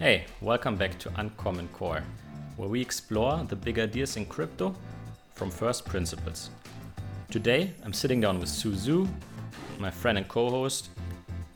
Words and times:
Hey, 0.00 0.24
welcome 0.40 0.74
back 0.74 0.98
to 0.98 1.12
Uncommon 1.18 1.68
Core, 1.68 2.02
where 2.56 2.68
we 2.68 2.80
explore 2.80 3.44
the 3.44 3.54
big 3.54 3.78
ideas 3.78 4.16
in 4.16 4.26
crypto 4.26 4.74
from 5.34 5.52
first 5.52 5.84
principles. 5.84 6.50
Today, 7.30 7.70
I'm 7.84 7.92
sitting 7.92 8.20
down 8.20 8.40
with 8.40 8.48
Su 8.48 8.72
Zhu, 8.72 9.08
my 9.78 9.92
friend 9.92 10.18
and 10.18 10.26
co 10.26 10.50
host, 10.50 10.88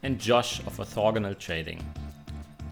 and 0.05 0.21
Josh 0.21 0.61
of 0.61 0.77
Orthogonal 0.77 1.37
Trading. 1.37 1.85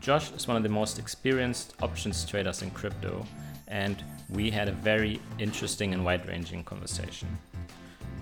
Josh 0.00 0.30
is 0.30 0.46
one 0.46 0.56
of 0.56 0.62
the 0.62 0.68
most 0.68 1.00
experienced 1.00 1.74
options 1.82 2.24
traders 2.24 2.62
in 2.62 2.70
crypto, 2.70 3.26
and 3.66 4.04
we 4.30 4.52
had 4.52 4.68
a 4.68 4.72
very 4.72 5.20
interesting 5.40 5.92
and 5.92 6.04
wide 6.04 6.28
ranging 6.28 6.62
conversation. 6.62 7.26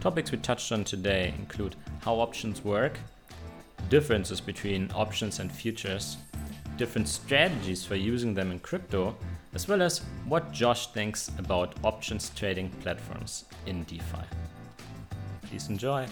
Topics 0.01 0.33
we 0.33 0.39
touched 0.39 0.73
on 0.73 0.83
today 0.83 1.35
include 1.39 1.77
how 2.01 2.15
options 2.15 2.65
work, 2.65 2.99
differences 3.91 4.41
between 4.41 4.91
options 4.95 5.41
and 5.41 5.53
futures, 5.53 6.17
different 6.77 7.09
strategies 7.09 7.85
for 7.85 7.95
using 7.95 8.35
them 8.35 8.51
in 8.51 8.59
crypto, 8.59 9.17
as 9.55 9.69
well 9.69 9.83
as 9.83 9.99
what 10.27 10.53
Josh 10.53 10.89
thinks 10.89 11.31
about 11.39 11.75
options 11.83 12.31
trading 12.35 12.71
platforms 12.83 13.45
in 13.67 13.85
DeFi. 13.85 14.25
Please 15.43 15.69
enjoy. 15.69 16.07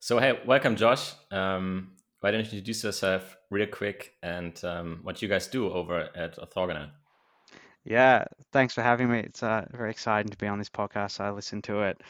So, 0.00 0.18
hey, 0.18 0.38
welcome, 0.46 0.76
Josh. 0.76 1.14
Um, 1.30 1.92
why 2.20 2.30
don't 2.30 2.40
you 2.40 2.58
introduce 2.58 2.84
yourself 2.84 3.36
real 3.50 3.66
quick 3.66 4.12
and 4.22 4.58
um, 4.64 5.00
what 5.02 5.20
you 5.20 5.28
guys 5.28 5.48
do 5.48 5.70
over 5.70 6.08
at 6.16 6.38
Orthogonal? 6.38 6.90
Yeah, 7.88 8.24
thanks 8.52 8.74
for 8.74 8.82
having 8.82 9.08
me. 9.08 9.20
It's 9.20 9.44
uh, 9.44 9.64
very 9.70 9.90
exciting 9.92 10.30
to 10.32 10.36
be 10.36 10.48
on 10.48 10.58
this 10.58 10.68
podcast. 10.68 11.20
I 11.20 11.30
listen 11.30 11.62
to 11.62 11.82
it 11.82 12.00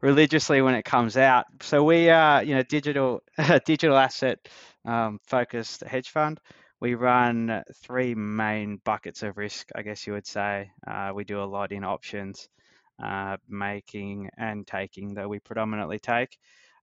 religiously 0.00 0.62
when 0.62 0.76
it 0.76 0.84
comes 0.84 1.16
out. 1.16 1.46
So 1.62 1.82
we 1.82 2.10
are, 2.10 2.44
you 2.44 2.54
know, 2.54 2.62
digital 2.62 3.22
digital 3.66 3.96
asset 3.96 4.38
um, 4.84 5.18
focused 5.26 5.82
hedge 5.82 6.10
fund. 6.10 6.40
We 6.80 6.94
run 6.94 7.64
three 7.82 8.14
main 8.14 8.80
buckets 8.84 9.24
of 9.24 9.36
risk, 9.36 9.68
I 9.74 9.82
guess 9.82 10.06
you 10.06 10.12
would 10.12 10.28
say. 10.28 10.70
Uh, 10.86 11.10
we 11.12 11.24
do 11.24 11.42
a 11.42 11.44
lot 11.44 11.72
in 11.72 11.82
options, 11.82 12.48
uh, 13.02 13.36
making 13.48 14.30
and 14.38 14.64
taking, 14.64 15.14
though 15.14 15.28
we 15.28 15.40
predominantly 15.40 15.98
take. 15.98 16.38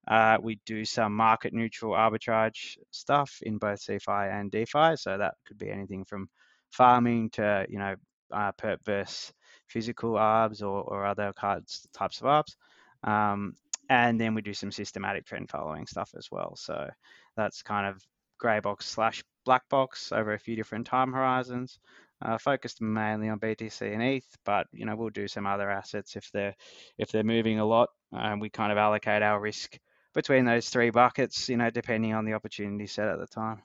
Uh, 0.06 0.38
we 0.42 0.60
do 0.66 0.84
some 0.84 1.16
market 1.16 1.54
neutral 1.54 1.94
arbitrage 1.94 2.78
stuff 2.92 3.40
in 3.44 3.58
both 3.58 3.80
CeFi 3.80 4.32
and 4.34 4.52
DeFi. 4.52 4.98
So 4.98 5.18
that 5.18 5.36
could 5.48 5.58
be 5.58 5.70
anything 5.72 6.04
from 6.04 6.28
farming 6.72 7.30
to, 7.32 7.66
you 7.70 7.80
know, 7.80 7.96
uh, 8.34 8.52
versus 8.86 9.34
physical 9.68 10.14
ARBs 10.14 10.62
or, 10.62 10.82
or 10.84 11.06
other 11.06 11.32
types 11.40 11.88
of 11.96 12.22
ARBs. 12.22 12.56
Um, 13.04 13.56
and 13.90 14.20
then 14.20 14.34
we 14.34 14.42
do 14.42 14.54
some 14.54 14.72
systematic 14.72 15.26
trend 15.26 15.50
following 15.50 15.88
stuff 15.88 16.12
as 16.18 16.30
well. 16.32 16.56
So 16.56 16.90
that's 17.36 17.62
kind 17.62 17.88
of 17.88 18.02
grey 18.40 18.60
box 18.60 18.86
slash 18.86 19.24
black 19.46 19.68
box 19.70 20.12
over 20.12 20.34
a 20.34 20.40
few 20.40 20.56
different 20.56 20.88
time 20.88 21.12
horizons. 21.12 21.80
Uh, 22.22 22.38
focused 22.38 22.82
mainly 22.82 23.28
on 23.28 23.40
BTC 23.40 23.94
and 23.94 24.02
ETH, 24.02 24.38
but 24.46 24.68
you 24.72 24.86
know 24.86 24.96
we'll 24.96 25.10
do 25.10 25.28
some 25.28 25.46
other 25.46 25.70
assets 25.70 26.16
if 26.16 26.32
they're 26.32 26.56
if 26.98 27.12
they're 27.12 27.24
moving 27.24 27.60
a 27.60 27.66
lot. 27.66 27.90
And 28.14 28.40
we 28.40 28.50
kind 28.50 28.72
of 28.72 28.78
allocate 28.78 29.22
our 29.22 29.42
risk 29.42 29.78
between 30.14 30.46
those 30.46 30.70
three 30.70 30.90
buckets, 30.90 31.50
you 31.50 31.58
know, 31.58 31.70
depending 31.70 32.14
on 32.14 32.24
the 32.24 32.34
opportunity 32.34 32.88
set 32.88 33.10
at 33.10 33.20
the 33.20 33.28
time. 33.28 33.62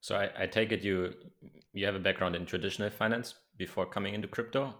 So 0.00 0.14
I, 0.16 0.30
I 0.38 0.46
take 0.46 0.72
it 0.72 0.82
you 0.82 1.12
you 1.74 1.84
have 1.84 1.94
a 1.94 2.00
background 2.00 2.34
in 2.34 2.46
traditional 2.46 2.88
finance 2.88 3.34
before 3.56 3.86
coming 3.86 4.14
into 4.14 4.28
crypto. 4.28 4.74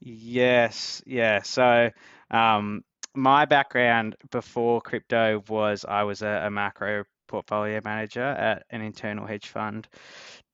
Yes, 0.00 1.02
yeah. 1.06 1.42
So 1.42 1.90
um, 2.30 2.82
my 3.14 3.44
background 3.44 4.16
before 4.30 4.80
crypto 4.80 5.42
was 5.48 5.84
I 5.88 6.02
was 6.02 6.22
a, 6.22 6.44
a 6.46 6.50
macro 6.50 7.04
portfolio 7.28 7.80
manager 7.84 8.22
at 8.22 8.64
an 8.70 8.82
internal 8.82 9.26
hedge 9.26 9.48
fund 9.48 9.88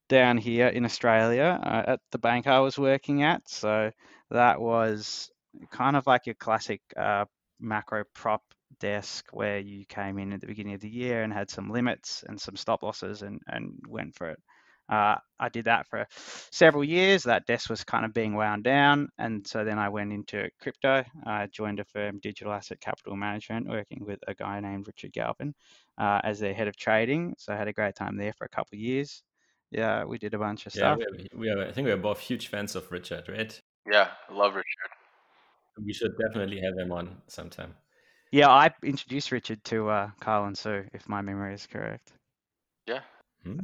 down 0.08 0.36
here 0.36 0.68
in 0.68 0.84
Australia 0.84 1.58
uh, 1.62 1.92
at 1.92 2.00
the 2.10 2.18
bank 2.18 2.46
I 2.46 2.60
was 2.60 2.78
working 2.78 3.22
at. 3.22 3.48
So 3.48 3.90
that 4.30 4.60
was 4.60 5.30
kind 5.70 5.96
of 5.96 6.06
like 6.06 6.26
your 6.26 6.34
classic 6.34 6.80
uh, 6.96 7.24
macro 7.60 8.04
prop 8.14 8.42
desk 8.78 9.26
where 9.32 9.58
you 9.58 9.84
came 9.86 10.18
in 10.18 10.32
at 10.32 10.40
the 10.40 10.46
beginning 10.46 10.74
of 10.74 10.80
the 10.80 10.88
year 10.88 11.22
and 11.22 11.32
had 11.32 11.50
some 11.50 11.70
limits 11.70 12.24
and 12.26 12.40
some 12.40 12.56
stop 12.56 12.82
losses 12.82 13.22
and, 13.22 13.40
and 13.46 13.80
went 13.88 14.14
for 14.14 14.30
it. 14.30 14.38
Uh, 14.90 15.16
I 15.38 15.48
did 15.48 15.66
that 15.66 15.86
for 15.86 16.06
several 16.50 16.82
years. 16.82 17.22
That 17.22 17.46
desk 17.46 17.70
was 17.70 17.84
kind 17.84 18.04
of 18.04 18.12
being 18.12 18.34
wound 18.34 18.64
down. 18.64 19.08
And 19.18 19.46
so 19.46 19.64
then 19.64 19.78
I 19.78 19.88
went 19.88 20.12
into 20.12 20.50
crypto. 20.60 21.04
I 21.24 21.46
joined 21.46 21.78
a 21.78 21.84
firm, 21.84 22.18
Digital 22.20 22.52
Asset 22.52 22.80
Capital 22.80 23.16
Management, 23.16 23.68
working 23.68 24.04
with 24.04 24.18
a 24.26 24.34
guy 24.34 24.58
named 24.60 24.86
Richard 24.86 25.12
Galpin 25.12 25.54
uh, 25.96 26.20
as 26.24 26.40
their 26.40 26.54
head 26.54 26.68
of 26.68 26.76
trading. 26.76 27.34
So 27.38 27.52
I 27.52 27.56
had 27.56 27.68
a 27.68 27.72
great 27.72 27.94
time 27.94 28.16
there 28.16 28.32
for 28.32 28.44
a 28.44 28.48
couple 28.48 28.76
of 28.76 28.80
years. 28.80 29.22
Yeah, 29.70 30.04
we 30.04 30.18
did 30.18 30.34
a 30.34 30.38
bunch 30.38 30.66
of 30.66 30.74
yeah, 30.74 30.96
stuff. 30.96 31.08
We, 31.12 31.28
we 31.38 31.48
are, 31.48 31.68
I 31.68 31.72
think 31.72 31.86
we're 31.86 31.96
both 31.96 32.18
huge 32.18 32.48
fans 32.48 32.74
of 32.74 32.90
Richard, 32.90 33.28
right? 33.28 33.58
Yeah, 33.90 34.08
I 34.28 34.32
love 34.32 34.54
Richard. 34.54 34.90
We 35.84 35.92
should 35.92 36.12
definitely 36.18 36.60
have 36.60 36.76
him 36.76 36.90
on 36.90 37.22
sometime. 37.28 37.74
Yeah, 38.32 38.48
I 38.48 38.70
introduced 38.82 39.32
Richard 39.32 39.62
to 39.64 39.88
uh, 39.88 40.10
Carl 40.20 40.46
and 40.46 40.58
Su, 40.58 40.84
if 40.92 41.08
my 41.08 41.20
memory 41.20 41.54
is 41.54 41.66
correct. 41.66 42.12
Yeah. 42.86 43.00
Hmm. 43.44 43.58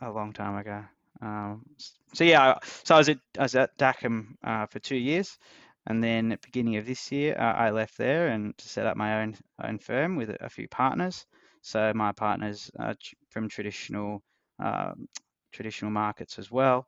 A, 0.00 0.10
long 0.10 0.32
time 0.32 0.56
ago. 0.56 0.84
Um, 1.20 1.64
so 2.12 2.24
yeah, 2.24 2.58
so 2.84 2.94
I 2.94 2.98
was 2.98 3.08
at 3.08 3.18
I 3.38 3.42
was 3.42 3.54
at 3.54 3.76
DACM 3.78 4.36
uh, 4.44 4.66
for 4.66 4.78
two 4.78 4.96
years, 4.96 5.38
and 5.86 6.02
then 6.02 6.32
at 6.32 6.40
the 6.40 6.48
beginning 6.48 6.76
of 6.76 6.86
this 6.86 7.10
year, 7.10 7.36
uh, 7.38 7.52
I 7.52 7.70
left 7.70 7.98
there 7.98 8.28
and 8.28 8.56
to 8.56 8.68
set 8.68 8.86
up 8.86 8.96
my 8.96 9.22
own 9.22 9.36
own 9.62 9.78
firm 9.78 10.16
with 10.16 10.30
a, 10.30 10.44
a 10.44 10.48
few 10.48 10.68
partners. 10.68 11.26
So 11.62 11.92
my 11.94 12.12
partners 12.12 12.70
are 12.78 12.94
from 13.30 13.48
traditional 13.48 14.22
um, 14.58 15.08
traditional 15.52 15.90
markets 15.90 16.38
as 16.38 16.50
well 16.50 16.86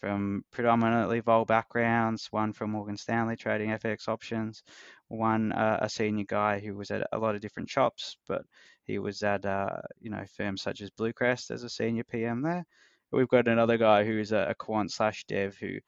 from 0.00 0.44
predominantly 0.52 1.20
vol 1.20 1.44
backgrounds, 1.44 2.28
one 2.30 2.52
from 2.52 2.70
Morgan 2.70 2.96
Stanley 2.96 3.36
trading 3.36 3.70
FX 3.70 4.08
options, 4.08 4.62
one 5.08 5.52
uh, 5.52 5.78
a 5.80 5.88
senior 5.88 6.24
guy 6.24 6.60
who 6.60 6.74
was 6.74 6.90
at 6.90 7.06
a 7.12 7.18
lot 7.18 7.34
of 7.34 7.40
different 7.40 7.68
shops, 7.68 8.16
but 8.26 8.42
he 8.84 8.98
was 8.98 9.22
at 9.22 9.44
uh, 9.44 9.80
you 10.00 10.10
know 10.10 10.24
firms 10.36 10.62
such 10.62 10.80
as 10.80 10.90
Bluecrest 10.90 11.50
as 11.50 11.64
a 11.64 11.70
senior 11.70 12.04
PM 12.04 12.42
there. 12.42 12.64
We've 13.10 13.28
got 13.28 13.48
another 13.48 13.78
guy 13.78 14.04
who's 14.04 14.32
a, 14.32 14.48
a 14.50 14.54
quant 14.54 14.92
slash 14.92 15.24
dev 15.24 15.56
who 15.56 15.78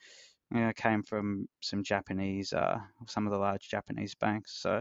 you 0.52 0.60
know, 0.60 0.72
came 0.74 1.02
from 1.02 1.46
some 1.60 1.84
Japanese, 1.84 2.52
uh, 2.52 2.78
some 3.06 3.26
of 3.26 3.32
the 3.32 3.38
large 3.38 3.68
Japanese 3.68 4.14
banks. 4.14 4.58
So 4.60 4.80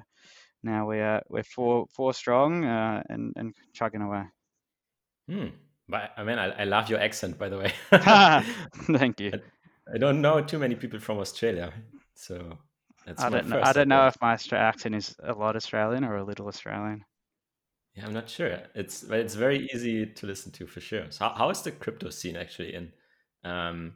now 0.63 0.87
we 0.87 0.99
are 0.99 1.21
we're 1.29 1.43
four 1.43 1.85
four 1.91 2.13
strong 2.13 2.65
uh, 2.65 3.03
and 3.09 3.33
and 3.35 3.53
chugging 3.73 4.01
away. 4.01 4.23
Hmm. 5.29 5.47
But 5.87 6.11
I 6.17 6.23
mean, 6.23 6.37
I, 6.37 6.61
I 6.61 6.63
love 6.65 6.89
your 6.89 6.99
accent, 6.99 7.37
by 7.37 7.49
the 7.49 7.57
way. 7.57 7.73
Thank 8.97 9.19
you. 9.19 9.31
I, 9.33 9.95
I, 9.95 9.97
don't 9.97 10.21
know 10.21 10.39
too 10.41 10.59
many 10.59 10.75
people 10.75 10.99
from 10.99 11.17
Australia, 11.17 11.73
so 12.13 12.59
that's 13.09 13.23
I 13.23 13.29
don't 13.29 13.47
know. 13.47 13.61
I 13.61 13.73
don't 13.73 13.87
know 13.87 14.05
if 14.05 14.15
my 14.21 14.37
accent 14.51 14.93
is 14.93 15.15
a 15.23 15.33
lot 15.33 15.55
Australian 15.55 16.03
or 16.03 16.17
a 16.17 16.23
little 16.23 16.47
Australian. 16.47 17.03
Yeah, 17.95 18.05
I'm 18.05 18.13
not 18.13 18.29
sure. 18.29 18.59
It's 18.75 19.03
it's 19.03 19.33
very 19.33 19.67
easy 19.73 20.05
to 20.05 20.27
listen 20.27 20.51
to 20.53 20.67
for 20.67 20.79
sure. 20.79 21.05
So 21.09 21.25
how, 21.25 21.33
how 21.33 21.49
is 21.49 21.63
the 21.63 21.71
crypto 21.71 22.11
scene 22.11 22.35
actually 22.35 22.75
in 22.75 22.91
um, 23.43 23.93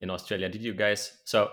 in 0.00 0.08
Australia? 0.08 0.48
Did 0.48 0.62
you 0.62 0.72
guys 0.72 1.18
so 1.24 1.50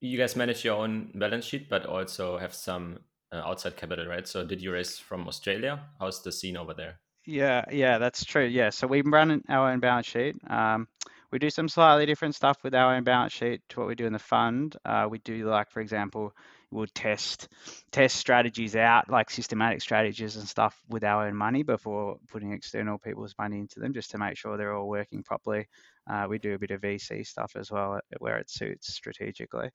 you 0.00 0.16
guys 0.16 0.36
manage 0.36 0.64
your 0.64 0.76
own 0.76 1.10
balance 1.16 1.44
sheet, 1.44 1.68
but 1.68 1.86
also 1.86 2.38
have 2.38 2.54
some 2.54 3.00
uh, 3.32 3.42
outside 3.44 3.76
capital, 3.76 4.06
right? 4.06 4.28
So 4.28 4.44
did 4.44 4.62
you 4.62 4.72
raise 4.72 4.96
from 4.96 5.26
Australia? 5.26 5.80
How's 5.98 6.22
the 6.22 6.30
scene 6.30 6.56
over 6.56 6.72
there? 6.72 7.00
Yeah, 7.26 7.64
yeah, 7.72 7.98
that's 7.98 8.24
true. 8.24 8.46
Yeah, 8.46 8.70
so 8.70 8.86
we 8.86 9.02
run 9.02 9.42
our 9.48 9.72
own 9.72 9.80
balance 9.80 10.06
sheet. 10.06 10.36
Um, 10.48 10.86
we 11.30 11.38
do 11.38 11.50
some 11.50 11.68
slightly 11.68 12.06
different 12.06 12.34
stuff 12.34 12.58
with 12.62 12.74
our 12.74 12.94
own 12.94 13.04
balance 13.04 13.32
sheet 13.32 13.60
to 13.68 13.80
what 13.80 13.88
we 13.88 13.94
do 13.94 14.06
in 14.06 14.12
the 14.12 14.18
fund. 14.18 14.76
Uh, 14.84 15.06
we 15.10 15.18
do 15.18 15.48
like, 15.48 15.70
for 15.70 15.80
example, 15.80 16.32
we'll 16.70 16.86
test 16.94 17.48
test 17.90 18.16
strategies 18.16 18.76
out, 18.76 19.10
like 19.10 19.30
systematic 19.30 19.80
strategies 19.80 20.36
and 20.36 20.48
stuff, 20.48 20.78
with 20.88 21.04
our 21.04 21.26
own 21.26 21.36
money 21.36 21.62
before 21.62 22.18
putting 22.28 22.52
external 22.52 22.98
people's 22.98 23.34
money 23.38 23.58
into 23.58 23.80
them, 23.80 23.92
just 23.92 24.10
to 24.12 24.18
make 24.18 24.36
sure 24.36 24.56
they're 24.56 24.74
all 24.74 24.88
working 24.88 25.22
properly. 25.22 25.66
Uh, 26.10 26.26
we 26.28 26.38
do 26.38 26.54
a 26.54 26.58
bit 26.58 26.70
of 26.70 26.80
VC 26.80 27.26
stuff 27.26 27.52
as 27.56 27.70
well 27.70 28.00
where 28.18 28.38
it 28.38 28.50
suits 28.50 28.92
strategically. 28.92 29.70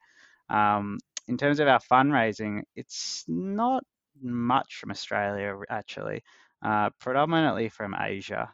Um, 0.50 0.97
in 1.27 1.38
terms 1.38 1.59
of 1.59 1.67
our 1.67 1.79
fundraising, 1.79 2.63
it's 2.75 3.23
not 3.27 3.83
much 4.21 4.75
from 4.75 4.91
Australia 4.91 5.57
actually 5.69 6.23
uh, 6.63 6.89
predominantly 7.00 7.69
from 7.69 7.95
Asia, 8.00 8.50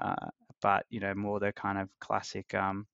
uh, 0.00 0.28
but 0.60 0.86
you 0.90 1.00
know 1.00 1.14
more 1.14 1.40
the 1.40 1.52
kind 1.52 1.78
of 1.78 1.88
classic 2.00 2.54
um, 2.54 2.86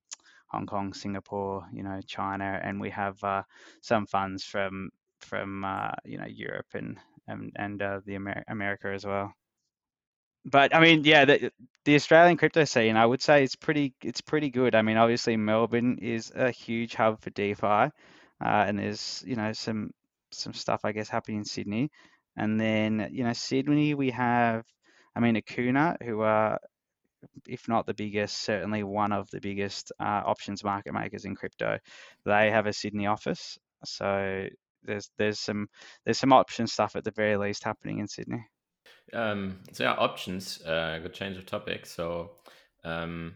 Hong 0.48 0.66
Kong, 0.66 0.92
Singapore, 0.92 1.66
you 1.72 1.82
know 1.82 2.00
China, 2.06 2.60
and 2.62 2.80
we 2.80 2.90
have 2.90 3.22
uh, 3.24 3.42
some 3.80 4.06
funds 4.06 4.44
from 4.44 4.90
from 5.20 5.64
uh, 5.64 5.92
you 6.04 6.18
know 6.18 6.26
Europe 6.26 6.66
and 6.74 6.98
and, 7.28 7.52
and 7.56 7.82
uh, 7.82 8.00
the 8.04 8.14
Amer- 8.14 8.44
America 8.48 8.88
as 8.88 9.04
well. 9.04 9.32
But 10.44 10.74
I 10.74 10.80
mean, 10.80 11.02
yeah, 11.04 11.24
the, 11.24 11.50
the 11.84 11.96
Australian 11.96 12.36
crypto 12.36 12.64
scene, 12.64 12.96
I 12.96 13.04
would 13.04 13.20
say 13.20 13.42
it's 13.42 13.56
pretty 13.56 13.94
it's 14.02 14.20
pretty 14.20 14.50
good. 14.50 14.74
I 14.76 14.82
mean, 14.82 14.96
obviously 14.96 15.36
Melbourne 15.36 15.98
is 16.00 16.32
a 16.34 16.50
huge 16.50 16.94
hub 16.94 17.20
for 17.20 17.30
DeFi, 17.30 17.66
uh, 17.66 17.90
and 18.40 18.78
there's 18.78 19.24
you 19.26 19.34
know 19.36 19.52
some 19.52 19.90
some 20.30 20.52
stuff 20.54 20.82
I 20.84 20.92
guess 20.92 21.08
happening 21.08 21.38
in 21.38 21.44
Sydney. 21.44 21.90
And 22.38 22.60
then, 22.60 23.08
you 23.12 23.24
know, 23.24 23.32
Sydney, 23.32 23.94
we 23.94 24.10
have 24.10 24.64
I 25.16 25.20
mean, 25.20 25.36
Akuna, 25.36 25.96
who 26.02 26.20
are 26.20 26.60
if 27.46 27.68
not 27.68 27.86
the 27.86 27.94
biggest, 27.94 28.38
certainly 28.38 28.82
one 28.82 29.12
of 29.12 29.30
the 29.30 29.40
biggest 29.40 29.92
uh, 30.00 30.22
options 30.24 30.64
market 30.64 30.92
makers 30.92 31.24
in 31.24 31.34
crypto. 31.34 31.78
They 32.24 32.50
have 32.50 32.66
a 32.66 32.72
Sydney 32.72 33.06
office, 33.06 33.58
so 33.84 34.48
there's 34.82 35.10
there's 35.18 35.38
some 35.38 35.68
there's 36.04 36.18
some 36.18 36.32
option 36.32 36.66
stuff 36.66 36.96
at 36.96 37.04
the 37.04 37.10
very 37.10 37.36
least 37.36 37.64
happening 37.64 37.98
in 37.98 38.08
Sydney. 38.08 38.44
Um, 39.12 39.60
so 39.72 39.84
yeah, 39.84 39.92
options. 39.92 40.62
Uh, 40.62 40.98
good 41.02 41.14
change 41.14 41.36
of 41.36 41.46
topic. 41.46 41.86
So 41.86 42.32
um, 42.84 43.34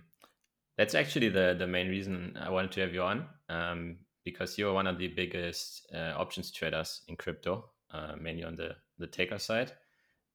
that's 0.77 0.95
actually 0.95 1.29
the 1.29 1.55
the 1.59 1.67
main 1.67 1.89
reason 1.89 2.37
I 2.41 2.51
wanted 2.51 2.73
to 2.73 2.81
have 2.81 2.95
you 2.95 3.03
on 3.03 3.27
um, 3.49 3.99
because 4.25 4.59
you're 4.59 4.73
one 4.73 4.87
of 4.87 4.99
the 4.99 5.09
biggest 5.09 5.87
uh, 5.95 6.15
options 6.17 6.51
traders 6.51 7.03
in 7.09 7.17
crypto, 7.17 7.71
uh, 7.93 8.15
mainly 8.21 8.45
on 8.45 8.57
the 8.57 8.77
the 8.99 9.07
taker 9.07 9.39
side. 9.39 9.73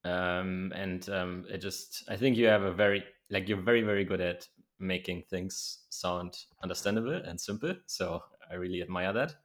Um, 0.03 0.71
and 0.75 1.07
um, 1.09 1.45
it 1.49 1.57
just 1.57 2.03
I 2.07 2.15
think 2.15 2.37
you 2.37 2.45
have 2.47 2.61
a 2.61 2.73
very 2.73 3.03
like 3.29 3.47
you're 3.47 3.61
very 3.61 3.81
very 3.81 4.05
good 4.05 4.21
at 4.21 4.47
making 4.79 5.23
things 5.29 5.85
sound 5.89 6.37
understandable 6.61 7.13
and 7.13 7.39
simple. 7.39 7.73
So 7.87 8.21
I 8.51 8.55
really 8.55 8.81
admire 8.81 9.13
that. 9.13 9.35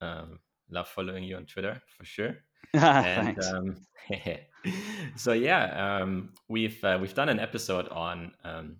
Um, 0.00 0.40
love 0.70 0.88
following 0.88 1.24
you 1.24 1.36
on 1.36 1.46
Twitter 1.46 1.80
for 1.96 2.04
sure. 2.04 2.36
and 2.74 3.38
um, 3.44 3.76
so 5.16 5.32
yeah, 5.32 6.00
um, 6.00 6.30
we've 6.48 6.82
uh, 6.84 6.98
we've 7.00 7.14
done 7.14 7.28
an 7.28 7.40
episode 7.40 7.88
on 7.88 8.32
um, 8.44 8.76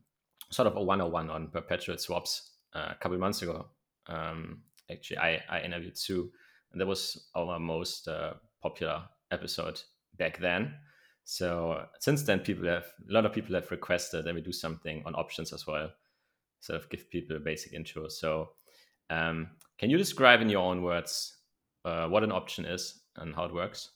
sort 0.50 0.66
of 0.66 0.76
a 0.76 0.82
101 0.82 1.30
on 1.30 1.48
perpetual 1.48 1.96
swaps 1.98 2.50
uh, 2.74 2.88
a 2.90 2.94
couple 2.96 3.18
months 3.18 3.42
ago. 3.42 3.66
Um, 4.06 4.62
actually, 4.90 5.18
I, 5.18 5.42
I 5.48 5.60
interviewed 5.60 5.96
Su, 5.96 6.30
and 6.72 6.80
that 6.80 6.86
was 6.86 7.28
our 7.34 7.58
most 7.58 8.08
uh, 8.08 8.34
popular 8.62 9.02
episode 9.30 9.80
back 10.16 10.38
then. 10.38 10.74
So 11.28 11.86
since 12.00 12.22
then, 12.22 12.40
people 12.40 12.64
have 12.64 12.86
a 13.06 13.12
lot 13.12 13.26
of 13.26 13.34
people 13.34 13.54
have 13.54 13.70
requested 13.70 14.24
that 14.24 14.34
we 14.34 14.40
do 14.40 14.50
something 14.50 15.02
on 15.04 15.14
options 15.14 15.52
as 15.52 15.66
well, 15.66 15.92
sort 16.60 16.80
of 16.80 16.88
give 16.88 17.10
people 17.10 17.36
a 17.36 17.40
basic 17.40 17.74
intro. 17.74 18.08
So, 18.08 18.54
um, 19.10 19.50
can 19.76 19.90
you 19.90 19.98
describe 19.98 20.40
in 20.40 20.48
your 20.48 20.62
own 20.62 20.82
words 20.82 21.36
uh, 21.84 22.08
what 22.08 22.24
an 22.24 22.32
option 22.32 22.64
is 22.64 23.02
and 23.16 23.34
how 23.34 23.44
it 23.44 23.52
works? 23.52 23.90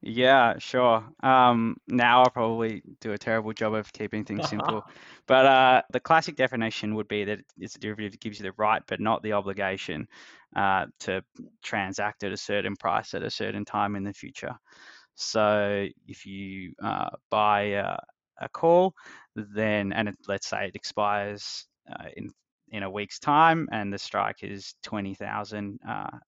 Yeah, 0.00 0.58
sure. 0.58 1.08
Um, 1.22 1.76
now 1.86 2.24
I'll 2.24 2.30
probably 2.30 2.82
do 3.00 3.12
a 3.12 3.18
terrible 3.18 3.52
job 3.52 3.74
of 3.74 3.92
keeping 3.92 4.24
things 4.24 4.48
simple. 4.48 4.82
but 5.28 5.46
uh, 5.46 5.82
the 5.92 6.00
classic 6.00 6.34
definition 6.34 6.96
would 6.96 7.06
be 7.06 7.22
that 7.22 7.38
it's 7.56 7.76
a 7.76 7.78
derivative 7.78 8.10
that 8.10 8.20
gives 8.20 8.40
you 8.40 8.42
the 8.42 8.54
right 8.58 8.82
but 8.88 8.98
not 8.98 9.22
the 9.22 9.34
obligation 9.34 10.08
uh, 10.56 10.86
to 10.98 11.22
transact 11.62 12.24
at 12.24 12.32
a 12.32 12.36
certain 12.36 12.74
price 12.74 13.14
at 13.14 13.22
a 13.22 13.30
certain 13.30 13.64
time 13.64 13.94
in 13.94 14.02
the 14.02 14.12
future. 14.12 14.56
So 15.14 15.86
if 16.06 16.26
you 16.26 16.72
uh, 16.82 17.10
buy 17.30 17.62
a, 17.62 17.96
a, 18.40 18.48
call, 18.48 18.94
then 19.36 19.92
and 19.92 20.08
it, 20.08 20.16
let's 20.26 20.46
say 20.46 20.66
it 20.68 20.76
expires 20.76 21.66
uh, 21.90 22.08
in 22.16 22.30
in 22.70 22.82
a 22.82 22.90
week's 22.90 23.18
time, 23.18 23.68
and 23.72 23.92
the 23.92 23.98
strike 23.98 24.42
is 24.42 24.74
twenty 24.82 25.14
thousand 25.14 25.78
uh, 25.86 26.18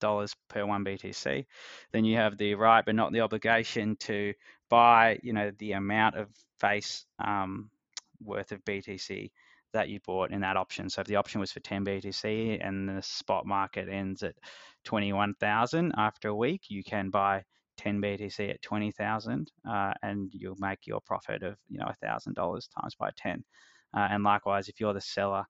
dollars 0.00 0.34
per 0.48 0.66
one 0.66 0.84
BTC, 0.84 1.46
then 1.92 2.04
you 2.04 2.16
have 2.16 2.36
the 2.36 2.54
right 2.54 2.84
but 2.84 2.94
not 2.94 3.12
the 3.12 3.20
obligation 3.20 3.96
to 3.96 4.34
buy, 4.68 5.18
you 5.22 5.32
know, 5.32 5.52
the 5.58 5.72
amount 5.72 6.16
of 6.16 6.28
face 6.60 7.06
um, 7.24 7.70
worth 8.22 8.52
of 8.52 8.64
BTC 8.64 9.30
that 9.72 9.88
you 9.88 10.00
bought 10.06 10.30
in 10.30 10.40
that 10.40 10.56
option. 10.56 10.90
So 10.90 11.00
if 11.00 11.06
the 11.06 11.16
option 11.16 11.40
was 11.40 11.52
for 11.52 11.60
10 11.60 11.84
BTC 11.84 12.66
and 12.66 12.88
the 12.88 13.02
spot 13.02 13.46
market 13.46 13.88
ends 13.88 14.22
at 14.22 14.34
21,000 14.84 15.92
after 15.96 16.28
a 16.28 16.34
week, 16.34 16.62
you 16.68 16.84
can 16.84 17.10
buy 17.10 17.44
10 17.76 18.00
BTC 18.00 18.50
at 18.50 18.62
20,000 18.62 19.50
uh, 19.68 19.92
and 20.02 20.30
you'll 20.32 20.56
make 20.58 20.86
your 20.86 21.00
profit 21.00 21.42
of, 21.42 21.56
you 21.68 21.78
know, 21.78 21.90
$1,000 22.02 22.34
times 22.34 22.94
by 22.94 23.10
10. 23.16 23.44
Uh, 23.94 24.08
and 24.10 24.24
likewise, 24.24 24.68
if 24.68 24.80
you're 24.80 24.94
the 24.94 25.00
seller, 25.00 25.44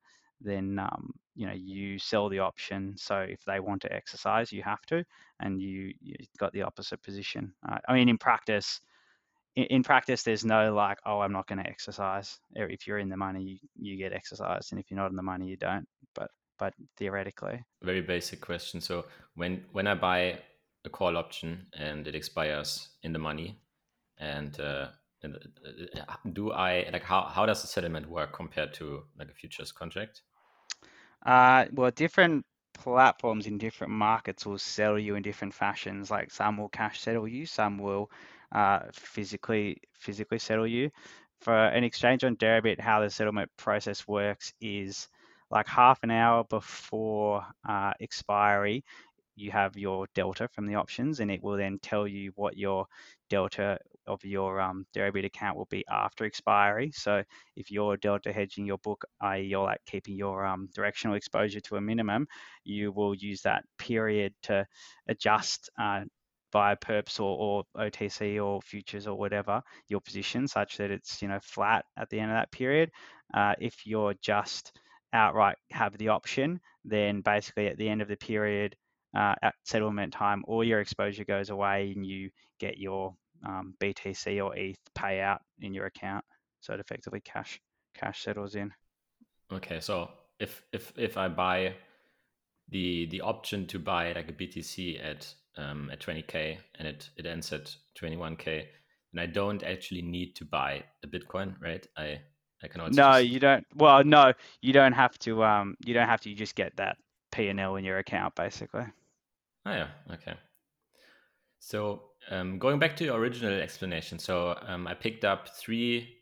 then 0.45 0.79
um, 0.79 1.13
you 1.35 1.47
know 1.47 1.53
you 1.53 1.99
sell 1.99 2.29
the 2.29 2.41
option. 2.41 2.95
So 2.97 3.19
if 3.19 3.45
they 3.45 3.61
want 3.61 3.83
to 3.83 3.93
exercise, 3.93 4.53
you 4.53 4.63
have 4.63 4.83
to, 4.87 5.05
and 5.41 5.61
you 5.61 5.93
you 6.01 6.15
got 6.39 6.53
the 6.53 6.63
opposite 6.63 7.03
position. 7.03 7.53
Uh, 7.69 7.79
I 7.89 7.95
mean, 7.95 8.09
in 8.09 8.19
practice, 8.19 8.81
in, 9.57 9.65
in, 9.65 9.83
practice, 9.83 10.23
there's 10.23 10.45
no 10.45 10.75
like, 10.75 10.99
oh, 11.07 11.21
I'm 11.21 11.33
not 11.33 11.47
going 11.47 11.63
to 11.63 11.69
exercise. 11.69 12.39
If 12.55 12.87
you're 12.87 12.99
in 12.99 13.09
the 13.09 13.17
money, 13.17 13.43
you, 13.43 13.59
you 13.77 13.97
get 13.97 14.13
exercised, 14.13 14.73
and 14.73 14.81
if 14.81 14.91
you're 14.91 15.01
not 15.01 15.11
in 15.11 15.17
the 15.17 15.23
money, 15.23 15.47
you 15.47 15.57
don't. 15.57 15.87
But 16.15 16.31
but 16.59 16.75
theoretically, 16.97 17.65
very 17.83 18.03
basic 18.03 18.41
question. 18.41 18.81
So 18.81 19.07
when 19.35 19.65
when 19.73 19.87
I 19.87 19.95
buy 19.95 20.41
a 20.85 20.91
call 20.91 21.17
option 21.17 21.67
and 21.75 22.07
it 22.07 22.15
expires 22.15 22.91
in 23.03 23.13
the 23.13 23.19
money. 23.19 23.61
And 24.19 24.59
uh, 24.61 24.89
uh, 25.25 25.29
uh, 25.97 26.15
do 26.33 26.53
i 26.53 26.89
like 26.93 27.05
how, 27.05 27.23
how 27.23 27.47
does 27.47 27.63
the 27.63 27.69
settlement 27.69 28.09
work 28.09 28.33
compared 28.33 28.75
to 28.75 29.05
like 29.19 29.31
a 29.31 29.35
futures 29.35 29.73
contract? 29.73 30.23
Uh, 31.25 31.67
well 31.73 31.91
different 31.91 32.45
platforms 32.75 33.47
in 33.47 33.59
different 33.59 33.93
markets 33.93 34.45
will 34.47 34.59
sell 34.59 34.99
you 34.99 35.15
in 35.15 35.23
different 35.23 35.55
fashions. 35.55 36.11
Like 36.11 36.31
some 36.31 36.57
will 36.57 36.69
cash 36.69 37.01
settle 37.01 37.29
you 37.29 37.47
some 37.47 37.79
will 37.79 38.11
uh, 38.53 38.81
physically 38.93 39.79
physically 39.95 40.39
settle 40.39 40.67
you. 40.67 40.91
For 41.41 41.55
an 41.55 41.85
exchange 41.85 42.25
on 42.25 42.37
Deribit 42.37 42.81
how 42.81 43.01
the 43.01 43.11
settlement 43.11 43.51
process 43.57 44.07
works 44.07 44.53
is 44.61 45.09
like 45.51 45.67
half 45.69 46.03
an 46.03 46.11
hour 46.11 46.45
before 46.45 47.45
uh, 47.69 47.93
expiry 48.01 48.85
you 49.35 49.51
have 49.51 49.77
your 49.77 50.07
delta 50.15 50.49
from 50.49 50.67
the 50.67 50.75
options 50.75 51.21
and 51.21 51.31
it 51.31 51.43
will 51.43 51.57
then 51.57 51.79
tell 51.83 52.07
you 52.07 52.33
what 52.37 52.57
your 52.57 52.87
delta 53.31 53.79
of 54.07 54.25
your 54.25 54.61
um, 54.61 54.85
Deribit 54.95 55.25
account 55.25 55.57
will 55.57 55.69
be 55.71 55.85
after 55.91 56.25
expiry. 56.25 56.91
So 56.93 57.23
if 57.57 57.71
you're 57.71 57.97
delta 57.97 58.33
hedging 58.33 58.67
your 58.67 58.79
book, 58.79 59.05
i.e., 59.21 59.43
you're 59.43 59.65
like 59.65 59.81
keeping 59.87 60.17
your 60.17 60.45
um, 60.45 60.69
directional 60.75 61.17
exposure 61.17 61.61
to 61.61 61.77
a 61.77 61.81
minimum, 61.81 62.27
you 62.65 62.93
will 62.93 63.15
use 63.15 63.43
that 63.43 63.65
period 63.79 64.35
to 64.45 64.67
adjust 65.09 65.71
uh, 65.81 66.03
via 66.53 66.77
perps 66.77 67.19
or, 67.19 67.65
or 67.77 67.87
OTC 67.87 68.45
or 68.45 68.61
futures 68.61 69.07
or 69.07 69.17
whatever 69.17 69.63
your 69.89 70.01
position, 70.01 70.47
such 70.47 70.77
that 70.77 70.91
it's 70.91 71.23
you 71.23 71.29
know 71.29 71.39
flat 71.43 71.85
at 71.97 72.11
the 72.11 72.21
end 72.21 72.31
of 72.31 72.37
that 72.37 72.53
period. 72.53 72.91
Uh, 73.33 73.55
if 73.59 73.87
you're 73.87 74.15
just 74.21 74.73
outright 75.15 75.57
have 75.71 75.97
the 75.99 76.09
option, 76.09 76.61
then 76.85 77.21
basically 77.21 77.69
at 77.69 77.79
the 77.79 77.89
end 77.89 78.03
of 78.03 78.09
the 78.09 78.17
period, 78.17 78.77
uh, 79.17 79.35
at 79.43 79.55
settlement 79.65 80.13
time, 80.13 80.43
all 80.47 80.65
your 80.65 80.81
exposure 80.81 81.25
goes 81.25 81.51
away 81.51 81.93
and 81.95 82.07
you 82.07 82.31
get 82.59 82.79
your 82.79 83.15
um, 83.47 83.75
BTC 83.81 84.43
or 84.45 84.57
ETH 84.57 84.79
payout 84.97 85.39
in 85.61 85.75
your 85.75 85.87
account. 85.87 86.25
So 86.61 86.75
it 86.75 86.81
effectively 86.81 87.21
cash 87.21 87.61
cash 87.95 88.23
settles 88.23 88.55
in. 88.55 88.73
Okay, 89.53 89.81
so 89.81 90.11
if 90.39 90.63
if 90.73 90.93
if 90.97 91.17
I 91.17 91.29
buy 91.29 91.75
the 92.69 93.07
the 93.07 93.21
option 93.21 93.67
to 93.67 93.79
buy 93.79 94.13
like 94.13 94.29
a 94.29 94.33
BTC 94.33 95.05
at 95.05 95.35
um, 95.57 95.91
at 95.91 96.01
20k 96.01 96.57
and 96.79 96.89
it 96.89 97.11
it 97.17 97.27
ends 97.27 97.53
at 97.53 97.75
21k, 98.01 98.65
and 99.13 99.21
I 99.21 99.27
don't 99.27 99.63
actually 99.63 100.03
need 100.03 100.35
to 100.37 100.45
buy 100.45 100.85
a 101.03 101.07
Bitcoin, 101.07 101.61
right? 101.61 101.87
I 101.97 102.21
I 102.63 102.69
can 102.69 102.81
also 102.81 102.93
no, 102.95 103.13
just... 103.21 103.27
you 103.27 103.41
don't. 103.41 103.67
Well, 103.75 104.05
no, 104.05 104.33
you 104.61 104.73
don't 104.73 104.93
have 104.93 105.19
to. 105.21 105.45
Um, 105.45 105.77
you 105.85 105.95
don't 105.95 106.09
have 106.09 106.21
to. 106.23 106.31
You 106.31 106.37
just 106.37 106.55
get 106.55 106.77
that 106.77 106.97
P 107.33 107.49
and 107.49 107.59
L 107.61 107.77
in 107.77 107.85
your 107.85 107.99
account, 107.99 108.35
basically. 108.35 108.85
Oh 109.65 109.73
yeah, 109.73 109.89
okay. 110.13 110.35
So 111.59 112.03
um, 112.31 112.59
going 112.59 112.79
back 112.79 112.97
to 112.97 113.05
your 113.05 113.19
original 113.19 113.61
explanation, 113.61 114.19
so 114.19 114.59
um, 114.67 114.87
I 114.87 114.95
picked 114.95 115.25
up 115.25 115.49
three, 115.49 116.19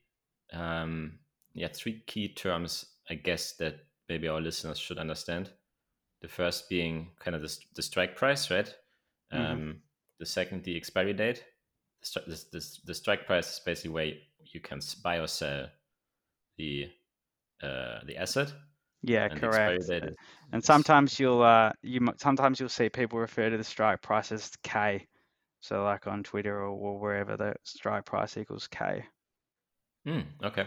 um, 0.52 1.18
yeah, 1.54 1.68
three 1.72 2.02
key 2.06 2.34
terms. 2.34 2.84
I 3.08 3.14
guess 3.14 3.54
that 3.54 3.76
maybe 4.08 4.28
our 4.28 4.40
listeners 4.40 4.78
should 4.78 4.98
understand. 4.98 5.50
The 6.20 6.28
first 6.28 6.68
being 6.68 7.08
kind 7.18 7.34
of 7.34 7.40
the, 7.40 7.56
the 7.74 7.82
strike 7.82 8.16
price, 8.16 8.50
right? 8.50 8.72
Mm-hmm. 9.32 9.52
Um, 9.52 9.76
the 10.18 10.26
second, 10.26 10.64
the 10.64 10.76
expiry 10.76 11.14
date. 11.14 11.42
The, 12.14 12.44
the, 12.52 12.66
the, 12.84 12.94
strike 12.94 13.26
price 13.26 13.54
is 13.54 13.60
basically 13.60 13.90
where 13.90 14.12
you 14.52 14.60
can 14.60 14.80
buy 15.02 15.18
or 15.18 15.26
sell 15.26 15.66
the 16.56 16.90
uh, 17.62 18.00
the 18.06 18.16
asset. 18.16 18.52
Yeah, 19.02 19.28
and 19.30 19.40
correct. 19.40 19.90
And 20.52 20.62
sometimes 20.62 21.18
you'll 21.18 21.42
uh, 21.42 21.72
you 21.82 22.06
sometimes 22.16 22.60
you'll 22.60 22.68
see 22.68 22.88
people 22.88 23.18
refer 23.18 23.48
to 23.50 23.56
the 23.56 23.64
strike 23.64 24.02
price 24.02 24.32
as 24.32 24.52
K. 24.62 25.06
So 25.60 25.84
like 25.84 26.06
on 26.06 26.22
Twitter 26.22 26.58
or, 26.58 26.68
or 26.68 26.98
wherever 26.98 27.36
the 27.36 27.54
strike 27.64 28.04
price 28.04 28.36
equals 28.36 28.68
K. 28.68 29.04
Hmm, 30.06 30.20
okay. 30.42 30.66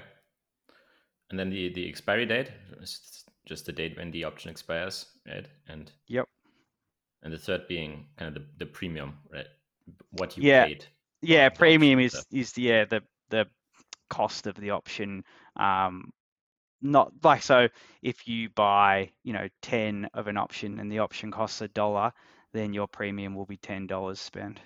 And 1.29 1.39
then 1.39 1.49
the 1.49 1.73
the 1.73 1.87
expiry 1.87 2.25
date 2.25 2.51
is 2.81 3.25
just 3.47 3.65
the 3.65 3.71
date 3.71 3.97
when 3.97 4.11
the 4.11 4.23
option 4.23 4.49
expires, 4.49 5.05
right? 5.27 5.47
And 5.67 5.91
yep. 6.07 6.27
And 7.23 7.33
the 7.33 7.37
third 7.37 7.67
being 7.67 8.07
kind 8.17 8.35
of 8.35 8.41
the, 8.41 8.47
the 8.57 8.65
premium, 8.65 9.17
right? 9.31 9.47
What 10.11 10.37
you 10.37 10.43
yeah. 10.43 10.65
paid. 10.65 10.85
Yeah, 11.21 11.49
premium 11.49 11.99
is 11.99 12.11
stuff. 12.11 12.25
is 12.31 12.57
yeah 12.57 12.85
the 12.85 13.01
the 13.29 13.45
cost 14.09 14.47
of 14.47 14.55
the 14.55 14.71
option. 14.71 15.23
Um, 15.55 16.11
not 16.83 17.11
like 17.23 17.41
so 17.43 17.67
if 18.03 18.27
you 18.27 18.49
buy 18.49 19.11
you 19.23 19.33
know 19.33 19.47
10 19.61 20.05
of 20.13 20.27
an 20.27 20.37
option 20.37 20.79
and 20.79 20.91
the 20.91 20.99
option 20.99 21.31
costs 21.31 21.61
a 21.61 21.67
dollar 21.67 22.11
then 22.53 22.73
your 22.73 22.87
premium 22.87 23.33
will 23.35 23.45
be 23.47 23.57
$10 23.57 24.19
spent. 24.21 24.59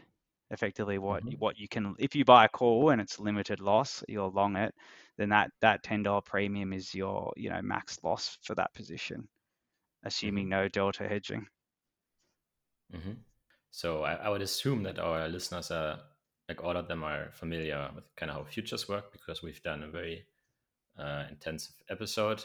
Effectively 0.49 0.97
what 0.97 1.23
Mhm. 1.23 1.37
what 1.39 1.57
you 1.57 1.67
can 1.67 1.95
if 1.99 2.15
you 2.15 2.25
buy 2.25 2.45
a 2.45 2.49
call 2.49 2.89
and 2.89 3.01
it's 3.01 3.19
limited 3.19 3.59
loss 3.59 4.03
you're 4.07 4.29
long 4.29 4.55
it 4.57 4.73
then 5.17 5.29
that 5.29 5.51
that 5.61 5.83
ten 5.83 6.03
dollar 6.03 6.21
premium 6.21 6.73
is 6.73 6.93
your 6.95 7.33
you 7.37 7.49
know 7.49 7.61
max 7.61 8.01
loss 8.03 8.37
for 8.43 8.55
that 8.55 8.73
position 8.73 9.27
assuming 10.03 10.49
no 10.49 10.67
delta 10.69 11.07
hedging. 11.07 11.47
Hmm 12.91 13.13
So 13.71 14.03
I, 14.03 14.13
I 14.15 14.29
would 14.29 14.41
assume 14.41 14.83
that 14.83 14.99
our 14.99 15.27
listeners 15.29 15.71
are 15.71 16.01
like 16.49 16.63
all 16.63 16.77
of 16.77 16.87
them 16.87 17.03
are 17.03 17.31
familiar 17.31 17.91
with 17.95 18.05
kind 18.15 18.29
of 18.31 18.37
how 18.37 18.43
futures 18.45 18.87
work 18.89 19.11
because 19.11 19.41
we've 19.43 19.61
done 19.63 19.83
a 19.83 19.89
very 19.89 20.27
uh, 20.97 21.25
intensive 21.29 21.75
episode 21.89 22.43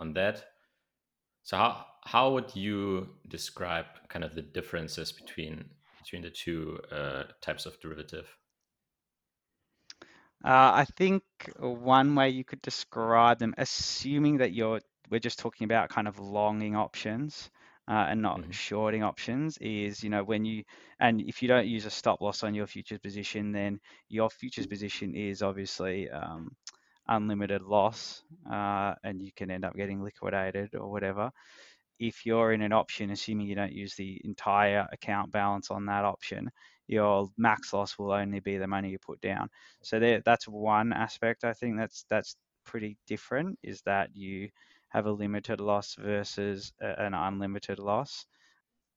on 0.00 0.12
that. 0.14 0.44
So 1.44 1.56
how 1.56 1.86
how 2.04 2.32
would 2.34 2.56
you 2.56 3.20
describe 3.28 3.86
kind 4.08 4.24
of 4.24 4.34
the 4.34 4.42
differences 4.42 5.12
between 5.12 5.70
between 5.98 6.22
the 6.22 6.30
two 6.30 6.80
uh, 6.90 7.24
types 7.40 7.66
of 7.66 7.80
derivative? 7.80 8.36
Uh, 10.44 10.72
I 10.74 10.84
think 10.96 11.22
one 11.58 12.14
way 12.14 12.28
you 12.30 12.44
could 12.44 12.60
describe 12.60 13.38
them, 13.38 13.54
assuming 13.56 14.38
that 14.38 14.52
you're, 14.52 14.80
we're 15.10 15.20
just 15.20 15.38
talking 15.38 15.64
about 15.64 15.88
kind 15.88 16.06
of 16.06 16.18
longing 16.18 16.76
options 16.76 17.50
uh, 17.88 18.06
and 18.08 18.20
not 18.20 18.44
Mhm. 18.44 18.52
shorting 18.52 19.02
options, 19.02 19.56
is, 19.58 20.04
you 20.04 20.10
know, 20.10 20.22
when 20.22 20.44
you, 20.44 20.64
and 21.00 21.20
if 21.22 21.40
you 21.40 21.48
don't 21.48 21.66
use 21.66 21.86
a 21.86 21.90
stop 21.90 22.20
loss 22.20 22.42
on 22.42 22.54
your 22.54 22.66
futures 22.66 22.98
position, 22.98 23.52
then 23.52 23.80
your 24.08 24.28
futures 24.28 24.66
position 24.66 25.14
is 25.14 25.42
obviously 25.42 26.10
um, 26.10 26.54
unlimited 27.08 27.62
loss 27.62 28.22
uh, 28.50 28.94
and 29.04 29.20
you 29.22 29.32
can 29.32 29.50
end 29.50 29.64
up 29.64 29.74
getting 29.74 30.02
liquidated 30.02 30.74
or 30.74 30.90
whatever. 30.90 31.30
If 31.98 32.26
you're 32.26 32.52
in 32.52 32.62
an 32.62 32.72
option, 32.72 33.10
assuming 33.10 33.46
you 33.46 33.54
don't 33.54 33.72
use 33.72 33.94
the 33.94 34.20
entire 34.24 34.86
account 34.92 35.30
balance 35.30 35.70
on 35.70 35.86
that 35.86 36.04
option, 36.04 36.50
your 36.88 37.28
max 37.38 37.72
loss 37.72 37.98
will 37.98 38.12
only 38.12 38.40
be 38.40 38.58
the 38.58 38.66
money 38.66 38.90
you 38.90 38.98
put 38.98 39.20
down. 39.20 39.48
So 39.82 39.98
there, 40.00 40.20
that's 40.24 40.46
one 40.48 40.92
aspect. 40.92 41.44
I 41.44 41.52
think 41.52 41.78
that's 41.78 42.04
that's 42.10 42.36
pretty 42.64 42.96
different. 43.06 43.58
Is 43.62 43.80
that 43.82 44.10
you 44.14 44.48
have 44.88 45.06
a 45.06 45.12
limited 45.12 45.60
loss 45.60 45.94
versus 45.98 46.72
a, 46.80 47.00
an 47.02 47.14
unlimited 47.14 47.78
loss. 47.78 48.26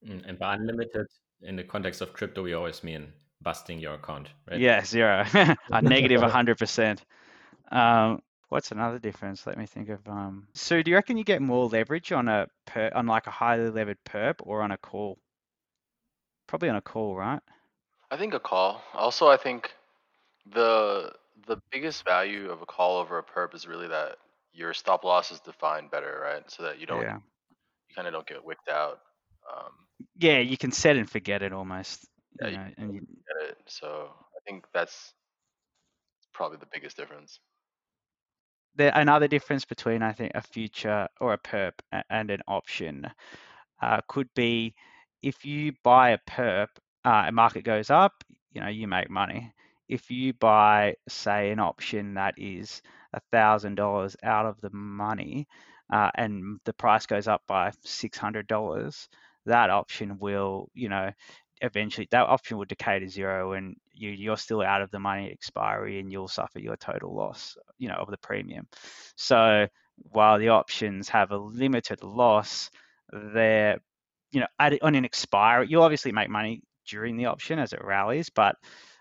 Mm, 0.06 0.28
And 0.28 0.38
by 0.38 0.54
unlimited, 0.54 1.06
in 1.42 1.56
the 1.56 1.64
context 1.64 2.00
of 2.00 2.12
crypto, 2.12 2.42
we 2.42 2.52
always 2.54 2.82
mean 2.84 3.12
busting 3.42 3.78
your 3.78 3.94
account, 3.94 4.28
right? 4.48 4.58
Yeah, 4.60 4.84
zero, 4.84 5.24
a 5.72 5.82
negative 5.82 6.22
hundred 6.22 6.58
percent. 6.58 7.04
Um, 7.70 8.22
what's 8.48 8.72
another 8.72 8.98
difference? 8.98 9.46
Let 9.46 9.58
me 9.58 9.66
think 9.66 9.88
of. 9.88 10.06
Um, 10.08 10.48
so 10.54 10.82
do 10.82 10.90
you 10.90 10.96
reckon 10.96 11.16
you 11.16 11.24
get 11.24 11.42
more 11.42 11.66
leverage 11.68 12.12
on 12.12 12.28
a 12.28 12.48
per, 12.66 12.90
on 12.94 13.06
like 13.06 13.26
a 13.26 13.30
highly 13.30 13.70
levered 13.70 13.98
perp 14.04 14.36
or 14.40 14.62
on 14.62 14.70
a 14.70 14.78
call? 14.78 15.18
Probably 16.48 16.68
on 16.68 16.74
a 16.74 16.82
call, 16.82 17.14
right? 17.16 17.40
I 18.10 18.16
think 18.16 18.34
a 18.34 18.40
call. 18.40 18.82
Also, 18.94 19.28
I 19.28 19.36
think 19.36 19.74
the 20.46 21.12
the 21.46 21.58
biggest 21.70 22.04
value 22.04 22.50
of 22.50 22.62
a 22.62 22.66
call 22.66 22.98
over 22.98 23.18
a 23.18 23.24
perp 23.24 23.54
is 23.54 23.66
really 23.66 23.88
that 23.88 24.16
your 24.52 24.74
stop 24.74 25.04
loss 25.04 25.30
is 25.30 25.40
defined 25.40 25.90
better, 25.90 26.18
right? 26.20 26.48
So 26.50 26.64
that 26.64 26.78
you 26.78 26.86
don't 26.86 27.02
Yeah. 27.02 27.18
you 27.88 27.94
kind 27.96 28.08
of 28.08 28.14
don't 28.14 28.26
get 28.26 28.44
wicked 28.44 28.70
out. 28.70 29.00
Um, 29.52 29.72
Yeah, 30.16 30.38
you 30.40 30.56
can 30.56 30.72
set 30.72 30.96
and 30.96 31.08
forget 31.10 31.42
it 31.42 31.52
almost. 31.52 32.06
Yeah, 32.40 32.48
You 32.48 32.58
you 32.66 32.74
and 32.76 32.94
you, 32.94 33.06
it. 33.42 33.58
So 33.66 34.10
I 34.36 34.40
think 34.46 34.66
that's 34.72 35.14
probably 36.32 36.58
the 36.58 36.66
biggest 36.72 36.96
difference. 36.96 37.40
There 38.78 38.92
another 38.94 39.28
difference 39.28 39.66
between 39.66 40.02
I 40.02 40.12
think 40.14 40.32
a 40.36 40.42
future 40.42 41.08
or 41.20 41.34
a 41.34 41.38
perp 41.38 41.74
and 42.10 42.30
an 42.30 42.42
option 42.48 43.06
uh, 43.82 44.00
could 44.08 44.28
be 44.34 44.74
if 45.22 45.44
you 45.44 45.72
buy 45.84 46.10
a 46.10 46.18
perp, 46.28 46.68
uh, 47.04 47.24
a 47.28 47.32
market 47.32 47.64
goes 47.64 47.90
up, 47.90 48.24
you 48.52 48.60
know, 48.62 48.68
you 48.68 48.88
make 48.88 49.10
money. 49.10 49.52
If 49.88 50.10
you 50.10 50.34
buy, 50.34 50.96
say, 51.08 51.50
an 51.50 51.60
option 51.60 52.14
that 52.14 52.34
is 52.38 52.82
a 53.14 53.20
thousand 53.32 53.76
dollars 53.76 54.16
out 54.22 54.46
of 54.46 54.60
the 54.60 54.70
money, 54.72 55.48
uh, 55.92 56.10
and 56.16 56.60
the 56.64 56.74
price 56.74 57.06
goes 57.06 57.28
up 57.28 57.42
by 57.48 57.72
six 57.84 58.18
hundred 58.18 58.46
dollars, 58.48 59.08
that 59.46 59.70
option 59.70 60.18
will, 60.18 60.70
you 60.74 60.88
know, 60.88 61.10
eventually 61.60 62.08
that 62.10 62.26
option 62.26 62.56
will 62.56 62.64
decay 62.64 62.98
to 62.98 63.08
zero, 63.08 63.52
and 63.52 63.76
you 63.92 64.10
you're 64.10 64.36
still 64.36 64.62
out 64.62 64.82
of 64.82 64.90
the 64.90 64.98
money 64.98 65.30
expiry, 65.30 66.00
and 66.00 66.12
you'll 66.12 66.28
suffer 66.28 66.58
your 66.58 66.76
total 66.76 67.14
loss, 67.14 67.56
you 67.78 67.88
know, 67.88 67.96
of 67.96 68.10
the 68.10 68.18
premium. 68.18 68.66
So 69.16 69.66
while 69.96 70.38
the 70.38 70.50
options 70.50 71.08
have 71.08 71.30
a 71.32 71.38
limited 71.38 72.02
loss, 72.02 72.70
they're 73.12 73.78
you 74.32 74.40
know 74.40 74.46
at, 74.58 74.80
on 74.82 74.94
an 74.94 75.04
expiry 75.04 75.66
you'll 75.68 75.82
obviously 75.82 76.12
make 76.12 76.28
money 76.28 76.62
during 76.86 77.16
the 77.16 77.26
option 77.26 77.58
as 77.58 77.72
it 77.72 77.82
rallies 77.82 78.30
but 78.30 78.56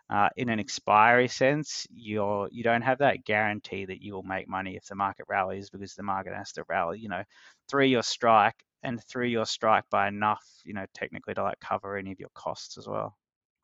uh, 0.10 0.30
in 0.38 0.50
an 0.50 0.60
expiry 0.60 1.28
sense 1.28 1.86
you're 1.90 2.48
you 2.52 2.64
don't 2.64 2.82
have 2.82 3.00
that 3.00 3.26
guarantee 3.26 3.86
that 3.86 4.02
you 4.02 4.14
will 4.14 4.24
make 4.24 4.48
money 4.48 4.76
if 4.76 4.86
the 4.86 4.96
market 4.96 5.26
rallies 5.28 5.70
because 5.70 5.96
the 5.96 6.04
market 6.04 6.34
has 6.34 6.54
to 6.54 6.64
rally 6.70 7.00
you 7.00 7.10
know 7.10 7.24
through 7.70 7.86
your 7.86 8.04
strike 8.04 8.56
and 8.84 9.04
through 9.04 9.28
your 9.28 9.46
strike 9.46 9.86
by 9.90 10.08
enough 10.08 10.46
you 10.66 10.74
know 10.74 10.86
technically 10.94 11.34
to 11.34 11.44
like 11.44 11.60
cover 11.60 11.98
any 11.98 12.12
of 12.12 12.20
your 12.20 12.30
costs 12.36 12.78
as 12.78 12.88
well 12.88 13.18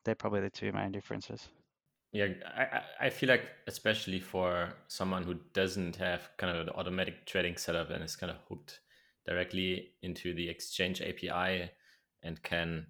they're 0.04 0.14
probably 0.14 0.40
the 0.40 0.50
two 0.50 0.72
main 0.72 0.92
differences 0.92 1.48
Yeah, 2.12 2.28
I, 2.46 3.06
I- 3.06 3.10
feel 3.10 3.28
like 3.28 3.50
especially 3.66 4.20
for 4.20 4.72
someone 4.88 5.24
who 5.24 5.34
doesn't 5.52 5.96
have 5.96 6.30
kind 6.36 6.56
of 6.56 6.66
the 6.66 6.74
automatic 6.74 7.26
trading 7.26 7.56
setup 7.56 7.90
and 7.90 8.04
is 8.04 8.16
kind 8.16 8.30
of 8.30 8.38
hooked 8.48 8.80
directly 9.26 9.94
into 10.02 10.32
the 10.34 10.48
exchange 10.48 11.00
API 11.00 11.70
and 12.22 12.42
can 12.42 12.86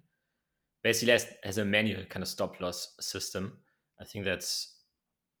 basically 0.83 1.13
has, 1.13 1.27
has 1.43 1.57
a 1.57 1.65
manual 1.65 2.05
kind 2.05 2.23
of 2.23 2.29
stop 2.29 2.59
loss 2.61 2.95
system. 2.99 3.59
I 3.99 4.05
think 4.05 4.25
that's 4.25 4.75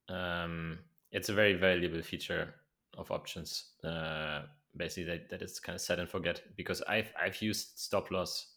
um, 0.09 0.79
it's 1.11 1.29
a 1.29 1.33
very 1.33 1.53
valuable 1.55 2.01
feature 2.01 2.55
of 2.97 3.11
options. 3.11 3.73
Uh, 3.83 4.43
basically, 4.77 5.05
that, 5.11 5.29
that 5.29 5.41
is 5.41 5.59
kind 5.59 5.75
of 5.75 5.81
set 5.81 5.99
and 5.99 6.09
forget 6.09 6.41
because 6.55 6.81
I've 6.87 7.11
I've 7.19 7.41
used 7.41 7.77
stop 7.79 8.11
loss. 8.11 8.53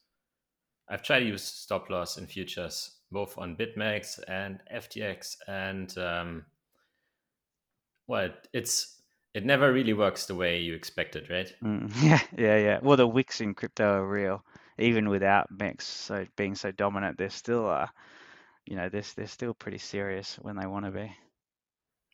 I've 0.88 1.02
tried 1.02 1.20
to 1.20 1.26
use 1.26 1.42
stop 1.42 1.90
loss 1.90 2.16
in 2.16 2.26
futures 2.26 2.96
both 3.10 3.38
on 3.38 3.56
BitMEX 3.56 4.20
and 4.28 4.60
FTX, 4.74 5.36
and 5.46 5.96
um, 5.98 6.44
well, 8.06 8.30
it's 8.52 9.00
it 9.34 9.44
never 9.44 9.72
really 9.72 9.92
works 9.92 10.26
the 10.26 10.34
way 10.34 10.58
you 10.58 10.74
expect 10.74 11.16
it, 11.16 11.30
right? 11.30 11.52
Mm, 11.62 11.92
yeah 12.02 12.20
yeah 12.36 12.56
yeah 12.56 12.78
well 12.82 12.96
the 12.96 13.06
wicks 13.06 13.40
in 13.40 13.54
crypto 13.54 13.84
are 13.84 14.08
real 14.08 14.44
even 14.78 15.08
without 15.08 15.50
mex 15.50 15.86
so 15.86 16.24
being 16.36 16.54
so 16.54 16.70
dominant 16.70 17.18
they're 17.18 17.30
still 17.30 17.68
uh 17.68 17.88
you 18.64 18.76
know 18.76 18.88
they're, 18.88 19.02
they're 19.16 19.26
still 19.26 19.54
pretty 19.54 19.78
serious 19.78 20.38
when 20.42 20.56
they 20.56 20.66
want 20.66 20.84
to 20.84 20.90
be 20.90 21.10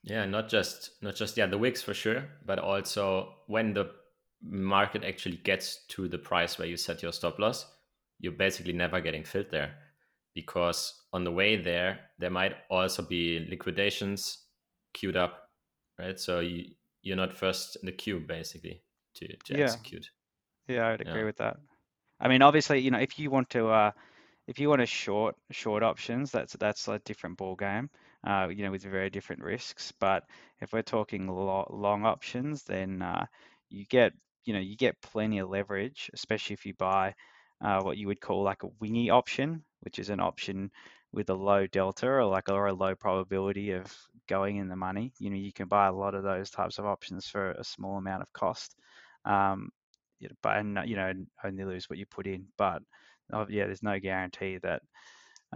Yeah, 0.04 0.26
not 0.26 0.49
just 0.49 1.02
not 1.02 1.14
just 1.16 1.37
yeah 1.37 1.46
the 1.46 1.58
wicks 1.58 1.82
for 1.82 1.94
sure, 1.94 2.28
but 2.44 2.58
also 2.58 3.37
when 3.46 3.73
the 3.73 3.90
market 4.42 5.02
actually 5.02 5.38
gets 5.38 5.84
to 5.87 6.08
the 6.08 6.18
price 6.18 6.58
where 6.58 6.68
you 6.68 6.76
set 6.76 7.02
your 7.02 7.12
stop 7.12 7.38
loss, 7.38 7.66
you're 8.20 8.32
basically 8.32 8.75
never 8.75 9.00
getting 9.00 9.25
filled 9.25 9.50
there 9.50 9.76
because 10.34 11.06
on 11.12 11.25
the 11.25 11.32
way 11.32 11.56
there 11.56 12.11
there 12.18 12.30
might 12.30 12.54
also 12.70 13.02
be 13.02 13.46
liquidations 13.49 14.46
queued 14.92 15.16
up, 15.16 15.50
right? 15.99 16.20
So 16.20 16.40
you 16.40 16.75
you're 17.02 17.16
not 17.16 17.32
first 17.32 17.76
in 17.76 17.87
the 17.87 17.92
queue 17.92 18.20
basically 18.20 18.84
to 19.14 19.37
to 19.38 19.54
Yeah. 19.54 19.58
execute. 19.58 20.11
Yeah, 20.68 20.88
I'd 20.88 21.00
agree 21.02 21.25
Yeah. 21.25 21.26
with 21.26 21.37
that. 21.38 21.58
I 22.20 22.28
mean, 22.28 22.42
obviously, 22.42 22.80
you 22.80 22.90
know, 22.92 22.99
if 23.00 23.18
you 23.18 23.30
want 23.30 23.50
to, 23.50 23.68
uh, 23.70 23.92
if 24.46 24.58
you 24.61 24.68
want 24.68 24.80
to 24.80 24.87
short 24.87 25.37
short 25.52 25.82
options, 25.84 26.32
that's 26.32 26.54
that's 26.54 26.88
a 26.88 27.00
different 27.00 27.38
ball 27.38 27.56
game. 27.56 27.90
Uh, 28.26 28.49
you 28.49 28.64
know, 28.64 28.71
with 28.71 28.83
very 28.83 29.11
different 29.11 29.43
risks. 29.43 29.93
But 30.00 30.25
if 30.61 30.73
we're 30.73 30.83
talking 30.83 31.26
lo 31.28 31.66
long 31.71 32.07
options, 32.07 32.62
then 32.62 33.02
uh, 33.02 33.26
you 33.69 33.85
get, 33.87 34.12
you 34.45 34.54
know, 34.54 34.61
you 34.61 34.76
get 34.76 35.02
plenty 35.02 35.38
of 35.38 35.50
leverage, 35.50 36.11
especially 36.14 36.54
if 36.54 36.64
you 36.64 36.75
buy 36.75 37.14
uh, 37.61 37.81
what 37.83 37.99
you 37.99 38.07
would 38.07 38.21
call 38.21 38.43
like 38.43 38.62
a 38.62 38.71
wingy 38.81 39.11
option, 39.11 39.62
which 39.81 39.99
is 39.99 40.09
an 40.09 40.21
option 40.21 40.71
with 41.12 41.31
a 41.31 41.35
low 41.35 41.66
delta 41.66 42.09
or 42.09 42.25
like 42.25 42.49
or 42.49 42.66
a 42.66 42.75
low 42.75 42.95
probability 42.95 43.73
of 43.73 43.87
going 44.28 44.57
in 44.57 44.69
the 44.69 44.76
money. 44.76 45.12
You 45.19 45.31
know, 45.31 45.37
you 45.37 45.52
can 45.52 45.69
buy 45.69 45.87
a 45.87 45.93
lot 45.93 46.14
of 46.14 46.23
those 46.23 46.50
types 46.50 46.78
of 46.78 46.87
options 46.87 47.28
for 47.28 47.52
a 47.52 47.64
small 47.64 47.99
amount 47.99 48.23
of 48.23 48.33
cost. 48.33 48.75
Um, 49.25 49.71
but 50.43 50.57
and 50.57 50.78
you 50.87 50.97
know 50.97 51.12
only 51.45 51.64
lose 51.64 51.88
what 51.88 51.99
you 51.99 52.07
put 52.07 52.26
in. 52.26 52.47
But 52.57 52.83
oh, 53.33 53.47
yeah, 53.49 53.66
there's 53.66 53.83
no 53.83 53.99
guarantee 53.99 54.59
that 54.62 54.83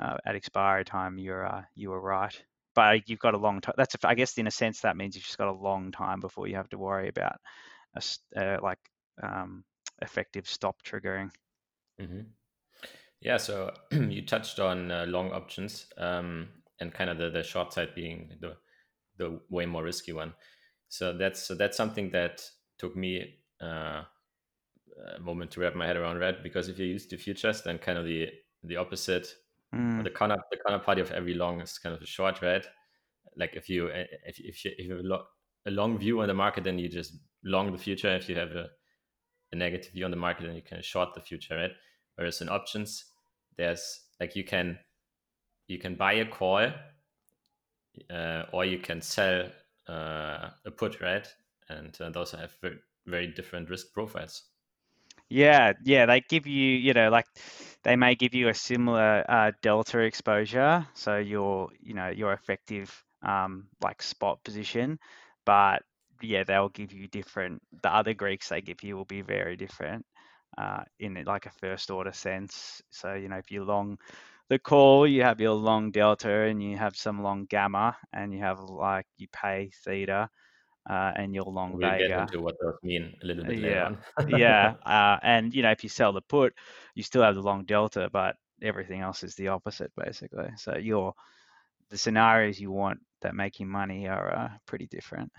uh, 0.00 0.16
at 0.24 0.36
expiry 0.36 0.84
time 0.84 1.18
you're 1.18 1.46
uh, 1.46 1.62
you 1.74 1.90
were 1.90 2.00
right. 2.00 2.34
But 2.78 3.08
you've 3.08 3.18
got 3.18 3.34
a 3.34 3.38
long 3.38 3.60
time. 3.60 3.74
That's 3.76 3.96
I 4.04 4.14
guess 4.14 4.38
in 4.38 4.46
a 4.46 4.52
sense 4.52 4.82
that 4.82 4.96
means 4.96 5.16
you've 5.16 5.24
just 5.24 5.36
got 5.36 5.48
a 5.48 5.52
long 5.52 5.90
time 5.90 6.20
before 6.20 6.46
you 6.46 6.54
have 6.54 6.68
to 6.70 6.78
worry 6.78 7.08
about 7.08 7.40
a 7.96 8.02
uh, 8.36 8.58
like 8.62 8.78
um, 9.20 9.64
effective 10.00 10.48
stop 10.48 10.76
triggering. 10.84 11.30
hmm 11.98 12.20
Yeah, 13.20 13.36
so 13.38 13.74
you 13.92 14.24
touched 14.26 14.60
on 14.60 14.90
uh, 14.90 15.06
long 15.08 15.32
options 15.32 15.86
um, 15.96 16.48
and 16.80 16.92
kind 16.94 17.10
of 17.10 17.18
the, 17.18 17.30
the 17.30 17.42
short 17.42 17.72
side 17.72 17.94
being 17.94 18.36
the 18.40 18.56
the 19.16 19.40
way 19.50 19.66
more 19.66 19.84
risky 19.84 20.12
one. 20.12 20.34
So 20.88 21.16
that's 21.16 21.42
so 21.42 21.54
that's 21.54 21.76
something 21.76 22.10
that 22.12 22.42
took 22.78 22.96
me 22.96 23.40
uh, 23.60 24.04
a 25.16 25.20
moment 25.20 25.50
to 25.52 25.60
wrap 25.60 25.74
my 25.74 25.86
head 25.86 25.96
around. 25.96 26.18
Right, 26.18 26.42
because 26.42 26.68
if 26.68 26.78
you 26.78 26.86
use 26.86 27.06
the 27.06 27.16
futures, 27.16 27.62
then 27.62 27.78
kind 27.78 27.98
of 27.98 28.04
the 28.04 28.28
the 28.62 28.76
opposite 28.76 29.28
Mm. 29.74 30.04
The 30.04 30.10
counter 30.10 30.38
the 30.50 30.56
counterparty 30.56 31.00
of 31.00 31.10
every 31.12 31.34
long 31.34 31.60
is 31.60 31.78
kind 31.78 31.94
of 31.94 32.02
a 32.02 32.06
short, 32.06 32.40
right? 32.42 32.64
Like 33.36 33.54
if 33.54 33.68
you 33.68 33.90
eh, 33.90 34.06
if 34.26 34.38
if 34.40 34.64
you, 34.64 34.72
if 34.78 34.86
you 34.86 34.96
have 34.96 35.04
a, 35.04 35.08
lo- 35.08 35.26
a 35.66 35.70
long 35.70 35.98
view 35.98 36.20
on 36.20 36.28
the 36.28 36.34
market, 36.34 36.64
then 36.64 36.78
you 36.78 36.88
just 36.88 37.14
long 37.44 37.70
the 37.72 37.78
future. 37.78 38.14
If 38.14 38.28
you 38.28 38.36
have 38.36 38.52
a, 38.52 38.68
a 39.52 39.56
negative 39.56 39.92
view 39.92 40.04
on 40.06 40.10
the 40.10 40.16
market, 40.16 40.46
then 40.46 40.56
you 40.56 40.62
can 40.62 40.82
short 40.82 41.14
the 41.14 41.20
future, 41.20 41.56
right? 41.56 41.72
Whereas 42.16 42.40
in 42.40 42.48
options, 42.48 43.04
there's 43.56 44.00
like 44.20 44.34
you 44.36 44.44
can 44.44 44.78
you 45.66 45.78
can 45.78 45.94
buy 45.96 46.14
a 46.14 46.24
call 46.26 46.70
uh, 48.10 48.44
or 48.52 48.64
you 48.64 48.78
can 48.78 49.00
sell 49.00 49.46
uh, 49.88 50.50
a 50.64 50.70
put, 50.70 51.00
right? 51.00 51.26
And 51.68 51.96
uh, 52.00 52.10
those 52.10 52.32
have 52.32 52.56
very, 52.62 52.78
very 53.06 53.26
different 53.28 53.70
risk 53.70 53.92
profiles. 53.92 54.47
Yeah, 55.30 55.74
yeah, 55.84 56.06
they 56.06 56.20
give 56.22 56.46
you, 56.46 56.70
you 56.76 56.94
know, 56.94 57.10
like 57.10 57.26
they 57.82 57.96
may 57.96 58.14
give 58.14 58.34
you 58.34 58.48
a 58.48 58.54
similar 58.54 59.24
uh, 59.28 59.52
delta 59.62 59.98
exposure, 60.00 60.86
so 60.94 61.18
your, 61.18 61.68
you 61.80 61.92
know, 61.94 62.08
your 62.08 62.32
effective 62.32 62.90
um, 63.22 63.68
like 63.82 64.00
spot 64.02 64.42
position, 64.42 64.98
but 65.44 65.82
yeah, 66.22 66.44
they'll 66.44 66.70
give 66.70 66.92
you 66.92 67.08
different. 67.08 67.62
The 67.82 67.92
other 67.94 68.14
Greeks 68.14 68.48
they 68.48 68.62
give 68.62 68.82
you 68.82 68.96
will 68.96 69.04
be 69.04 69.20
very 69.20 69.56
different 69.56 70.06
uh, 70.56 70.84
in 70.98 71.22
like 71.24 71.44
a 71.46 71.50
first 71.50 71.90
order 71.90 72.12
sense. 72.12 72.80
So 72.90 73.12
you 73.14 73.28
know, 73.28 73.36
if 73.36 73.50
you 73.50 73.64
long 73.64 73.98
the 74.48 74.58
call, 74.58 75.06
you 75.06 75.22
have 75.24 75.40
your 75.40 75.54
long 75.54 75.90
delta 75.90 76.30
and 76.44 76.62
you 76.62 76.78
have 76.78 76.96
some 76.96 77.22
long 77.22 77.44
gamma, 77.44 77.96
and 78.14 78.32
you 78.32 78.40
have 78.40 78.60
like 78.60 79.06
you 79.18 79.28
pay 79.30 79.70
theta 79.84 80.30
uh, 80.88 81.12
and 81.16 81.34
your 81.34 81.44
long 81.44 81.72
We'll 81.72 81.98
get 81.98 82.10
into 82.10 82.40
what 82.40 82.56
those 82.60 82.74
mean 82.82 83.14
a 83.22 83.26
little 83.26 83.44
bit 83.44 83.58
later 83.58 83.80
Yeah, 83.80 83.86
on. 84.18 84.38
yeah, 84.38 84.74
uh, 84.86 85.18
and 85.22 85.54
you 85.54 85.62
know 85.62 85.70
if 85.70 85.82
you 85.82 85.88
sell 85.88 86.12
the 86.12 86.22
put, 86.22 86.54
you 86.94 87.02
still 87.02 87.22
have 87.22 87.34
the 87.34 87.42
long 87.42 87.64
delta, 87.64 88.08
but 88.12 88.36
everything 88.62 89.00
else 89.00 89.22
is 89.22 89.34
the 89.34 89.48
opposite 89.48 89.92
basically. 89.96 90.48
So 90.56 90.76
your 90.76 91.14
the 91.90 91.98
scenarios 91.98 92.60
you 92.60 92.70
want 92.70 93.00
that 93.22 93.34
make 93.34 93.60
you 93.60 93.66
money 93.66 94.08
are 94.08 94.34
uh, 94.34 94.48
pretty 94.66 94.86
different. 94.86 95.32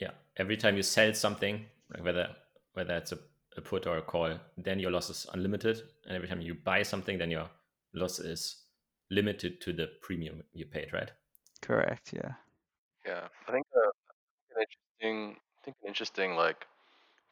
yeah. 0.00 0.10
Every 0.36 0.56
time 0.56 0.76
you 0.76 0.82
sell 0.82 1.14
something, 1.14 1.66
like 1.92 2.04
whether 2.04 2.28
whether 2.74 2.94
it's 2.96 3.12
a, 3.12 3.18
a 3.56 3.60
put 3.60 3.86
or 3.86 3.98
a 3.98 4.02
call, 4.02 4.38
then 4.56 4.78
your 4.78 4.90
loss 4.90 5.10
is 5.10 5.26
unlimited. 5.32 5.82
And 6.06 6.16
every 6.16 6.28
time 6.28 6.40
you 6.40 6.54
buy 6.54 6.82
something, 6.82 7.18
then 7.18 7.30
your 7.30 7.48
loss 7.92 8.18
is 8.18 8.64
limited 9.10 9.60
to 9.62 9.72
the 9.72 9.88
premium 10.02 10.42
you 10.52 10.66
paid, 10.66 10.92
right? 10.92 11.10
Correct. 11.60 12.12
Yeah. 12.12 12.32
Yeah, 13.06 13.28
I 13.46 13.52
think 13.52 13.63
uh, 13.63 13.63
an 13.63 13.63
interesting, 15.04 15.36
I 15.60 15.64
think 15.64 15.76
an 15.82 15.88
interesting 15.88 16.34
like 16.36 16.66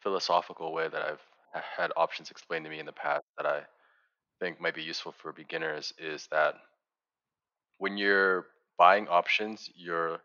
philosophical 0.03 0.73
way 0.73 0.89
that 0.89 1.03
I've 1.03 1.21
ha- 1.55 1.65
had 1.77 1.93
options 1.97 2.31
explained 2.31 2.65
to 2.67 2.71
me 2.71 2.81
in 2.81 2.87
the 2.87 2.93
past 2.93 3.25
that 3.37 3.47
I 3.47 3.63
think 4.41 4.61
might 4.61 4.75
be 4.75 4.83
useful 4.83 5.13
for 5.13 5.33
beginners 5.33 5.93
is 5.99 6.29
that 6.33 6.57
when 7.79 7.97
you're 7.97 8.47
buying 8.79 9.09
options, 9.09 9.71
you're 9.75 10.21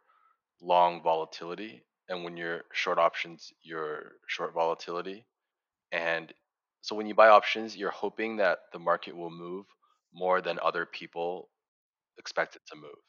long 0.61 1.01
volatility, 1.03 1.83
and 2.09 2.23
when 2.23 2.37
you're 2.37 2.63
short 2.73 2.99
options, 2.99 3.53
you're 3.63 4.13
short 4.27 4.53
volatility. 4.53 5.25
And 5.91 6.33
so 6.81 6.95
when 6.95 7.07
you 7.07 7.15
buy 7.15 7.29
options, 7.29 7.77
you're 7.77 7.91
hoping 7.91 8.37
that 8.37 8.59
the 8.73 8.79
market 8.79 9.17
will 9.17 9.31
move 9.31 9.67
more 10.13 10.41
than 10.41 10.59
other 10.63 10.85
people 10.85 11.49
expect 12.19 12.55
it 12.55 12.63
to 12.67 12.75
move, 12.77 13.03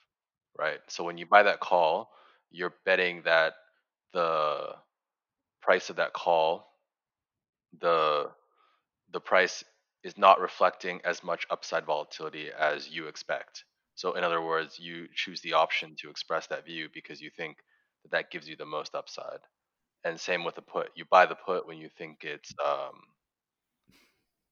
right? 0.59 0.80
So 0.88 1.04
when 1.04 1.18
you 1.18 1.26
buy 1.26 1.42
that 1.45 1.61
call, 1.61 2.11
you're 2.50 2.75
betting 2.87 3.23
that 3.25 3.54
the 4.12 4.76
price 5.62 5.90
of 5.90 5.96
that 5.96 6.12
call, 6.12 6.66
the 7.80 8.30
the 9.12 9.20
price 9.20 9.64
is 10.04 10.18
not 10.18 10.40
reflecting 10.40 11.00
as 11.04 11.24
much 11.24 11.46
upside 11.50 11.84
volatility 11.86 12.50
as 12.58 12.88
you 12.90 13.08
expect. 13.08 13.64
So 13.96 14.14
in 14.14 14.24
other 14.24 14.42
words, 14.42 14.78
you 14.78 15.08
choose 15.14 15.40
the 15.42 15.54
option 15.54 15.96
to 16.00 16.10
express 16.10 16.46
that 16.48 16.66
view 16.66 16.88
because 16.94 17.20
you 17.20 17.30
think 17.36 17.58
that 18.04 18.12
that 18.12 18.30
gives 18.30 18.48
you 18.48 18.56
the 18.56 18.66
most 18.66 18.94
upside. 18.94 19.40
And 20.04 20.20
same 20.20 20.44
with 20.44 20.56
the 20.56 20.62
put. 20.62 20.90
You 20.97 21.04
buy 21.10 21.26
the 21.26 21.36
put 21.36 21.66
when 21.66 21.78
you 21.78 21.90
think 21.99 22.25
it's 22.25 22.52
um, 22.64 22.94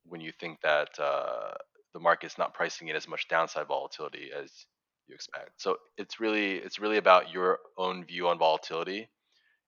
when 0.04 0.20
you 0.20 0.32
think 0.32 0.60
that 0.62 0.88
uh, 0.98 1.52
the 1.94 2.00
market's 2.00 2.38
not 2.38 2.54
pricing 2.54 2.88
in 2.88 2.96
as 2.96 3.08
much 3.08 3.28
downside 3.28 3.66
volatility 3.66 4.30
as 4.36 4.66
you 5.08 5.14
expect. 5.14 5.50
So 5.60 5.76
it's 5.98 6.20
really 6.20 6.56
it's 6.56 6.78
really 6.78 6.96
about 6.98 7.30
your 7.32 7.58
own 7.78 8.04
view 8.04 8.28
on 8.28 8.38
volatility 8.38 9.08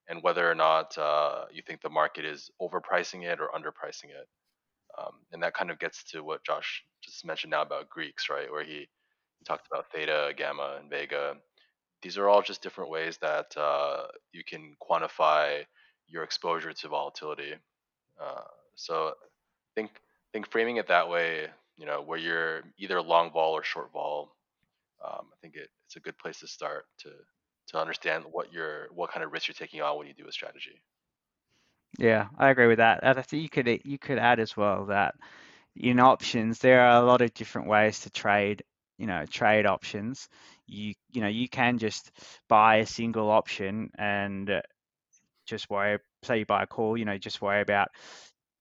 and 0.08 0.22
whether 0.22 0.50
or 0.50 0.54
not 0.54 0.96
uh, 0.98 1.44
you 1.52 1.62
think 1.66 1.82
the 1.82 1.90
market 1.90 2.24
is 2.24 2.50
overpricing 2.60 3.24
it 3.24 3.40
or 3.40 3.48
underpricing 3.48 4.10
it. 4.10 4.28
Um, 4.98 5.14
and 5.32 5.42
that 5.42 5.54
kind 5.54 5.70
of 5.70 5.78
gets 5.78 6.02
to 6.12 6.22
what 6.22 6.44
Josh 6.44 6.82
just 7.02 7.24
mentioned 7.24 7.50
now 7.50 7.62
about 7.62 7.88
Greeks, 7.88 8.28
right? 8.28 8.50
Where 8.50 8.64
he, 8.64 8.88
talked 9.44 9.66
about 9.70 9.86
theta, 9.92 10.32
gamma, 10.36 10.78
and 10.80 10.90
vega. 10.90 11.36
These 12.02 12.18
are 12.18 12.28
all 12.28 12.42
just 12.42 12.62
different 12.62 12.90
ways 12.90 13.18
that 13.18 13.56
uh, 13.56 14.06
you 14.32 14.42
can 14.44 14.74
quantify 14.82 15.64
your 16.06 16.22
exposure 16.22 16.72
to 16.72 16.88
volatility. 16.88 17.54
Uh, 18.20 18.42
so 18.74 19.14
think 19.74 19.90
think 20.32 20.50
framing 20.50 20.76
it 20.76 20.88
that 20.88 21.08
way, 21.08 21.46
you 21.76 21.86
know, 21.86 22.02
where 22.02 22.18
you're 22.18 22.62
either 22.78 23.00
long 23.00 23.30
vol 23.30 23.52
or 23.52 23.62
short 23.62 23.90
vol, 23.92 24.34
um, 25.04 25.26
I 25.32 25.36
think 25.40 25.54
it, 25.56 25.70
it's 25.86 25.96
a 25.96 26.00
good 26.00 26.18
place 26.18 26.40
to 26.40 26.46
start 26.46 26.86
to 26.98 27.10
to 27.68 27.78
understand 27.78 28.24
what 28.30 28.52
you're 28.52 28.88
what 28.92 29.10
kind 29.10 29.24
of 29.24 29.32
risk 29.32 29.48
you're 29.48 29.54
taking 29.54 29.80
on 29.82 29.96
when 29.98 30.06
you 30.06 30.14
do 30.14 30.28
a 30.28 30.32
strategy. 30.32 30.82
Yeah, 31.98 32.28
I 32.38 32.50
agree 32.50 32.66
with 32.66 32.78
that. 32.78 33.00
And 33.02 33.18
I 33.18 33.22
think 33.22 33.42
you 33.42 33.48
could 33.48 33.80
you 33.84 33.98
could 33.98 34.18
add 34.18 34.40
as 34.40 34.56
well 34.56 34.86
that 34.86 35.14
in 35.76 36.00
options 36.00 36.58
there 36.58 36.82
are 36.82 37.02
a 37.02 37.06
lot 37.06 37.22
of 37.22 37.34
different 37.34 37.68
ways 37.68 38.00
to 38.00 38.10
trade, 38.10 38.62
you 38.98 39.06
know, 39.06 39.24
trade 39.26 39.66
options. 39.66 40.28
You 40.66 40.94
you 41.12 41.20
know, 41.22 41.28
you 41.28 41.48
can 41.48 41.78
just 41.78 42.10
buy 42.48 42.76
a 42.76 42.86
single 42.86 43.30
option 43.30 43.90
and 43.98 44.50
uh, 44.50 44.62
just 45.46 45.70
worry, 45.70 45.98
say 46.22 46.38
you 46.40 46.46
buy 46.46 46.62
a 46.64 46.66
call, 46.66 46.96
you 46.96 47.04
know, 47.04 47.18
just 47.18 47.42
worry 47.42 47.60
about 47.62 47.88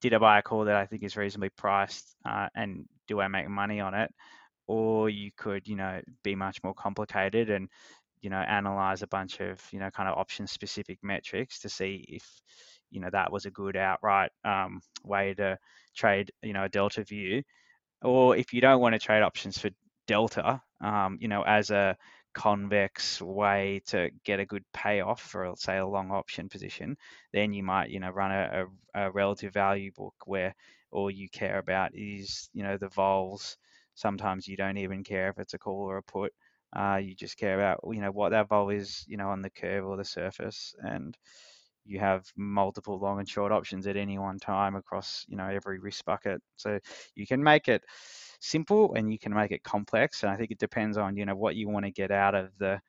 did 0.01 0.13
I 0.13 0.17
buy 0.19 0.39
a 0.39 0.43
call 0.43 0.65
that 0.65 0.75
I 0.75 0.85
think 0.85 1.03
is 1.03 1.17
reasonably 1.17 1.49
priced 1.49 2.15
uh, 2.25 2.49
and 2.55 2.85
do 3.07 3.19
I 3.19 3.27
make 3.27 3.49
money 3.49 3.79
on 3.79 3.93
it? 3.93 4.11
Or 4.67 5.09
you 5.09 5.31
could, 5.37 5.67
you 5.67 5.75
know, 5.75 6.01
be 6.23 6.35
much 6.35 6.63
more 6.63 6.73
complicated 6.73 7.49
and, 7.49 7.69
you 8.21 8.30
know, 8.30 8.38
analyze 8.39 9.01
a 9.03 9.08
bunch 9.08 9.39
of, 9.39 9.62
you 9.71 9.80
know, 9.80 9.89
kind 9.91 10.10
of 10.10 10.17
option 10.17 10.47
specific 10.47 10.99
metrics 11.03 11.60
to 11.60 11.69
see 11.69 12.06
if, 12.10 12.41
you 12.89 12.99
know, 12.99 13.10
that 13.12 13.32
was 13.32 13.45
a 13.45 13.51
good 13.51 13.75
outright 13.77 14.32
um, 14.45 14.82
way 15.03 15.34
to 15.36 15.58
trade, 15.95 16.32
you 16.41 16.53
know, 16.53 16.63
a 16.63 16.69
delta 16.69 17.03
view. 17.03 17.43
Or 18.01 18.36
if 18.36 18.53
you 18.53 18.62
don't 18.62 18.82
want 18.82 18.93
to 18.93 18.99
trade 18.99 19.23
options 19.23 19.58
for 19.58 19.69
delta, 20.08 20.62
um, 20.82 21.17
you 21.19 21.27
know, 21.27 21.41
as 21.43 21.71
a 21.71 21.97
convex 22.34 23.19
way 23.21 23.82
to 23.88 24.12
get 24.23 24.39
a 24.39 24.45
good 24.45 24.63
payoff 24.71 25.19
for 25.21 25.53
say 25.58 25.77
a 25.77 25.88
long 25.88 26.12
option 26.12 26.49
position, 26.49 26.95
then 27.34 27.53
you 27.53 27.63
might 27.63 27.89
you 27.89 27.99
know 27.99 28.12
run 28.12 28.32
a, 28.32 28.67
a, 28.95 29.08
a 29.08 29.12
relative 29.12 29.53
value 29.53 29.91
book 29.91 30.13
where 30.25 30.53
all 30.91 31.10
you 31.10 31.27
care 31.30 31.58
about 31.58 31.91
is 31.95 32.49
you 32.53 32.63
know 32.63 32.77
the 32.77 32.89
vols. 32.89 33.58
Sometimes 33.95 34.47
you 34.47 34.56
don't 34.58 34.77
even 34.77 35.03
care 35.03 35.30
if 35.30 35.39
it's 35.39 35.56
a 35.56 35.58
call 35.60 35.89
or 35.89 35.97
a 35.97 36.03
put. 36.03 36.32
Uh, 36.75 36.99
you 37.01 37.15
just 37.15 37.38
care 37.38 37.56
about 37.56 37.80
you 37.93 38.01
know 38.01 38.12
what 38.12 38.30
that 38.30 38.49
vol 38.49 38.69
is 38.69 39.06
you 39.08 39.17
know 39.17 39.30
on 39.30 39.41
the 39.41 39.49
curve 39.49 39.86
or 39.86 39.97
the 39.97 40.06
surface, 40.06 40.75
and 40.80 41.17
you 41.86 41.99
have 41.99 42.25
multiple 42.36 42.99
long 42.99 43.19
and 43.19 43.30
short 43.30 43.51
options 43.51 43.88
at 43.88 43.95
any 43.95 44.19
one 44.19 44.38
time 44.38 44.75
across 44.75 45.25
you 45.27 45.38
know 45.38 45.47
every 45.47 45.80
risk 45.80 46.06
bucket. 46.06 46.41
So 46.58 46.80
you 47.15 47.25
can 47.25 47.41
make 47.41 47.67
it 47.67 47.84
simple 48.39 48.93
and 48.95 49.12
you 49.12 49.17
can 49.17 49.34
make 49.34 49.51
it 49.51 49.63
complex. 49.63 50.23
And 50.23 50.32
I 50.32 50.36
think 50.36 50.51
it 50.51 50.60
depends 50.60 50.97
on 50.97 51.15
you 51.15 51.25
know 51.25 51.36
what 51.36 51.56
you 51.56 51.69
want 51.69 51.86
to 51.86 51.91
get 51.91 52.12
out 52.12 52.36
of 52.36 52.49
the 52.58 52.82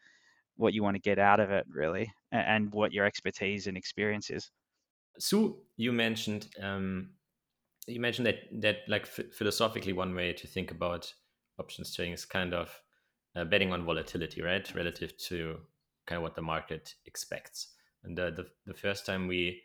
what 0.57 0.75
you 0.75 0.83
want 0.83 0.97
to 0.97 1.01
get 1.01 1.21
out 1.21 1.41
of 1.41 1.51
it 1.51 1.65
really, 1.69 2.13
and 2.33 2.73
what 2.73 2.93
your 2.93 3.05
expertise 3.05 3.67
and 3.69 3.77
experience 3.77 4.29
is. 4.29 4.51
Su, 5.19 5.59
you 5.77 5.93
mentioned 5.93 6.49
um, 6.61 7.11
you 7.87 8.01
mentioned 8.01 8.27
that 8.27 8.41
that 8.61 8.79
like 8.89 9.07
philosophically 9.07 9.93
one 9.93 10.15
way 10.15 10.33
to 10.33 10.47
think 10.47 10.71
about 10.71 11.13
options 11.59 11.95
trading 11.95 12.13
is 12.13 12.25
kind 12.25 12.55
of 12.55 12.83
uh, 13.39 13.45
betting 13.45 13.73
on 13.73 13.85
volatility, 13.85 14.43
right, 14.43 14.75
relative 14.75 15.17
to 15.17 15.59
kind 16.07 16.17
of 16.17 16.23
what 16.23 16.35
the 16.35 16.43
market 16.43 16.95
expects. 17.07 17.75
And 18.05 18.17
the, 18.17 18.31
the, 18.31 18.47
the 18.67 18.75
first 18.75 19.07
time 19.07 19.29
we 19.29 19.63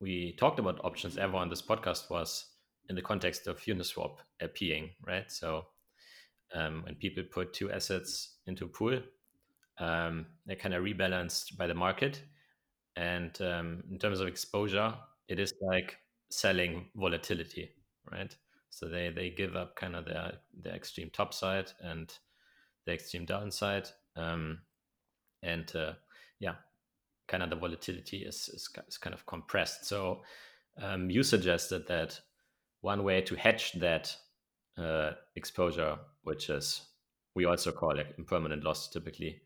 we 0.00 0.34
talked 0.36 0.58
about 0.58 0.84
options 0.84 1.16
ever 1.16 1.36
on 1.36 1.48
this 1.48 1.62
podcast 1.62 2.10
was 2.10 2.46
in 2.88 2.96
the 2.96 3.02
context 3.02 3.46
of 3.46 3.60
Uniswap 3.60 4.16
appearing, 4.40 4.90
right? 5.06 5.30
So 5.30 5.66
um, 6.54 6.82
when 6.84 6.96
people 6.96 7.22
put 7.32 7.54
two 7.54 7.70
assets 7.70 8.36
into 8.46 8.64
a 8.64 8.68
pool, 8.68 9.00
um, 9.78 10.26
they're 10.44 10.56
kind 10.56 10.74
of 10.74 10.84
rebalanced 10.84 11.56
by 11.56 11.66
the 11.66 11.74
market. 11.74 12.22
And 12.96 13.40
um, 13.40 13.84
in 13.90 13.98
terms 13.98 14.20
of 14.20 14.28
exposure, 14.28 14.94
it 15.28 15.38
is 15.38 15.54
like 15.62 15.96
selling 16.30 16.86
volatility, 16.96 17.70
right? 18.10 18.34
So 18.70 18.88
they 18.88 19.10
they 19.10 19.30
give 19.30 19.56
up 19.56 19.76
kind 19.76 19.94
of 19.96 20.04
their 20.04 20.32
their 20.60 20.74
extreme 20.74 21.10
top 21.10 21.32
side 21.32 21.72
and 21.80 22.12
the 22.86 22.92
extreme 22.92 23.24
downside, 23.24 23.88
um, 24.16 24.58
and 25.42 25.74
uh, 25.76 25.92
yeah, 26.38 26.54
kind 27.26 27.42
of 27.42 27.50
the 27.50 27.56
volatility 27.56 28.18
is, 28.18 28.48
is, 28.52 28.68
is 28.88 28.98
kind 28.98 29.14
of 29.14 29.26
compressed. 29.26 29.86
So 29.86 30.22
um, 30.80 31.10
you 31.10 31.22
suggested 31.22 31.86
that 31.88 32.20
one 32.80 33.04
way 33.04 33.20
to 33.22 33.34
hedge 33.34 33.72
that 33.72 34.14
uh, 34.76 35.12
exposure, 35.36 35.98
which 36.22 36.50
is 36.50 36.82
we 37.34 37.46
also 37.46 37.72
call 37.72 37.98
it 37.98 38.14
impermanent 38.18 38.64
loss 38.64 38.88
typically, 38.88 39.40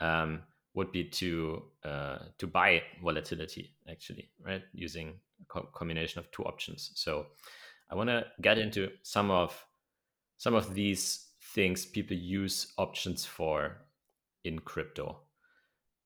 um, 0.00 0.42
would 0.74 0.92
be 0.92 1.04
to 1.04 1.62
uh, 1.84 2.18
to 2.38 2.46
buy 2.46 2.82
volatility 3.02 3.72
actually, 3.90 4.30
right? 4.44 4.62
Using 4.72 5.14
a 5.40 5.44
co 5.46 5.62
combination 5.72 6.18
of 6.18 6.30
two 6.30 6.44
options. 6.44 6.92
So 6.94 7.26
I 7.90 7.94
want 7.94 8.08
to 8.08 8.24
get 8.40 8.58
into 8.58 8.90
some 9.02 9.30
of 9.30 9.64
some 10.36 10.54
of 10.54 10.74
these 10.74 11.26
things 11.54 11.86
people 11.86 12.16
use 12.16 12.72
options 12.78 13.24
for 13.24 13.78
in 14.44 14.58
crypto. 14.60 15.20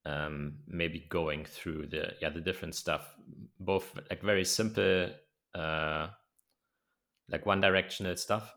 Um, 0.07 0.59
maybe 0.67 1.07
going 1.09 1.47
through 1.47 1.87
the 1.87 2.13
yeah 2.21 2.29
the 2.29 2.41
different 2.41 2.75
stuff, 2.75 3.15
both 3.59 3.91
like 4.11 4.23
very 4.23 4.45
simple, 4.45 5.09
uh, 5.55 6.09
like 7.31 7.47
one 7.47 7.63
directional 7.63 8.17
stuff, 8.17 8.53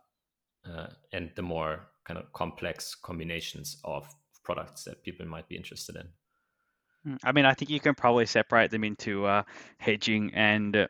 uh, 0.66 0.88
and 1.14 1.32
the 1.36 1.42
more 1.42 1.88
kind 2.06 2.20
of 2.20 2.34
complex 2.34 2.96
combinations 2.96 3.78
of 3.86 4.14
products 4.44 4.84
that 4.84 5.04
people 5.04 5.26
might 5.26 5.48
be 5.48 5.56
interested 5.56 5.96
in. 5.96 6.08
Mm, 7.14 7.18
I 7.24 7.32
mean, 7.32 7.46
I 7.46 7.54
think 7.54 7.72
you 7.72 7.80
can 7.80 7.96
probably 7.96 8.26
separate 8.26 8.72
them 8.72 8.84
into 8.84 9.26
uh, 9.26 9.44
hedging 9.78 10.32
and 10.34 10.76
uh, 10.76 10.88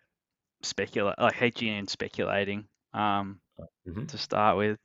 speculate, 0.63 1.19
like 1.19 1.33
hedging 1.33 1.69
and 1.69 1.89
speculating 1.89 2.65
um, 2.93 3.39
mm-hmm. 3.87 4.05
to 4.05 4.17
start 4.17 4.57
with. 4.57 4.79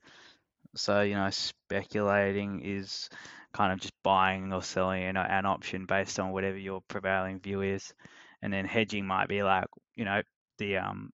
So, 0.75 1.01
you 1.01 1.15
know, 1.15 1.29
speculating 1.29 2.61
is 2.63 3.09
kind 3.53 3.71
of 3.73 3.79
just 3.79 3.93
buying 4.03 4.51
or 4.53 4.63
selling 4.63 5.03
an, 5.03 5.17
an 5.17 5.45
option 5.45 5.85
based 5.85 6.19
on 6.19 6.31
whatever 6.31 6.57
your 6.57 6.81
prevailing 6.87 7.39
view 7.39 7.61
is. 7.61 7.93
And 8.41 8.51
then 8.51 8.65
hedging 8.65 9.05
might 9.05 9.27
be 9.29 9.43
like, 9.43 9.65
you 9.95 10.05
know, 10.05 10.21
the 10.57 10.77
um, 10.77 11.11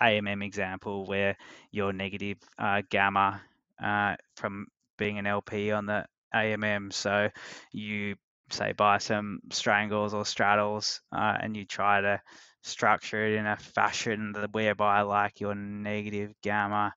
AMM 0.00 0.42
example 0.42 1.06
where 1.06 1.36
your 1.70 1.92
negative 1.92 2.38
uh, 2.58 2.82
gamma 2.90 3.40
uh, 3.82 4.16
from 4.36 4.66
being 4.96 5.18
an 5.18 5.26
LP 5.26 5.70
on 5.72 5.86
the 5.86 6.04
AMM. 6.34 6.90
So 6.90 7.30
you 7.72 8.16
say 8.50 8.72
buy 8.72 8.98
some 8.98 9.40
strangles 9.50 10.14
or 10.14 10.24
straddles 10.24 11.00
uh, 11.12 11.36
and 11.40 11.56
you 11.56 11.64
try 11.64 12.00
to 12.00 12.20
structure 12.62 13.24
it 13.26 13.34
in 13.34 13.46
a 13.46 13.56
fashion 13.56 14.34
whereby 14.52 15.02
like 15.02 15.40
your 15.40 15.54
negative 15.54 16.32
gamma 16.42 16.92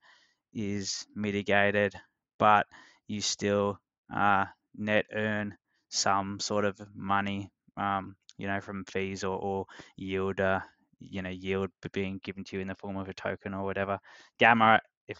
is 0.53 1.05
mitigated, 1.15 1.93
but 2.39 2.67
you 3.07 3.21
still 3.21 3.79
uh, 4.13 4.45
net 4.75 5.05
earn 5.13 5.55
some 5.89 6.39
sort 6.39 6.65
of 6.65 6.79
money, 6.95 7.51
um, 7.77 8.15
you 8.37 8.47
know, 8.47 8.59
from 8.61 8.85
fees 8.85 9.23
or, 9.23 9.37
or 9.37 9.65
yield, 9.97 10.39
uh, 10.39 10.59
you 10.99 11.21
know, 11.21 11.29
yield 11.29 11.69
being 11.93 12.19
given 12.23 12.43
to 12.45 12.55
you 12.55 12.61
in 12.61 12.67
the 12.67 12.75
form 12.75 12.97
of 12.97 13.09
a 13.09 13.13
token 13.13 13.53
or 13.53 13.63
whatever. 13.63 13.99
Gamma, 14.39 14.79
if 15.07 15.19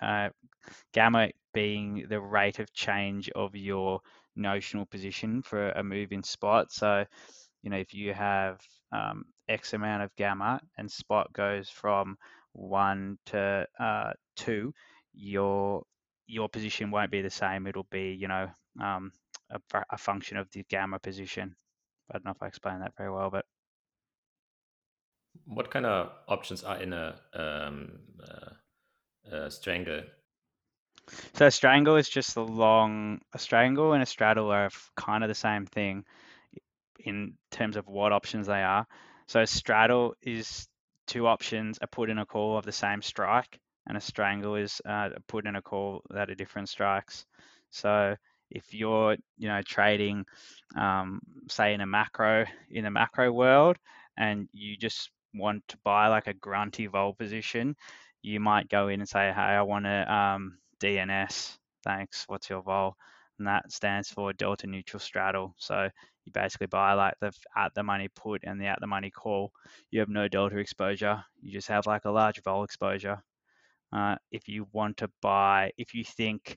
uh, 0.00 0.28
gamma 0.92 1.30
being 1.54 2.06
the 2.08 2.20
rate 2.20 2.58
of 2.58 2.72
change 2.72 3.28
of 3.30 3.54
your 3.54 4.00
notional 4.36 4.86
position 4.86 5.42
for 5.42 5.70
a 5.70 5.82
move 5.82 6.12
in 6.12 6.22
spot. 6.22 6.72
So, 6.72 7.04
you 7.62 7.70
know, 7.70 7.76
if 7.76 7.94
you 7.94 8.14
have 8.14 8.60
um, 8.92 9.24
X 9.48 9.72
amount 9.74 10.02
of 10.02 10.14
gamma 10.16 10.60
and 10.78 10.90
spot 10.90 11.32
goes 11.32 11.68
from 11.68 12.16
one 12.52 13.18
to 13.26 13.66
uh, 13.78 14.12
two, 14.36 14.72
your 15.14 15.84
your 16.26 16.48
position 16.48 16.90
won't 16.90 17.10
be 17.10 17.22
the 17.22 17.30
same. 17.30 17.66
It'll 17.66 17.86
be, 17.90 18.16
you 18.18 18.28
know, 18.28 18.48
um, 18.80 19.12
a, 19.50 19.60
a, 19.90 19.98
function 19.98 20.36
of 20.36 20.50
the 20.52 20.64
gamma 20.68 20.98
position. 20.98 21.54
I 22.10 22.14
don't 22.14 22.24
know 22.24 22.30
if 22.30 22.42
I 22.42 22.46
explained 22.46 22.82
that 22.82 22.96
very 22.96 23.10
well, 23.10 23.28
but 23.30 23.44
what 25.44 25.70
kind 25.70 25.84
of 25.84 26.10
options 26.28 26.62
are 26.64 26.80
in 26.80 26.92
a, 26.92 27.16
um, 27.34 27.98
uh, 28.22 29.34
a 29.36 29.50
strangle? 29.50 30.02
So 31.34 31.46
a 31.46 31.50
strangle 31.50 31.96
is 31.96 32.08
just 32.08 32.36
a 32.36 32.42
long. 32.42 33.20
A 33.32 33.38
strangle 33.38 33.92
and 33.92 34.02
a 34.02 34.06
straddle 34.06 34.50
are 34.50 34.70
kind 34.96 35.24
of 35.24 35.28
the 35.28 35.34
same 35.34 35.66
thing 35.66 36.04
in 37.00 37.34
terms 37.50 37.76
of 37.76 37.88
what 37.88 38.12
options 38.12 38.46
they 38.46 38.62
are. 38.62 38.86
So 39.26 39.40
a 39.40 39.46
straddle 39.46 40.14
is 40.22 40.68
two 41.06 41.26
options: 41.26 41.78
a 41.82 41.86
put 41.86 42.08
and 42.08 42.20
a 42.20 42.26
call 42.26 42.56
of 42.56 42.64
the 42.64 42.72
same 42.72 43.02
strike, 43.02 43.58
and 43.86 43.96
a 43.96 44.00
strangle 44.00 44.56
is 44.56 44.80
uh, 44.86 45.10
a 45.14 45.20
put 45.28 45.46
and 45.46 45.56
a 45.56 45.62
call 45.62 46.02
that 46.10 46.30
are 46.30 46.34
different 46.34 46.68
strikes. 46.68 47.26
So 47.70 48.16
if 48.50 48.74
you're 48.74 49.16
you 49.38 49.48
know 49.48 49.60
trading 49.62 50.24
um, 50.76 51.20
say 51.48 51.74
in 51.74 51.80
a 51.80 51.86
macro 51.86 52.44
in 52.70 52.84
a 52.86 52.90
macro 52.90 53.32
world 53.32 53.76
and 54.16 54.48
you 54.52 54.76
just 54.76 55.10
want 55.34 55.66
to 55.68 55.78
buy 55.84 56.08
like 56.08 56.26
a 56.26 56.34
grunty 56.34 56.86
vol 56.86 57.14
position 57.14 57.74
you 58.20 58.38
might 58.38 58.68
go 58.68 58.88
in 58.88 59.00
and 59.00 59.08
say 59.08 59.32
hey 59.34 59.40
i 59.40 59.62
want 59.62 59.86
to 59.86 60.14
um, 60.14 60.58
dns 60.82 61.56
thanks 61.84 62.24
what's 62.28 62.48
your 62.50 62.62
vol? 62.62 62.96
And 63.38 63.48
that 63.48 63.72
stands 63.72 64.08
for 64.08 64.32
delta 64.32 64.66
neutral 64.66 65.00
straddle. 65.00 65.54
So 65.58 65.88
you 66.24 66.32
basically 66.32 66.68
buy 66.68 66.92
like 66.92 67.14
the 67.20 67.32
at 67.56 67.74
the 67.74 67.82
money 67.82 68.08
put 68.14 68.42
and 68.44 68.60
the 68.60 68.66
at 68.66 68.78
the 68.80 68.86
money 68.86 69.10
call. 69.10 69.52
You 69.90 70.00
have 70.00 70.08
no 70.08 70.28
delta 70.28 70.58
exposure. 70.58 71.24
You 71.40 71.50
just 71.50 71.66
have 71.68 71.86
like 71.86 72.04
a 72.04 72.10
large 72.10 72.40
vol 72.42 72.62
exposure 72.62 73.22
uh, 73.92 74.16
if 74.30 74.48
you 74.48 74.66
want 74.72 74.96
to 74.98 75.10
buy 75.20 75.72
if 75.78 75.94
you 75.94 76.04
think 76.04 76.56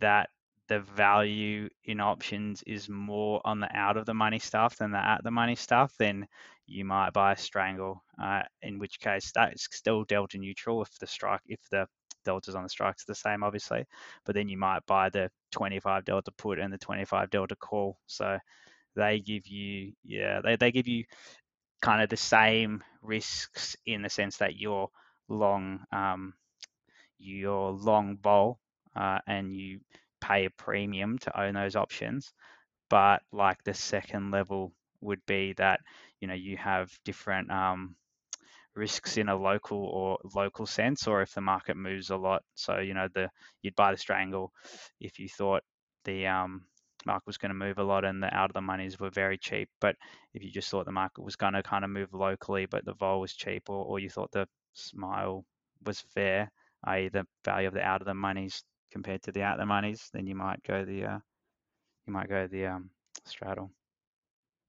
that 0.00 0.30
the 0.68 0.80
value 0.80 1.68
in 1.84 2.00
options 2.00 2.62
is 2.66 2.88
more 2.88 3.40
on 3.44 3.60
the 3.60 3.76
out 3.76 3.96
of 3.96 4.06
the 4.06 4.14
money 4.14 4.38
stuff 4.38 4.76
than 4.76 4.90
the 4.90 4.98
at 4.98 5.22
the 5.22 5.30
money 5.30 5.54
stuff, 5.54 5.94
then 5.98 6.26
you 6.66 6.84
might 6.84 7.12
buy 7.12 7.32
a 7.32 7.36
strangle. 7.36 8.02
Uh, 8.20 8.42
in 8.62 8.78
which 8.78 8.98
case, 8.98 9.30
that's 9.34 9.68
still 9.70 10.04
delta 10.04 10.38
neutral 10.38 10.82
if 10.82 10.98
the 10.98 11.06
strike, 11.06 11.40
if 11.46 11.60
the 11.70 11.86
deltas 12.24 12.54
on 12.54 12.64
the 12.64 12.68
strikes 12.68 13.02
are 13.02 13.12
the 13.12 13.14
same, 13.14 13.42
obviously. 13.42 13.84
But 14.24 14.34
then 14.34 14.48
you 14.48 14.58
might 14.58 14.84
buy 14.86 15.08
the 15.10 15.30
25 15.52 16.04
delta 16.04 16.32
put 16.32 16.58
and 16.58 16.72
the 16.72 16.78
25 16.78 17.30
delta 17.30 17.56
call. 17.56 17.98
So 18.06 18.38
they 18.96 19.20
give 19.20 19.46
you, 19.46 19.92
yeah, 20.04 20.40
they, 20.42 20.56
they 20.56 20.72
give 20.72 20.88
you 20.88 21.04
kind 21.80 22.02
of 22.02 22.08
the 22.08 22.16
same 22.16 22.82
risks 23.02 23.76
in 23.86 24.02
the 24.02 24.10
sense 24.10 24.38
that 24.38 24.56
you're 24.56 24.88
long, 25.28 25.80
um, 25.92 26.34
you're 27.18 27.70
long 27.70 28.18
vol 28.22 28.58
uh, 28.94 29.18
and 29.26 29.54
you 29.54 29.80
pay 30.20 30.46
a 30.46 30.50
premium 30.50 31.18
to 31.18 31.40
own 31.40 31.54
those 31.54 31.76
options. 31.76 32.32
But 32.90 33.22
like 33.32 33.62
the 33.64 33.74
second 33.74 34.30
level 34.30 34.72
would 35.00 35.24
be 35.26 35.54
that 35.54 35.80
you 36.20 36.28
know 36.28 36.34
you 36.34 36.56
have 36.56 36.90
different 37.04 37.50
um, 37.50 37.96
risks 38.74 39.16
in 39.16 39.28
a 39.28 39.36
local 39.36 39.78
or 39.78 40.18
local 40.34 40.66
sense, 40.66 41.06
or 41.06 41.22
if 41.22 41.32
the 41.34 41.40
market 41.40 41.76
moves 41.76 42.10
a 42.10 42.16
lot. 42.16 42.42
So 42.54 42.78
you 42.78 42.94
know 42.94 43.08
the 43.14 43.30
you'd 43.62 43.76
buy 43.76 43.92
the 43.92 43.98
strangle 43.98 44.52
if 45.00 45.18
you 45.18 45.28
thought 45.28 45.62
the 46.04 46.26
um, 46.26 46.66
market 47.06 47.26
was 47.26 47.38
going 47.38 47.50
to 47.50 47.54
move 47.54 47.78
a 47.78 47.84
lot 47.84 48.04
and 48.04 48.22
the 48.22 48.34
out 48.34 48.50
of 48.50 48.54
the 48.54 48.60
monies 48.60 48.98
were 49.00 49.10
very 49.10 49.38
cheap. 49.38 49.68
But 49.80 49.96
if 50.34 50.42
you 50.42 50.50
just 50.50 50.70
thought 50.70 50.86
the 50.86 50.92
market 50.92 51.22
was 51.22 51.36
going 51.36 51.54
to 51.54 51.62
kind 51.62 51.84
of 51.84 51.90
move 51.90 52.12
locally, 52.12 52.66
but 52.66 52.84
the 52.84 52.94
vol 52.94 53.20
was 53.20 53.32
cheap, 53.32 53.68
or, 53.68 53.84
or 53.84 53.98
you 53.98 54.10
thought 54.10 54.32
the 54.32 54.46
smile 54.74 55.44
was 55.84 56.00
fair, 56.14 56.50
i.e. 56.84 57.08
the 57.08 57.26
value 57.44 57.68
of 57.68 57.74
the 57.74 57.82
out 57.82 58.00
of 58.00 58.06
the 58.06 58.14
monies 58.14 58.62
compared 58.90 59.22
to 59.22 59.32
the 59.32 59.42
out 59.42 59.54
of 59.54 59.60
the 59.60 59.66
monies, 59.66 60.08
then 60.12 60.26
you 60.26 60.34
might 60.34 60.62
go 60.62 60.84
the 60.84 61.04
uh, 61.04 61.18
you 62.06 62.12
might 62.12 62.28
go 62.28 62.46
the 62.46 62.66
um, 62.66 62.90
straddle. 63.24 63.70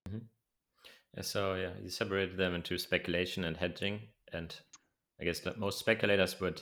Mm-hmm. 0.09 1.21
So 1.21 1.55
yeah, 1.55 1.71
you 1.81 1.89
separated 1.89 2.37
them 2.37 2.53
into 2.53 2.77
speculation 2.77 3.43
and 3.43 3.57
hedging, 3.57 4.01
and 4.33 4.55
I 5.19 5.23
guess 5.23 5.39
that 5.41 5.57
most 5.57 5.79
speculators 5.79 6.39
would 6.39 6.61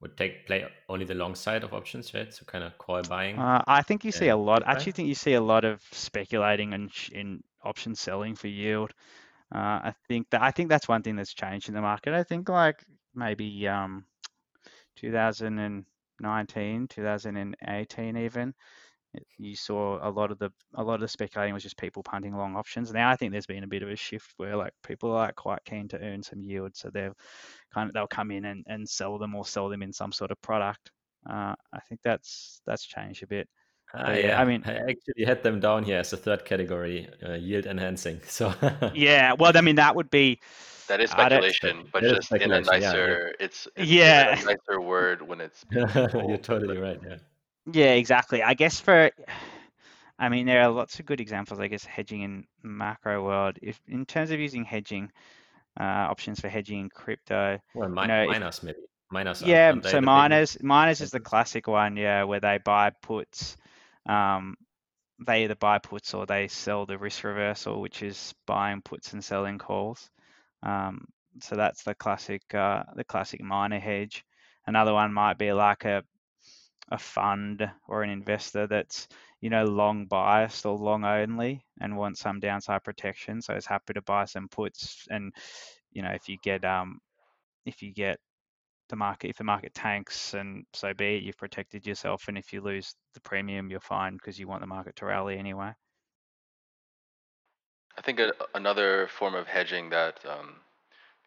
would 0.00 0.16
take 0.16 0.46
play 0.46 0.64
only 0.88 1.04
the 1.04 1.14
long 1.14 1.34
side 1.34 1.64
of 1.64 1.74
options, 1.74 2.14
right? 2.14 2.32
So 2.32 2.44
kind 2.44 2.64
of 2.64 2.78
call 2.78 3.02
buying. 3.02 3.38
Uh, 3.38 3.62
I 3.66 3.82
think 3.82 4.04
you 4.04 4.12
see 4.12 4.28
a 4.28 4.36
lot. 4.36 4.66
I 4.66 4.72
actually 4.72 4.92
think 4.92 5.08
you 5.08 5.14
see 5.14 5.34
a 5.34 5.40
lot 5.40 5.64
of 5.64 5.82
speculating 5.92 6.72
and 6.72 6.90
in 7.12 7.42
option 7.64 7.94
selling 7.94 8.36
for 8.36 8.46
yield. 8.48 8.92
Uh, 9.52 9.58
I 9.90 9.94
think 10.06 10.30
that 10.30 10.42
I 10.42 10.50
think 10.50 10.68
that's 10.68 10.88
one 10.88 11.02
thing 11.02 11.16
that's 11.16 11.34
changed 11.34 11.68
in 11.68 11.74
the 11.74 11.80
market. 11.80 12.14
I 12.14 12.22
think 12.22 12.48
like 12.48 12.84
maybe 13.14 13.66
um, 13.66 14.04
2000 14.17 14.17
and 14.17 14.17
2019, 15.00 16.88
2018 16.88 18.16
even, 18.16 18.54
you 19.38 19.56
saw 19.56 19.98
a 20.06 20.10
lot 20.10 20.30
of 20.30 20.38
the 20.38 20.50
a 20.74 20.82
lot 20.82 20.94
of 20.94 21.00
the 21.00 21.08
speculating 21.08 21.54
was 21.54 21.62
just 21.62 21.78
people 21.78 22.02
punting 22.02 22.36
long 22.36 22.56
options. 22.56 22.92
Now 22.92 23.10
I 23.10 23.16
think 23.16 23.32
there's 23.32 23.46
been 23.46 23.64
a 23.64 23.68
bit 23.68 23.82
of 23.82 23.88
a 23.88 23.96
shift 23.96 24.34
where 24.36 24.56
like 24.56 24.72
people 24.86 25.10
are 25.12 25.26
like 25.26 25.36
quite 25.36 25.64
keen 25.64 25.88
to 25.88 25.98
earn 26.00 26.22
some 26.22 26.42
yield, 26.42 26.76
so 26.76 26.90
they'll 26.90 27.16
kind 27.72 27.88
of 27.88 27.94
they'll 27.94 28.06
come 28.06 28.30
in 28.30 28.44
and, 28.44 28.64
and 28.68 28.88
sell 28.88 29.18
them 29.18 29.34
or 29.34 29.46
sell 29.46 29.68
them 29.68 29.82
in 29.82 29.92
some 29.92 30.12
sort 30.12 30.30
of 30.30 30.40
product. 30.42 30.90
Uh, 31.28 31.54
I 31.72 31.80
think 31.88 32.00
that's 32.04 32.60
that's 32.66 32.84
changed 32.84 33.22
a 33.22 33.26
bit. 33.26 33.48
Uh, 33.94 34.12
yeah, 34.12 34.40
I 34.40 34.44
mean, 34.44 34.62
I 34.66 34.76
actually 34.90 35.24
had 35.24 35.42
them 35.42 35.60
down 35.60 35.82
here 35.82 35.98
as 35.98 36.12
a 36.12 36.16
third 36.16 36.44
category, 36.44 37.08
uh, 37.26 37.34
yield 37.34 37.66
enhancing. 37.66 38.20
So 38.28 38.52
yeah, 38.94 39.32
well, 39.32 39.56
I 39.56 39.60
mean, 39.62 39.76
that 39.76 39.96
would 39.96 40.10
be 40.10 40.40
that 40.88 41.00
is 41.00 41.10
speculation, 41.10 41.88
but 41.92 42.02
just 42.02 42.28
speculation, 42.28 42.52
in 42.52 42.68
a 42.68 42.80
nicer. 42.80 43.34
Yeah, 43.38 43.44
it's, 43.44 43.68
it's 43.76 43.90
yeah, 43.90 44.40
a 44.40 44.44
nicer 44.56 44.80
word 44.80 45.22
when 45.22 45.40
it's. 45.40 45.64
You're 45.70 46.38
totally 46.38 46.76
right. 46.76 47.00
Yeah. 47.06 47.16
Yeah, 47.70 47.92
exactly. 47.92 48.42
I 48.42 48.54
guess 48.54 48.80
for, 48.80 49.10
I 50.18 50.28
mean, 50.28 50.46
there 50.46 50.62
are 50.62 50.70
lots 50.70 50.98
of 50.98 51.06
good 51.06 51.20
examples. 51.20 51.60
I 51.60 51.68
guess 51.68 51.84
hedging 51.84 52.22
in 52.22 52.46
macro 52.62 53.24
world. 53.24 53.58
If 53.62 53.80
in 53.88 54.06
terms 54.06 54.30
of 54.30 54.40
using 54.40 54.64
hedging, 54.64 55.10
uh, 55.78 55.84
options 56.10 56.40
for 56.40 56.48
hedging 56.48 56.80
in 56.80 56.88
crypto. 56.88 57.58
Well, 57.74 57.88
mi- 57.88 58.02
you 58.02 58.08
know, 58.08 58.26
minus 58.26 58.58
if, 58.58 58.64
maybe. 58.64 58.78
miners. 59.10 59.42
Yeah, 59.42 59.70
aren't 59.70 59.84
so 59.84 60.00
miners 60.00 60.62
miners 60.62 61.00
is 61.00 61.10
the 61.10 61.20
classic 61.20 61.66
one, 61.66 61.96
yeah, 61.96 62.24
where 62.24 62.40
they 62.40 62.58
buy 62.64 62.90
puts. 62.90 63.56
Um, 64.08 64.56
they 65.26 65.44
either 65.44 65.56
buy 65.56 65.78
puts 65.78 66.14
or 66.14 66.26
they 66.26 66.48
sell 66.48 66.86
the 66.86 66.98
risk 66.98 67.24
reversal, 67.24 67.80
which 67.80 68.02
is 68.02 68.34
buying 68.46 68.82
puts 68.82 69.12
and 69.12 69.24
selling 69.24 69.58
calls. 69.58 70.10
Um, 70.62 71.06
so 71.40 71.56
that's 71.56 71.82
the 71.82 71.94
classic 71.94 72.42
uh, 72.54 72.84
the 72.96 73.04
classic 73.04 73.42
miner 73.42 73.78
hedge. 73.80 74.24
Another 74.66 74.92
one 74.92 75.12
might 75.12 75.38
be 75.38 75.52
like 75.52 75.84
a 75.84 76.02
a 76.90 76.98
fund 76.98 77.70
or 77.86 78.02
an 78.02 78.10
investor 78.10 78.66
that's 78.66 79.08
you 79.40 79.50
know 79.50 79.64
long 79.64 80.06
biased 80.06 80.64
or 80.66 80.76
long 80.76 81.04
only 81.04 81.64
and 81.80 81.96
wants 81.96 82.20
some 82.20 82.40
downside 82.40 82.82
protection 82.82 83.42
so 83.42 83.54
is 83.54 83.66
happy 83.66 83.92
to 83.92 84.02
buy 84.02 84.24
some 84.24 84.48
puts 84.48 85.06
and 85.10 85.32
you 85.92 86.02
know 86.02 86.10
if 86.10 86.28
you 86.28 86.38
get 86.42 86.64
um 86.64 86.98
if 87.66 87.82
you 87.82 87.92
get 87.92 88.18
the 88.88 88.96
market 88.96 89.28
if 89.28 89.36
the 89.36 89.44
market 89.44 89.74
tanks 89.74 90.34
and 90.34 90.64
so 90.72 90.92
be 90.94 91.16
it 91.16 91.22
you've 91.22 91.36
protected 91.36 91.86
yourself 91.86 92.28
and 92.28 92.38
if 92.38 92.52
you 92.52 92.60
lose 92.60 92.94
the 93.14 93.20
premium 93.20 93.70
you're 93.70 93.80
fine 93.80 94.14
because 94.14 94.38
you 94.38 94.48
want 94.48 94.60
the 94.60 94.66
market 94.66 94.96
to 94.96 95.06
rally 95.06 95.38
anyway. 95.38 95.72
I 97.98 98.00
think 98.00 98.20
a, 98.20 98.32
another 98.54 99.08
form 99.08 99.34
of 99.34 99.48
hedging 99.48 99.90
that 99.90 100.20
um, 100.24 100.54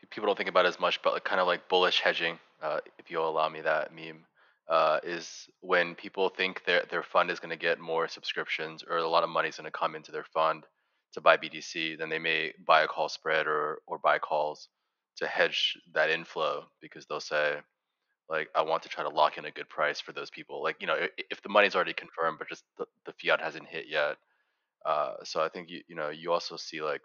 people 0.10 0.28
don't 0.28 0.38
think 0.38 0.50
about 0.50 0.66
as 0.66 0.80
much, 0.80 1.02
but 1.04 1.24
kind 1.26 1.42
of 1.42 1.48
like 1.48 1.68
bullish 1.68 2.00
hedging, 2.00 2.40
uh, 2.62 2.80
if 2.98 3.12
you'll 3.12 3.28
allow 3.28 3.50
me 3.50 3.60
that 3.62 3.94
meme, 3.94 4.26
uh, 4.70 5.00
is 5.04 5.50
when 5.60 5.96
people 5.96 6.30
think 6.30 6.64
their 6.66 6.84
their 6.90 7.04
fund 7.04 7.30
is 7.30 7.40
going 7.40 7.50
to 7.50 7.58
get 7.58 7.80
more 7.80 8.08
subscriptions 8.08 8.86
or 8.90 8.98
a 8.98 9.08
lot 9.08 9.24
of 9.24 9.30
money 9.30 9.50
is 9.50 9.58
going 9.58 9.66
to 9.66 9.78
come 9.78 9.96
into 9.96 10.14
their 10.14 10.24
fund 10.24 10.66
to 11.14 11.20
buy 11.20 11.36
BTC, 11.36 11.98
then 11.98 12.08
they 12.08 12.20
may 12.20 12.54
buy 12.66 12.84
a 12.84 12.88
call 12.88 13.10
spread 13.10 13.48
or 13.48 13.80
or 13.86 13.98
buy 13.98 14.18
calls 14.18 14.70
to 15.18 15.28
hedge 15.28 15.78
that 15.94 16.10
inflow 16.10 16.66
because 16.82 17.06
they'll 17.06 17.20
say 17.20 17.58
like 18.30 18.50
I 18.56 18.64
want 18.64 18.84
to 18.84 18.90
try 18.90 19.04
to 19.04 19.10
lock 19.10 19.38
in 19.38 19.46
a 19.46 19.52
good 19.52 19.70
price 19.70 20.00
for 20.02 20.14
those 20.14 20.30
people. 20.32 20.64
Like 20.64 20.78
you 20.82 20.88
know 20.88 20.96
i- 20.96 21.24
if 21.30 21.42
the 21.42 21.50
money's 21.50 21.76
already 21.76 21.94
confirmed, 21.94 22.38
but 22.40 22.50
just 22.50 22.64
the, 22.78 22.86
the 23.06 23.14
fiat 23.14 23.42
hasn't 23.42 23.68
hit 23.68 23.86
yet. 23.90 24.18
Uh, 24.86 25.16
so 25.24 25.42
I 25.44 25.50
think 25.50 25.70
you 25.70 25.82
you 25.88 25.96
know 25.96 26.10
you 26.10 26.32
also 26.32 26.58
see 26.58 26.82
like 26.82 27.02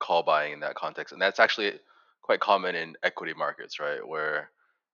call 0.00 0.22
buying 0.22 0.52
in 0.52 0.60
that 0.60 0.74
context, 0.74 1.12
and 1.12 1.20
that's 1.20 1.40
actually 1.40 1.72
quite 2.22 2.40
common 2.40 2.74
in 2.74 2.96
equity 3.02 3.34
markets, 3.36 3.78
right? 3.80 4.06
Where 4.06 4.50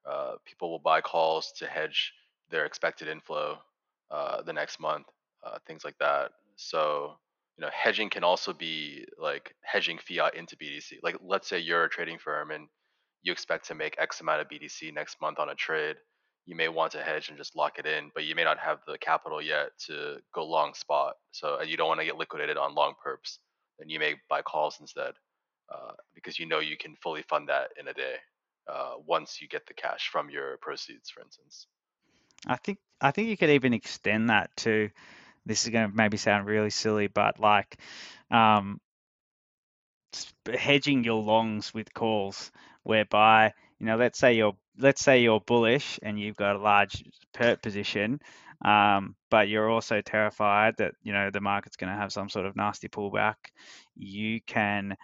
uh, 0.08 0.34
people 0.44 0.70
will 0.70 0.78
buy 0.78 1.00
calls 1.00 1.52
to 1.58 1.66
hedge 1.66 2.12
their 2.50 2.64
expected 2.66 3.08
inflow 3.08 3.58
uh, 4.10 4.42
the 4.42 4.52
next 4.52 4.80
month, 4.80 5.06
uh, 5.44 5.58
things 5.66 5.84
like 5.84 5.96
that. 5.98 6.32
So 6.56 7.14
you 7.56 7.62
know, 7.62 7.70
hedging 7.72 8.10
can 8.10 8.24
also 8.24 8.52
be 8.52 9.04
like 9.18 9.54
hedging 9.62 9.98
fiat 9.98 10.34
into 10.34 10.56
BTC. 10.56 10.98
Like, 11.02 11.16
let's 11.22 11.48
say 11.48 11.58
you're 11.58 11.84
a 11.84 11.88
trading 11.90 12.18
firm 12.18 12.50
and 12.50 12.68
you 13.22 13.32
expect 13.32 13.66
to 13.68 13.74
make 13.74 13.94
X 13.98 14.20
amount 14.20 14.40
of 14.40 14.48
BTC 14.48 14.92
next 14.94 15.20
month 15.20 15.38
on 15.38 15.50
a 15.50 15.54
trade. 15.54 15.96
You 16.46 16.56
may 16.56 16.68
want 16.68 16.92
to 16.92 17.02
hedge 17.02 17.28
and 17.28 17.38
just 17.38 17.54
lock 17.54 17.78
it 17.78 17.86
in, 17.86 18.10
but 18.14 18.24
you 18.24 18.34
may 18.34 18.42
not 18.42 18.58
have 18.58 18.78
the 18.86 18.98
capital 18.98 19.40
yet 19.40 19.70
to 19.86 20.16
go 20.34 20.44
long 20.44 20.74
spot. 20.74 21.14
So, 21.30 21.60
you 21.62 21.76
don't 21.76 21.88
want 21.88 22.00
to 22.00 22.06
get 22.06 22.16
liquidated 22.16 22.56
on 22.56 22.74
long 22.74 22.94
perps 23.04 23.38
then 23.82 23.88
you 23.88 23.98
may 23.98 24.14
buy 24.28 24.42
calls 24.42 24.78
instead 24.80 25.12
uh, 25.72 25.92
because 26.14 26.38
you 26.38 26.46
know 26.46 26.60
you 26.60 26.76
can 26.76 26.94
fully 27.02 27.22
fund 27.22 27.48
that 27.48 27.70
in 27.78 27.88
a 27.88 27.92
day 27.92 28.14
uh, 28.72 28.92
once 29.06 29.40
you 29.40 29.48
get 29.48 29.66
the 29.66 29.74
cash 29.74 30.08
from 30.10 30.30
your 30.30 30.56
proceeds, 30.58 31.10
for 31.10 31.20
instance. 31.20 31.66
i 32.46 32.56
think 32.56 32.78
i 33.00 33.10
think 33.10 33.28
you 33.28 33.36
could 33.36 33.50
even 33.50 33.74
extend 33.74 34.30
that 34.30 34.50
to 34.56 34.88
this 35.46 35.64
is 35.64 35.70
going 35.70 35.90
to 35.90 35.96
maybe 35.96 36.16
sound 36.16 36.46
really 36.46 36.70
silly 36.70 37.06
but 37.06 37.38
like 37.38 37.78
um 38.30 38.80
hedging 40.52 41.04
your 41.04 41.22
longs 41.22 41.72
with 41.72 41.92
calls 41.94 42.50
whereby 42.82 43.52
you 43.78 43.86
know 43.86 43.96
let's 43.96 44.18
say 44.18 44.34
you're 44.34 44.56
let's 44.78 45.02
say 45.02 45.22
you're 45.22 45.40
bullish 45.40 45.98
and 46.02 46.18
you've 46.18 46.36
got 46.36 46.56
a 46.56 46.58
large 46.58 47.04
perp 47.34 47.62
position 47.62 48.20
um, 48.64 49.16
but 49.28 49.48
you're 49.48 49.68
also 49.68 50.00
terrified 50.00 50.74
that 50.78 50.92
you 51.02 51.12
know 51.12 51.30
the 51.30 51.40
market's 51.40 51.76
going 51.76 51.92
to 51.92 51.98
have 51.98 52.12
some 52.12 52.28
sort 52.28 52.46
of 52.46 52.56
nasty 52.56 52.88
pullback 52.88 53.34
you 53.96 54.40
can 54.46 54.96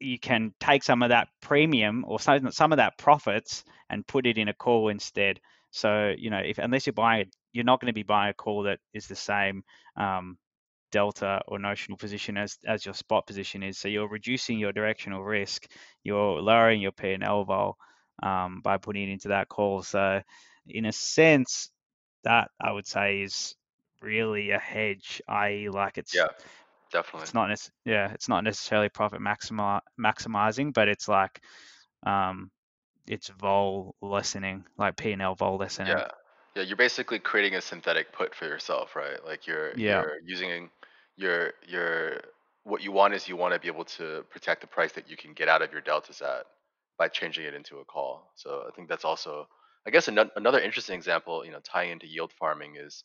you 0.00 0.18
can 0.18 0.52
take 0.60 0.82
some 0.82 1.02
of 1.02 1.10
that 1.10 1.28
premium 1.40 2.04
or 2.06 2.20
some, 2.20 2.50
some 2.50 2.72
of 2.72 2.78
that 2.78 2.98
profits 2.98 3.64
and 3.90 4.06
put 4.06 4.26
it 4.26 4.38
in 4.38 4.48
a 4.48 4.54
call 4.54 4.88
instead. 4.88 5.40
So 5.70 6.14
you 6.16 6.30
know 6.30 6.38
if 6.38 6.58
unless 6.58 6.86
you're 6.86 6.92
buying 6.92 7.30
you're 7.54 7.64
not 7.64 7.80
going 7.80 7.90
to 7.90 7.94
be 7.94 8.02
buying 8.02 8.30
a 8.30 8.34
call 8.34 8.64
that 8.64 8.80
is 8.92 9.06
the 9.06 9.16
same 9.16 9.64
um, 9.96 10.36
delta 10.90 11.40
or 11.48 11.58
notional 11.58 11.96
position 11.96 12.36
as 12.36 12.58
as 12.66 12.84
your 12.84 12.94
spot 12.94 13.26
position 13.26 13.62
is. 13.62 13.78
So 13.78 13.88
you're 13.88 14.08
reducing 14.08 14.58
your 14.58 14.72
directional 14.72 15.24
risk. 15.24 15.66
You're 16.02 16.40
lowering 16.42 16.82
your 16.82 16.92
P 16.92 17.12
and 17.12 17.22
L 17.24 17.44
vol 17.44 17.78
um, 18.22 18.60
by 18.62 18.76
putting 18.76 19.08
it 19.08 19.12
into 19.12 19.28
that 19.28 19.48
call. 19.48 19.82
So 19.82 20.20
in 20.66 20.84
a 20.84 20.92
sense, 20.92 21.70
that 22.24 22.50
I 22.60 22.72
would 22.72 22.86
say 22.86 23.22
is 23.22 23.54
really 24.02 24.50
a 24.50 24.58
hedge, 24.58 25.22
i.e., 25.28 25.68
like 25.68 25.96
it's 25.98 26.14
Yeah, 26.14 26.26
definitely. 26.90 27.22
it's 27.24 27.34
not 27.34 27.48
nec- 27.48 27.72
yeah 27.84 28.12
it's 28.12 28.28
not 28.28 28.44
necessarily 28.44 28.88
profit 28.88 29.20
maximi- 29.20 29.80
maximizing, 29.98 30.74
but 30.74 30.88
it's 30.88 31.08
like 31.08 31.40
um, 32.04 32.50
it's 33.06 33.28
vol 33.28 33.94
lessening, 34.02 34.64
like 34.76 34.96
P 34.96 35.12
and 35.12 35.22
L 35.22 35.34
vol 35.34 35.56
lessening. 35.56 35.96
Yeah. 35.96 36.08
Yeah, 36.54 36.62
you're 36.62 36.76
basically 36.76 37.18
creating 37.18 37.56
a 37.56 37.60
synthetic 37.60 38.12
put 38.12 38.34
for 38.34 38.44
yourself, 38.46 38.94
right? 38.94 39.22
Like 39.24 39.46
you're 39.46 39.74
Yeah, 39.74 40.04
you're 40.04 40.18
using 40.24 40.70
your 41.16 41.52
your 41.66 42.20
what 42.62 42.80
you 42.82 42.92
want 42.92 43.14
is 43.14 43.28
you 43.28 43.36
want 43.36 43.54
to 43.54 43.60
be 43.60 43.66
able 43.68 43.84
to 43.84 44.24
protect 44.30 44.60
the 44.60 44.66
price 44.66 44.92
that 44.92 45.10
you 45.10 45.16
can 45.16 45.34
get 45.34 45.48
out 45.48 45.62
of 45.62 45.72
your 45.72 45.80
deltas 45.80 46.22
at 46.22 46.46
by 46.96 47.08
changing 47.08 47.44
it 47.44 47.54
into 47.54 47.78
a 47.80 47.84
call. 47.84 48.32
So 48.36 48.64
I 48.68 48.74
think 48.74 48.88
that's 48.88 49.04
also 49.04 49.48
I 49.86 49.90
guess 49.90 50.08
ano- 50.08 50.30
another 50.36 50.60
interesting 50.60 50.96
example, 50.96 51.44
you 51.44 51.50
know, 51.50 51.60
tying 51.60 51.90
into 51.90 52.06
yield 52.06 52.32
farming 52.32 52.76
is 52.76 53.04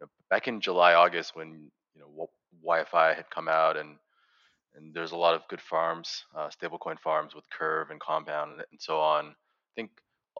you 0.00 0.06
know, 0.06 0.10
back 0.30 0.48
in 0.48 0.60
July, 0.60 0.94
August 0.94 1.36
when, 1.36 1.70
you 1.94 2.00
know, 2.00 2.28
YFI 2.64 3.12
had 3.14 3.30
come 3.30 3.48
out 3.48 3.76
and 3.76 3.98
and 4.74 4.94
there's 4.94 5.12
a 5.12 5.16
lot 5.16 5.34
of 5.34 5.46
good 5.48 5.60
farms, 5.60 6.24
uh, 6.34 6.48
stablecoin 6.48 6.98
farms 7.00 7.34
with 7.34 7.44
Curve 7.50 7.90
and 7.90 8.00
Compound 8.00 8.52
and, 8.52 8.64
and 8.70 8.80
so 8.80 9.00
on. 9.00 9.28
I 9.28 9.34
think 9.74 9.90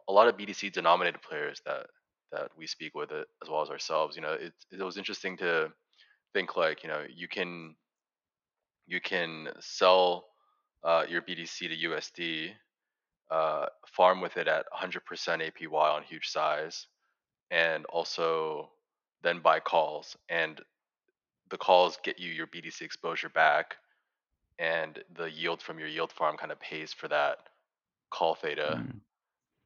a 0.07 0.13
lot 0.13 0.27
of 0.27 0.37
BTC 0.37 0.69
denominated 0.69 1.21
players 1.21 1.61
that 1.65 1.87
that 2.31 2.51
we 2.57 2.67
speak 2.67 2.95
with 2.95 3.11
it, 3.11 3.27
as 3.41 3.49
well 3.49 3.61
as 3.61 3.69
ourselves. 3.69 4.15
You 4.15 4.21
know, 4.21 4.33
it 4.33 4.53
it 4.71 4.81
was 4.81 4.97
interesting 4.97 5.37
to 5.37 5.71
think 6.33 6.57
like 6.57 6.83
you 6.83 6.89
know 6.89 7.03
you 7.13 7.27
can 7.27 7.75
you 8.87 9.01
can 9.01 9.49
sell 9.59 10.27
uh, 10.83 11.03
your 11.09 11.21
BTC 11.21 11.59
to 11.59 11.89
USD, 11.89 12.51
uh, 13.29 13.65
farm 13.87 14.21
with 14.21 14.37
it 14.37 14.47
at 14.47 14.65
100% 14.73 15.01
APY 15.01 15.73
on 15.73 16.03
huge 16.03 16.27
size, 16.29 16.87
and 17.51 17.85
also 17.85 18.69
then 19.23 19.39
buy 19.39 19.59
calls, 19.59 20.15
and 20.29 20.61
the 21.49 21.57
calls 21.57 21.97
get 22.03 22.19
you 22.19 22.31
your 22.31 22.47
BTC 22.47 22.81
exposure 22.81 23.29
back, 23.29 23.75
and 24.59 24.99
the 25.15 25.29
yield 25.29 25.61
from 25.61 25.79
your 25.79 25.87
yield 25.87 26.11
farm 26.11 26.37
kind 26.37 26.51
of 26.51 26.59
pays 26.59 26.93
for 26.93 27.07
that 27.07 27.39
call 28.09 28.35
theta 28.35 28.81
mm. 28.81 28.99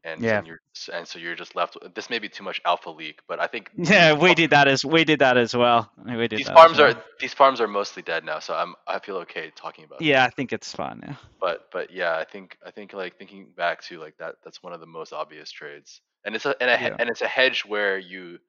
And 0.04 0.22
yeah. 0.22 0.38
then 0.38 0.46
you're 0.46 0.60
and 0.94 1.08
so 1.08 1.20
you're 1.20 1.36
just 1.36 1.56
left 1.56 1.78
with, 1.82 1.94
this 1.94 2.10
may 2.10 2.20
be 2.20 2.30
too 2.30 2.44
much 2.44 2.60
alpha 2.66 2.90
leak 2.90 3.20
but 3.28 3.40
i 3.40 3.48
think 3.48 3.70
Yeah, 3.78 4.14
we 4.14 4.34
did 4.34 4.50
that 4.52 4.68
as 4.68 4.84
we 4.84 5.04
did 5.04 5.20
that 5.20 5.38
as 5.38 5.56
well. 5.56 5.92
We 6.06 6.28
did 6.28 6.40
these 6.40 6.50
farms 6.50 6.78
well. 6.78 6.92
are 6.92 7.04
these 7.20 7.34
farms 7.34 7.62
are 7.62 7.68
mostly 7.68 8.02
dead 8.02 8.26
now 8.26 8.40
so 8.40 8.54
i'm 8.54 8.76
i 8.88 9.00
feel 9.00 9.18
okay 9.18 9.52
talking 9.56 9.86
about 9.86 10.02
Yeah, 10.02 10.26
I 10.26 10.30
think 10.30 10.54
it's 10.54 10.74
fine 10.74 11.02
now. 11.06 11.20
but 11.40 11.68
but 11.72 11.92
yeah 11.92 12.18
i 12.18 12.24
think 12.24 12.58
i 12.66 12.72
think 12.72 12.94
like 12.94 13.18
thinking 13.18 13.48
back 13.56 13.82
to 13.84 14.00
like 14.00 14.18
that 14.18 14.36
that's 14.44 14.64
one 14.64 14.74
of 14.74 14.80
the 14.80 14.88
most 14.88 15.14
obvious 15.14 15.52
trades 15.52 16.02
and 16.26 16.36
it's 16.36 16.46
a 16.46 16.56
and, 16.62 16.70
a, 16.70 16.82
Yeah, 16.82 16.96
and 17.00 17.10
it's 17.10 17.22
a 17.22 17.28
hedge 17.28 17.64
where 17.66 17.98
you 17.98 18.40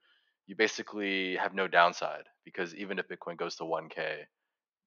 you 0.47 0.57
basically 0.57 1.37
have 1.37 1.55
no 1.55 1.69
downside 1.69 2.25
because 2.45 2.75
even 2.75 2.99
if 2.99 3.09
bitcoin 3.09 3.37
goes 3.37 3.57
to 3.57 3.65
1k 3.65 4.25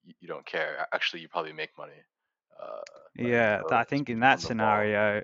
you, 0.03 0.13
you 0.19 0.27
don't 0.27 0.45
care 0.45 0.87
actually 0.93 1.21
you 1.21 1.27
probably 1.27 1.53
make 1.53 1.69
money 1.77 2.01
uh 2.61 2.81
yeah. 3.17 3.61
I 3.71 3.83
think 3.85 4.09
in 4.09 4.19
that 4.19 4.41
scenario, 4.41 5.23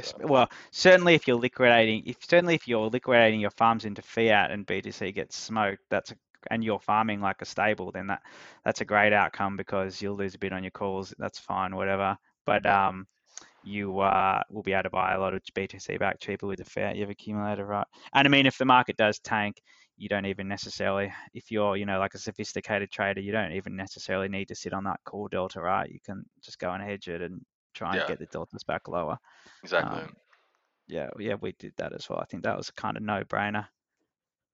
so 0.00 0.16
well, 0.20 0.48
certainly 0.70 1.14
if 1.14 1.26
you're 1.26 1.36
liquidating, 1.36 2.02
if 2.06 2.16
certainly 2.22 2.54
if 2.54 2.66
you're 2.66 2.88
liquidating 2.88 3.40
your 3.40 3.50
farms 3.50 3.84
into 3.84 4.02
fiat 4.02 4.50
and 4.50 4.66
BTC 4.66 5.14
gets 5.14 5.36
smoked, 5.36 5.82
that's 5.90 6.12
a, 6.12 6.14
and 6.50 6.64
you're 6.64 6.80
farming 6.80 7.20
like 7.20 7.42
a 7.42 7.44
stable, 7.44 7.92
then 7.92 8.06
that 8.08 8.22
that's 8.64 8.80
a 8.80 8.84
great 8.84 9.12
outcome 9.12 9.56
because 9.56 10.00
you'll 10.00 10.16
lose 10.16 10.34
a 10.34 10.38
bit 10.38 10.52
on 10.52 10.64
your 10.64 10.70
calls. 10.70 11.14
That's 11.18 11.38
fine, 11.38 11.76
whatever. 11.76 12.16
But 12.46 12.66
um, 12.66 13.06
you 13.62 14.00
uh, 14.00 14.42
will 14.50 14.62
be 14.62 14.72
able 14.72 14.84
to 14.84 14.90
buy 14.90 15.14
a 15.14 15.20
lot 15.20 15.34
of 15.34 15.42
BTC 15.54 15.98
back 15.98 16.18
cheaper 16.20 16.46
with 16.46 16.58
the 16.58 16.64
fiat 16.64 16.96
you've 16.96 17.10
accumulated, 17.10 17.64
right? 17.64 17.86
And 18.14 18.26
I 18.26 18.30
mean, 18.30 18.46
if 18.46 18.58
the 18.58 18.64
market 18.64 18.96
does 18.96 19.18
tank, 19.20 19.60
you 19.96 20.08
don't 20.08 20.26
even 20.26 20.48
necessarily, 20.48 21.12
if 21.34 21.50
you're, 21.50 21.76
you 21.76 21.86
know, 21.86 21.98
like 21.98 22.14
a 22.14 22.18
sophisticated 22.18 22.90
trader, 22.90 23.20
you 23.20 23.30
don't 23.30 23.52
even 23.52 23.76
necessarily 23.76 24.28
need 24.28 24.48
to 24.48 24.54
sit 24.54 24.72
on 24.72 24.84
that 24.84 25.00
call 25.04 25.28
delta, 25.28 25.60
right? 25.60 25.90
You 25.90 26.00
can 26.04 26.24
just 26.42 26.58
go 26.58 26.72
and 26.72 26.82
hedge 26.82 27.08
it 27.08 27.22
and 27.22 27.40
try 27.74 27.90
and 27.92 28.00
yeah 28.00 28.08
get 28.08 28.18
the 28.18 28.26
deltas 28.26 28.64
back 28.64 28.88
lower. 28.88 29.18
exactly 29.62 30.02
Um, 30.02 30.16
yeah, 30.88 31.08
yeah, 31.18 31.34
we 31.40 31.52
did 31.52 31.72
that 31.78 31.92
as 31.94 32.08
well. 32.08 32.18
I 32.18 32.24
think 32.26 32.42
that 32.42 32.56
was 32.56 32.68
a 32.68 32.72
kind 32.72 32.96
of 32.96 33.02
no-brainer. 33.02 33.66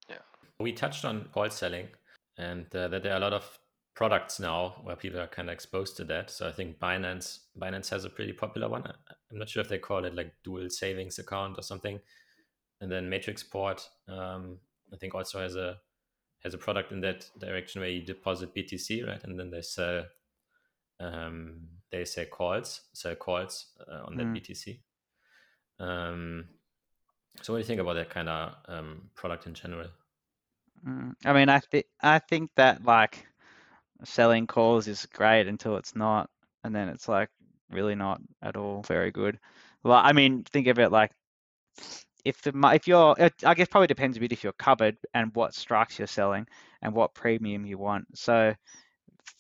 yeah 0.09 0.19
We 0.61 0.73
touched 0.73 1.05
on 1.05 1.29
call 1.33 1.51
selling 1.51 1.89
and 2.37 2.67
uh, 2.75 2.89
that 2.89 3.03
there 3.03 3.13
are 3.13 3.17
a 3.17 3.21
lot 3.21 3.33
of 3.33 3.59
products 3.95 4.39
now 4.39 4.77
where 4.85 4.95
people 4.95 5.19
are 5.19 5.27
kind 5.27 5.49
of 5.49 5.53
exposed 5.53 5.97
to 5.97 6.05
that. 6.05 6.31
So 6.31 6.49
I 6.49 6.53
think 6.53 6.79
Binance 6.79 7.41
Binance 7.59 7.89
has 7.91 8.05
a 8.05 8.11
pretty 8.11 8.33
popular 8.33 8.69
one. 8.69 8.85
I'm 8.87 9.39
not 9.39 9.49
sure 9.49 9.61
if 9.61 9.69
they 9.69 9.79
call 9.79 10.05
it 10.05 10.15
like 10.15 10.33
dual 10.45 10.71
savings 10.71 11.19
account 11.19 11.59
or 11.59 11.63
something. 11.63 11.99
And 12.81 12.93
then 12.93 13.11
Matrixport, 13.11 13.85
um, 14.07 14.59
I 14.93 14.97
think 14.97 15.17
also 15.17 15.41
has 15.41 15.57
a 15.57 15.79
has 16.45 16.55
a 16.55 16.59
product 16.59 16.93
in 16.93 17.01
that 17.01 17.29
direction 17.41 17.81
where 17.81 17.91
you 17.91 18.03
deposit 18.03 18.55
BTC, 18.55 19.05
right, 19.05 19.23
and 19.25 19.37
then 19.37 19.51
they 19.51 19.63
sell 19.63 20.05
um, 21.01 21.61
they 21.91 22.05
sell 22.05 22.27
calls, 22.27 22.83
sell 22.93 23.15
calls 23.15 23.67
uh, 23.91 24.05
on 24.05 24.17
that 24.17 24.27
mm. 24.27 24.37
BTC. 24.37 24.79
Um, 25.81 26.45
so 27.43 27.53
what 27.53 27.59
do 27.59 27.61
you 27.61 27.67
think 27.67 27.81
about 27.81 27.95
that 27.95 28.11
kind 28.11 28.29
of 28.29 28.55
um, 28.67 29.11
product 29.15 29.47
in 29.47 29.55
general? 29.55 29.89
Mm, 30.87 31.15
I 31.25 31.33
mean, 31.33 31.49
I 31.49 31.61
think 31.61 31.87
I 32.03 32.19
think 32.19 32.51
that 32.57 32.85
like 32.85 33.27
selling 34.05 34.47
calls 34.47 34.89
is 34.89 35.07
great 35.07 35.47
until 35.47 35.77
it's 35.77 35.95
not, 35.97 36.31
and 36.65 36.75
then 36.75 36.89
it's 36.89 37.09
like 37.09 37.31
really 37.71 37.95
not 37.95 38.21
at 38.43 38.57
all 38.57 38.83
very 38.83 39.11
good. 39.11 39.39
Well, 39.83 40.01
I 40.03 40.13
mean, 40.13 40.45
think 40.45 40.67
of 40.67 40.79
it 40.79 40.91
like 40.91 41.13
if 42.25 42.43
the 42.43 42.53
if 42.75 42.87
you're, 42.87 43.17
I 43.45 43.55
guess 43.55 43.69
probably 43.69 43.87
depends 43.87 44.17
a 44.17 44.21
bit 44.21 44.33
if 44.33 44.43
you're 44.43 44.53
covered 44.53 44.97
and 45.15 45.35
what 45.35 45.55
strikes 45.55 45.99
you're 45.99 46.09
selling 46.09 46.47
and 46.83 46.93
what 46.93 47.15
premium 47.15 47.65
you 47.65 47.79
want. 47.79 48.07
So, 48.15 48.55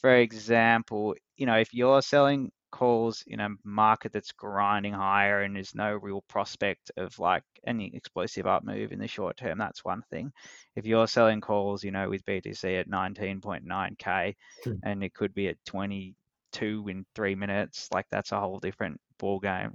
for 0.01 0.15
example, 0.15 1.15
you 1.37 1.47
know, 1.47 1.57
if 1.57 1.73
you're 1.75 2.03
selling 2.03 2.51
calls 2.71 3.25
in 3.27 3.41
a 3.41 3.49
market 3.65 4.13
that's 4.13 4.33
grinding 4.33 4.93
higher 4.93 5.43
and 5.43 5.57
there's 5.57 5.75
no 5.75 5.95
real 5.95 6.23
prospect 6.29 6.91
of 6.97 7.19
like 7.19 7.43
any 7.67 7.91
explosive 7.95 8.47
up 8.47 8.65
move 8.65 8.93
in 8.93 8.99
the 8.99 9.09
short 9.09 9.37
term, 9.37 9.59
that's 9.59 9.85
one 9.85 10.03
thing. 10.11 10.33
If 10.77 10.87
you're 10.87 11.07
selling 11.07 11.41
calls, 11.41 11.83
you 11.83 11.91
know, 11.91 12.09
with 12.09 12.25
BTC 12.25 12.81
at 12.81 12.91
19.9k 12.91 14.35
hmm. 14.65 14.73
and 14.83 15.03
it 15.03 15.15
could 15.15 15.35
be 15.35 15.49
at 15.49 15.65
22 15.67 16.89
in 16.89 17.07
three 17.15 17.35
minutes, 17.35 17.89
like 17.93 18.07
that's 18.11 18.33
a 18.33 18.41
whole 18.41 18.59
different 18.59 19.01
ball 19.19 19.41
game. 19.41 19.75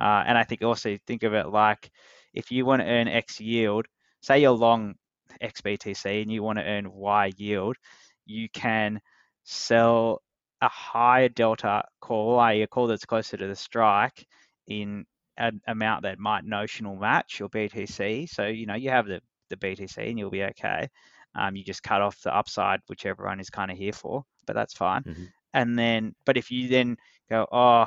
Uh, 0.00 0.24
and 0.26 0.36
I 0.38 0.44
think 0.44 0.62
also 0.62 0.96
think 1.06 1.22
of 1.22 1.34
it 1.34 1.48
like 1.48 1.90
if 2.34 2.50
you 2.50 2.64
want 2.64 2.80
to 2.80 2.88
earn 2.88 3.08
X 3.08 3.40
yield, 3.40 3.86
say 4.22 4.40
you're 4.40 4.52
long 4.52 4.94
XBTC 5.42 6.22
and 6.22 6.32
you 6.32 6.42
want 6.42 6.58
to 6.58 6.64
earn 6.64 6.92
Y 6.92 7.32
yield, 7.36 7.76
you 8.24 8.48
can 8.48 9.00
sell 9.44 10.22
a 10.60 10.68
higher 10.68 11.28
delta 11.28 11.84
call, 12.00 12.38
i.e., 12.38 12.62
a 12.62 12.66
call 12.66 12.86
that's 12.86 13.04
closer 13.04 13.36
to 13.36 13.46
the 13.46 13.56
strike, 13.56 14.26
in 14.66 15.04
an 15.36 15.60
amount 15.66 16.02
that 16.02 16.18
might 16.18 16.44
notional 16.44 16.96
match 16.96 17.40
your 17.40 17.48
BTC. 17.48 18.28
So 18.28 18.46
you 18.46 18.66
know 18.66 18.74
you 18.74 18.90
have 18.90 19.06
the 19.06 19.20
the 19.50 19.56
BTC 19.56 20.08
and 20.08 20.18
you'll 20.18 20.30
be 20.30 20.44
okay. 20.44 20.88
Um, 21.34 21.56
you 21.56 21.64
just 21.64 21.82
cut 21.82 22.02
off 22.02 22.20
the 22.22 22.34
upside, 22.34 22.80
which 22.86 23.06
everyone 23.06 23.40
is 23.40 23.50
kind 23.50 23.70
of 23.70 23.76
here 23.76 23.92
for, 23.92 24.24
but 24.46 24.54
that's 24.54 24.74
fine. 24.74 25.02
Mm-hmm. 25.02 25.24
And 25.54 25.78
then, 25.78 26.14
but 26.24 26.36
if 26.36 26.50
you 26.50 26.68
then 26.68 26.96
go, 27.30 27.46
oh, 27.50 27.86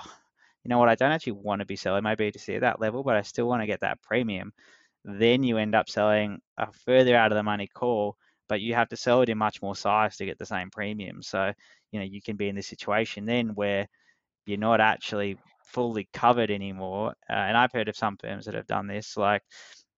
you 0.63 0.69
know 0.69 0.79
what, 0.79 0.89
I 0.89 0.95
don't 0.95 1.11
actually 1.11 1.33
want 1.33 1.59
to 1.59 1.65
be 1.65 1.75
selling 1.75 2.03
my 2.03 2.15
BTC 2.15 2.55
at 2.55 2.61
that 2.61 2.79
level, 2.81 3.03
but 3.03 3.15
I 3.15 3.21
still 3.21 3.47
want 3.47 3.61
to 3.61 3.67
get 3.67 3.81
that 3.81 4.01
premium, 4.01 4.51
then 5.03 5.43
you 5.43 5.57
end 5.57 5.75
up 5.75 5.89
selling 5.89 6.41
a 6.57 6.71
further 6.71 7.15
out 7.15 7.31
of 7.31 7.35
the 7.35 7.43
money 7.43 7.67
call, 7.67 8.17
but 8.47 8.61
you 8.61 8.75
have 8.75 8.89
to 8.89 8.97
sell 8.97 9.21
it 9.21 9.29
in 9.29 9.37
much 9.37 9.61
more 9.61 9.75
size 9.75 10.17
to 10.17 10.25
get 10.25 10.37
the 10.37 10.45
same 10.45 10.69
premium. 10.69 11.21
So 11.21 11.51
you 11.91 11.99
know 11.99 12.05
you 12.05 12.21
can 12.21 12.35
be 12.35 12.49
in 12.49 12.55
this 12.55 12.67
situation 12.67 13.25
then 13.25 13.49
where 13.55 13.87
you're 14.45 14.59
not 14.59 14.81
actually 14.81 15.37
fully 15.63 16.07
covered 16.13 16.51
anymore. 16.51 17.11
Uh, 17.29 17.33
and 17.33 17.57
I've 17.57 17.71
heard 17.71 17.89
of 17.89 17.97
some 17.97 18.17
firms 18.17 18.45
that 18.45 18.55
have 18.55 18.67
done 18.67 18.87
this, 18.87 19.17
like 19.17 19.43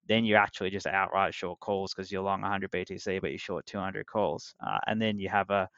then 0.08 0.26
you're 0.26 0.40
actually 0.40 0.70
just 0.70 0.88
outright 0.88 1.34
short 1.34 1.60
calls 1.60 1.94
because 1.94 2.12
you're 2.12 2.24
long 2.24 2.42
100 2.42 2.72
BTC, 2.72 3.20
but 3.20 3.32
you're 3.32 3.40
short 3.40 3.66
200 3.66 4.06
calls, 4.08 4.54
uh, 4.66 4.80
and 4.88 5.02
then 5.02 5.20
you 5.20 5.30
have 5.30 5.50
a 5.50 5.70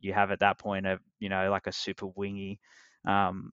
you 0.00 0.12
have 0.12 0.30
at 0.30 0.40
that 0.40 0.58
point 0.58 0.86
a 0.86 0.98
you 1.20 1.28
know 1.28 1.50
like 1.50 1.66
a 1.66 1.72
super 1.72 2.06
wingy 2.06 2.60
um, 3.06 3.50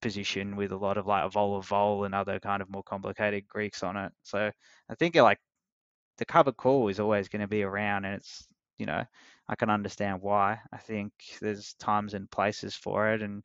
position 0.00 0.56
with 0.56 0.72
a 0.72 0.76
lot 0.76 0.98
of 0.98 1.06
like 1.06 1.24
a 1.24 1.30
vol 1.30 1.56
of 1.56 1.66
vol 1.66 2.04
and 2.04 2.14
other 2.14 2.38
kind 2.40 2.62
of 2.62 2.70
more 2.70 2.82
complicated 2.82 3.48
Greeks 3.48 3.82
on 3.82 3.96
it. 3.96 4.12
So 4.22 4.50
I 4.90 4.94
think 4.96 5.16
like 5.16 5.38
the 6.18 6.24
covered 6.24 6.56
call 6.56 6.88
is 6.88 7.00
always 7.00 7.28
going 7.28 7.42
to 7.42 7.48
be 7.48 7.62
around, 7.62 8.04
and 8.04 8.14
it's 8.14 8.46
you 8.78 8.86
know 8.86 9.04
I 9.48 9.54
can 9.56 9.70
understand 9.70 10.22
why. 10.22 10.58
I 10.72 10.78
think 10.78 11.12
there's 11.40 11.74
times 11.74 12.14
and 12.14 12.30
places 12.30 12.74
for 12.74 13.12
it, 13.12 13.22
and 13.22 13.42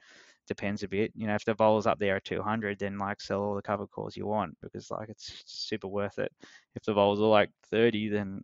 depends 0.47 0.83
a 0.83 0.87
bit. 0.87 1.11
You 1.15 1.27
know, 1.27 1.35
if 1.35 1.45
the 1.45 1.53
vol's 1.53 1.87
up 1.87 1.99
there 1.99 2.17
at 2.17 2.25
200, 2.25 2.79
then 2.79 2.97
like 2.97 3.21
sell 3.21 3.41
all 3.41 3.55
the 3.55 3.61
cover 3.61 3.87
calls 3.87 4.17
you 4.17 4.25
want 4.25 4.57
because 4.61 4.91
like 4.91 5.09
it's 5.09 5.43
super 5.45 5.87
worth 5.87 6.19
it. 6.19 6.31
If 6.75 6.83
the 6.83 6.93
vols 6.93 7.19
are 7.19 7.27
like 7.27 7.51
30, 7.71 8.09
then 8.09 8.41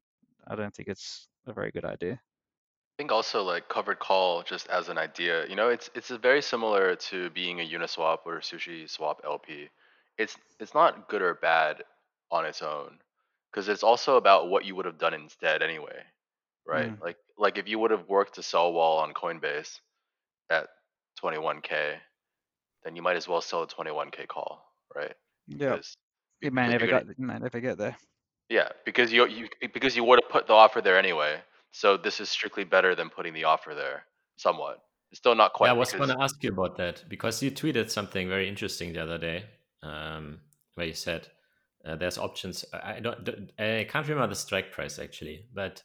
I 0.47 0.55
don't 0.55 0.73
think 0.73 0.87
it's 0.87 1.27
a 1.47 1.53
very 1.53 1.71
good 1.71 1.85
idea. 1.85 2.13
I 2.13 2.95
think 2.97 3.11
also 3.11 3.43
like 3.43 3.67
covered 3.67 3.99
call 3.99 4.43
just 4.43 4.67
as 4.69 4.87
an 4.87 4.97
idea, 4.97 5.45
you 5.47 5.55
know, 5.55 5.69
it's 5.69 5.89
it's 5.95 6.09
very 6.09 6.41
similar 6.41 6.95
to 6.95 7.29
being 7.31 7.59
a 7.59 7.67
Uniswap 7.67 8.19
or 8.25 8.39
Sushi 8.39 8.89
Swap 8.89 9.19
LP. 9.25 9.69
It's 10.17 10.37
it's 10.61 10.73
not 10.73 11.09
good 11.09 11.21
or 11.21 11.33
bad 11.33 11.83
on 12.31 12.45
its 12.45 12.61
own 12.61 12.99
because 13.55 13.69
it's 13.69 13.83
also 13.83 14.17
about 14.17 14.49
what 14.49 14.65
you 14.65 14.75
would 14.75 14.85
have 14.85 14.97
done 14.97 15.13
instead 15.13 15.63
anyway 15.63 16.03
right? 16.65 16.91
Mm. 16.91 17.01
Like 17.01 17.17
like 17.37 17.57
if 17.57 17.67
you 17.67 17.79
would 17.79 17.91
have 17.91 18.07
worked 18.07 18.35
to 18.35 18.43
sell 18.43 18.73
wall 18.73 18.99
on 18.99 19.13
Coinbase 19.13 19.79
at 20.49 20.67
21k, 21.23 21.95
then 22.83 22.95
you 22.95 23.01
might 23.01 23.17
as 23.17 23.27
well 23.27 23.41
sell 23.41 23.63
a 23.63 23.67
21k 23.67 24.27
call, 24.27 24.63
right? 24.95 25.13
Yeah. 25.47 25.77
You 26.41 26.51
may 26.51 26.67
never 26.67 26.87
get 26.87 27.19
may 27.19 27.39
never 27.39 27.59
get 27.59 27.77
there. 27.77 27.95
Yeah, 28.49 28.69
because 28.85 29.11
you 29.11 29.27
you 29.27 29.47
because 29.73 29.95
you 29.95 30.03
would 30.03 30.19
have 30.21 30.31
put 30.31 30.47
the 30.47 30.53
offer 30.53 30.81
there 30.81 30.97
anyway. 30.97 31.37
So 31.71 31.97
this 31.97 32.19
is 32.19 32.29
strictly 32.29 32.63
better 32.63 32.95
than 32.95 33.09
putting 33.09 33.33
the 33.33 33.43
offer 33.45 33.73
there, 33.75 34.05
somewhat. 34.37 34.81
It's 35.11 35.19
still 35.19 35.35
not 35.35 35.53
quite. 35.53 35.67
Yeah, 35.67 35.73
I 35.73 35.77
was 35.77 35.91
going 35.91 36.09
to 36.09 36.21
ask 36.21 36.41
you 36.41 36.51
about 36.51 36.77
that 36.77 37.03
because 37.09 37.43
you 37.43 37.51
tweeted 37.51 37.89
something 37.89 38.29
very 38.29 38.47
interesting 38.47 38.93
the 38.93 39.03
other 39.03 39.17
day, 39.17 39.45
um, 39.83 40.39
where 40.75 40.87
you 40.87 40.93
said 40.93 41.27
uh, 41.85 41.95
there's 41.95 42.17
options. 42.17 42.65
I 42.73 42.99
don't, 42.99 43.51
I 43.59 43.85
can't 43.89 44.07
remember 44.07 44.27
the 44.27 44.35
strike 44.35 44.71
price 44.71 44.99
actually, 44.99 45.45
but 45.53 45.83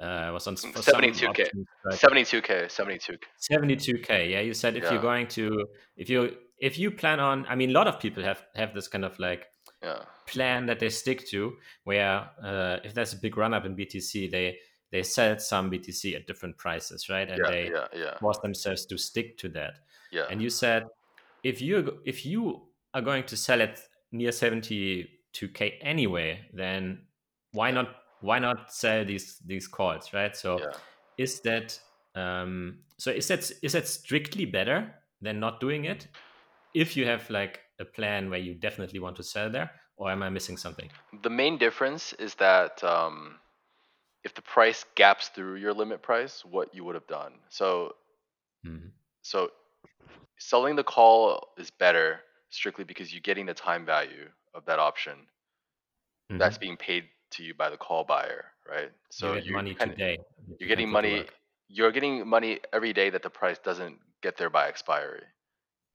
uh, 0.00 0.30
was 0.32 0.46
on 0.46 0.56
72k. 0.56 1.50
72k. 1.90 2.66
72k. 2.66 3.18
72k. 3.50 4.30
Yeah, 4.30 4.40
you 4.40 4.54
said 4.54 4.76
if 4.76 4.84
yeah. 4.84 4.92
you're 4.92 5.02
going 5.02 5.26
to 5.28 5.66
if 5.96 6.08
you 6.08 6.36
if 6.58 6.78
you 6.78 6.90
plan 6.90 7.20
on, 7.20 7.46
I 7.48 7.54
mean, 7.54 7.70
a 7.70 7.72
lot 7.72 7.86
of 7.86 8.00
people 8.00 8.22
have 8.22 8.44
have 8.54 8.74
this 8.74 8.88
kind 8.88 9.04
of 9.04 9.18
like 9.18 9.46
yeah. 9.82 10.02
plan 10.26 10.66
that 10.66 10.80
they 10.80 10.88
stick 10.88 11.26
to, 11.28 11.52
where 11.84 12.28
uh, 12.42 12.78
if 12.84 12.94
there's 12.94 13.12
a 13.12 13.16
big 13.16 13.36
run 13.36 13.54
up 13.54 13.64
in 13.66 13.76
BTC, 13.76 14.30
they 14.30 14.58
they 14.90 15.02
sell 15.02 15.38
some 15.38 15.70
BTC 15.70 16.14
at 16.14 16.26
different 16.26 16.56
prices, 16.56 17.08
right? 17.08 17.28
And 17.28 17.40
yeah, 17.44 17.50
they 17.50 17.70
yeah, 17.70 17.86
yeah. 17.94 18.18
force 18.18 18.38
themselves 18.38 18.86
to 18.86 18.98
stick 18.98 19.36
to 19.38 19.48
that. 19.50 19.74
Yeah. 20.12 20.26
And 20.30 20.40
you 20.40 20.50
said 20.50 20.84
if 21.42 21.60
you 21.60 21.98
if 22.04 22.24
you 22.24 22.62
are 22.94 23.02
going 23.02 23.24
to 23.24 23.36
sell 23.36 23.60
it 23.60 23.80
near 24.12 24.32
72k 25.40 25.74
anyway, 25.80 26.40
then 26.52 27.00
why 27.52 27.70
not 27.70 27.88
why 28.20 28.38
not 28.38 28.72
sell 28.72 29.04
these 29.04 29.38
these 29.46 29.68
calls, 29.68 30.12
right? 30.12 30.36
So 30.36 30.58
yeah. 30.58 30.72
is 31.18 31.40
that 31.42 31.78
um, 32.14 32.78
so 32.98 33.10
is 33.10 33.28
that 33.28 33.50
is 33.62 33.72
that 33.72 33.86
strictly 33.86 34.44
better 34.44 34.94
than 35.20 35.40
not 35.40 35.60
doing 35.60 35.84
it? 35.84 36.08
If 36.74 36.96
you 36.96 37.06
have 37.06 37.28
like 37.30 37.60
a 37.78 37.84
plan 37.84 38.30
where 38.30 38.38
you 38.38 38.54
definitely 38.54 39.00
want 39.00 39.16
to 39.16 39.22
sell 39.22 39.50
there, 39.50 39.70
or 39.96 40.10
am 40.10 40.22
I 40.22 40.30
missing 40.30 40.56
something? 40.56 40.90
The 41.22 41.30
main 41.30 41.58
difference 41.58 42.12
is 42.14 42.34
that 42.36 42.82
um, 42.84 43.36
if 44.24 44.34
the 44.34 44.42
price 44.42 44.84
gaps 44.94 45.28
through 45.28 45.56
your 45.56 45.72
limit 45.72 46.02
price, 46.02 46.44
what 46.44 46.74
you 46.74 46.84
would 46.84 46.94
have 46.94 47.06
done. 47.06 47.32
So, 47.48 47.94
mm-hmm. 48.66 48.88
so 49.22 49.50
selling 50.38 50.76
the 50.76 50.84
call 50.84 51.48
is 51.56 51.70
better 51.70 52.20
strictly 52.50 52.84
because 52.84 53.12
you're 53.12 53.20
getting 53.20 53.46
the 53.46 53.54
time 53.54 53.84
value 53.86 54.28
of 54.56 54.64
that 54.64 54.78
option 54.78 55.14
mm-hmm. 56.30 56.38
that's 56.38 56.58
being 56.58 56.76
paid 56.76 57.04
to 57.32 57.42
you 57.42 57.54
by 57.54 57.70
the 57.70 57.76
call 57.76 58.04
buyer, 58.04 58.46
right? 58.68 58.90
So 59.10 59.34
you 59.34 59.42
get 59.42 59.52
money 59.52 59.74
kinda, 59.74 59.94
today. 59.94 60.18
You're 60.58 60.68
getting 60.68 60.90
money. 60.90 61.24
You're 61.68 61.92
getting 61.92 62.26
money 62.26 62.60
every 62.72 62.92
day 62.92 63.10
that 63.10 63.22
the 63.22 63.30
price 63.30 63.58
doesn't 63.58 63.98
get 64.22 64.36
there 64.36 64.50
by 64.50 64.68
expiry. 64.68 65.22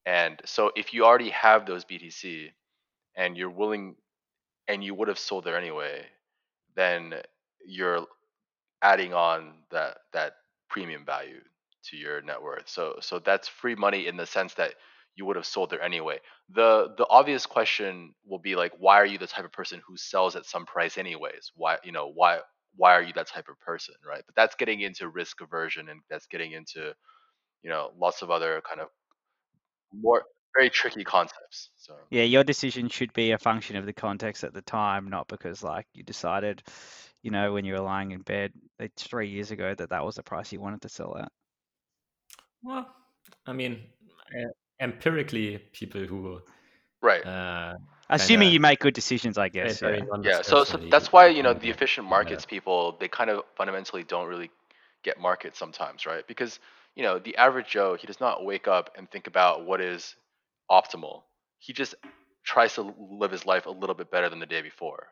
And 0.06 0.41
so 0.45 0.71
if 0.76 0.93
you 0.93 1.06
already 1.06 1.30
have 1.30 1.65
those 1.65 1.86
BTC 1.86 2.52
and 3.15 3.38
you're 3.38 3.50
willing 3.50 3.95
and 4.68 4.84
you 4.84 4.93
would 4.95 5.07
have 5.07 5.20
sold 5.20 5.45
there 5.45 5.57
anyway, 5.57 6.05
then 6.76 7.16
you're 7.66 8.05
adding 8.82 9.14
on 9.14 9.53
that 9.72 9.97
that 10.14 10.34
premium 10.70 11.05
value 11.05 11.41
to 11.84 11.97
your 11.97 12.22
net 12.22 12.41
worth. 12.41 12.68
So 12.68 12.95
so 12.99 13.20
that's 13.20 13.47
free 13.47 13.76
money 13.76 14.07
in 14.07 14.18
the 14.18 14.26
sense 14.26 14.53
that 14.55 14.74
you 15.16 15.26
would 15.26 15.36
have 15.36 15.45
sold 15.45 15.70
there 15.70 15.82
anyway. 15.82 16.20
The 16.49 16.93
the 16.97 17.07
obvious 17.09 17.45
question 17.45 18.14
will 18.26 18.39
be 18.39 18.55
like, 18.55 18.74
why 18.78 18.97
are 18.97 19.05
you 19.05 19.18
the 19.18 19.28
type 19.28 19.45
of 19.45 19.51
person 19.51 19.82
who 19.86 19.97
sells 19.97 20.36
at 20.36 20.45
some 20.45 20.66
price 20.66 20.97
anyways? 20.97 21.51
Why 21.55 21.78
you 21.84 21.91
know 21.91 22.12
why 22.14 22.39
why 22.76 22.93
are 22.93 23.03
you 23.03 23.14
that 23.14 23.28
type 23.28 23.49
of 23.49 23.59
person, 23.59 23.95
right? 24.07 24.24
But 24.26 24.36
that's 24.36 24.55
getting 24.55 24.82
into 24.82 25.09
risk 25.09 25.41
aversion 25.41 25.89
and 25.89 26.01
that's 26.09 26.28
getting 26.28 26.53
into 26.53 26.93
you 27.64 27.70
know 27.70 27.91
lots 27.97 28.22
of 28.22 28.32
other 28.32 28.62
kind 28.68 28.82
of 28.82 28.88
more 29.93 30.24
very 30.55 30.70
tricky 30.70 31.03
concepts. 31.03 31.72
So 31.78 31.95
yeah, 32.09 32.24
your 32.24 32.43
decision 32.43 32.89
should 32.89 33.14
be 33.14 33.32
a 33.32 33.38
function 33.38 33.76
of 33.76 33.86
the 33.86 33.93
context 33.93 34.43
at 34.43 34.53
the 34.53 34.62
time, 34.62 35.09
not 35.09 35.28
because 35.28 35.64
like 35.64 35.88
you 35.93 36.03
decided, 36.03 36.64
you 37.22 37.32
know, 37.32 37.53
when 37.53 37.66
you 37.66 37.74
were 37.74 37.80
lying 37.80 38.12
in 38.12 38.22
bed 38.22 38.51
like 38.80 38.91
three 38.97 39.30
years 39.30 39.51
ago 39.51 39.74
that 39.76 39.89
that 39.89 40.03
was 40.03 40.16
the 40.16 40.24
price 40.24 40.51
you 40.51 40.59
wanted 40.59 40.82
to 40.82 40.89
sell 40.89 41.18
at. 41.18 41.32
Well, 42.64 42.88
I 43.45 43.53
mean, 43.53 43.82
eh, 44.36 44.45
empirically, 44.82 45.59
people 45.71 46.01
who 46.01 46.41
right. 47.01 47.25
Uh, 47.25 47.75
Assuming 48.09 48.51
you 48.51 48.59
make 48.59 48.79
good 48.79 48.93
decisions, 48.93 49.38
I 49.38 49.47
guess. 49.47 49.82
Yeah. 49.82 49.99
yeah. 50.21 50.41
So, 50.41 50.65
so 50.65 50.77
that's 50.77 51.13
why 51.13 51.27
you 51.27 51.43
know 51.43 51.53
the 51.53 51.69
efficient 51.69 52.07
markets 52.07 52.45
people 52.45 52.97
they 52.99 53.07
kind 53.07 53.29
of 53.29 53.43
fundamentally 53.55 54.03
don't 54.03 54.27
really 54.27 54.51
get 55.03 55.17
markets 55.17 55.57
sometimes, 55.57 56.05
right? 56.05 56.27
Because 56.27 56.59
you 56.95 57.03
know 57.03 57.19
the 57.19 57.38
average 57.38 57.67
Joe 57.69 57.95
he 57.95 58.07
does 58.07 58.19
not 58.19 58.43
wake 58.43 58.67
up 58.67 58.91
and 58.97 59.09
think 59.09 59.27
about 59.27 59.65
what 59.65 59.79
is 59.79 60.15
optimal. 60.69 61.21
He 61.59 61.71
just 61.71 61.95
tries 62.43 62.73
to 62.73 62.93
live 62.97 63.32
his 63.32 63.45
life 63.45 63.65
a 63.65 63.71
little 63.71 63.95
bit 63.95 64.11
better 64.11 64.27
than 64.27 64.39
the 64.39 64.45
day 64.45 64.61
before, 64.61 65.07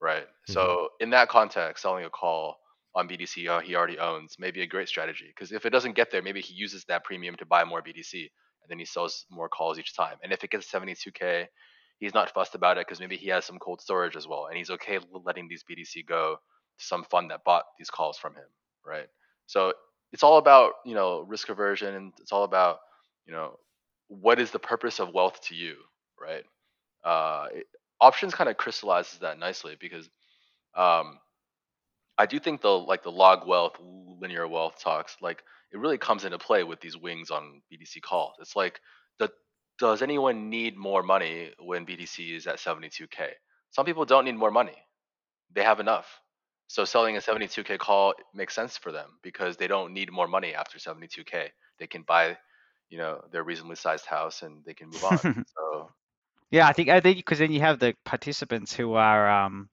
right? 0.00 0.22
Mm-hmm. 0.22 0.52
So 0.52 0.88
in 0.98 1.10
that 1.10 1.28
context, 1.28 1.82
selling 1.82 2.06
a 2.06 2.10
call 2.10 2.56
on 2.94 3.06
BTC 3.06 3.48
uh, 3.48 3.60
he 3.60 3.76
already 3.76 3.98
owns 3.98 4.36
may 4.38 4.50
be 4.50 4.62
a 4.62 4.66
great 4.66 4.88
strategy 4.88 5.26
because 5.28 5.52
if 5.52 5.66
it 5.66 5.70
doesn't 5.70 5.94
get 5.94 6.10
there, 6.10 6.22
maybe 6.22 6.40
he 6.40 6.54
uses 6.54 6.84
that 6.86 7.04
premium 7.04 7.36
to 7.36 7.44
buy 7.44 7.64
more 7.64 7.82
BTC 7.82 8.30
and 8.62 8.70
then 8.70 8.78
he 8.78 8.84
sells 8.84 9.26
more 9.30 9.48
calls 9.48 9.78
each 9.78 9.94
time. 9.94 10.16
And 10.22 10.32
if 10.32 10.44
it 10.44 10.50
gets 10.50 10.70
72k, 10.70 11.46
he's 11.98 12.14
not 12.14 12.32
fussed 12.32 12.54
about 12.54 12.78
it 12.78 12.86
because 12.86 13.00
maybe 13.00 13.16
he 13.16 13.28
has 13.28 13.44
some 13.44 13.58
cold 13.58 13.80
storage 13.80 14.16
as 14.16 14.26
well, 14.26 14.46
and 14.46 14.56
he's 14.56 14.70
okay 14.70 14.98
letting 15.24 15.48
these 15.48 15.64
BTC 15.64 16.06
go 16.06 16.36
to 16.78 16.84
some 16.84 17.04
fund 17.04 17.30
that 17.30 17.44
bought 17.44 17.64
these 17.78 17.90
calls 17.90 18.18
from 18.18 18.34
him, 18.34 18.48
right? 18.84 19.06
So 19.46 19.72
it's 20.12 20.22
all 20.22 20.38
about 20.38 20.72
you 20.84 20.94
know 20.94 21.20
risk 21.20 21.48
aversion, 21.48 21.94
and 21.94 22.12
it's 22.20 22.32
all 22.32 22.44
about 22.44 22.78
you 23.26 23.32
know 23.32 23.58
what 24.08 24.40
is 24.40 24.50
the 24.50 24.58
purpose 24.58 24.98
of 24.98 25.14
wealth 25.14 25.40
to 25.48 25.54
you, 25.54 25.76
right? 26.20 26.44
Uh, 27.04 27.46
it, 27.52 27.66
options 28.00 28.34
kind 28.34 28.50
of 28.50 28.56
crystallizes 28.56 29.18
that 29.20 29.38
nicely 29.38 29.76
because 29.78 30.08
um, 30.74 31.18
I 32.18 32.26
do 32.26 32.38
think 32.38 32.60
the 32.60 32.70
like 32.70 33.02
the 33.02 33.12
log 33.12 33.46
wealth, 33.46 33.76
linear 33.80 34.48
wealth 34.48 34.80
talks 34.82 35.16
like 35.20 35.42
it 35.72 35.78
really 35.78 35.98
comes 35.98 36.24
into 36.24 36.38
play 36.38 36.64
with 36.64 36.80
these 36.80 36.96
wings 36.96 37.30
on 37.30 37.62
BTC 37.72 38.02
calls. 38.02 38.34
It's 38.40 38.56
like 38.56 38.80
the 39.18 39.30
does 39.78 40.02
anyone 40.02 40.50
need 40.50 40.76
more 40.76 41.02
money 41.02 41.52
when 41.58 41.86
BTC 41.86 42.36
is 42.36 42.46
at 42.46 42.56
72k? 42.56 43.28
Some 43.70 43.86
people 43.86 44.04
don't 44.04 44.24
need 44.24 44.36
more 44.36 44.50
money. 44.50 44.76
They 45.54 45.62
have 45.62 45.80
enough. 45.80 46.06
So 46.66 46.84
selling 46.84 47.16
a 47.16 47.20
72k 47.20 47.78
call 47.78 48.14
makes 48.34 48.54
sense 48.54 48.76
for 48.76 48.92
them 48.92 49.18
because 49.22 49.56
they 49.56 49.66
don't 49.66 49.92
need 49.92 50.12
more 50.12 50.28
money 50.28 50.54
after 50.54 50.78
72k. 50.78 51.48
They 51.78 51.86
can 51.86 52.02
buy, 52.02 52.36
you 52.90 52.98
know, 52.98 53.22
their 53.32 53.42
reasonably 53.42 53.76
sized 53.76 54.06
house 54.06 54.42
and 54.42 54.64
they 54.64 54.74
can 54.74 54.88
move 54.88 55.04
on. 55.04 55.44
so 55.56 55.90
yeah, 56.50 56.66
I 56.66 56.72
think 56.72 56.88
I 56.88 57.00
think 57.00 57.16
because 57.18 57.38
then 57.38 57.52
you 57.52 57.60
have 57.60 57.78
the 57.78 57.94
participants 58.04 58.72
who 58.74 58.94
are, 58.94 59.30
um, 59.30 59.68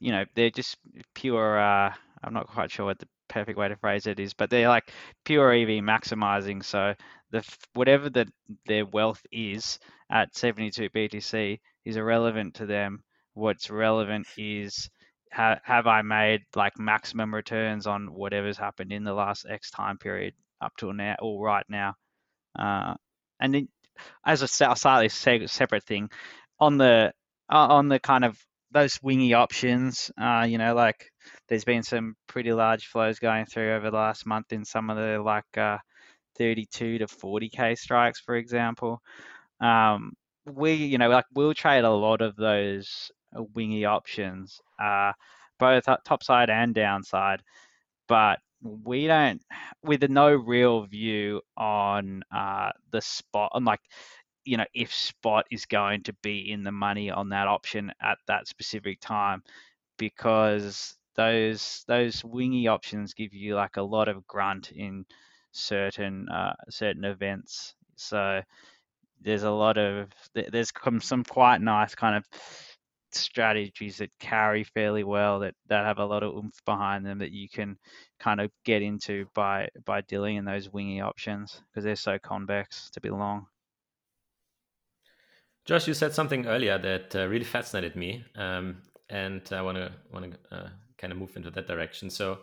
you 0.00 0.10
know, 0.10 0.24
they're 0.34 0.50
just 0.50 0.76
pure. 1.14 1.60
Uh, 1.60 1.92
I'm 2.22 2.32
not 2.32 2.48
quite 2.48 2.70
sure 2.70 2.86
what 2.86 2.98
the 2.98 3.08
perfect 3.28 3.58
way 3.58 3.68
to 3.68 3.76
phrase 3.76 4.06
it 4.06 4.20
is, 4.20 4.34
but 4.34 4.50
they're 4.50 4.68
like 4.68 4.90
pure 5.24 5.52
EV 5.52 5.82
maximizing. 5.82 6.64
So 6.64 6.94
the 7.30 7.44
whatever 7.74 8.10
that 8.10 8.28
their 8.66 8.86
wealth 8.86 9.24
is 9.30 9.78
at 10.10 10.36
72 10.36 10.88
BTC 10.90 11.60
is 11.84 11.96
irrelevant 11.96 12.54
to 12.54 12.66
them. 12.66 13.02
What's 13.34 13.70
relevant 13.70 14.26
is 14.36 14.90
ha- 15.32 15.60
have 15.62 15.86
I 15.86 16.02
made 16.02 16.42
like 16.56 16.78
maximum 16.78 17.34
returns 17.34 17.86
on 17.86 18.12
whatever's 18.12 18.58
happened 18.58 18.92
in 18.92 19.04
the 19.04 19.14
last 19.14 19.46
X 19.48 19.70
time 19.70 19.98
period 19.98 20.34
up 20.60 20.72
to 20.78 20.92
now 20.92 21.16
or 21.20 21.44
right 21.44 21.66
now. 21.68 21.94
Uh, 22.58 22.94
and 23.40 23.54
then 23.54 23.68
as 24.24 24.42
a 24.42 24.48
slightly 24.48 25.08
separate 25.08 25.84
thing, 25.84 26.10
on 26.60 26.78
the 26.78 27.12
uh, 27.50 27.66
on 27.68 27.88
the 27.88 27.98
kind 27.98 28.24
of 28.24 28.38
those 28.70 29.00
wingy 29.02 29.34
options, 29.34 30.10
uh, 30.20 30.46
you 30.48 30.58
know, 30.58 30.74
like 30.74 31.10
there's 31.48 31.64
been 31.64 31.82
some 31.82 32.14
pretty 32.26 32.52
large 32.52 32.86
flows 32.86 33.18
going 33.18 33.46
through 33.46 33.74
over 33.74 33.90
the 33.90 33.96
last 33.96 34.26
month 34.26 34.52
in 34.52 34.64
some 34.64 34.90
of 34.90 34.96
the 34.96 35.20
like 35.20 35.56
uh, 35.56 35.78
32 36.36 36.98
to 36.98 37.08
40k 37.08 37.74
strikes, 37.74 38.20
for 38.20 38.36
example. 38.36 39.00
Um, 39.60 40.12
we, 40.46 40.74
you 40.74 40.98
know, 40.98 41.08
like 41.08 41.26
we'll 41.34 41.54
trade 41.54 41.84
a 41.84 41.90
lot 41.90 42.22
of 42.22 42.36
those 42.36 43.10
wingy 43.54 43.84
options, 43.84 44.60
uh, 44.82 45.12
both 45.58 45.84
top 46.04 46.22
side 46.22 46.50
and 46.50 46.74
downside, 46.74 47.42
but 48.08 48.38
we 48.62 49.06
don't 49.06 49.42
with 49.84 50.08
no 50.10 50.32
real 50.34 50.82
view 50.86 51.40
on 51.56 52.22
uh, 52.34 52.70
the 52.90 53.00
spot 53.00 53.50
on 53.54 53.64
like 53.64 53.80
you 54.44 54.56
know 54.56 54.64
if 54.74 54.92
spot 54.92 55.46
is 55.50 55.66
going 55.66 56.02
to 56.02 56.12
be 56.22 56.50
in 56.50 56.64
the 56.64 56.72
money 56.72 57.10
on 57.10 57.28
that 57.28 57.46
option 57.48 57.92
at 58.02 58.18
that 58.26 58.48
specific 58.48 58.98
time 59.00 59.42
because 59.98 60.97
those 61.18 61.84
those 61.88 62.24
wingy 62.24 62.68
options 62.68 63.12
give 63.12 63.34
you 63.34 63.56
like 63.56 63.76
a 63.76 63.82
lot 63.82 64.08
of 64.08 64.24
grunt 64.28 64.70
in 64.70 65.04
certain 65.50 66.28
uh, 66.28 66.54
certain 66.70 67.04
events 67.04 67.74
so 67.96 68.40
there's 69.20 69.42
a 69.42 69.50
lot 69.50 69.76
of 69.78 70.06
there's 70.32 70.72
some 71.00 71.24
quite 71.24 71.60
nice 71.60 71.96
kind 71.96 72.16
of 72.16 72.24
strategies 73.10 73.96
that 73.96 74.10
carry 74.20 74.62
fairly 74.62 75.02
well 75.02 75.40
that 75.40 75.54
that 75.66 75.84
have 75.84 75.98
a 75.98 76.04
lot 76.04 76.22
of 76.22 76.36
oomph 76.36 76.64
behind 76.64 77.04
them 77.04 77.18
that 77.18 77.32
you 77.32 77.48
can 77.48 77.76
kind 78.20 78.40
of 78.40 78.48
get 78.64 78.80
into 78.80 79.26
by 79.34 79.66
by 79.84 80.00
dealing 80.02 80.36
in 80.36 80.44
those 80.44 80.72
wingy 80.72 81.00
options 81.00 81.60
because 81.68 81.82
they're 81.82 81.96
so 81.96 82.16
convex 82.18 82.90
to 82.90 83.00
be 83.00 83.10
long. 83.10 83.46
Josh, 85.64 85.88
you 85.88 85.94
said 85.94 86.14
something 86.14 86.46
earlier 86.46 86.78
that 86.78 87.16
uh, 87.16 87.26
really 87.26 87.44
fascinated 87.44 87.96
me, 87.96 88.24
um, 88.36 88.82
and 89.10 89.42
I 89.50 89.62
want 89.62 89.78
to 89.78 89.92
want 90.12 90.32
to 90.32 90.56
uh, 90.56 90.68
kind 90.98 91.12
of 91.12 91.18
move 91.18 91.36
into 91.36 91.50
that 91.50 91.66
direction. 91.66 92.10
So 92.10 92.38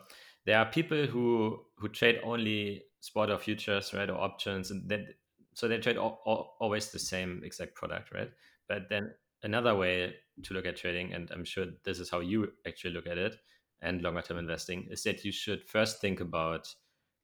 there 0.45 0.57
are 0.57 0.65
people 0.65 1.05
who 1.05 1.59
who 1.77 1.89
trade 1.89 2.19
only 2.23 2.83
spot 2.99 3.29
or 3.29 3.37
futures, 3.37 3.93
right, 3.93 4.09
or 4.09 4.19
options, 4.19 4.71
and 4.71 4.89
then 4.89 5.07
so 5.53 5.67
they 5.67 5.77
trade 5.77 5.97
all, 5.97 6.21
all, 6.25 6.57
always 6.59 6.91
the 6.91 6.99
same 6.99 7.41
exact 7.45 7.75
product, 7.75 8.13
right? 8.13 8.29
But 8.67 8.89
then 8.89 9.13
another 9.43 9.75
way 9.75 10.15
to 10.43 10.53
look 10.53 10.65
at 10.65 10.75
trading, 10.75 11.13
and 11.13 11.31
I'm 11.31 11.45
sure 11.45 11.65
this 11.83 11.99
is 11.99 12.09
how 12.09 12.19
you 12.19 12.51
actually 12.67 12.93
look 12.93 13.07
at 13.07 13.17
it, 13.17 13.37
and 13.81 14.01
longer 14.01 14.21
term 14.21 14.37
investing, 14.37 14.87
is 14.89 15.03
that 15.03 15.23
you 15.23 15.31
should 15.31 15.63
first 15.63 16.01
think 16.01 16.19
about 16.19 16.67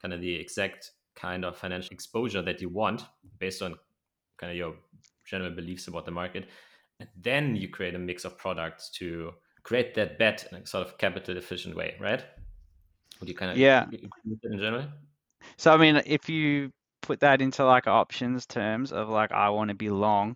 kind 0.01 0.13
of 0.13 0.21
the 0.21 0.33
exact 0.33 0.91
kind 1.15 1.43
of 1.43 1.57
financial 1.57 1.93
exposure 1.93 2.41
that 2.41 2.61
you 2.61 2.69
want 2.69 3.03
based 3.39 3.61
on 3.61 3.75
kind 4.37 4.51
of 4.51 4.57
your 4.57 4.75
general 5.25 5.51
beliefs 5.51 5.87
about 5.87 6.05
the 6.05 6.11
market. 6.11 6.47
And 6.99 7.09
then 7.19 7.55
you 7.55 7.67
create 7.67 7.95
a 7.95 7.99
mix 7.99 8.25
of 8.25 8.37
products 8.37 8.89
to 8.91 9.31
create 9.63 9.93
that 9.95 10.17
bet 10.17 10.47
in 10.51 10.57
a 10.57 10.65
sort 10.65 10.87
of 10.87 10.97
capital 10.97 11.37
efficient 11.37 11.75
way, 11.75 11.95
right? 11.99 12.23
Would 13.19 13.29
you 13.29 13.35
kind 13.35 13.51
of 13.51 13.57
yeah 13.57 13.85
in 14.43 14.57
general? 14.57 14.85
So 15.57 15.71
I 15.71 15.77
mean, 15.77 16.01
if 16.05 16.29
you 16.29 16.71
put 17.01 17.19
that 17.21 17.41
into 17.41 17.65
like 17.65 17.87
options 17.87 18.45
terms 18.45 18.91
of 18.91 19.09
like 19.09 19.31
I 19.31 19.49
want 19.49 19.69
to 19.69 19.75
be 19.75 19.89
long, 19.89 20.35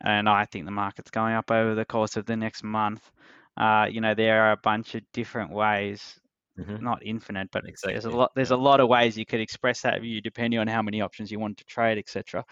and 0.00 0.28
I 0.28 0.44
think 0.44 0.64
the 0.64 0.70
market's 0.70 1.10
going 1.10 1.34
up 1.34 1.50
over 1.50 1.74
the 1.74 1.84
course 1.84 2.16
of 2.16 2.26
the 2.26 2.36
next 2.36 2.62
month. 2.62 3.10
Uh, 3.56 3.86
you 3.90 4.00
know, 4.00 4.14
there 4.14 4.42
are 4.44 4.52
a 4.52 4.56
bunch 4.56 4.94
of 4.94 5.02
different 5.12 5.52
ways, 5.52 6.18
mm-hmm. 6.58 6.82
not 6.82 7.04
infinite, 7.04 7.48
but 7.52 7.64
exactly. 7.66 7.92
there's 7.94 8.06
a 8.06 8.10
lot. 8.10 8.30
There's 8.34 8.50
yeah. 8.50 8.56
a 8.56 8.58
lot 8.58 8.80
of 8.80 8.88
ways 8.88 9.18
you 9.18 9.26
could 9.26 9.40
express 9.40 9.82
that 9.82 10.00
view 10.00 10.20
depending 10.20 10.60
on 10.60 10.68
how 10.68 10.82
many 10.82 11.00
options 11.00 11.30
you 11.30 11.38
want 11.38 11.58
to 11.58 11.64
trade, 11.64 11.98
etc. 11.98 12.44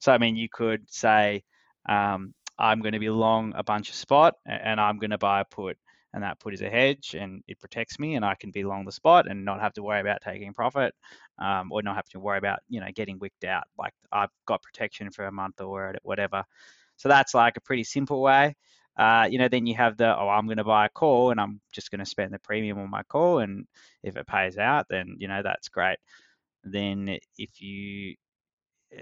So, 0.00 0.12
I 0.12 0.18
mean, 0.18 0.36
you 0.36 0.48
could 0.52 0.82
say, 0.88 1.42
um, 1.88 2.34
I'm 2.62 2.80
going 2.80 2.94
to 2.94 3.00
be 3.00 3.10
long 3.10 3.54
a 3.56 3.64
bunch 3.64 3.90
of 3.90 3.96
spot, 3.96 4.36
and 4.46 4.80
I'm 4.80 4.98
going 4.98 5.10
to 5.10 5.18
buy 5.18 5.40
a 5.42 5.44
put, 5.44 5.78
and 6.14 6.22
that 6.22 6.40
put 6.40 6.54
is 6.54 6.62
a 6.62 6.70
hedge, 6.70 7.14
and 7.18 7.42
it 7.48 7.60
protects 7.60 7.98
me, 7.98 8.14
and 8.16 8.24
I 8.24 8.36
can 8.36 8.52
be 8.52 8.64
long 8.64 8.86
the 8.86 8.92
spot 8.92 9.28
and 9.28 9.44
not 9.44 9.60
have 9.60 9.74
to 9.74 9.82
worry 9.82 10.00
about 10.00 10.22
taking 10.22 10.54
profit, 10.54 10.94
um, 11.38 11.72
or 11.72 11.82
not 11.82 11.96
have 11.96 12.08
to 12.10 12.20
worry 12.20 12.38
about 12.38 12.60
you 12.70 12.80
know 12.80 12.88
getting 12.94 13.18
wicked 13.18 13.44
out. 13.46 13.64
Like 13.78 13.94
I've 14.12 14.30
got 14.46 14.62
protection 14.62 15.10
for 15.10 15.26
a 15.26 15.32
month 15.32 15.60
or 15.60 15.96
whatever. 16.04 16.44
So 16.96 17.08
that's 17.08 17.34
like 17.34 17.56
a 17.56 17.60
pretty 17.60 17.84
simple 17.84 18.22
way. 18.22 18.54
Uh, 18.96 19.26
you 19.30 19.38
know, 19.38 19.48
then 19.48 19.66
you 19.66 19.74
have 19.74 19.96
the, 19.96 20.16
oh, 20.16 20.28
I'm 20.28 20.46
going 20.46 20.58
to 20.58 20.64
buy 20.64 20.86
a 20.86 20.90
call 20.90 21.30
and 21.30 21.40
I'm 21.40 21.60
just 21.72 21.90
going 21.90 22.00
to 22.00 22.06
spend 22.06 22.32
the 22.32 22.38
premium 22.38 22.78
on 22.78 22.90
my 22.90 23.02
call. 23.04 23.38
And 23.40 23.66
if 24.02 24.16
it 24.16 24.26
pays 24.26 24.58
out, 24.58 24.86
then, 24.90 25.16
you 25.18 25.28
know, 25.28 25.42
that's 25.42 25.68
great. 25.68 25.96
Then 26.64 27.18
if 27.38 27.60
you, 27.62 28.16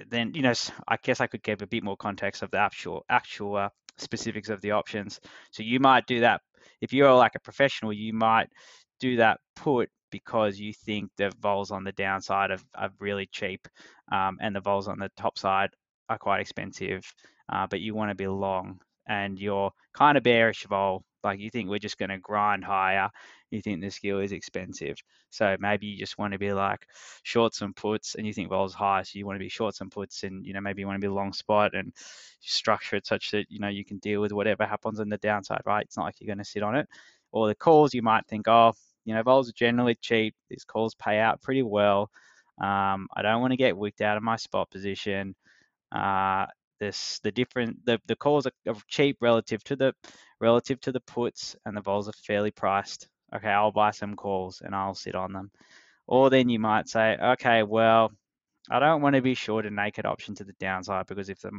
then, 0.08 0.32
you 0.34 0.42
know, 0.42 0.52
I 0.88 0.96
guess 1.02 1.20
I 1.20 1.26
could 1.26 1.42
give 1.42 1.62
a 1.62 1.66
bit 1.66 1.84
more 1.84 1.96
context 1.96 2.42
of 2.42 2.50
the 2.50 2.58
actual, 2.58 3.04
actual 3.08 3.56
uh, 3.56 3.68
specifics 3.98 4.48
of 4.48 4.60
the 4.60 4.72
options. 4.72 5.20
So 5.50 5.62
you 5.62 5.80
might 5.80 6.06
do 6.06 6.20
that. 6.20 6.40
If 6.80 6.92
you're 6.92 7.14
like 7.14 7.34
a 7.34 7.40
professional, 7.40 7.92
you 7.92 8.12
might 8.12 8.48
do 9.00 9.16
that 9.16 9.40
put 9.56 9.88
because 10.10 10.58
you 10.58 10.72
think 10.72 11.10
the 11.16 11.32
vols 11.40 11.70
on 11.70 11.84
the 11.84 11.92
downside 11.92 12.50
are, 12.50 12.58
are 12.74 12.90
really 12.98 13.28
cheap 13.30 13.66
um, 14.12 14.38
and 14.40 14.54
the 14.54 14.60
vols 14.60 14.88
on 14.88 14.98
the 14.98 15.10
top 15.16 15.38
side 15.38 15.70
are 16.08 16.18
quite 16.18 16.40
expensive 16.40 17.04
uh, 17.50 17.66
but 17.68 17.80
you 17.80 17.94
want 17.94 18.10
to 18.10 18.14
be 18.14 18.26
long 18.26 18.80
and 19.06 19.38
you're 19.38 19.70
kind 19.92 20.16
of 20.16 20.22
bearish 20.22 20.66
vol. 20.68 21.02
Like 21.22 21.40
you 21.40 21.50
think 21.50 21.68
we're 21.68 21.78
just 21.78 21.98
going 21.98 22.10
to 22.10 22.18
grind 22.18 22.64
higher. 22.64 23.10
You 23.50 23.60
think 23.60 23.80
the 23.80 23.90
skew 23.90 24.20
is 24.20 24.32
expensive. 24.32 24.96
So 25.30 25.56
maybe 25.58 25.86
you 25.86 25.98
just 25.98 26.18
want 26.18 26.32
to 26.32 26.38
be 26.38 26.52
like 26.52 26.86
shorts 27.22 27.62
and 27.62 27.74
puts 27.74 28.14
and 28.14 28.26
you 28.26 28.32
think 28.32 28.48
vol's 28.48 28.74
high. 28.74 29.02
So 29.02 29.18
you 29.18 29.26
want 29.26 29.36
to 29.36 29.44
be 29.44 29.48
shorts 29.48 29.80
and 29.80 29.90
puts 29.90 30.22
and, 30.22 30.46
you 30.46 30.52
know, 30.52 30.60
maybe 30.60 30.82
you 30.82 30.86
want 30.86 31.00
to 31.00 31.06
be 31.06 31.12
long 31.12 31.32
spot 31.32 31.74
and 31.74 31.92
structure 32.40 32.96
it 32.96 33.06
such 33.06 33.30
that, 33.32 33.46
you 33.48 33.58
know, 33.58 33.68
you 33.68 33.84
can 33.84 33.98
deal 33.98 34.20
with 34.20 34.32
whatever 34.32 34.64
happens 34.66 35.00
on 35.00 35.08
the 35.08 35.18
downside, 35.18 35.62
right? 35.66 35.84
It's 35.84 35.96
not 35.96 36.04
like 36.04 36.20
you're 36.20 36.26
going 36.26 36.38
to 36.38 36.44
sit 36.44 36.62
on 36.62 36.76
it. 36.76 36.88
Or 37.32 37.48
the 37.48 37.54
calls 37.54 37.94
you 37.94 38.02
might 38.02 38.26
think, 38.26 38.48
oh, 38.48 38.72
you 39.04 39.14
know, 39.14 39.22
vols 39.22 39.48
are 39.48 39.54
generally 39.54 39.96
cheap. 39.96 40.34
These 40.48 40.64
calls 40.64 40.94
pay 40.94 41.18
out 41.18 41.42
pretty 41.42 41.62
well. 41.62 42.10
Um, 42.60 43.08
I 43.14 43.22
don't 43.22 43.40
want 43.40 43.52
to 43.52 43.56
get 43.56 43.76
wicked 43.76 44.02
out 44.02 44.16
of 44.16 44.22
my 44.22 44.36
spot 44.36 44.70
position. 44.70 45.34
Uh, 45.92 46.46
this 46.78 47.20
the 47.22 47.30
different 47.30 47.84
the, 47.84 48.00
the 48.06 48.16
calls 48.16 48.46
are 48.46 48.74
cheap 48.88 49.18
relative 49.20 49.62
to 49.64 49.76
the 49.76 49.92
relative 50.40 50.80
to 50.80 50.92
the 50.92 51.00
puts 51.00 51.54
and 51.66 51.76
the 51.76 51.80
vols 51.80 52.08
are 52.08 52.12
fairly 52.24 52.50
priced. 52.50 53.08
Okay, 53.34 53.48
I'll 53.48 53.72
buy 53.72 53.90
some 53.92 54.16
calls 54.16 54.62
and 54.64 54.74
I'll 54.74 54.94
sit 54.94 55.14
on 55.14 55.32
them. 55.32 55.50
Or 56.06 56.30
then 56.30 56.48
you 56.48 56.58
might 56.58 56.88
say, 56.88 57.16
okay, 57.16 57.62
well, 57.62 58.12
I 58.70 58.78
don't 58.78 59.02
want 59.02 59.16
to 59.16 59.22
be 59.22 59.34
short 59.34 59.66
a 59.66 59.70
naked 59.70 60.06
option 60.06 60.34
to 60.36 60.44
the 60.44 60.52
downside 60.54 61.06
because 61.06 61.28
if 61.28 61.40
the, 61.40 61.50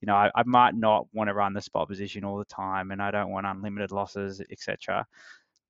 you 0.00 0.06
know, 0.06 0.14
I, 0.14 0.30
I 0.34 0.42
might 0.44 0.74
not 0.74 1.06
want 1.12 1.28
to 1.28 1.34
run 1.34 1.52
the 1.52 1.60
spot 1.60 1.88
position 1.88 2.24
all 2.24 2.38
the 2.38 2.44
time, 2.44 2.90
and 2.90 3.02
I 3.02 3.10
don't 3.10 3.30
want 3.30 3.46
unlimited 3.46 3.92
losses, 3.92 4.40
etc. 4.50 5.06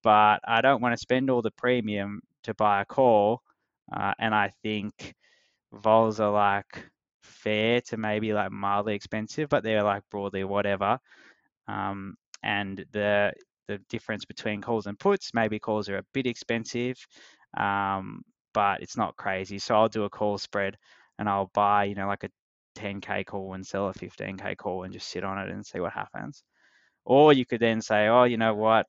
But 0.02 0.40
I 0.46 0.60
don't 0.60 0.80
want 0.80 0.92
to 0.94 0.98
spend 0.98 1.30
all 1.30 1.42
the 1.42 1.50
premium 1.50 2.20
to 2.44 2.54
buy 2.54 2.82
a 2.82 2.84
call, 2.84 3.42
uh, 3.92 4.14
and 4.18 4.34
I 4.34 4.52
think 4.62 5.14
vols 5.72 6.20
are 6.20 6.30
like 6.30 6.84
fair 7.22 7.80
to 7.82 7.96
maybe 7.96 8.32
like 8.32 8.50
mildly 8.50 8.94
expensive, 8.94 9.48
but 9.48 9.62
they're 9.64 9.82
like 9.82 10.02
broadly 10.10 10.44
whatever. 10.44 10.98
Um, 11.66 12.16
and 12.42 12.84
the 12.92 13.32
the 13.68 13.78
difference 13.88 14.24
between 14.24 14.60
calls 14.60 14.86
and 14.86 14.98
puts, 14.98 15.32
maybe 15.34 15.58
calls 15.58 15.88
are 15.88 15.98
a 15.98 16.04
bit 16.12 16.26
expensive, 16.26 16.96
um, 17.56 18.22
but 18.54 18.82
it's 18.82 18.96
not 18.96 19.16
crazy. 19.16 19.58
So 19.58 19.74
I'll 19.76 19.88
do 19.88 20.04
a 20.04 20.10
call 20.10 20.38
spread 20.38 20.76
and 21.18 21.28
I'll 21.28 21.50
buy, 21.54 21.84
you 21.84 21.94
know, 21.94 22.08
like 22.08 22.24
a 22.24 22.30
10k 22.74 23.24
call 23.26 23.54
and 23.54 23.66
sell 23.66 23.88
a 23.88 23.92
15k 23.94 24.56
call 24.56 24.84
and 24.84 24.92
just 24.92 25.08
sit 25.08 25.24
on 25.24 25.38
it 25.38 25.50
and 25.50 25.64
see 25.64 25.80
what 25.80 25.92
happens. 25.92 26.42
Or 27.04 27.32
you 27.32 27.46
could 27.46 27.60
then 27.60 27.80
say, 27.80 28.08
oh, 28.08 28.24
you 28.24 28.36
know 28.36 28.54
what? 28.54 28.86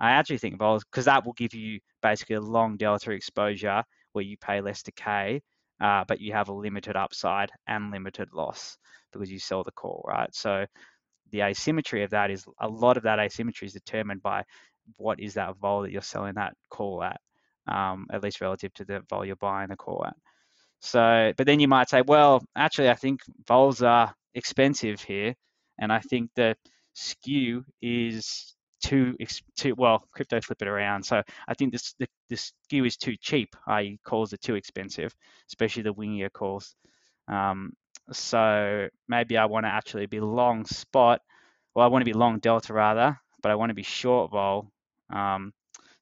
I 0.00 0.12
actually 0.12 0.38
think 0.38 0.58
vols 0.58 0.84
because 0.84 1.04
that 1.04 1.24
will 1.24 1.34
give 1.34 1.54
you 1.54 1.80
basically 2.02 2.36
a 2.36 2.40
long 2.40 2.76
delta 2.76 3.10
exposure 3.12 3.84
where 4.12 4.24
you 4.24 4.36
pay 4.38 4.60
less 4.60 4.82
K, 4.96 5.42
uh, 5.80 6.04
but 6.08 6.20
you 6.20 6.32
have 6.32 6.48
a 6.48 6.52
limited 6.52 6.96
upside 6.96 7.50
and 7.66 7.90
limited 7.90 8.28
loss 8.32 8.76
because 9.12 9.30
you 9.30 9.38
sell 9.38 9.62
the 9.62 9.72
call, 9.72 10.04
right? 10.08 10.34
So 10.34 10.66
the 11.30 11.42
asymmetry 11.42 12.04
of 12.04 12.10
that 12.10 12.30
is 12.30 12.44
a 12.60 12.68
lot 12.68 12.96
of 12.96 13.04
that 13.04 13.18
asymmetry 13.18 13.66
is 13.66 13.72
determined 13.72 14.22
by 14.22 14.44
what 14.96 15.20
is 15.20 15.34
that 15.34 15.56
vol 15.56 15.82
that 15.82 15.90
you're 15.92 16.02
selling 16.02 16.34
that 16.34 16.54
call 16.70 17.02
at, 17.02 17.20
um, 17.68 18.06
at 18.12 18.22
least 18.22 18.40
relative 18.40 18.72
to 18.74 18.84
the 18.84 19.02
vol 19.08 19.24
you're 19.24 19.36
buying 19.36 19.68
the 19.68 19.76
call 19.76 20.04
at. 20.06 20.16
So, 20.80 21.32
but 21.36 21.46
then 21.46 21.60
you 21.60 21.68
might 21.68 21.90
say, 21.90 22.02
well, 22.02 22.42
actually, 22.56 22.88
I 22.88 22.94
think 22.94 23.20
vols 23.46 23.82
are 23.82 24.14
expensive 24.34 25.00
here, 25.02 25.34
and 25.78 25.92
I 25.92 26.00
think 26.00 26.30
the 26.34 26.56
skew 26.94 27.64
is 27.82 28.54
too 28.82 29.14
too 29.56 29.74
well. 29.76 30.04
Crypto 30.12 30.40
flip 30.40 30.62
it 30.62 30.68
around. 30.68 31.04
So 31.04 31.22
I 31.46 31.54
think 31.54 31.72
this 31.72 31.94
the, 31.98 32.08
the 32.30 32.36
skew 32.36 32.84
is 32.84 32.96
too 32.96 33.14
cheap. 33.20 33.54
I 33.66 33.98
calls 34.04 34.32
are 34.32 34.38
too 34.38 34.54
expensive, 34.54 35.14
especially 35.48 35.82
the 35.82 35.94
wingier 35.94 36.32
calls. 36.32 36.74
Um, 37.28 37.72
so 38.12 38.88
maybe 39.08 39.36
I 39.36 39.46
want 39.46 39.64
to 39.64 39.70
actually 39.70 40.06
be 40.06 40.20
long 40.20 40.64
spot. 40.66 41.20
Well, 41.74 41.84
I 41.84 41.88
want 41.88 42.02
to 42.02 42.10
be 42.10 42.12
long 42.12 42.38
delta 42.38 42.72
rather, 42.72 43.18
but 43.42 43.50
I 43.50 43.54
want 43.54 43.70
to 43.70 43.74
be 43.74 43.82
short 43.82 44.30
vol. 44.30 44.70
Um, 45.10 45.52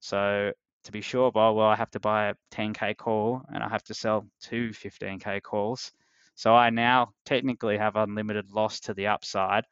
so 0.00 0.52
to 0.84 0.92
be 0.92 1.00
short 1.00 1.34
vol, 1.34 1.56
well, 1.56 1.68
I 1.68 1.76
have 1.76 1.90
to 1.92 2.00
buy 2.00 2.28
a 2.28 2.34
10k 2.52 2.96
call 2.96 3.42
and 3.52 3.62
I 3.62 3.68
have 3.68 3.84
to 3.84 3.94
sell 3.94 4.26
two 4.40 4.70
15k 4.70 5.42
calls. 5.42 5.92
So 6.34 6.54
I 6.54 6.70
now 6.70 7.12
technically 7.24 7.76
have 7.78 7.96
unlimited 7.96 8.50
loss 8.52 8.80
to 8.80 8.94
the 8.94 9.09
upside, 9.09 9.64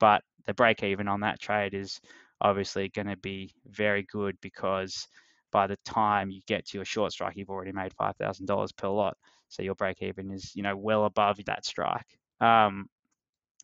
but 0.00 0.22
the 0.46 0.54
break 0.54 0.82
even 0.82 1.08
on 1.08 1.20
that 1.20 1.40
trade 1.40 1.72
is 1.72 2.00
obviously 2.40 2.88
going 2.88 3.06
to 3.06 3.16
be 3.16 3.54
very 3.66 4.02
good 4.10 4.36
because 4.40 5.06
by 5.52 5.66
the 5.66 5.76
time 5.84 6.30
you 6.30 6.40
get 6.46 6.66
to 6.66 6.78
your 6.78 6.84
short 6.84 7.12
strike, 7.12 7.36
you've 7.36 7.50
already 7.50 7.72
made 7.72 7.92
$5,000 8.00 8.76
per 8.76 8.88
lot. 8.88 9.16
So 9.50 9.62
your 9.62 9.74
break 9.74 10.02
even 10.02 10.30
is, 10.30 10.56
you 10.56 10.62
know, 10.62 10.76
well 10.76 11.04
above 11.04 11.38
that 11.44 11.66
strike. 11.66 12.06
Um, 12.40 12.86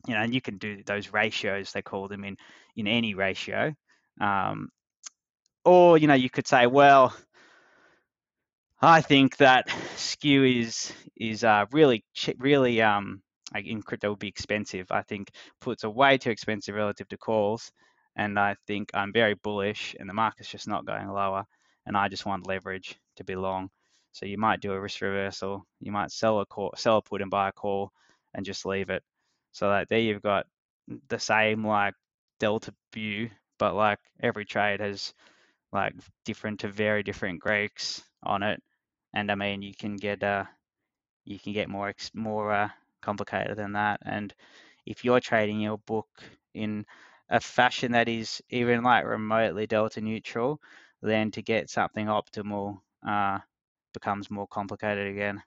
you 0.07 0.15
know, 0.15 0.21
and 0.21 0.35
you 0.35 0.41
can 0.41 0.59
do 0.59 0.83
those 0.85 1.13
ratios, 1.13 1.73
they 1.73 1.83
call 1.83 2.09
them 2.09 2.25
in, 2.25 2.37
in 2.77 2.87
any 2.87 3.15
ratio. 3.15 3.75
Um, 4.21 4.69
or, 5.65 5.97
you 5.97 6.07
know, 6.07 6.15
you 6.15 6.29
could 6.29 6.47
say, 6.47 6.67
well, 6.67 7.15
I 8.81 9.01
think 9.01 9.39
that 9.39 9.71
skew 9.97 10.45
is 10.45 10.93
is 11.17 11.45
uh, 11.45 11.65
really 11.73 12.05
really 12.39 12.83
um, 12.83 13.23
in 13.55 13.83
crypto 13.83 14.11
would 14.11 14.19
be 14.19 14.29
expensive. 14.29 14.87
I 14.91 15.03
think 15.03 15.31
puts 15.61 15.85
are 15.85 15.91
way 15.91 16.19
too 16.19 16.31
expensive 16.31 16.75
relative 16.75 17.09
to 17.09 17.17
calls, 17.17 17.73
and 18.17 18.39
I 18.39 18.57
think 18.67 18.91
I'm 18.93 19.13
very 19.13 19.35
bullish, 19.35 19.97
and 19.99 20.09
the 20.09 20.15
market's 20.15 20.51
just 20.51 20.69
not 20.69 20.85
going 20.85 21.09
lower, 21.09 21.45
and 21.87 21.97
I 21.97 22.09
just 22.09 22.27
want 22.27 22.47
leverage 22.47 22.99
to 23.17 23.25
be 23.25 23.35
long. 23.35 23.71
So 24.17 24.27
you 24.27 24.39
might 24.39 24.61
do 24.61 24.73
a 24.73 24.81
risk 24.81 25.03
reversal. 25.03 25.67
You 25.81 25.93
might 25.93 26.11
sell 26.11 26.41
a 26.41 26.47
call, 26.47 26.73
sell 26.77 26.99
a 26.99 27.03
put 27.03 27.21
and 27.23 27.31
buy 27.31 27.51
a 27.51 27.53
call, 27.53 27.93
and 28.35 28.47
just 28.47 28.65
leave 28.67 28.91
it. 28.91 29.03
So 29.53 29.69
that 29.71 29.89
there 29.91 29.99
you've 30.01 30.23
got 30.23 30.47
the 31.09 31.19
same 31.19 31.67
like 31.67 31.95
delta 32.41 32.75
view, 32.95 33.31
but 33.59 33.75
like 33.75 33.99
every 34.23 34.47
trade 34.47 34.81
has 34.81 35.13
like 35.73 35.95
different 36.25 36.61
to 36.61 36.69
very 36.69 37.03
different 37.05 37.41
Greeks 37.41 38.03
on 38.23 38.43
it, 38.43 38.63
and 39.15 39.31
I 39.31 39.37
mean 39.37 39.63
you 39.63 39.75
can 39.75 39.97
get 39.97 40.23
uh 40.23 40.45
you 41.25 41.39
can 41.39 41.53
get 41.53 41.69
more 41.69 41.93
more 42.15 42.53
uh, 42.53 42.69
complicated 43.03 43.57
than 43.59 43.73
that. 43.73 44.01
And 44.05 44.35
if 44.87 45.05
you're 45.05 45.21
trading 45.21 45.61
your 45.61 45.79
book 45.79 46.09
in 46.55 46.87
a 47.29 47.41
fashion 47.41 47.93
that 47.93 48.09
is 48.09 48.43
even 48.51 48.83
like 48.83 49.05
remotely 49.05 49.67
delta 49.67 50.01
neutral, 50.01 50.61
then 51.03 51.31
to 51.33 51.43
get 51.43 51.71
something 51.71 52.07
optimal 52.07 52.81
uh, 53.07 53.41
becomes 53.97 54.31
more 54.31 54.47
complicated 54.47 55.07
again. 55.09 55.43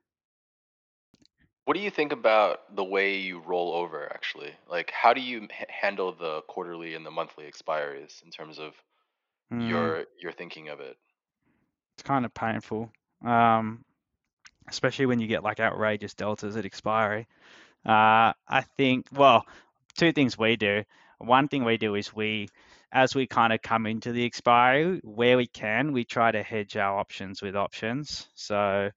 What 1.66 1.76
do 1.78 1.84
you 1.84 1.92
think 1.92 2.12
about 2.12 2.76
the 2.76 2.84
way 2.84 3.18
you 3.18 3.42
roll 3.46 3.74
over 3.74 4.12
actually? 4.12 4.52
Like 4.68 4.90
how 4.90 5.14
do 5.14 5.22
you 5.22 5.44
h- 5.44 5.68
handle 5.70 6.12
the 6.12 6.42
quarterly 6.48 6.96
and 6.96 7.06
the 7.06 7.12
monthly 7.12 7.46
expiries 7.46 8.24
in 8.24 8.32
terms 8.32 8.58
of 8.58 8.74
mm. 9.54 9.70
your 9.70 10.06
your 10.20 10.32
thinking 10.32 10.70
of 10.70 10.80
it? 10.80 10.98
It's 11.96 12.04
kind 12.04 12.26
of 12.26 12.34
painful. 12.34 12.92
Um, 13.24 13.86
especially 14.68 15.06
when 15.06 15.20
you 15.20 15.28
get 15.28 15.44
like 15.44 15.60
outrageous 15.60 16.16
deltas 16.16 16.58
at 16.58 16.66
expiry. 16.66 17.28
Uh, 17.86 18.34
I 18.48 18.62
think 18.76 19.06
well, 19.12 19.46
two 19.96 20.12
things 20.12 20.40
we 20.40 20.56
do. 20.56 20.84
One 21.20 21.48
thing 21.50 21.66
we 21.66 21.78
do 21.78 21.94
is 21.94 22.16
we 22.16 22.50
as 22.92 23.14
we 23.16 23.28
kind 23.28 23.54
of 23.54 23.62
come 23.62 23.86
into 23.86 24.12
the 24.12 24.26
expiry, 24.26 25.00
where 25.04 25.38
we 25.38 25.48
can, 25.48 25.92
we 25.92 26.04
try 26.04 26.32
to 26.32 26.42
hedge 26.42 26.76
our 26.78 26.98
options 27.00 27.42
with 27.42 27.56
options. 27.56 28.28
So 28.36 28.90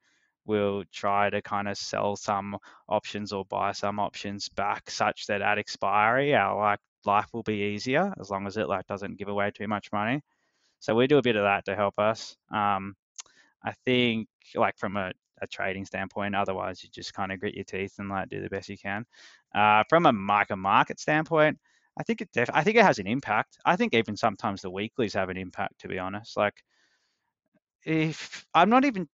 we'll 0.47 0.85
try 0.93 1.31
to 1.31 1.43
kind 1.43 1.69
of 1.69 1.77
sell 1.77 2.17
some 2.17 2.57
options 2.89 3.33
or 3.33 3.45
buy 3.45 3.73
some 3.73 4.01
options 4.01 4.49
back 4.49 4.91
such 4.91 5.27
that 5.27 5.43
at 5.43 5.59
expiry 5.59 6.35
our 6.35 6.59
like 6.59 6.81
life 7.05 7.29
will 7.33 7.43
be 7.43 7.73
easier 7.75 8.13
as 8.21 8.31
long 8.31 8.47
as 8.47 8.57
it 8.57 8.69
like 8.69 8.87
doesn't 8.87 9.19
give 9.19 9.29
away 9.29 9.51
too 9.51 9.69
much 9.69 9.93
money. 9.93 10.21
So 10.81 10.95
we 10.95 11.07
do 11.07 11.19
a 11.19 11.23
bit 11.23 11.37
of 11.37 11.45
that 11.45 11.65
to 11.67 11.77
help 11.77 11.99
us. 11.99 12.37
Um, 12.53 12.95
I 13.65 13.73
think 13.85 14.29
like 14.57 14.77
from 14.79 14.97
a, 14.97 15.13
a 15.41 15.47
trading 15.47 15.85
standpoint, 15.85 16.35
otherwise 16.35 16.83
you 16.83 16.91
just 16.93 17.15
kind 17.15 17.31
of 17.31 17.39
grit 17.39 17.55
your 17.55 17.65
teeth 17.65 17.95
and 17.99 18.09
like 18.09 18.29
do 18.29 18.41
the 18.41 18.49
best 18.49 18.69
you 18.69 18.79
can. 18.79 19.05
Uh, 19.55 19.85
from 19.89 20.07
a 20.07 20.13
micro 20.13 20.57
market 20.57 20.99
standpoint, 20.99 21.59
I 21.99 22.03
think 22.05 22.21
it 22.23 22.31
def- 22.33 22.51
I 22.53 22.65
think 22.65 22.77
it 22.77 22.85
has 22.85 22.99
an 22.99 23.07
impact. 23.07 23.59
I 23.65 23.77
think 23.77 23.95
even 23.95 24.17
sometimes 24.17 24.63
the 24.63 24.71
weeklies 24.71 25.15
have 25.15 25.29
an 25.31 25.37
impact. 25.37 25.81
To 25.81 25.89
be 25.89 25.99
honest, 25.99 26.37
like 26.37 26.55
if 27.85 28.47
I'm 28.55 28.71
not 28.71 28.85
even, 28.85 29.09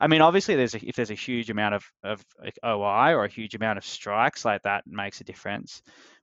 I 0.00 0.08
mean, 0.08 0.20
obviously 0.22 0.56
there's 0.56 0.74
a, 0.74 0.86
if 0.86 0.96
there's 0.96 1.10
a 1.10 1.14
huge 1.14 1.50
amount 1.50 1.74
of 1.76 1.84
of 2.02 2.24
OI 2.64 3.14
or 3.14 3.24
a 3.24 3.28
huge 3.30 3.54
amount 3.54 3.78
of 3.78 3.84
strikes, 3.84 4.44
like 4.44 4.62
that 4.62 4.84
makes 4.86 5.20
a 5.20 5.24
difference. 5.24 5.82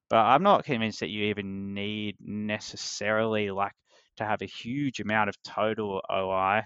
But 0.09 0.19
I'm 0.19 0.43
not 0.43 0.65
convinced 0.65 1.01
that 1.01 1.09
you 1.09 1.25
even 1.25 1.73
need 1.73 2.17
necessarily 2.19 3.51
like 3.51 3.73
to 4.17 4.25
have 4.25 4.41
a 4.41 4.45
huge 4.45 4.99
amount 4.99 5.29
of 5.29 5.41
total 5.43 6.01
OI. 6.11 6.63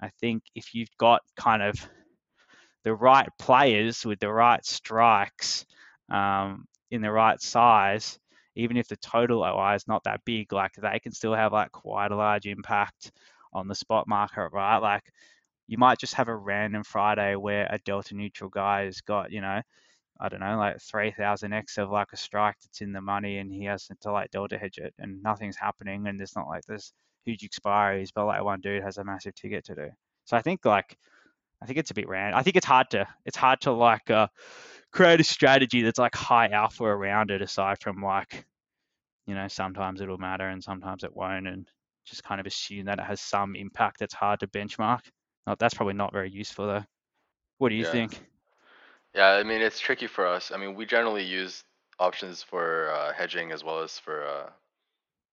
I 0.00 0.10
think 0.20 0.42
if 0.54 0.74
you've 0.74 0.94
got 0.98 1.22
kind 1.36 1.62
of 1.62 1.76
the 2.84 2.94
right 2.94 3.28
players 3.38 4.04
with 4.04 4.20
the 4.20 4.32
right 4.32 4.64
strikes 4.64 5.66
um, 6.10 6.66
in 6.90 7.02
the 7.02 7.10
right 7.10 7.40
size, 7.40 8.18
even 8.56 8.76
if 8.76 8.88
the 8.88 8.96
total 8.96 9.44
OI 9.44 9.74
is 9.74 9.86
not 9.88 10.04
that 10.04 10.24
big, 10.24 10.52
like 10.52 10.72
they 10.74 10.98
can 11.00 11.12
still 11.12 11.34
have 11.34 11.52
like 11.52 11.72
quite 11.72 12.12
a 12.12 12.16
large 12.16 12.46
impact 12.46 13.12
on 13.52 13.68
the 13.68 13.74
spot 13.74 14.08
market, 14.08 14.50
right? 14.52 14.78
Like 14.78 15.04
you 15.68 15.78
might 15.78 15.98
just 15.98 16.14
have 16.14 16.28
a 16.28 16.36
random 16.36 16.82
Friday 16.84 17.36
where 17.36 17.66
a 17.70 17.78
delta 17.78 18.14
neutral 18.14 18.50
guy 18.50 18.84
has 18.84 19.00
got, 19.00 19.32
you 19.32 19.40
know, 19.40 19.60
I 20.20 20.28
don't 20.28 20.40
know, 20.40 20.56
like 20.58 20.78
3000x 20.78 21.78
of 21.78 21.90
like 21.90 22.12
a 22.12 22.16
strike 22.16 22.56
that's 22.62 22.80
in 22.80 22.92
the 22.92 23.00
money 23.00 23.38
and 23.38 23.52
he 23.52 23.64
has 23.64 23.88
to 24.00 24.12
like 24.12 24.30
delta 24.30 24.58
hedge 24.58 24.78
it 24.78 24.94
and 24.98 25.22
nothing's 25.22 25.56
happening 25.56 26.06
and 26.06 26.18
there's 26.18 26.36
not 26.36 26.48
like 26.48 26.64
this 26.66 26.92
huge 27.24 27.42
expiries, 27.42 28.10
but 28.14 28.26
like 28.26 28.42
one 28.44 28.60
dude 28.60 28.82
has 28.82 28.98
a 28.98 29.04
massive 29.04 29.34
ticket 29.34 29.64
to 29.66 29.74
do. 29.74 29.88
So 30.24 30.36
I 30.36 30.42
think 30.42 30.64
like, 30.64 30.96
I 31.62 31.66
think 31.66 31.78
it's 31.78 31.90
a 31.90 31.94
bit 31.94 32.08
random. 32.08 32.38
I 32.38 32.42
think 32.42 32.56
it's 32.56 32.66
hard 32.66 32.90
to, 32.90 33.06
it's 33.24 33.36
hard 33.36 33.60
to 33.62 33.72
like, 33.72 34.10
uh, 34.10 34.28
create 34.92 35.20
a 35.20 35.24
strategy 35.24 35.82
that's 35.82 35.98
like 35.98 36.14
high 36.14 36.48
alpha 36.48 36.84
around 36.84 37.30
it 37.30 37.42
aside 37.42 37.78
from 37.80 38.02
like 38.02 38.46
you 39.26 39.34
know 39.34 39.48
sometimes 39.48 40.00
it'll 40.00 40.18
matter 40.18 40.48
and 40.48 40.62
sometimes 40.62 41.04
it 41.04 41.14
won't 41.14 41.46
and 41.48 41.68
just 42.06 42.24
kind 42.24 42.40
of 42.40 42.46
assume 42.46 42.86
that 42.86 42.98
it 42.98 43.04
has 43.04 43.20
some 43.20 43.56
impact 43.56 43.98
that's 44.00 44.14
hard 44.14 44.40
to 44.40 44.46
benchmark 44.48 45.00
that's 45.58 45.74
probably 45.74 45.94
not 45.94 46.12
very 46.12 46.30
useful 46.30 46.66
though 46.66 46.84
What 47.58 47.70
do 47.70 47.74
you 47.76 47.84
Yeah. 47.84 47.86
think? 47.86 48.20
Yeah, 49.14 49.28
I 49.30 49.42
mean 49.44 49.62
it's 49.62 49.80
tricky 49.80 50.06
for 50.06 50.26
us. 50.26 50.52
I 50.52 50.56
mean, 50.58 50.74
we 50.74 50.86
generally 50.86 51.24
use 51.24 51.64
options 51.98 52.42
for 52.42 52.90
uh, 52.90 53.12
hedging 53.12 53.52
as 53.52 53.64
well 53.64 53.80
as 53.80 53.98
for 53.98 54.26
uh, 54.26 54.50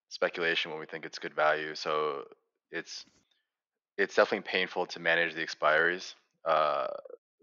speculation 0.09 0.71
when 0.71 0.79
we 0.79 0.85
think 0.87 1.05
it's 1.05 1.19
good 1.19 1.33
value. 1.33 1.75
So 1.75 2.25
it's 2.71 3.05
it's 3.97 4.15
definitely 4.15 4.47
painful 4.49 4.85
to 4.87 4.99
manage 4.99 5.33
the 5.35 5.45
expiries 5.45 6.15
uh, 6.45 6.87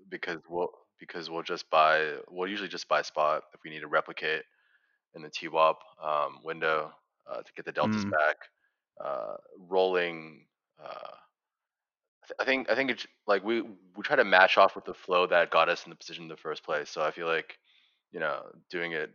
because 0.08 0.38
we'll 0.48 0.70
because 0.98 1.30
we'll 1.30 1.42
just 1.42 1.68
buy 1.70 2.14
we'll 2.30 2.48
usually 2.48 2.68
just 2.68 2.88
buy 2.88 3.02
spot 3.02 3.42
if 3.54 3.60
we 3.64 3.70
need 3.70 3.80
to 3.80 3.88
replicate 3.88 4.42
in 5.14 5.22
the 5.22 5.30
TWAP 5.30 5.76
um, 6.02 6.40
window 6.44 6.92
uh, 7.30 7.38
to 7.42 7.52
get 7.54 7.64
the 7.64 7.72
deltas 7.72 8.04
Mm. 8.04 8.10
back. 8.10 8.36
Uh, 9.04 9.36
rolling. 9.68 10.46
Uh, 10.82 11.14
th- 12.26 12.36
I 12.40 12.44
think 12.44 12.70
I 12.70 12.74
think 12.74 12.90
it's 12.90 13.06
like 13.26 13.42
we 13.44 13.62
we 13.62 14.02
try 14.02 14.16
to 14.16 14.24
match 14.24 14.56
off 14.58 14.74
with 14.76 14.84
the 14.84 14.94
flow 14.94 15.26
that 15.26 15.50
got 15.50 15.68
us 15.68 15.84
in 15.84 15.90
the 15.90 15.96
position 15.96 16.24
in 16.24 16.28
the 16.28 16.36
first 16.36 16.64
place. 16.64 16.90
So 16.90 17.02
I 17.02 17.10
feel 17.10 17.26
like 17.26 17.58
you 18.12 18.20
know 18.20 18.42
doing 18.70 18.92
it 18.92 19.10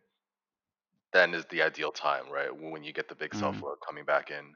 then 1.13 1.33
is 1.33 1.45
the 1.47 1.61
ideal 1.61 1.91
time, 1.91 2.29
right? 2.29 2.49
When 2.55 2.83
you 2.83 2.93
get 2.93 3.07
the 3.07 3.15
big 3.15 3.33
sell 3.35 3.51
Mm. 3.51 3.53
flow 3.53 3.75
coming 3.85 4.05
back 4.05 4.31
in. 4.31 4.55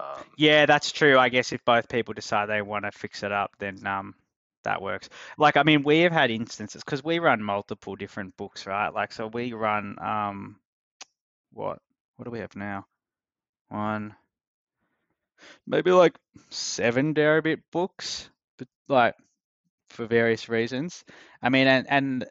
Um, 0.00 0.24
Yeah, 0.36 0.66
that's 0.66 0.92
true. 0.92 1.18
I 1.18 1.28
guess 1.28 1.52
if 1.52 1.64
both 1.64 1.88
people 1.88 2.14
decide 2.14 2.46
they 2.48 2.62
want 2.62 2.84
to 2.84 2.92
fix 2.92 3.22
it 3.22 3.32
up, 3.32 3.52
then 3.58 3.86
um, 3.86 4.14
that 4.64 4.82
works. 4.82 5.08
Like, 5.38 5.56
I 5.56 5.62
mean, 5.62 5.82
we 5.82 6.00
have 6.00 6.12
had 6.12 6.30
instances 6.30 6.82
because 6.84 7.04
we 7.04 7.18
run 7.18 7.42
multiple 7.42 7.96
different 7.96 8.36
books, 8.36 8.66
right? 8.66 8.92
Like, 8.92 9.12
so 9.12 9.26
we 9.26 9.52
run 9.52 9.96
um, 10.00 10.56
what 11.52 11.80
what 12.16 12.24
do 12.24 12.30
we 12.30 12.40
have 12.40 12.56
now? 12.56 12.86
One, 13.68 14.14
maybe 15.66 15.90
like 15.90 16.16
seven 16.50 17.14
Deribit 17.14 17.62
books, 17.72 18.30
but 18.58 18.68
like 18.88 19.14
for 19.90 20.06
various 20.06 20.48
reasons. 20.48 21.04
I 21.42 21.50
mean, 21.50 21.68
and 21.68 21.86
and 21.90 22.26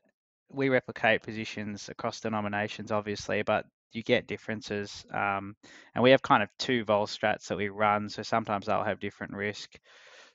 we 0.51 0.69
replicate 0.69 1.23
positions 1.23 1.89
across 1.89 2.21
denominations, 2.21 2.91
obviously, 2.91 3.43
but 3.43 3.65
you 3.91 4.03
get 4.03 4.27
differences. 4.27 5.05
Um, 5.13 5.55
and 5.95 6.03
we 6.03 6.11
have 6.11 6.21
kind 6.21 6.43
of 6.43 6.49
two 6.57 6.83
vol 6.85 7.07
strats 7.07 7.47
that 7.47 7.57
we 7.57 7.69
run, 7.69 8.09
so 8.09 8.23
sometimes 8.23 8.65
they'll 8.65 8.83
have 8.83 8.99
different 8.99 9.33
risk. 9.33 9.79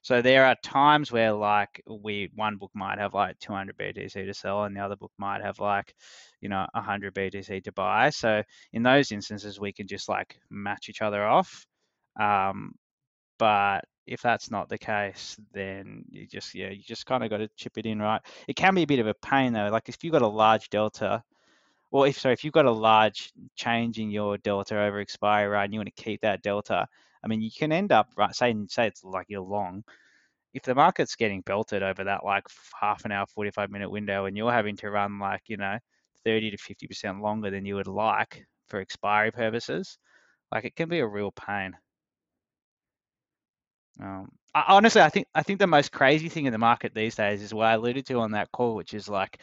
So 0.03 0.21
there 0.21 0.45
are 0.45 0.57
times 0.63 1.11
where 1.11 1.33
like 1.33 1.83
we 1.89 2.31
one 2.35 2.57
book 2.59 2.71
might 2.75 2.99
have 2.99 3.15
like 3.15 3.39
200 3.39 3.77
BTC 3.79 4.27
to 4.27 4.35
sell, 4.35 4.65
and 4.65 4.77
the 4.77 4.81
other 4.81 4.97
book 4.97 5.13
might 5.19 5.41
have 5.43 5.59
like, 5.61 5.95
you 6.43 6.49
know, 6.51 6.67
100 6.75 7.15
BTC 7.15 7.65
to 7.65 7.73
buy. 7.73 8.11
So 8.11 8.43
in 8.73 8.83
those 8.83 9.13
instances, 9.13 9.59
we 9.59 9.73
can 9.73 9.87
just 9.87 10.09
like 10.09 10.37
match 10.51 10.89
each 10.91 11.01
other 11.01 11.25
off. 11.25 11.67
Um, 12.21 12.75
but 13.39 13.85
if 14.07 14.21
that's 14.23 14.51
not 14.51 14.69
the 14.69 14.79
case, 14.79 15.37
then 15.53 16.05
you 16.11 16.27
just 16.27 16.55
yeah, 16.55 16.71
you 16.71 16.83
just 16.83 17.07
kind 17.07 17.25
of 17.25 17.31
got 17.31 17.39
to 17.39 17.49
chip 17.57 17.79
it 17.79 17.87
in, 17.87 17.99
right? 18.01 18.21
It 18.47 18.57
can 18.57 18.75
be 18.75 18.83
a 18.83 18.87
bit 18.87 18.99
of 18.99 19.07
a 19.07 19.15
pain 19.15 19.53
though. 19.53 19.71
Like 19.71 19.89
if 19.89 20.03
you've 20.03 20.13
got 20.13 20.23
a 20.23 20.29
large 20.29 20.69
delta, 20.69 21.23
well, 21.95 22.03
if 22.03 22.19
so, 22.19 22.31
if 22.31 22.43
you've 22.43 22.53
got 22.53 22.65
a 22.65 22.73
large 22.73 23.33
change 23.55 24.01
in 24.01 24.11
your 24.11 24.37
delta 24.37 24.77
over 24.83 24.99
expiry, 24.99 25.47
right, 25.47 25.63
and 25.63 25.73
you 25.73 25.79
want 25.79 25.95
to 25.95 26.03
keep 26.03 26.23
that 26.23 26.43
delta, 26.43 26.89
I 27.23 27.29
mean, 27.29 27.41
you 27.41 27.53
can 27.57 27.71
end 27.71 27.93
up 27.93 28.09
right. 28.17 28.35
Say 28.35 28.53
say 28.69 28.89
it's 28.89 29.05
like 29.05 29.27
you're 29.29 29.43
long. 29.43 29.85
If 30.55 30.65
the 30.65 30.75
market's 30.75 31.15
getting 31.15 31.43
belted 31.43 31.85
over 31.85 32.03
that 32.03 32.25
like 32.25 32.47
half 32.81 33.05
an 33.05 33.13
hour, 33.13 33.27
45 33.29 33.71
minute 33.71 33.91
window, 33.91 34.25
and 34.25 34.37
you're 34.37 34.51
having 34.51 34.77
to 34.79 34.91
run 34.91 35.21
like 35.21 35.43
you 35.47 35.57
know 35.57 35.79
30 36.25 36.51
to 36.51 36.57
50 36.57 36.89
percent 36.89 37.23
longer 37.23 37.51
than 37.51 37.65
you 37.65 37.77
would 37.77 37.87
like 37.87 38.45
for 38.67 38.81
expiry 38.81 39.31
purposes, 39.31 39.97
like 40.51 40.65
it 40.65 40.75
can 40.75 40.89
be 40.89 40.99
a 40.99 41.07
real 41.07 41.31
pain. 41.31 41.77
Um, 44.03 44.31
I, 44.53 44.65
honestly, 44.67 45.01
I 45.01 45.11
think 45.11 45.29
I 45.33 45.45
think 45.45 45.61
the 45.61 45.69
most 45.69 45.93
crazy 45.93 46.29
thing 46.29 46.47
in 46.47 46.53
the 46.53 46.59
market 46.59 46.93
these 46.93 47.15
days 47.15 47.41
is 47.41 47.55
what 47.55 47.67
I 47.67 47.75
alluded 47.75 48.05
to 48.07 48.19
on 48.19 48.33
that 48.33 48.51
call, 48.51 48.75
which 48.75 48.95
is 48.95 49.09
like 49.09 49.39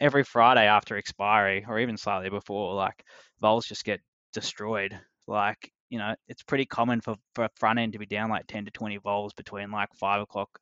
every 0.00 0.24
Friday 0.24 0.66
after 0.66 0.96
expiry, 0.96 1.64
or 1.68 1.78
even 1.78 1.96
slightly 1.96 2.30
before, 2.30 2.74
like 2.74 3.04
vols 3.40 3.66
just 3.66 3.84
get 3.84 4.00
destroyed. 4.32 4.98
Like 5.26 5.72
you 5.90 5.98
know, 5.98 6.14
it's 6.28 6.42
pretty 6.42 6.66
common 6.66 7.00
for 7.00 7.16
for 7.34 7.44
a 7.44 7.50
front 7.56 7.78
end 7.78 7.92
to 7.94 7.98
be 7.98 8.06
down 8.06 8.30
like 8.30 8.46
10 8.46 8.64
to 8.66 8.70
20 8.70 8.98
vols 8.98 9.32
between 9.34 9.70
like 9.70 9.90
five 9.94 10.20
o'clock 10.22 10.58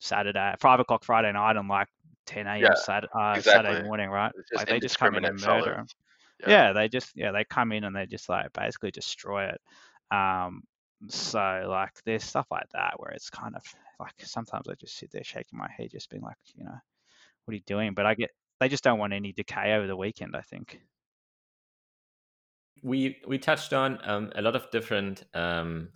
Saturday, 0.00 0.54
five 0.60 0.80
o'clock 0.80 1.04
Friday 1.04 1.32
night, 1.32 1.56
and 1.56 1.68
like 1.68 1.88
10 2.26 2.64
a.m. 2.66 2.74
Yeah, 2.74 2.74
Saturday, 2.74 3.12
uh, 3.18 3.38
exactly. 3.38 3.42
Saturday 3.42 3.80
morning, 3.80 4.08
right? 4.10 4.32
Like 4.54 4.68
they 4.68 4.80
just 4.80 4.98
come 4.98 5.14
in 5.14 5.24
and 5.24 5.40
murder 5.40 5.74
'em. 5.74 5.88
sellers. 5.88 5.94
Yeah, 6.44 6.72
they 6.72 6.88
just 6.88 7.12
yeah 7.16 7.32
they 7.32 7.44
come 7.44 7.72
in 7.72 7.84
and 7.84 7.94
they 7.96 8.06
just 8.06 8.28
like 8.28 8.52
basically 8.52 8.90
destroy 8.90 9.48
it. 9.50 9.60
Um, 10.14 10.62
so 11.08 11.66
like 11.68 11.92
there's 12.04 12.24
stuff 12.24 12.46
like 12.50 12.68
that 12.72 12.94
where 12.98 13.12
it's 13.12 13.30
kind 13.30 13.56
of 13.56 13.62
like 14.00 14.14
sometimes 14.20 14.68
I 14.68 14.74
just 14.74 14.96
sit 14.96 15.10
there 15.12 15.24
shaking 15.24 15.58
my 15.58 15.70
head, 15.70 15.90
just 15.92 16.10
being 16.10 16.22
like, 16.22 16.36
you 16.54 16.64
know, 16.64 16.78
what 17.44 17.52
are 17.52 17.56
you 17.56 17.62
doing? 17.66 17.94
But 17.94 18.06
I 18.06 18.14
get 18.14 18.30
they 18.60 18.68
just 18.68 18.84
don't 18.84 18.98
want 18.98 19.12
any 19.12 19.32
decay 19.32 19.74
over 19.74 19.86
the 19.86 19.96
weekend. 19.96 20.36
I 20.36 20.42
think. 20.42 20.80
we 22.82 23.18
we 23.26 23.38
touched 23.38 23.72
on 23.72 23.98
um, 24.04 24.32
a 24.34 24.42
lot 24.42 24.56
of 24.56 24.70
different 24.70 25.24
um, 25.34 25.88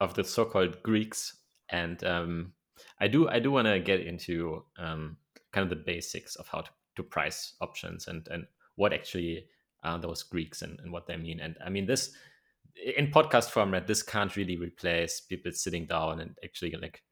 of 0.00 0.14
the 0.14 0.24
so-called 0.24 0.82
Greeks, 0.82 1.36
and 1.68 2.02
um, 2.04 2.52
I 3.00 3.08
do 3.08 3.28
I 3.28 3.38
do 3.38 3.50
want 3.50 3.68
to 3.68 3.80
get 3.80 4.00
into 4.00 4.64
um, 4.78 5.16
kind 5.52 5.64
of 5.64 5.70
the 5.70 5.84
basics 5.84 6.36
of 6.36 6.48
how 6.48 6.62
to, 6.62 6.70
to 6.96 7.02
price 7.02 7.54
options 7.60 8.08
and 8.08 8.26
and 8.28 8.46
what 8.76 8.92
actually 8.92 9.46
are 9.84 9.98
those 9.98 10.22
Greeks 10.22 10.62
and, 10.62 10.78
and 10.80 10.92
what 10.92 11.06
they 11.06 11.16
mean. 11.16 11.40
And 11.40 11.56
I 11.64 11.70
mean 11.70 11.86
this 11.86 12.12
in 12.96 13.08
podcast 13.08 13.50
format, 13.50 13.86
this 13.86 14.02
can't 14.02 14.34
really 14.36 14.56
replace 14.56 15.20
people 15.20 15.52
sitting 15.52 15.86
down 15.86 16.20
and 16.20 16.36
actually 16.42 16.74
like 16.80 17.02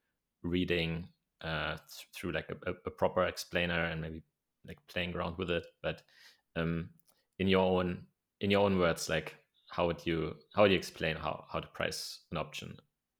reading 0.41 1.07
uh, 1.41 1.77
th- 1.77 2.07
through 2.15 2.31
like 2.31 2.49
a, 2.65 2.71
a 2.85 2.91
proper 2.91 3.25
explainer 3.25 3.85
and 3.85 4.01
maybe 4.01 4.23
like 4.67 4.77
playing 4.87 5.15
around 5.15 5.37
with 5.37 5.49
it. 5.49 5.65
But 5.81 6.01
um, 6.55 6.89
in 7.39 7.47
your 7.47 7.61
own 7.61 8.05
in 8.39 8.51
your 8.51 8.65
own 8.65 8.77
words, 8.79 9.09
like 9.09 9.35
how 9.69 9.87
would 9.87 10.05
you 10.05 10.35
how 10.53 10.63
would 10.63 10.71
you 10.71 10.77
explain 10.77 11.15
how 11.15 11.45
how 11.51 11.59
to 11.59 11.67
price 11.67 12.19
an 12.31 12.37
option? 12.37 12.77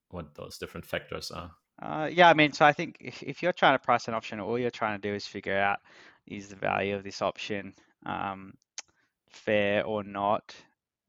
What 0.10 0.36
those 0.36 0.58
different 0.58 0.86
factors 0.86 1.32
are? 1.32 1.52
Uh, 1.82 2.10
yeah, 2.12 2.30
I 2.30 2.34
mean, 2.34 2.52
so 2.52 2.66
I 2.66 2.74
think 2.74 2.98
if, 3.00 3.24
if 3.24 3.42
you're 3.42 3.54
trying 3.54 3.74
to 3.74 3.84
price 3.84 4.08
an 4.08 4.14
option, 4.14 4.40
all 4.40 4.60
you're 4.60 4.70
trying 4.70 5.00
to 5.02 5.10
do 5.10 5.16
is 5.16 5.26
figure 5.26 5.58
out 5.58 5.80
is 6.28 6.50
the 6.50 6.56
value 6.56 6.96
of 6.96 7.04
this 7.04 7.22
option 7.22 7.74
um, 8.06 8.54
fair 9.32 9.86
or 9.86 10.04
not? 10.04 10.56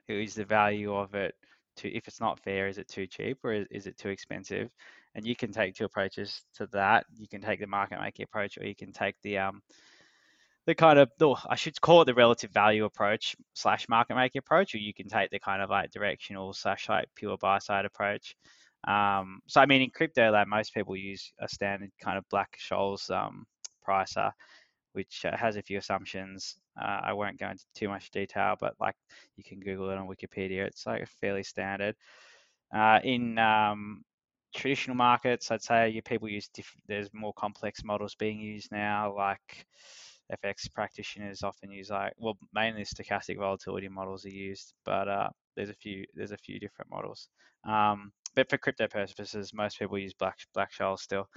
Is 0.09 0.35
the 0.35 0.45
value 0.45 0.95
of 0.95 1.15
it 1.15 1.35
too, 1.77 1.91
if 1.93 2.09
it's 2.09 2.21
not 2.21 2.41
fair, 2.41 2.69
is 2.69 2.79
it 2.79 2.89
too 2.89 3.07
cheap 3.07 3.39
or 3.45 3.53
is, 3.53 3.67
is 3.71 3.87
it 3.87 3.99
too 3.99 4.09
expensive? 4.09 4.71
And 5.15 5.27
you 5.27 5.37
can 5.37 5.53
take 5.53 5.75
two 5.75 5.85
approaches 5.85 6.43
to 6.55 6.67
that. 6.69 7.05
You 7.15 7.29
can 7.29 7.43
take 7.43 7.61
the 7.61 7.67
market 7.67 8.01
making 8.01 8.25
approach, 8.25 8.57
or 8.57 8.65
you 8.65 8.75
can 8.75 8.93
take 8.93 9.17
the 9.23 9.39
um, 9.39 9.63
the 10.67 10.75
kind 10.75 10.99
of 10.99 11.11
oh, 11.21 11.39
I 11.49 11.57
should 11.57 11.81
call 11.81 12.03
it 12.03 12.05
the 12.05 12.15
relative 12.15 12.51
value 12.51 12.85
approach 12.85 13.35
slash 13.55 13.89
market 13.89 14.15
making 14.15 14.39
approach, 14.41 14.75
or 14.75 14.79
you 14.79 14.95
can 14.95 15.09
take 15.09 15.31
the 15.31 15.39
kind 15.39 15.63
of 15.63 15.71
like 15.71 15.91
directional 15.91 16.53
slash 16.53 16.89
like 16.89 17.09
pure 17.15 17.37
buy 17.37 17.59
side 17.59 17.85
approach. 17.85 18.37
Um, 18.87 19.41
so 19.47 19.61
I 19.61 19.67
mean, 19.67 19.83
in 19.83 19.91
crypto, 19.91 20.31
like 20.31 20.49
most 20.49 20.75
people 20.75 20.97
use 20.97 21.33
a 21.41 21.49
standard 21.49 21.91
kind 22.01 22.19
of 22.19 22.29
Black 22.31 22.59
Scholes 22.59 23.11
um, 23.11 23.45
pricer, 23.87 24.31
which 24.93 25.25
uh, 25.25 25.37
has 25.37 25.57
a 25.57 25.63
few 25.63 25.79
assumptions. 25.79 26.57
Uh, 26.81 27.01
I 27.05 27.13
won't 27.13 27.39
go 27.39 27.49
into 27.49 27.65
too 27.75 27.89
much 27.89 28.11
detail, 28.11 28.57
but 28.59 28.75
like 28.81 28.95
you 29.37 29.45
can 29.45 29.61
Google 29.61 29.91
it 29.91 29.99
on 29.99 30.09
Wikipedia. 30.09 30.65
It's 30.65 30.87
like 30.87 31.03
a 31.03 31.07
fairly 31.21 31.43
standard. 31.43 31.97
Uh, 32.75 33.01
in 33.05 33.39
um, 33.39 34.03
traditional 34.55 34.97
markets, 34.97 35.51
I'd 35.51 35.63
say 35.63 36.01
people 36.05 36.29
use 36.29 36.49
diff- 36.55 36.77
there's 36.87 37.11
more 37.13 37.33
complex 37.35 37.85
models 37.85 38.15
being 38.15 38.41
used 38.41 38.71
now, 38.73 39.15
like 39.17 39.67
FX 40.31 40.69
practitioners 40.69 41.43
often 41.43 41.71
use 41.71 41.91
like 41.91 42.13
well 42.19 42.39
mainly 42.55 42.85
stochastic 42.85 43.39
volatility 43.39 43.89
models 43.89 44.25
are 44.25 44.31
used, 44.31 44.73
but 44.85 45.09
uh, 45.09 45.29
there's 45.57 45.71
a 45.71 45.75
few 45.75 46.05
there's 46.15 46.33
a 46.33 46.39
few 46.39 46.59
different 46.59 46.91
models. 46.91 47.29
Um, 47.65 48.13
but 48.35 48.49
for 48.49 48.59
crypto 48.59 48.89
purposes, 48.89 49.53
most 49.55 49.79
people 49.79 49.99
use 49.99 50.15
Black 50.15 50.39
Black 50.55 50.71
Scholes 50.73 51.01
still. 51.01 51.29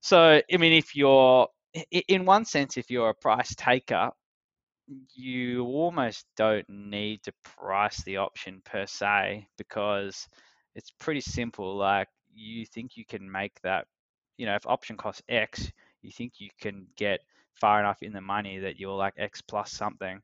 So 0.00 0.40
I 0.52 0.56
mean, 0.56 0.72
if 0.72 0.96
you're 0.96 1.46
in 2.08 2.24
one 2.24 2.44
sense, 2.44 2.76
if 2.76 2.90
you're 2.90 3.10
a 3.10 3.14
price 3.14 3.54
taker, 3.54 4.10
you 5.14 5.64
almost 5.64 6.26
don't 6.36 6.68
need 6.68 7.22
to 7.22 7.32
price 7.44 8.02
the 8.02 8.16
option 8.16 8.60
per 8.64 8.86
se 8.86 9.46
because 9.56 10.26
it's 10.74 10.90
pretty 10.98 11.20
simple. 11.20 11.76
Like 11.76 12.08
you 12.34 12.66
think 12.66 12.96
you 12.96 13.04
can 13.04 13.30
make 13.30 13.60
that, 13.62 13.86
you 14.36 14.46
know, 14.46 14.54
if 14.54 14.66
option 14.66 14.96
costs 14.96 15.22
X, 15.28 15.70
you 16.02 16.10
think 16.10 16.34
you 16.38 16.48
can 16.60 16.86
get 16.96 17.20
far 17.54 17.80
enough 17.80 18.02
in 18.02 18.12
the 18.12 18.20
money 18.20 18.58
that 18.58 18.78
you're 18.78 18.96
like 18.96 19.14
X 19.16 19.40
plus 19.42 19.72
something, 19.72 20.20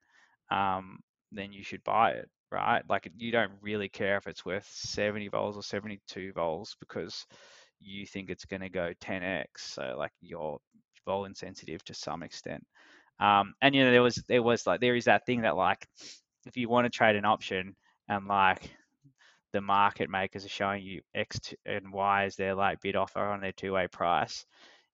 um, 0.50 1.00
then 1.32 1.52
you 1.52 1.62
should 1.62 1.82
buy 1.84 2.12
it, 2.12 2.28
right? 2.50 2.82
Like 2.88 3.10
you 3.16 3.32
don't 3.32 3.52
really 3.60 3.88
care 3.88 4.16
if 4.16 4.26
it's 4.26 4.44
worth 4.44 4.68
70 4.70 5.28
vols 5.28 5.56
or 5.56 5.62
72 5.62 6.32
vols 6.32 6.76
because 6.80 7.26
you 7.80 8.06
think 8.06 8.30
it's 8.30 8.44
going 8.44 8.62
to 8.62 8.68
go 8.68 8.92
10x. 9.02 9.46
So 9.58 9.94
like 9.98 10.12
you're 10.20 10.58
vol 11.04 11.24
insensitive 11.24 11.84
to 11.84 11.94
some 11.94 12.22
extent. 12.22 12.64
Um, 13.18 13.54
and 13.62 13.74
you 13.74 13.84
know 13.84 13.92
there 13.92 14.02
was 14.02 14.22
there 14.28 14.42
was 14.42 14.66
like 14.66 14.80
there 14.80 14.96
is 14.96 15.06
that 15.06 15.24
thing 15.24 15.42
that 15.42 15.56
like 15.56 15.86
if 16.46 16.56
you 16.56 16.68
want 16.68 16.84
to 16.84 16.90
trade 16.90 17.16
an 17.16 17.24
option 17.24 17.74
and 18.08 18.26
like 18.26 18.70
the 19.52 19.60
market 19.60 20.10
makers 20.10 20.44
are 20.44 20.50
showing 20.50 20.82
you 20.82 21.00
X 21.14 21.38
and 21.64 21.92
Y 21.92 22.24
as 22.24 22.36
their 22.36 22.54
like 22.54 22.80
bid 22.82 22.94
offer 22.94 23.20
on 23.24 23.40
their 23.40 23.52
two 23.52 23.72
way 23.72 23.88
price, 23.88 24.44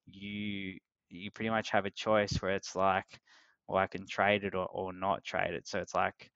you 0.05 0.79
you 1.19 1.31
pretty 1.31 1.49
much 1.49 1.69
have 1.71 1.85
a 1.85 1.91
choice 1.91 2.33
where 2.41 2.53
it's 2.53 2.75
like, 2.75 3.05
well, 3.67 3.77
I 3.79 3.87
can 3.87 4.07
trade 4.07 4.43
it 4.43 4.55
or, 4.55 4.67
or 4.67 4.93
not 4.93 5.23
trade 5.23 5.53
it. 5.53 5.67
So 5.67 5.79
it's 5.79 5.95
like, 5.95 6.29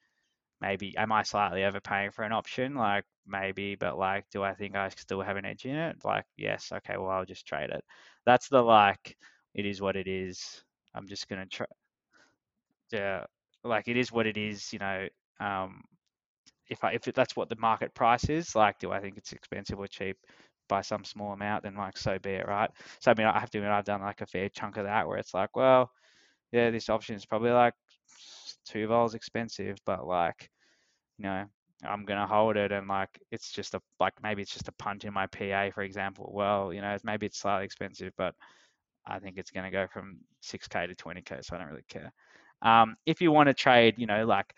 maybe 0.62 0.96
am 0.98 1.12
I 1.12 1.24
slightly 1.24 1.64
overpaying 1.66 2.12
for 2.12 2.24
an 2.24 2.32
option? 2.34 2.76
Like 2.76 3.06
maybe, 3.28 3.76
but 3.76 3.98
like, 3.98 4.26
do 4.32 4.44
I 4.44 4.54
think 4.56 4.76
I 4.76 4.90
still 4.90 5.22
have 5.22 5.38
an 5.38 5.46
edge 5.46 5.66
in 5.66 5.76
it? 5.76 5.98
Like, 6.04 6.26
yes, 6.38 6.72
okay, 6.74 6.98
well, 6.98 7.10
I'll 7.12 7.26
just 7.26 7.48
trade 7.48 7.70
it. 7.72 7.84
That's 8.26 8.50
the 8.50 8.62
like, 8.62 9.18
it 9.56 9.66
is 9.66 9.82
what 9.82 9.96
it 9.96 10.08
is. 10.08 10.64
I'm 10.96 11.08
just 11.08 11.28
gonna 11.30 11.46
try. 11.48 11.66
Yeah, 12.92 13.26
like 13.64 13.88
it 13.88 13.98
is 13.98 14.12
what 14.12 14.28
it 14.28 14.38
is. 14.38 14.72
You 14.74 14.80
know, 14.80 15.08
um, 15.40 15.82
if 16.70 16.84
I 16.84 16.94
if 16.94 17.04
that's 17.04 17.36
what 17.36 17.50
the 17.50 17.58
market 17.58 17.94
price 17.96 18.30
is, 18.30 18.56
like, 18.56 18.80
do 18.80 18.92
I 18.92 19.02
think 19.02 19.18
it's 19.18 19.34
expensive 19.34 19.80
or 19.80 19.88
cheap? 19.88 20.18
By 20.68 20.82
some 20.82 21.04
small 21.04 21.34
amount, 21.34 21.64
then 21.64 21.76
like 21.76 21.98
so 21.98 22.18
be 22.20 22.32
it, 22.32 22.48
right? 22.48 22.70
So 23.02 23.12
I 23.12 23.16
mean, 23.16 23.28
I 23.28 23.40
have 23.40 23.50
to 23.52 23.58
admit, 23.60 23.72
I've 23.72 23.86
done 23.86 24.02
like 24.02 24.22
a 24.22 24.26
fair 24.28 24.50
chunk 24.50 24.78
of 24.78 24.86
that 24.86 25.08
where 25.08 25.18
it's 25.18 25.34
like, 25.34 25.56
well, 25.56 25.92
yeah, 26.52 26.72
this 26.72 26.90
option 26.90 27.16
is 27.16 27.26
probably 27.26 27.52
like 27.52 27.74
two 28.66 28.88
vols 28.88 29.16
expensive, 29.16 29.78
but 29.86 30.06
like 30.08 30.50
you 31.18 31.24
know, 31.24 31.46
I'm 31.86 32.06
gonna 32.06 32.28
hold 32.28 32.58
it 32.58 32.72
and 32.72 32.88
like 32.88 33.10
it's 33.32 33.52
just 33.52 33.76
a 33.76 33.82
like 34.00 34.14
maybe 34.24 34.42
it's 34.42 34.54
just 34.54 34.68
a 34.68 34.74
punt 34.74 35.06
in 35.06 35.14
my 35.14 35.28
PA, 35.28 35.72
for 35.72 35.84
example. 35.84 36.32
Well, 36.34 36.74
you 36.74 36.82
know, 36.82 36.98
maybe 37.04 37.26
it's 37.28 37.40
slightly 37.40 37.66
expensive, 37.66 38.14
but 38.18 38.36
I 39.06 39.20
think 39.20 39.38
it's 39.38 39.52
gonna 39.52 39.72
go 39.72 39.88
from 39.88 40.20
6k 40.42 40.88
to 40.88 40.96
20k, 40.96 41.42
so 41.42 41.56
I 41.56 41.60
don't 41.60 41.70
really 41.70 41.86
care. 41.90 42.12
Um, 42.62 42.98
if 43.06 43.22
you 43.22 43.32
want 43.32 43.48
to 43.48 43.54
trade, 43.54 43.96
you 43.98 44.08
know, 44.08 44.26
like 44.26 44.54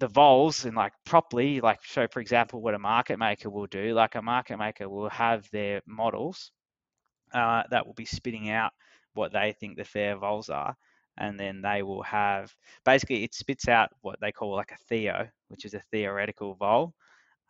the 0.00 0.08
vols 0.08 0.64
and 0.64 0.76
like 0.76 0.92
properly, 1.06 1.60
like 1.60 1.80
so 1.84 2.08
for 2.08 2.20
example, 2.20 2.62
what 2.62 2.74
a 2.74 2.78
market 2.78 3.18
maker 3.18 3.50
will 3.50 3.66
do, 3.68 3.94
like 3.94 4.16
a 4.16 4.22
market 4.22 4.58
maker 4.58 4.88
will 4.88 5.10
have 5.10 5.48
their 5.52 5.82
models 5.86 6.52
uh, 7.32 7.62
that 7.70 7.86
will 7.86 7.94
be 7.94 8.04
spitting 8.06 8.50
out 8.50 8.72
what 9.14 9.32
they 9.32 9.54
think 9.60 9.76
the 9.76 9.84
fair 9.84 10.16
vols 10.16 10.50
are 10.50 10.76
and 11.18 11.38
then 11.38 11.60
they 11.62 11.82
will 11.82 12.02
have 12.02 12.52
basically 12.84 13.24
it 13.24 13.34
spits 13.34 13.68
out 13.68 13.90
what 14.00 14.18
they 14.20 14.32
call 14.32 14.56
like 14.56 14.72
a 14.72 14.76
theo, 14.88 15.28
which 15.48 15.64
is 15.64 15.74
a 15.74 15.82
theoretical 15.92 16.54
vol, 16.54 16.94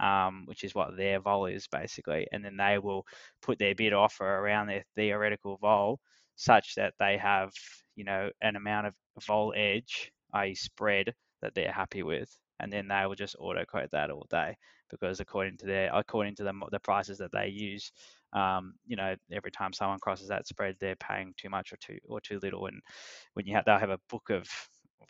um, 0.01 0.45
which 0.47 0.65
is 0.65 0.75
what 0.75 0.97
their 0.97 1.21
vol 1.21 1.47
is 1.47 1.69
basically, 1.69 2.27
and 2.33 2.45
then 2.45 2.57
they 2.57 2.79
will 2.79 3.07
put 3.43 3.59
their 3.59 3.75
bid 3.75 3.93
offer 3.93 4.27
around 4.27 4.67
their 4.67 4.85
theoretical 4.97 5.57
vol 5.59 6.01
such 6.37 6.75
that 6.75 6.95
they 6.99 7.17
have 7.19 7.53
you 7.97 8.05
know 8.05 8.31
an 8.43 8.57
amount 8.57 8.87
of 8.89 8.95
vol 9.27 9.53
edge, 9.57 10.11
i.e. 10.35 10.55
spread 10.55 11.15
that 11.43 11.55
they're 11.55 11.73
happy 11.73 12.03
with, 12.03 12.37
and 12.61 12.73
then 12.73 12.89
they 12.89 13.05
will 13.07 13.15
just 13.15 13.37
auto 13.39 13.65
quote 13.65 13.91
that 13.93 14.11
all 14.11 14.27
day 14.31 14.57
because 14.91 15.21
according 15.21 15.57
to 15.59 15.67
their 15.67 15.91
according 15.95 16.35
to 16.37 16.43
the, 16.45 16.53
the 16.73 16.81
prices 16.81 17.19
that 17.19 17.33
they 17.33 17.49
use 17.49 17.93
um, 18.33 18.75
you 18.87 18.97
know, 18.97 19.17
every 19.33 19.51
time 19.51 19.73
someone 19.73 19.99
crosses 19.99 20.29
that 20.29 20.47
spread, 20.47 20.77
they're 20.79 20.95
paying 20.97 21.35
too 21.37 21.49
much 21.51 21.73
or 21.73 21.77
too 21.79 21.99
or 22.09 22.21
too 22.21 22.39
little. 22.43 22.67
And 22.67 22.81
when 23.35 23.47
you 23.47 23.55
have, 23.57 23.65
they'll 23.65 23.79
have 23.79 23.91
a 23.91 23.99
book 24.09 24.31
of 24.31 24.49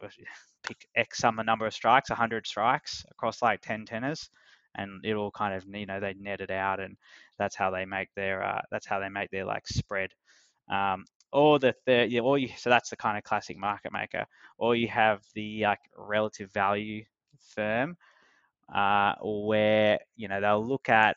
pick 0.63 0.87
X 0.97 1.19
sum 1.19 1.39
a 1.39 1.45
number 1.45 1.67
of 1.67 1.75
strikes, 1.75 2.11
100 2.11 2.47
strikes 2.47 3.05
across 3.11 3.43
like 3.43 3.61
10 3.61 3.85
tenors, 3.85 4.31
and 4.77 5.05
it'll 5.05 5.31
kind 5.33 5.55
of 5.55 5.65
you 5.75 5.87
know 5.87 6.01
they 6.01 6.15
net 6.15 6.41
it 6.41 6.51
out, 6.51 6.81
and 6.81 6.97
that's 7.39 7.57
how 7.57 7.71
they 7.71 7.85
make 7.85 8.09
their 8.17 8.43
uh, 8.43 8.63
that's 8.71 8.87
how 8.87 9.01
they 9.01 9.09
make 9.09 9.31
their 9.31 9.45
like 9.45 9.67
spread. 9.67 10.11
Um, 10.71 11.05
or 11.33 11.59
the 11.59 11.75
third, 11.87 12.11
yeah, 12.11 12.21
or 12.21 12.39
you, 12.39 12.49
so 12.57 12.71
that's 12.71 12.91
the 12.91 12.97
kind 12.97 13.19
of 13.19 13.25
classic 13.25 13.57
market 13.57 13.93
maker. 13.93 14.27
Or 14.59 14.75
you 14.75 14.89
have 14.89 15.23
the 15.35 15.63
like 15.63 15.81
relative 15.97 16.53
value 16.53 17.05
firm, 17.55 17.97
uh, 18.75 19.15
where 19.23 19.99
you 20.17 20.29
know 20.29 20.41
they'll 20.41 20.67
look 20.67 20.89
at 20.89 21.17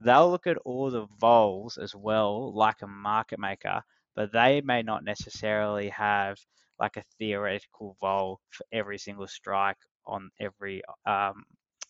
they'll 0.00 0.30
look 0.30 0.46
at 0.46 0.58
all 0.58 0.90
the 0.90 1.06
vols 1.20 1.78
as 1.78 1.94
well, 1.94 2.52
like 2.52 2.82
a 2.82 2.86
market 2.86 3.38
maker, 3.38 3.82
but 4.14 4.32
they 4.32 4.60
may 4.60 4.82
not 4.82 5.04
necessarily 5.04 5.88
have 5.90 6.38
like 6.80 6.96
a 6.96 7.04
theoretical 7.18 7.96
vol 8.00 8.40
for 8.50 8.64
every 8.72 8.98
single 8.98 9.28
strike 9.28 9.76
on 10.06 10.30
every 10.40 10.82
um, 11.06 11.44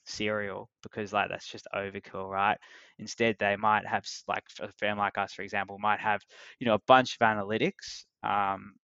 serial 0.04 0.68
because 0.82 1.12
like 1.12 1.28
that's 1.30 1.46
just 1.48 1.66
overkill, 1.74 2.28
right? 2.28 2.58
Instead, 2.98 3.36
they 3.38 3.56
might 3.56 3.86
have 3.86 4.04
like 4.28 4.44
a 4.60 4.68
firm 4.78 4.98
like 4.98 5.18
us, 5.18 5.32
for 5.32 5.42
example, 5.42 5.78
might 5.78 6.00
have 6.00 6.22
you 6.58 6.66
know 6.66 6.74
a 6.74 6.82
bunch 6.86 7.16
of 7.20 7.26
analytics. 7.26 8.04
Um, 8.22 8.74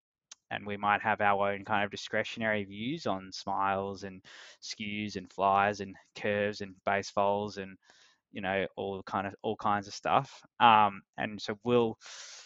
and 0.50 0.66
we 0.66 0.76
might 0.78 1.02
have 1.02 1.20
our 1.20 1.52
own 1.52 1.64
kind 1.64 1.84
of 1.84 1.90
discretionary 1.90 2.64
views 2.64 3.06
on 3.06 3.30
smiles 3.32 4.02
and 4.04 4.22
skews 4.62 5.16
and 5.16 5.30
flies 5.30 5.80
and 5.80 5.94
curves 6.16 6.62
and 6.62 6.74
base 6.86 7.10
vols 7.10 7.58
and 7.58 7.76
you 8.32 8.40
know, 8.40 8.66
all 8.76 9.02
kind 9.04 9.26
of 9.26 9.34
all 9.42 9.56
kinds 9.56 9.86
of 9.88 9.94
stuff. 9.94 10.42
Um, 10.60 11.02
and 11.16 11.40
so 11.40 11.58
we'll, 11.64 11.96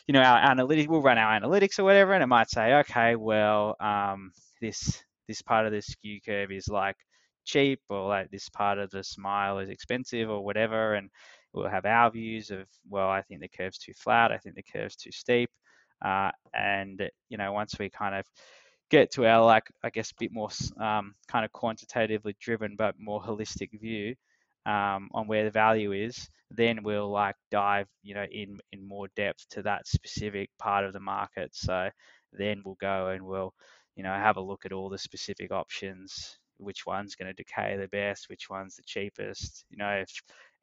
you 0.07 0.13
know, 0.13 0.23
our 0.23 0.41
analytics, 0.41 0.89
we'll 0.89 1.03
run 1.03 1.19
our 1.19 1.41
analytics 1.41 1.79
or 1.79 1.85
whatever, 1.85 2.13
and 2.13 2.23
it 2.23 2.29
might 2.29 2.51
say, 2.51 2.75
okay, 2.75 3.17
well, 3.17 3.77
um, 3.81 4.33
this 4.61 5.03
this 5.29 5.43
part 5.43 5.67
of 5.67 5.73
the 5.73 5.83
skew 5.83 6.21
curve 6.25 6.53
is 6.53 6.69
like 6.69 6.97
cheap, 7.45 7.81
or 7.89 8.09
like 8.09 8.31
this 8.31 8.49
part 8.49 8.79
of 8.79 8.91
the 8.91 9.05
smile 9.05 9.59
is 9.59 9.69
expensive, 9.69 10.31
or 10.31 10.45
whatever, 10.45 10.95
and 10.95 11.11
we'll 11.53 11.69
have 11.69 11.87
our 11.87 12.11
views 12.11 12.51
of, 12.51 12.67
well, 12.89 13.09
I 13.09 13.23
think 13.23 13.41
the 13.41 13.49
curve's 13.49 13.79
too 13.79 13.93
flat, 13.95 14.33
I 14.33 14.39
think 14.39 14.57
the 14.57 14.63
curve's 14.63 14.97
too 14.97 15.13
steep, 15.13 15.51
uh, 16.05 16.31
and 16.55 17.11
you 17.29 17.39
know, 17.39 17.53
once 17.53 17.79
we 17.79 17.91
kind 17.91 18.15
of 18.15 18.25
get 18.91 19.11
to 19.13 19.27
our 19.27 19.45
like, 19.45 19.65
I 19.83 19.91
guess, 19.91 20.11
a 20.11 20.15
bit 20.19 20.33
more 20.33 20.51
um, 20.81 21.15
kind 21.29 21.45
of 21.45 21.53
quantitatively 21.53 22.37
driven 22.41 22.75
but 22.77 22.95
more 22.99 23.23
holistic 23.23 23.71
view, 23.81 24.15
um, 24.67 25.09
on 25.13 25.27
where 25.27 25.45
the 25.45 25.51
value 25.51 25.93
is, 25.93 26.29
then 26.51 26.83
we'll 26.83 27.11
like 27.11 27.37
dive, 27.51 27.89
you 28.03 28.15
know, 28.15 28.27
in 28.31 28.59
in 28.73 28.87
more 28.87 29.09
depth 29.17 29.49
to 29.51 29.63
that 29.63 29.87
specific 29.87 30.51
part 30.59 30.85
of 30.85 30.93
the 30.93 31.01
market. 31.01 31.51
So 31.55 31.89
then 32.33 32.63
we'll 32.65 32.77
go 32.81 33.09
and 33.09 33.25
we'll, 33.25 33.55
you 33.97 34.03
know, 34.03 34.13
have 34.13 34.37
a 34.37 34.41
look 34.43 34.65
at 34.65 34.73
all 34.73 34.89
the 34.89 34.99
specific 34.99 35.51
options, 35.51 36.39
which 36.63 36.87
one's 36.87 37.15
going 37.15 37.29
to 37.29 37.35
decay 37.35 37.77
the 37.77 37.89
best, 37.89 38.29
which 38.29 38.49
one's 38.51 38.77
the 38.77 38.83
cheapest. 38.85 39.65
You 39.71 39.79
know, 39.79 39.91
if 39.91 40.11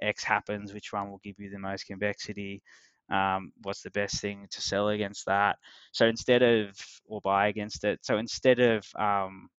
X 0.01 0.23
happens, 0.23 0.73
which 0.73 0.93
one 0.93 1.09
will 1.09 1.21
give 1.23 1.39
you 1.39 1.49
the 1.49 1.59
most 1.59 1.85
convexity? 1.85 2.61
Um, 3.11 3.51
what's 3.63 3.81
the 3.81 3.91
best 3.91 4.21
thing 4.21 4.47
to 4.51 4.61
sell 4.61 4.89
against 4.89 5.25
that? 5.25 5.57
So 5.91 6.05
instead 6.05 6.43
of 6.43 6.75
or 7.05 7.21
buy 7.21 7.47
against 7.47 7.83
it, 7.83 7.99
so 8.03 8.17
instead 8.17 8.59
of 8.59 8.85
um, 8.97 9.49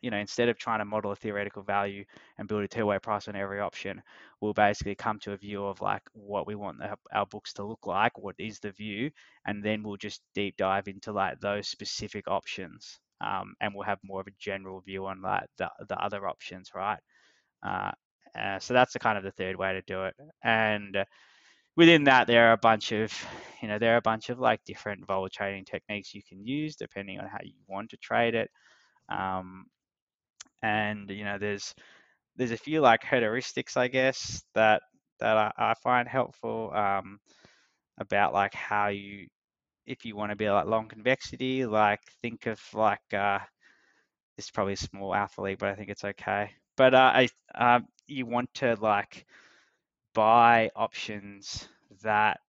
you 0.00 0.10
know, 0.10 0.16
instead 0.16 0.48
of 0.48 0.58
trying 0.58 0.78
to 0.78 0.84
model 0.84 1.10
a 1.10 1.16
theoretical 1.16 1.62
value 1.62 2.04
and 2.38 2.46
build 2.46 2.62
a 2.62 2.68
two-way 2.68 2.98
price 2.98 3.26
on 3.26 3.34
every 3.34 3.60
option, 3.60 4.00
we'll 4.40 4.54
basically 4.54 4.94
come 4.94 5.18
to 5.20 5.32
a 5.32 5.36
view 5.36 5.64
of 5.64 5.80
like 5.80 6.02
what 6.12 6.46
we 6.46 6.54
want 6.54 6.78
the, 6.78 6.96
our 7.12 7.26
books 7.26 7.52
to 7.54 7.64
look 7.64 7.86
like, 7.86 8.16
what 8.18 8.36
is 8.38 8.60
the 8.60 8.70
view, 8.70 9.10
and 9.46 9.62
then 9.64 9.82
we'll 9.82 9.96
just 9.96 10.22
deep 10.34 10.56
dive 10.56 10.86
into 10.86 11.12
like 11.12 11.40
those 11.40 11.68
specific 11.68 12.28
options, 12.28 13.00
um, 13.20 13.54
and 13.60 13.74
we'll 13.74 13.84
have 13.84 13.98
more 14.04 14.20
of 14.20 14.26
a 14.28 14.32
general 14.38 14.80
view 14.80 15.06
on 15.06 15.22
like 15.22 15.44
the, 15.58 15.70
the 15.88 15.98
other 15.98 16.26
options, 16.28 16.70
right? 16.74 16.98
Uh, 17.66 17.92
uh, 18.38 18.58
so 18.60 18.74
that's 18.74 18.92
the 18.92 18.98
kind 19.00 19.18
of 19.18 19.24
the 19.24 19.32
third 19.32 19.56
way 19.56 19.72
to 19.74 19.82
do 19.82 20.04
it, 20.04 20.14
and 20.44 20.96
within 21.76 22.04
that 22.04 22.26
there 22.26 22.48
are 22.48 22.52
a 22.52 22.58
bunch 22.58 22.92
of 22.92 23.12
you 23.62 23.68
know 23.68 23.78
there 23.78 23.94
are 23.94 23.98
a 23.98 24.02
bunch 24.02 24.30
of 24.30 24.38
like 24.38 24.60
different 24.64 25.06
vol 25.06 25.28
trading 25.28 25.64
techniques 25.64 26.14
you 26.14 26.22
can 26.28 26.44
use 26.46 26.76
depending 26.76 27.18
on 27.20 27.26
how 27.26 27.38
you 27.42 27.54
want 27.68 27.90
to 27.90 27.96
trade 27.98 28.34
it 28.34 28.50
um, 29.08 29.66
and 30.62 31.10
you 31.10 31.24
know 31.24 31.38
there's 31.38 31.74
there's 32.36 32.52
a 32.52 32.56
few 32.56 32.80
like 32.80 33.02
heuristics 33.02 33.76
I 33.76 33.88
guess 33.88 34.42
that 34.54 34.82
that 35.20 35.36
I, 35.36 35.52
I 35.58 35.74
find 35.82 36.08
helpful 36.08 36.72
um, 36.74 37.18
about 37.98 38.34
like 38.34 38.54
how 38.54 38.88
you 38.88 39.28
if 39.88 40.04
you 40.04 40.16
want 40.16 40.30
to 40.30 40.36
be 40.36 40.50
like 40.50 40.66
long 40.66 40.88
convexity 40.88 41.66
like 41.66 42.00
think 42.22 42.46
of 42.46 42.60
like 42.74 43.14
uh, 43.14 43.40
is 44.36 44.50
probably 44.50 44.74
a 44.74 44.76
small 44.76 45.14
alpha 45.14 45.42
league 45.42 45.58
but 45.58 45.70
I 45.70 45.74
think 45.74 45.90
it's 45.90 46.04
okay 46.04 46.50
but 46.76 46.94
uh, 46.94 47.12
I 47.14 47.28
uh, 47.54 47.80
you 48.06 48.26
want 48.26 48.52
to 48.54 48.76
like 48.80 49.26
buy 50.14 50.70
options 50.76 51.68
that 52.02 52.40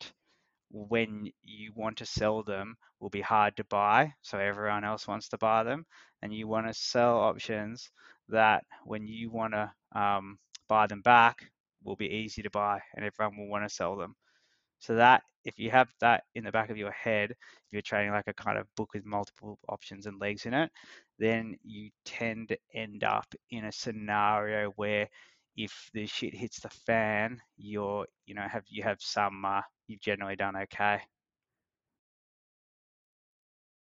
when 0.72 1.32
you 1.44 1.72
want 1.76 1.98
to 1.98 2.06
sell 2.06 2.44
them 2.44 2.78
will 3.00 3.10
be 3.10 3.22
hard 3.22 3.56
to 3.58 3.64
buy 3.66 4.14
so 4.22 4.38
everyone 4.38 4.84
else 4.84 5.08
wants 5.08 5.30
to 5.30 5.38
buy 5.38 5.64
them 5.64 5.86
and 6.22 6.34
you 6.34 6.48
want 6.48 6.68
to 6.68 6.74
sell 6.74 7.20
options 7.20 7.92
that 8.30 8.64
when 8.86 9.08
you 9.08 9.32
want 9.32 9.54
to 9.54 9.72
um, 10.00 10.38
buy 10.68 10.88
them 10.88 11.02
back 11.02 11.52
will 11.84 11.96
be 11.96 12.08
easy 12.10 12.42
to 12.44 12.50
buy 12.52 12.80
and 12.96 13.06
everyone 13.06 13.38
will 13.38 13.50
want 13.50 13.68
to 13.68 13.74
sell 13.74 13.96
them. 13.96 14.16
So 14.80 14.96
that 14.96 15.24
if 15.46 15.60
you 15.60 15.72
have 15.72 15.90
that 16.02 16.24
in 16.36 16.44
the 16.44 16.52
back 16.52 16.70
of 16.70 16.78
your 16.78 16.92
head, 16.92 17.32
if 17.32 17.72
you're 17.72 17.82
trading 17.82 18.12
like 18.12 18.28
a 18.28 18.34
kind 18.34 18.58
of 18.58 18.68
book 18.76 18.94
with 18.94 19.06
multiple 19.06 19.60
options 19.70 20.06
and 20.06 20.20
legs 20.20 20.46
in 20.46 20.54
it, 20.54 20.72
then 21.18 21.58
you 21.64 21.90
tend 22.06 22.50
to 22.50 22.58
end 22.74 23.04
up 23.04 23.34
in 23.52 23.66
a 23.66 23.72
scenario 23.72 24.72
where 24.72 25.08
if 25.56 25.90
the 25.94 26.06
shit 26.06 26.34
hits 26.34 26.60
the 26.62 26.70
fan, 26.70 27.42
you're 27.58 28.06
you 28.26 28.36
know 28.36 28.48
have 28.48 28.64
you 28.70 28.84
have 28.84 29.02
some 29.02 29.44
uh, 29.46 29.62
you've 29.88 30.02
generally 30.02 30.36
done 30.36 30.56
okay. 30.56 31.02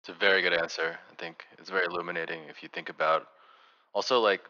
It's 0.02 0.10
a 0.10 0.14
very 0.14 0.42
good 0.42 0.54
answer. 0.54 0.98
I 1.12 1.16
think 1.16 1.46
it's 1.58 1.70
very 1.70 1.86
illuminating 1.86 2.44
if 2.46 2.62
you 2.64 2.70
think 2.70 2.90
about 2.90 3.28
also 3.94 4.20
like 4.20 4.42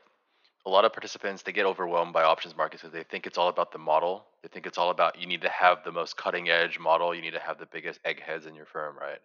a 0.66 0.70
lot 0.70 0.86
of 0.86 0.93
participants 0.93 1.43
they 1.43 1.51
get 1.51 1.66
overwhelmed 1.66 2.13
by 2.13 2.24
options 2.24 2.57
markets 2.57 2.84
because 2.84 2.93
they 2.93 3.03
think 3.03 3.28
it's 3.28 3.38
all 3.38 3.49
about 3.49 3.72
the 3.72 3.80
model. 3.80 4.26
They 4.43 4.49
think 4.49 4.66
it's 4.66 4.78
all 4.78 4.91
about 4.91 5.20
you 5.20 5.28
need 5.28 5.41
to 5.41 5.49
have 5.49 5.84
the 5.86 5.91
most 5.91 6.18
cutting 6.18 6.49
edge 6.49 6.80
model, 6.80 7.16
you 7.16 7.22
need 7.22 7.34
to 7.34 7.39
have 7.39 7.59
the 7.59 7.68
biggest 7.68 7.99
eggheads 8.05 8.45
in 8.47 8.55
your 8.55 8.66
firm, 8.66 8.97
right? 8.97 9.20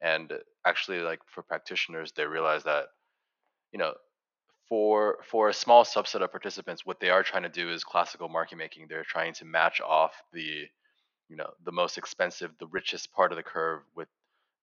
and 0.00 0.32
actually 0.66 1.00
like 1.00 1.20
for 1.26 1.42
practitioners 1.42 2.12
they 2.12 2.24
realize 2.24 2.64
that 2.64 2.86
you 3.72 3.78
know 3.78 3.92
for 4.68 5.18
for 5.30 5.48
a 5.48 5.54
small 5.54 5.84
subset 5.84 6.22
of 6.22 6.30
participants 6.30 6.86
what 6.86 7.00
they 7.00 7.10
are 7.10 7.22
trying 7.22 7.42
to 7.42 7.48
do 7.48 7.70
is 7.70 7.84
classical 7.84 8.28
market 8.28 8.56
making 8.56 8.86
they're 8.88 9.04
trying 9.04 9.34
to 9.34 9.44
match 9.44 9.80
off 9.80 10.12
the 10.32 10.64
you 11.28 11.36
know 11.36 11.50
the 11.64 11.72
most 11.72 11.98
expensive 11.98 12.52
the 12.60 12.66
richest 12.68 13.12
part 13.12 13.32
of 13.32 13.36
the 13.36 13.42
curve 13.42 13.82
with 13.96 14.08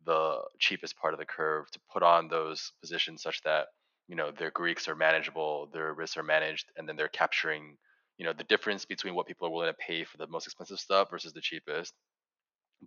the 0.05 0.39
cheapest 0.59 0.97
part 0.97 1.13
of 1.13 1.19
the 1.19 1.25
curve 1.25 1.69
to 1.71 1.80
put 1.91 2.03
on 2.03 2.28
those 2.28 2.71
positions 2.82 3.21
such 3.21 3.41
that 3.43 3.67
you 4.08 4.16
know 4.16 4.32
their 4.32 4.51
greeks 4.51 4.88
are 4.88 4.95
manageable 4.95 5.70
their 5.74 5.93
risks 5.93 6.18
are 6.18 6.24
managed 6.24 6.68
and 6.78 6.88
then 6.88 6.95
they're 6.95 7.10
capturing 7.10 7.78
you 8.18 8.26
know 8.26 8.34
the 8.34 8.43
difference 8.45 8.86
between 8.86 9.16
what 9.16 9.28
people 9.28 9.47
are 9.47 9.51
willing 9.51 9.70
to 9.72 9.78
pay 9.86 10.03
for 10.03 10.18
the 10.18 10.28
most 10.28 10.47
expensive 10.47 10.80
stuff 10.80 11.10
versus 11.12 11.34
the 11.34 11.41
cheapest. 11.41 11.93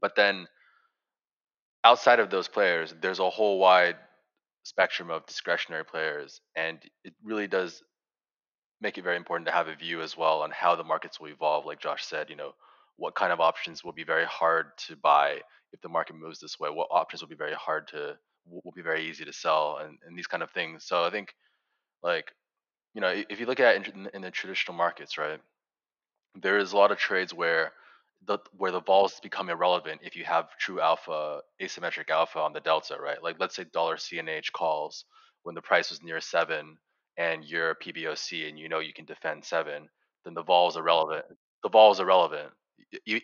But 0.01 0.16
then 0.16 0.47
outside 1.85 2.21
of 2.21 2.31
those 2.31 2.49
players 2.49 2.95
there's 3.01 3.18
a 3.21 3.31
whole 3.31 3.59
wide 3.59 3.97
spectrum 4.64 5.11
of 5.11 5.27
discretionary 5.27 5.85
players 5.85 6.41
and 6.57 6.79
it 7.05 7.14
really 7.25 7.47
does 7.47 7.83
make 8.81 8.99
it 8.99 9.05
very 9.05 9.16
important 9.16 9.47
to 9.47 9.53
have 9.53 9.68
a 9.68 9.75
view 9.75 10.03
as 10.03 10.16
well 10.16 10.43
on 10.43 10.51
how 10.51 10.77
the 10.77 10.85
markets 10.85 11.18
will 11.21 11.29
evolve 11.29 11.64
like 11.64 11.81
josh 11.81 12.05
said 12.05 12.29
you 12.29 12.37
know 12.37 12.53
what 13.01 13.15
kind 13.15 13.33
of 13.33 13.41
options 13.41 13.83
will 13.83 13.95
be 13.95 14.05
very 14.05 14.27
hard 14.27 14.67
to 14.87 14.95
buy 14.97 15.41
if 15.73 15.81
the 15.81 15.89
market 15.89 16.17
moves 16.17 16.39
this 16.39 16.61
way? 16.61 16.69
What 16.69 16.89
options 16.91 17.23
will 17.23 17.31
be 17.31 17.35
very 17.47 17.55
hard 17.55 17.89
to 17.89 18.17
will 18.47 18.73
be 18.77 18.83
very 18.83 19.09
easy 19.09 19.25
to 19.25 19.33
sell 19.33 19.79
and, 19.83 19.99
and 20.07 20.19
these 20.19 20.27
kind 20.27 20.43
of 20.43 20.51
things? 20.51 20.85
So 20.87 21.03
i 21.05 21.11
think 21.11 21.35
like 22.03 22.33
you 22.95 23.01
know 23.01 23.13
if 23.31 23.41
you 23.41 23.47
look 23.47 23.61
at 23.61 23.77
in, 23.77 24.09
in 24.15 24.23
the 24.23 24.31
traditional 24.31 24.77
markets 24.77 25.19
right 25.19 25.41
there 26.43 26.59
is 26.59 26.73
a 26.73 26.77
lot 26.77 26.93
of 26.93 26.99
trades 26.99 27.35
where 27.35 27.73
the 28.27 28.39
where 28.57 28.73
the 28.73 28.83
vols 28.83 29.21
become 29.23 29.49
irrelevant 29.51 30.01
if 30.05 30.17
you 30.17 30.25
have 30.25 30.57
true 30.59 30.81
alpha 30.81 31.41
asymmetric 31.63 32.11
alpha 32.11 32.39
on 32.39 32.53
the 32.53 32.61
delta 32.61 32.97
right? 33.03 33.23
Like 33.23 33.37
let's 33.41 33.57
say 33.57 33.65
dollar 33.73 33.97
cnh 33.97 34.53
calls 34.53 35.07
when 35.45 35.55
the 35.55 35.63
price 35.63 35.91
was 35.91 36.03
near 36.03 36.21
seven 36.21 36.77
and 37.17 37.45
you're 37.45 37.77
pboc 37.77 38.49
and 38.49 38.59
you 38.59 38.69
know 38.69 38.81
you 38.81 38.93
can 38.93 39.07
defend 39.07 39.45
seven 39.45 39.89
then 40.25 40.35
the 40.35 40.43
vol 40.43 40.69
is 40.69 40.77
irrelevant 40.77 41.25
the 41.63 41.71
vol 41.71 41.93
is 41.93 42.01
irrelevant 42.01 42.51
you, 43.05 43.20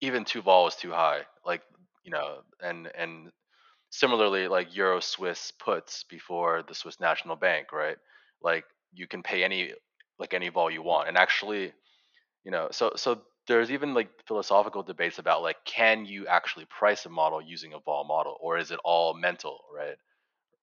even 0.00 0.24
two 0.24 0.42
vol 0.42 0.68
is 0.68 0.76
too 0.76 0.90
high 0.90 1.20
like 1.44 1.62
you 2.04 2.10
know 2.10 2.38
and 2.62 2.90
and 2.96 3.30
similarly 3.90 4.48
like 4.48 4.76
euro 4.76 5.00
swiss 5.00 5.52
puts 5.52 6.04
before 6.04 6.64
the 6.68 6.74
swiss 6.74 7.00
national 7.00 7.36
bank 7.36 7.72
right? 7.72 7.98
Like 8.42 8.64
you 8.94 9.06
can 9.08 9.22
pay 9.22 9.44
any 9.44 9.72
like 10.18 10.34
any 10.34 10.48
vol 10.50 10.70
you 10.70 10.82
want 10.82 11.08
and 11.08 11.18
actually 11.18 11.72
you 12.44 12.50
know 12.52 12.68
so 12.72 12.92
so 12.96 13.22
there's 13.48 13.70
even 13.70 13.94
like 13.94 14.10
philosophical 14.26 14.82
debates 14.82 15.18
about 15.18 15.42
like 15.42 15.56
can 15.64 16.06
you 16.06 16.26
actually 16.26 16.66
price 16.66 17.06
a 17.06 17.10
model 17.10 17.42
using 17.42 17.74
a 17.74 17.80
vol 17.80 18.04
model 18.04 18.36
or 18.40 18.58
is 18.58 18.70
it 18.70 18.80
all 18.84 19.14
mental 19.14 19.60
right? 19.76 19.96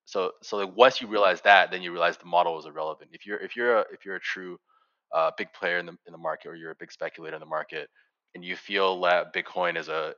So 0.06 0.34
so 0.44 0.58
like 0.58 0.76
once 0.78 1.02
you 1.02 1.08
realize 1.08 1.42
that 1.42 1.72
then 1.72 1.82
you 1.82 1.92
realize 1.92 2.18
the 2.18 2.26
model 2.26 2.60
is 2.60 2.66
irrelevant. 2.66 3.12
If 3.14 3.26
you're 3.26 3.40
if 3.40 3.56
you're 3.56 3.80
a 3.80 3.86
if 3.94 4.06
you're 4.06 4.18
a 4.18 4.22
true 4.22 4.60
uh, 5.14 5.32
big 5.38 5.52
player 5.54 5.80
in 5.80 5.86
the 5.86 5.98
in 6.08 6.12
the 6.12 6.18
market 6.18 6.50
or 6.50 6.56
you're 6.56 6.72
a 6.72 6.76
big 6.80 6.92
speculator 6.92 7.36
in 7.36 7.40
the 7.40 7.46
market 7.46 7.90
and 8.36 8.44
you 8.44 8.56
feel 8.56 9.00
that 9.02 9.34
bitcoin 9.34 9.78
is 9.78 9.88
a 9.90 10.14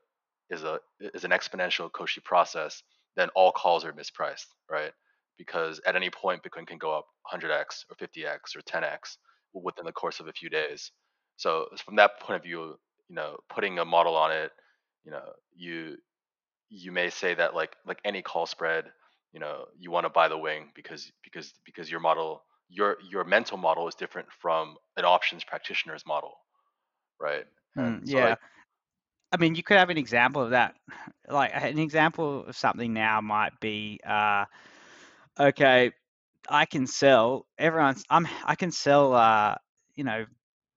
is 0.49 0.63
a 0.63 0.79
is 1.13 1.23
an 1.23 1.31
exponential 1.31 1.91
cauchy 1.91 2.23
process 2.23 2.83
then 3.15 3.29
all 3.35 3.51
calls 3.51 3.85
are 3.85 3.93
mispriced 3.93 4.47
right? 4.71 4.91
Because 5.37 5.81
at 5.85 5.95
any 5.95 6.09
point 6.09 6.41
bitcoin 6.43 6.67
can 6.67 6.77
go 6.77 6.91
up 6.97 7.05
100x 7.33 7.85
or 7.89 7.95
50x 8.01 8.55
or 8.55 8.61
10x 8.61 9.17
within 9.53 9.85
the 9.85 9.91
course 9.91 10.19
of 10.19 10.27
a 10.27 10.33
few 10.33 10.49
days. 10.49 10.91
So 11.37 11.67
from 11.85 11.95
that 11.97 12.19
point 12.21 12.37
of 12.37 12.43
view 12.43 12.75
you 13.09 13.15
know 13.15 13.37
putting 13.49 13.79
a 13.79 13.85
model 13.85 14.15
on 14.15 14.31
it 14.31 14.51
you 15.05 15.11
know 15.11 15.23
you 15.55 15.97
you 16.69 16.91
may 16.91 17.09
say 17.09 17.33
that 17.33 17.55
like 17.55 17.75
like 17.85 17.99
any 18.05 18.21
call 18.21 18.45
spread 18.45 18.85
you 19.33 19.39
know 19.39 19.65
you 19.79 19.91
want 19.91 20.05
to 20.05 20.09
buy 20.09 20.27
the 20.27 20.37
wing 20.37 20.69
because 20.75 21.11
because 21.23 21.53
because 21.65 21.89
your 21.91 21.99
model 21.99 22.43
your 22.69 22.97
your 23.09 23.23
mental 23.23 23.57
model 23.57 23.87
is 23.87 23.95
different 23.95 24.27
from 24.41 24.75
an 24.97 25.05
options 25.05 25.43
practitioner's 25.43 26.05
model 26.05 26.33
right 27.19 27.45
mm, 27.77 28.07
so 28.07 28.17
yeah 28.17 28.29
like, 28.29 28.39
I 29.31 29.37
mean, 29.37 29.55
you 29.55 29.63
could 29.63 29.77
have 29.77 29.89
an 29.89 29.97
example 29.97 30.41
of 30.41 30.51
that. 30.51 30.75
Like 31.29 31.51
an 31.53 31.77
example 31.79 32.45
of 32.47 32.55
something 32.55 32.93
now 32.93 33.19
might 33.19 33.51
be, 33.59 33.99
uh, 34.07 34.45
okay, 35.37 35.91
I 36.47 36.65
can 36.65 36.87
sell. 36.87 37.45
Everyone's. 37.57 38.03
I'm. 38.09 38.27
I 38.45 38.55
can 38.55 38.71
sell. 38.71 39.13
Uh, 39.13 39.55
you 39.95 40.05
know, 40.05 40.25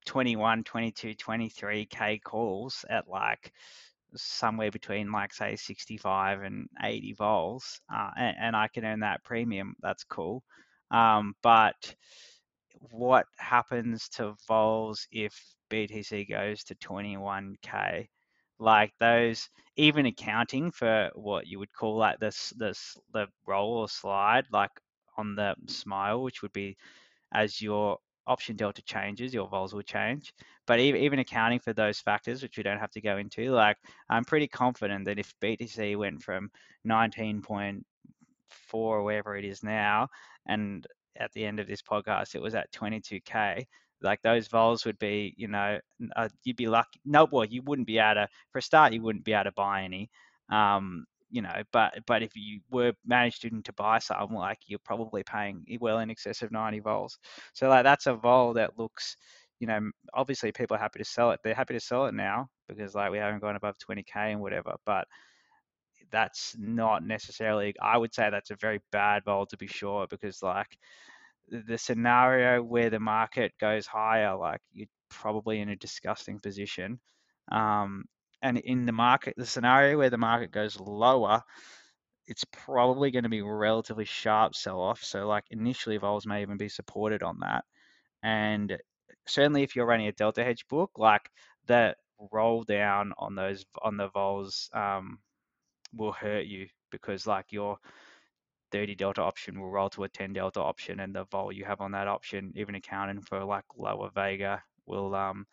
21, 0.07 0.65
22, 0.65 1.15
23k 1.15 2.23
calls 2.23 2.85
at 2.89 3.07
like 3.07 3.53
somewhere 4.17 4.71
between 4.71 5.13
like 5.13 5.33
say 5.33 5.55
65 5.55 6.43
and 6.43 6.69
80 6.83 7.13
vols, 7.13 7.81
uh, 7.95 8.11
and, 8.17 8.37
and, 8.41 8.57
I 8.57 8.67
can 8.67 8.85
earn 8.85 9.01
that 9.01 9.23
premium. 9.23 9.77
That's 9.81 10.05
cool. 10.05 10.43
Um, 10.91 11.35
but 11.43 11.95
what 12.91 13.27
happens 13.39 14.09
to 14.11 14.35
vols 14.49 15.07
if 15.13 15.35
BTC 15.71 16.29
goes 16.29 16.65
to 16.65 16.75
21k? 16.77 18.09
Like 18.59 18.93
those, 18.99 19.49
even 19.77 20.07
accounting 20.07 20.71
for 20.71 21.11
what 21.15 21.47
you 21.47 21.59
would 21.59 21.73
call 21.73 21.97
like 21.97 22.19
this, 22.19 22.53
this 22.59 22.97
the 23.13 23.27
roll 23.47 23.79
or 23.79 23.89
slide, 23.89 24.45
like 24.53 24.71
on 25.17 25.35
the 25.35 25.55
smile, 25.67 26.23
which 26.23 26.43
would 26.43 26.53
be 26.53 26.77
as 27.33 27.61
your 27.63 27.99
option 28.27 28.57
delta 28.57 28.83
changes, 28.83 29.33
your 29.35 29.49
vols 29.49 29.75
will 29.75 29.83
change. 29.83 30.33
But 30.67 30.79
even 30.81 31.19
accounting 31.19 31.59
for 31.59 31.73
those 31.73 32.01
factors, 32.01 32.43
which 32.43 32.57
we 32.57 32.63
don't 32.63 32.79
have 32.79 32.93
to 32.93 33.01
go 33.01 33.17
into, 33.17 33.51
like 33.51 33.77
I'm 34.09 34.25
pretty 34.25 34.47
confident 34.47 35.05
that 35.07 35.19
if 35.19 35.35
BTC 35.43 35.97
went 35.97 36.23
from 36.23 36.51
19.4 36.87 37.83
or 38.73 39.03
wherever 39.03 39.37
it 39.37 39.45
is 39.45 39.63
now, 39.63 40.09
and 40.47 40.87
at 41.19 41.33
the 41.33 41.45
end 41.45 41.61
of 41.61 41.67
this 41.67 41.83
podcast 41.83 42.35
it 42.35 42.43
was 42.43 42.55
at 42.55 42.73
22k, 42.73 43.65
like 44.03 44.23
those 44.23 44.49
vols 44.49 44.85
would 44.85 44.99
be, 44.99 45.35
you 45.37 45.49
know, 45.49 45.79
uh, 46.17 46.29
you'd 46.45 46.57
be 46.57 46.69
lucky. 46.69 47.01
No, 47.05 47.27
well, 47.31 47.45
you 47.45 47.63
wouldn't 47.63 47.87
be 47.87 47.99
able 47.99 48.15
to. 48.15 48.29
For 48.53 48.59
a 48.59 48.63
start, 48.63 48.93
you 48.93 49.03
wouldn't 49.03 49.25
be 49.25 49.33
able 49.33 49.45
to 49.45 49.53
buy 49.53 49.83
any. 49.83 50.11
Um, 50.51 51.05
you 51.31 51.43
know, 51.43 51.63
but 51.73 51.95
but 52.07 52.23
if 52.23 52.33
you 52.35 52.61
were 52.71 52.93
managed 53.07 53.43
to, 53.43 53.73
buy 53.75 53.99
some, 53.99 54.35
like 54.35 54.59
you're 54.67 54.81
probably 54.85 55.23
paying 55.23 55.65
well 55.81 56.01
in 56.01 56.11
excess 56.11 56.43
of 56.43 56.51
90 56.51 56.81
vols. 56.81 57.19
So 57.53 57.69
like 57.69 57.85
that's 57.85 58.07
a 58.07 58.15
vol 58.15 58.55
that 58.55 58.79
looks, 58.79 59.17
you 59.61 59.67
know, 59.67 59.91
obviously 60.13 60.51
people 60.51 60.77
are 60.77 60.81
happy 60.81 60.99
to 60.99 61.05
sell 61.05 61.31
it. 61.31 61.41
They're 61.45 61.55
happy 61.55 61.75
to 61.75 61.81
sell 61.81 62.07
it 62.07 62.15
now 62.15 62.49
because 62.69 62.95
like 62.95 63.13
we 63.13 63.19
haven't 63.19 63.41
gone 63.43 63.57
above 63.57 63.77
20k 63.79 64.05
and 64.15 64.41
whatever. 64.41 64.75
But 64.85 65.07
that's 66.11 66.57
not 66.59 67.05
necessarily. 67.05 67.75
I 67.81 67.97
would 67.97 68.15
say 68.15 68.31
that's 68.31 68.51
a 68.51 68.57
very 68.57 68.81
bad 68.93 69.25
vol 69.25 69.47
to 69.47 69.57
be 69.57 69.67
sure 69.67 70.07
because 70.09 70.43
like 70.43 70.79
the 71.49 71.79
scenario 71.79 72.63
where 72.63 72.91
the 72.91 73.01
market 73.01 73.53
goes 73.61 73.87
higher, 73.87 74.37
like 74.37 74.61
you're 74.73 74.87
probably 75.09 75.61
in 75.61 75.69
a 75.69 75.77
disgusting 75.77 76.39
position. 76.41 77.01
Um, 77.51 78.05
and 78.43 78.59
in 78.59 78.87
the 78.87 78.93
market, 78.93 79.35
the 79.37 79.47
scenario 79.47 79.99
where 79.99 80.11
the 80.11 80.19
market 80.19 80.51
goes 80.53 80.79
lower, 80.81 81.43
it's 82.27 82.45
probably 82.53 83.11
going 83.11 83.25
to 83.25 83.29
be 83.29 83.43
relatively 83.43 84.05
sharp 84.05 84.55
sell 84.55 84.81
off. 84.81 85.03
So, 85.03 85.27
like 85.27 85.45
initially, 85.51 85.97
vols 85.99 86.27
may 86.27 86.43
even 86.43 86.57
be 86.57 86.69
supported 86.69 87.23
on 87.23 87.41
that. 87.41 87.65
And 88.23 88.79
certainly, 89.27 89.63
if 89.63 89.77
you're 89.77 89.87
running 89.87 90.07
a 90.09 90.13
delta 90.13 90.45
hedge 90.45 90.67
book, 90.69 90.93
like 90.97 91.29
that 91.67 91.99
roll 92.33 92.63
down 92.65 93.13
on 93.19 93.35
those 93.35 93.65
on 93.83 93.97
the 93.97 94.09
vols 94.09 94.71
um, 94.75 95.19
will 95.95 96.13
hurt 96.13 96.47
you 96.47 96.69
because 96.91 97.27
like 97.27 97.53
your 97.53 97.79
30 98.73 98.95
delta 98.95 99.23
option 99.23 99.61
will 99.61 99.71
roll 99.71 99.91
to 99.91 100.05
a 100.05 100.09
10 100.09 100.33
delta 100.33 100.61
option, 100.61 101.01
and 101.01 101.15
the 101.15 101.25
vol 101.25 101.53
you 101.53 101.65
have 101.65 101.81
on 101.81 101.93
that 101.93 102.09
option, 102.09 102.53
even 102.57 102.75
accounting 102.77 103.21
for 103.23 103.45
like 103.45 103.65
lower 103.77 104.11
vega, 104.11 104.63
will 104.87 105.15
um, 105.15 105.47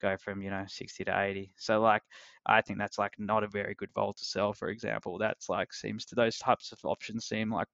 go 0.00 0.16
from 0.16 0.42
you 0.42 0.50
know 0.50 0.64
60 0.66 1.04
to 1.04 1.20
80 1.20 1.52
so 1.56 1.80
like 1.80 2.02
i 2.46 2.60
think 2.60 2.78
that's 2.78 2.98
like 2.98 3.14
not 3.18 3.44
a 3.44 3.48
very 3.48 3.74
good 3.74 3.90
vol 3.94 4.12
to 4.12 4.24
sell 4.24 4.52
for 4.52 4.68
example. 4.68 5.18
That's 5.18 5.48
like 5.48 5.72
seems 5.72 6.04
to 6.06 6.14
those 6.14 6.38
types 6.38 6.72
of 6.72 6.78
options 6.84 7.26
seem 7.26 7.52
like 7.52 7.68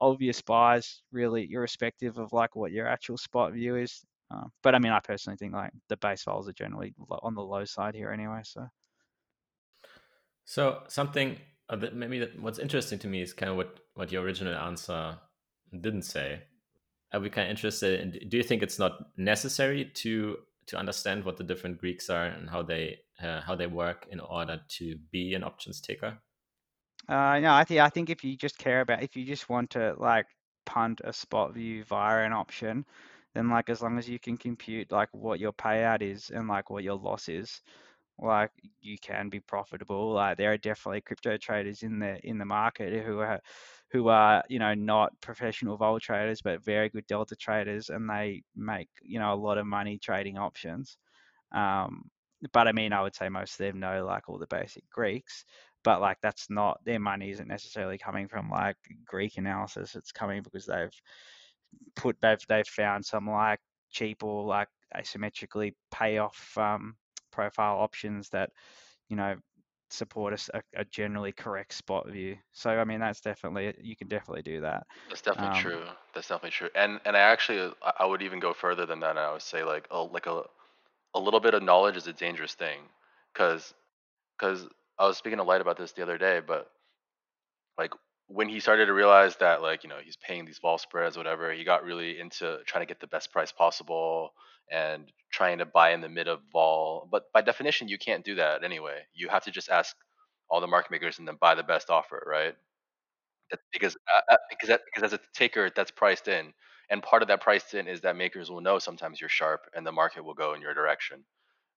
obvious 0.00 0.42
buys 0.42 1.02
really 1.12 1.50
irrespective 1.52 2.18
of 2.18 2.32
like 2.32 2.56
what 2.56 2.72
your 2.72 2.86
actual 2.86 3.18
spot 3.18 3.52
view 3.52 3.76
is. 3.76 4.04
Uh, 4.30 4.44
but 4.62 4.74
i 4.74 4.78
mean 4.78 4.92
i 4.92 5.00
personally 5.00 5.36
think 5.36 5.52
like 5.52 5.72
the 5.88 5.96
base 5.98 6.24
vols 6.24 6.48
are 6.48 6.52
generally 6.52 6.94
on 7.22 7.34
the 7.34 7.42
low 7.42 7.64
side 7.64 7.94
here 7.94 8.10
anyway 8.10 8.40
so. 8.42 8.66
So 10.44 10.84
something 10.88 11.38
uh, 11.68 11.76
that 11.76 11.94
maybe 11.94 12.18
that 12.18 12.40
what's 12.40 12.58
interesting 12.58 12.98
to 12.98 13.08
me 13.08 13.22
is 13.22 13.32
kind 13.32 13.50
of 13.50 13.56
what 13.56 13.80
what 13.94 14.12
your 14.12 14.22
original 14.22 14.54
answer 14.54 15.16
didn't 15.80 16.02
say 16.02 16.42
I'd 17.12 17.22
be 17.22 17.30
kind 17.30 17.46
of 17.46 17.50
interested 17.50 18.00
in 18.00 18.28
do 18.28 18.36
you 18.36 18.42
think 18.42 18.62
it's 18.62 18.78
not 18.78 19.16
necessary 19.16 19.90
to 19.94 20.38
to 20.66 20.76
understand 20.76 21.24
what 21.24 21.36
the 21.36 21.44
different 21.44 21.78
Greeks 21.78 22.10
are 22.10 22.26
and 22.26 22.50
how 22.50 22.62
they 22.62 22.98
uh, 23.22 23.40
how 23.40 23.54
they 23.54 23.66
work 23.66 24.06
in 24.10 24.20
order 24.20 24.60
to 24.68 24.96
be 25.10 25.34
an 25.34 25.44
options 25.44 25.80
taker? 25.80 26.18
Uh, 27.08 27.38
no, 27.38 27.54
I 27.54 27.64
think 27.64 27.80
I 27.80 27.88
think 27.88 28.10
if 28.10 28.24
you 28.24 28.36
just 28.36 28.58
care 28.58 28.80
about 28.80 29.02
if 29.02 29.16
you 29.16 29.24
just 29.24 29.48
want 29.48 29.70
to 29.70 29.94
like 29.98 30.26
punt 30.64 31.00
a 31.04 31.12
spot 31.12 31.54
view 31.54 31.84
via 31.84 32.24
an 32.26 32.32
option, 32.32 32.84
then 33.34 33.48
like 33.48 33.70
as 33.70 33.80
long 33.80 33.98
as 33.98 34.08
you 34.08 34.18
can 34.18 34.36
compute 34.36 34.90
like 34.90 35.08
what 35.12 35.38
your 35.38 35.52
payout 35.52 36.02
is 36.02 36.30
and 36.30 36.48
like 36.48 36.68
what 36.70 36.82
your 36.82 36.96
loss 36.96 37.28
is, 37.28 37.62
like 38.18 38.50
you 38.80 38.96
can 38.98 39.28
be 39.28 39.40
profitable. 39.40 40.12
Like 40.12 40.38
there 40.38 40.52
are 40.52 40.56
definitely 40.56 41.02
crypto 41.02 41.36
traders 41.36 41.82
in 41.82 41.98
the 41.98 42.18
in 42.26 42.38
the 42.38 42.44
market 42.44 43.04
who 43.04 43.20
are 43.20 43.40
who 43.90 44.08
are 44.08 44.42
you 44.48 44.58
know 44.58 44.74
not 44.74 45.12
professional 45.20 45.76
vol 45.76 46.00
traders 46.00 46.42
but 46.42 46.64
very 46.64 46.88
good 46.88 47.06
delta 47.06 47.36
traders 47.36 47.88
and 47.90 48.08
they 48.08 48.42
make 48.56 48.88
you 49.02 49.18
know 49.18 49.32
a 49.32 49.36
lot 49.36 49.58
of 49.58 49.66
money 49.66 49.98
trading 49.98 50.38
options. 50.38 50.96
Um, 51.52 52.10
but 52.52 52.68
I 52.68 52.72
mean, 52.72 52.92
I 52.92 53.02
would 53.02 53.14
say 53.14 53.28
most 53.28 53.52
of 53.60 53.66
them 53.66 53.80
know 53.80 54.04
like 54.04 54.28
all 54.28 54.38
the 54.38 54.46
basic 54.46 54.88
Greeks, 54.90 55.44
but 55.84 56.00
like 56.00 56.18
that's 56.22 56.50
not 56.50 56.80
their 56.84 57.00
money 57.00 57.30
isn't 57.30 57.48
necessarily 57.48 57.98
coming 57.98 58.28
from 58.28 58.50
like 58.50 58.76
Greek 59.04 59.38
analysis. 59.38 59.94
It's 59.94 60.12
coming 60.12 60.42
because 60.42 60.66
they've 60.66 60.90
put 61.94 62.16
they've 62.20 62.44
they've 62.48 62.66
found 62.66 63.04
some 63.04 63.28
like 63.28 63.60
cheap 63.90 64.22
or 64.22 64.44
like 64.44 64.68
asymmetrically 64.96 65.74
payoff 65.90 66.56
um, 66.58 66.96
profile 67.36 67.78
options 67.78 68.28
that 68.30 68.50
you 69.08 69.16
know 69.16 69.36
support 69.90 70.32
a, 70.54 70.62
a, 70.76 70.84
generally 70.84 71.32
correct 71.32 71.72
spot 71.74 72.10
view. 72.10 72.36
So 72.52 72.70
I 72.70 72.84
mean 72.84 73.00
that's 73.00 73.20
definitely 73.20 73.74
you 73.80 73.96
can 73.96 74.08
definitely 74.08 74.42
do 74.42 74.60
that. 74.62 74.82
That's 75.08 75.22
definitely 75.22 75.56
um, 75.56 75.62
true. 75.62 75.82
That's 76.14 76.28
definitely 76.28 76.50
true. 76.50 76.70
And 76.74 77.00
and 77.04 77.16
I 77.16 77.20
actually 77.20 77.72
I 77.98 78.04
would 78.04 78.22
even 78.22 78.40
go 78.40 78.52
further 78.52 78.86
than 78.86 79.00
that. 79.00 79.10
And 79.10 79.18
I 79.18 79.32
would 79.32 79.42
say 79.42 79.62
like 79.62 79.86
a 79.90 79.98
like 80.02 80.26
a 80.26 80.42
a 81.14 81.20
little 81.20 81.40
bit 81.40 81.54
of 81.54 81.62
knowledge 81.62 81.96
is 81.96 82.06
a 82.06 82.12
dangerous 82.12 82.54
thing, 82.54 82.80
because 83.32 83.74
because 84.38 84.66
I 84.98 85.06
was 85.06 85.16
speaking 85.16 85.38
to 85.38 85.44
Light 85.44 85.60
about 85.60 85.76
this 85.78 85.92
the 85.92 86.02
other 86.02 86.18
day, 86.18 86.40
but 86.46 86.70
like 87.78 87.92
when 88.28 88.48
he 88.48 88.60
started 88.60 88.86
to 88.86 88.92
realize 88.92 89.36
that 89.36 89.62
like 89.62 89.84
you 89.84 89.88
know 89.90 89.98
he's 90.04 90.16
paying 90.16 90.44
these 90.44 90.58
vol 90.58 90.78
spreads 90.78 91.16
whatever 91.16 91.52
he 91.52 91.64
got 91.64 91.84
really 91.84 92.18
into 92.18 92.58
trying 92.66 92.82
to 92.82 92.86
get 92.88 93.00
the 93.00 93.06
best 93.06 93.32
price 93.32 93.52
possible 93.52 94.30
and 94.70 95.12
trying 95.32 95.58
to 95.58 95.64
buy 95.66 95.92
in 95.92 96.00
the 96.00 96.08
mid 96.08 96.28
of 96.28 96.40
vol 96.52 97.08
but 97.10 97.24
by 97.32 97.40
definition 97.40 97.88
you 97.88 97.98
can't 97.98 98.24
do 98.24 98.34
that 98.36 98.64
anyway. 98.64 99.00
You 99.14 99.28
have 99.28 99.44
to 99.44 99.50
just 99.50 99.68
ask 99.70 99.94
all 100.50 100.60
the 100.60 100.66
market 100.66 100.90
makers 100.90 101.18
and 101.18 101.26
then 101.28 101.36
buy 101.40 101.54
the 101.54 101.62
best 101.62 101.90
offer 101.90 102.22
right? 102.28 102.54
That, 103.50 103.60
because 103.72 103.96
uh, 104.12 104.34
uh 104.34 104.36
because 104.50 104.68
that, 104.68 104.80
because 104.86 105.12
as 105.12 105.18
a 105.18 105.20
taker 105.34 105.70
that's 105.74 105.90
priced 105.92 106.28
in 106.28 106.52
and 106.90 107.02
part 107.02 107.22
of 107.22 107.28
that 107.28 107.40
priced 107.40 107.74
in 107.74 107.86
is 107.88 108.00
that 108.02 108.16
makers 108.16 108.50
will 108.50 108.60
know 108.60 108.78
sometimes 108.78 109.20
you're 109.20 109.30
sharp 109.30 109.62
and 109.74 109.86
the 109.86 109.92
market 109.92 110.24
will 110.24 110.34
go 110.34 110.54
in 110.54 110.60
your 110.60 110.74
direction 110.74 111.24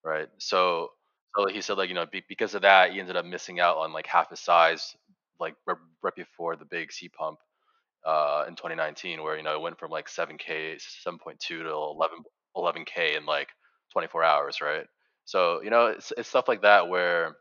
right? 0.06 0.30
So 0.39 0.89
so 1.38 1.47
he 1.47 1.62
said 1.62 1.78
like 1.78 1.89
you 1.89 1.95
know 1.95 2.06
because 2.30 2.56
of 2.56 2.64
that 2.64 2.91
he 2.93 3.00
ended 3.02 3.18
up 3.18 3.26
missing 3.26 3.60
out 3.60 3.78
on 3.78 3.93
like 3.93 4.08
half 4.08 4.30
his 4.32 4.39
size 4.41 4.95
like 5.40 5.56
right, 5.68 6.16
before 6.16 6.56
the 6.56 6.66
big 6.66 6.92
C 6.92 7.10
pump 7.10 7.40
uh, 8.06 8.46
in 8.48 8.56
2019, 8.56 9.24
where 9.24 9.38
you 9.38 9.44
know 9.44 9.56
it 9.56 9.62
went 9.62 9.80
from 9.80 9.92
like 9.92 10.10
7k, 10.10 10.78
7.2 11.06 11.40
to 11.64 11.70
11 11.70 12.20
11k 12.56 13.18
in 13.18 13.26
like 13.26 13.50
24 13.94 14.24
hours, 14.24 14.62
right? 14.62 14.86
So 15.26 15.62
you 15.62 15.70
know 15.70 15.88
it's, 15.88 16.12
it's 16.18 16.30
stuff 16.30 16.48
like 16.48 16.62
that 16.64 16.88
where 16.88 17.38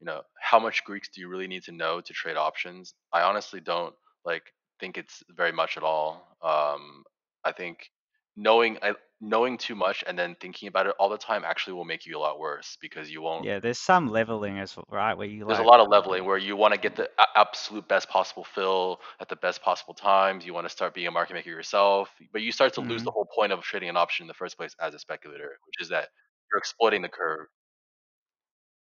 you 0.00 0.06
know 0.06 0.22
how 0.40 0.58
much 0.58 0.84
Greeks 0.84 1.08
do 1.14 1.20
you 1.20 1.28
really 1.28 1.48
need 1.48 1.62
to 1.64 1.72
know 1.72 2.00
to 2.00 2.12
trade 2.12 2.36
options? 2.36 2.94
I 3.12 3.22
honestly 3.22 3.60
don't 3.60 3.94
like 4.24 4.42
think 4.80 4.98
it's 4.98 5.22
very 5.30 5.52
much 5.52 5.76
at 5.76 5.82
all. 5.82 6.36
Um, 6.42 7.04
I 7.44 7.52
think 7.52 7.90
knowing 8.36 8.78
I, 8.82 8.94
knowing 9.20 9.56
too 9.56 9.74
much 9.74 10.04
and 10.06 10.18
then 10.18 10.36
thinking 10.40 10.68
about 10.68 10.86
it 10.86 10.94
all 10.98 11.08
the 11.08 11.16
time 11.16 11.42
actually 11.44 11.72
will 11.72 11.84
make 11.84 12.04
you 12.04 12.18
a 12.18 12.20
lot 12.20 12.38
worse 12.38 12.76
because 12.80 13.10
you 13.10 13.22
won't. 13.22 13.44
Yeah, 13.44 13.60
there's 13.60 13.78
some 13.78 14.08
leveling 14.08 14.58
as 14.58 14.76
well, 14.76 14.86
right 14.90 15.14
where 15.14 15.26
you. 15.26 15.44
There's 15.46 15.58
like, 15.58 15.66
a 15.66 15.68
lot 15.68 15.80
of 15.80 15.88
leveling 15.88 16.24
where 16.24 16.36
you 16.36 16.56
want 16.56 16.74
to 16.74 16.80
get 16.80 16.96
the 16.96 17.08
absolute 17.34 17.88
best 17.88 18.08
possible 18.08 18.44
fill 18.44 19.00
at 19.20 19.28
the 19.28 19.36
best 19.36 19.62
possible 19.62 19.94
times. 19.94 20.44
You 20.44 20.52
want 20.52 20.66
to 20.66 20.70
start 20.70 20.94
being 20.94 21.06
a 21.06 21.10
market 21.10 21.34
maker 21.34 21.50
yourself, 21.50 22.10
but 22.32 22.42
you 22.42 22.52
start 22.52 22.74
to 22.74 22.80
mm-hmm. 22.80 22.90
lose 22.90 23.04
the 23.04 23.10
whole 23.10 23.28
point 23.34 23.52
of 23.52 23.62
trading 23.62 23.88
an 23.88 23.96
option 23.96 24.24
in 24.24 24.28
the 24.28 24.34
first 24.34 24.56
place 24.56 24.74
as 24.80 24.94
a 24.94 24.98
speculator, 24.98 25.58
which 25.66 25.80
is 25.80 25.88
that 25.88 26.08
you're 26.52 26.58
exploiting 26.58 27.02
the 27.02 27.08
curve. 27.08 27.46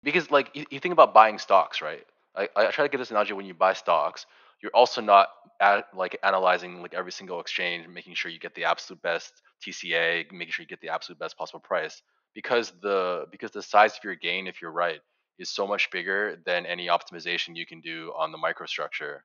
Because 0.04 0.30
like 0.30 0.52
you, 0.54 0.66
you 0.70 0.80
think 0.80 0.94
about 0.94 1.14
buying 1.14 1.40
stocks, 1.40 1.82
right? 1.82 2.06
I, 2.36 2.48
I 2.56 2.72
try 2.72 2.86
to 2.86 2.90
get 2.90 3.00
this 3.00 3.10
analogy 3.10 3.34
when 3.34 3.46
you 3.46 3.54
buy 3.54 3.74
stocks, 3.74 4.26
you're 4.62 4.76
also 4.76 5.01
not 5.01 5.30
at, 5.62 5.86
like 5.95 6.18
analyzing 6.24 6.82
like 6.82 6.93
every 6.93 7.12
single 7.12 7.39
exchange, 7.39 7.88
making 7.88 8.14
sure 8.16 8.32
you 8.32 8.39
get 8.39 8.55
the 8.55 8.66
absolute 8.66 9.01
best 9.01 9.34
TCA, 9.66 10.32
making 10.32 10.51
sure 10.51 10.64
you 10.64 10.68
get 10.68 10.82
the 10.82 10.89
absolute 10.89 11.20
best 11.20 11.38
possible 11.38 11.60
price 11.60 12.01
because 12.36 12.72
the 12.82 13.26
because 13.32 13.51
the 13.51 13.62
size 13.62 13.93
of 13.93 14.03
your 14.03 14.16
gain, 14.16 14.47
if 14.47 14.62
you're 14.62 14.72
right, 14.72 14.99
is 15.39 15.49
so 15.49 15.68
much 15.68 15.89
bigger 15.91 16.38
than 16.45 16.66
any 16.66 16.88
optimization 16.88 17.55
you 17.55 17.66
can 17.66 17.82
do 17.82 18.14
on 18.18 18.32
the 18.32 18.38
microstructure 18.38 19.20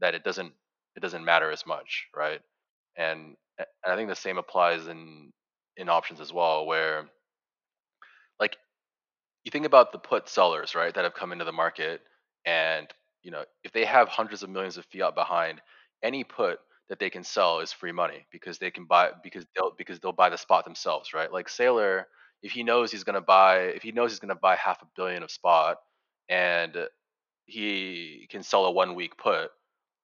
that 0.00 0.14
it 0.14 0.24
doesn't 0.24 0.52
it 0.96 1.00
doesn't 1.00 1.24
matter 1.24 1.50
as 1.50 1.66
much, 1.66 2.06
right? 2.16 2.40
And, 2.96 3.36
and 3.58 3.92
I 3.92 3.96
think 3.96 4.08
the 4.08 4.16
same 4.16 4.38
applies 4.38 4.86
in 4.86 5.32
in 5.76 5.88
options 5.88 6.20
as 6.20 6.32
well, 6.32 6.66
where 6.66 7.08
like 8.40 8.56
you 9.44 9.50
think 9.50 9.66
about 9.66 9.92
the 9.92 9.98
put 9.98 10.28
sellers, 10.28 10.74
right, 10.74 10.94
that 10.94 11.04
have 11.04 11.14
come 11.14 11.32
into 11.32 11.44
the 11.44 11.52
market, 11.52 12.02
and 12.44 12.88
you 13.22 13.30
know 13.30 13.44
if 13.64 13.72
they 13.72 13.84
have 13.84 14.08
hundreds 14.08 14.42
of 14.42 14.50
millions 14.50 14.76
of 14.76 14.84
fiat 14.86 15.14
behind 15.14 15.60
any 16.02 16.24
put 16.24 16.58
that 16.90 16.98
they 16.98 17.08
can 17.08 17.22
sell 17.22 17.60
is 17.60 17.72
free 17.72 17.92
money 17.92 18.26
because 18.32 18.58
they 18.58 18.70
can 18.70 18.84
buy 18.84 19.10
because 19.22 19.46
they'll 19.54 19.72
because 19.78 20.00
they'll 20.00 20.12
buy 20.12 20.28
the 20.28 20.36
spot 20.36 20.64
themselves, 20.64 21.14
right? 21.14 21.32
Like 21.32 21.48
Saylor, 21.48 22.04
if 22.42 22.50
he 22.50 22.64
knows 22.64 22.90
he's 22.90 23.04
gonna 23.04 23.20
buy 23.20 23.60
if 23.60 23.82
he 23.82 23.92
knows 23.92 24.10
he's 24.10 24.18
gonna 24.18 24.34
buy 24.34 24.56
half 24.56 24.82
a 24.82 24.86
billion 24.96 25.22
of 25.22 25.30
spot 25.30 25.76
and 26.28 26.76
he 27.46 28.26
can 28.30 28.42
sell 28.42 28.66
a 28.66 28.70
one 28.70 28.94
week 28.96 29.16
put, 29.16 29.50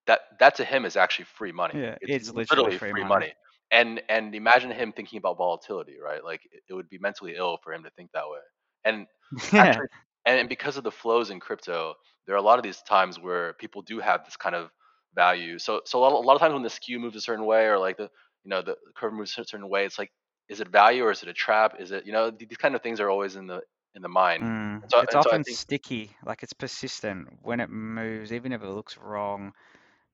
that 0.07 0.21
that 0.39 0.55
to 0.57 0.65
him 0.65 0.85
is 0.85 0.97
actually 0.97 1.25
free 1.25 1.53
money. 1.53 1.81
Yeah, 1.81 1.97
it's, 2.01 2.29
it's 2.29 2.33
literally, 2.33 2.63
literally, 2.63 2.79
free, 2.79 2.91
free 2.91 3.03
money. 3.03 3.09
money. 3.09 3.33
And 3.73 4.01
and 4.09 4.33
imagine 4.35 4.71
him 4.71 4.93
thinking 4.93 5.19
about 5.19 5.39
volatility, 5.39 5.97
right? 6.03 6.23
Like 6.25 6.43
it, 6.53 6.63
it 6.69 6.75
would 6.75 6.89
be 6.89 6.99
mentally 6.99 7.35
ill 7.37 7.59
for 7.65 7.73
him 7.73 7.83
to 7.83 7.91
think 7.91 8.11
that 8.13 8.29
way. 8.29 8.39
And 8.85 9.07
actually, 9.53 9.89
and 10.25 10.49
because 10.49 10.77
of 10.77 10.85
the 10.85 10.93
flows 10.93 11.31
in 11.31 11.41
crypto, 11.41 11.95
there 12.27 12.35
are 12.35 12.39
a 12.39 12.43
lot 12.43 12.59
of 12.59 12.63
these 12.63 12.83
times 12.83 13.19
where 13.19 13.55
people 13.55 13.83
do 13.83 14.01
have 14.01 14.25
this 14.25 14.37
kind 14.37 14.55
of 14.55 14.71
value. 15.15 15.59
So 15.59 15.83
so 15.85 15.99
a 15.99 16.01
lot, 16.01 16.13
a 16.13 16.27
lot 16.27 16.35
of 16.35 16.41
times 16.41 16.53
when 16.53 16.63
the 16.63 16.71
skew 16.71 16.99
moves 16.99 17.17
a 17.17 17.21
certain 17.21 17.45
way 17.45 17.67
or 17.67 17.79
like 17.79 17.97
the 17.97 18.11
you 18.45 18.51
know 18.51 18.63
the 18.63 18.77
curve 18.97 19.13
moves 19.13 19.37
a 19.39 19.45
certain 19.45 19.69
way, 19.69 19.85
it's 19.85 19.99
like 19.99 20.11
is 20.49 20.61
it 20.61 20.69
value 20.69 21.05
or 21.05 21.11
is 21.11 21.23
it 21.23 21.29
a 21.29 21.33
trap? 21.33 21.81
Is 21.81 21.91
it 21.91 22.07
you 22.07 22.13
know 22.13 22.31
these 22.31 22.59
kind 22.59 22.75
of 22.75 22.83
things 22.83 23.01
are 23.01 23.11
always 23.11 23.37
in 23.37 23.47
the 23.47 23.63
in 23.97 24.03
the 24.03 24.09
mind. 24.09 24.43
Mm. 24.43 24.91
So, 24.91 25.01
it's 25.01 25.15
often 25.15 25.43
so 25.43 25.49
think... 25.49 25.57
sticky, 25.57 26.11
like 26.25 26.43
it's 26.43 26.53
persistent 26.53 27.29
when 27.43 27.61
it 27.61 27.71
moves, 27.71 28.33
even 28.33 28.53
if 28.53 28.63
it 28.63 28.69
looks 28.69 28.97
wrong. 28.99 29.53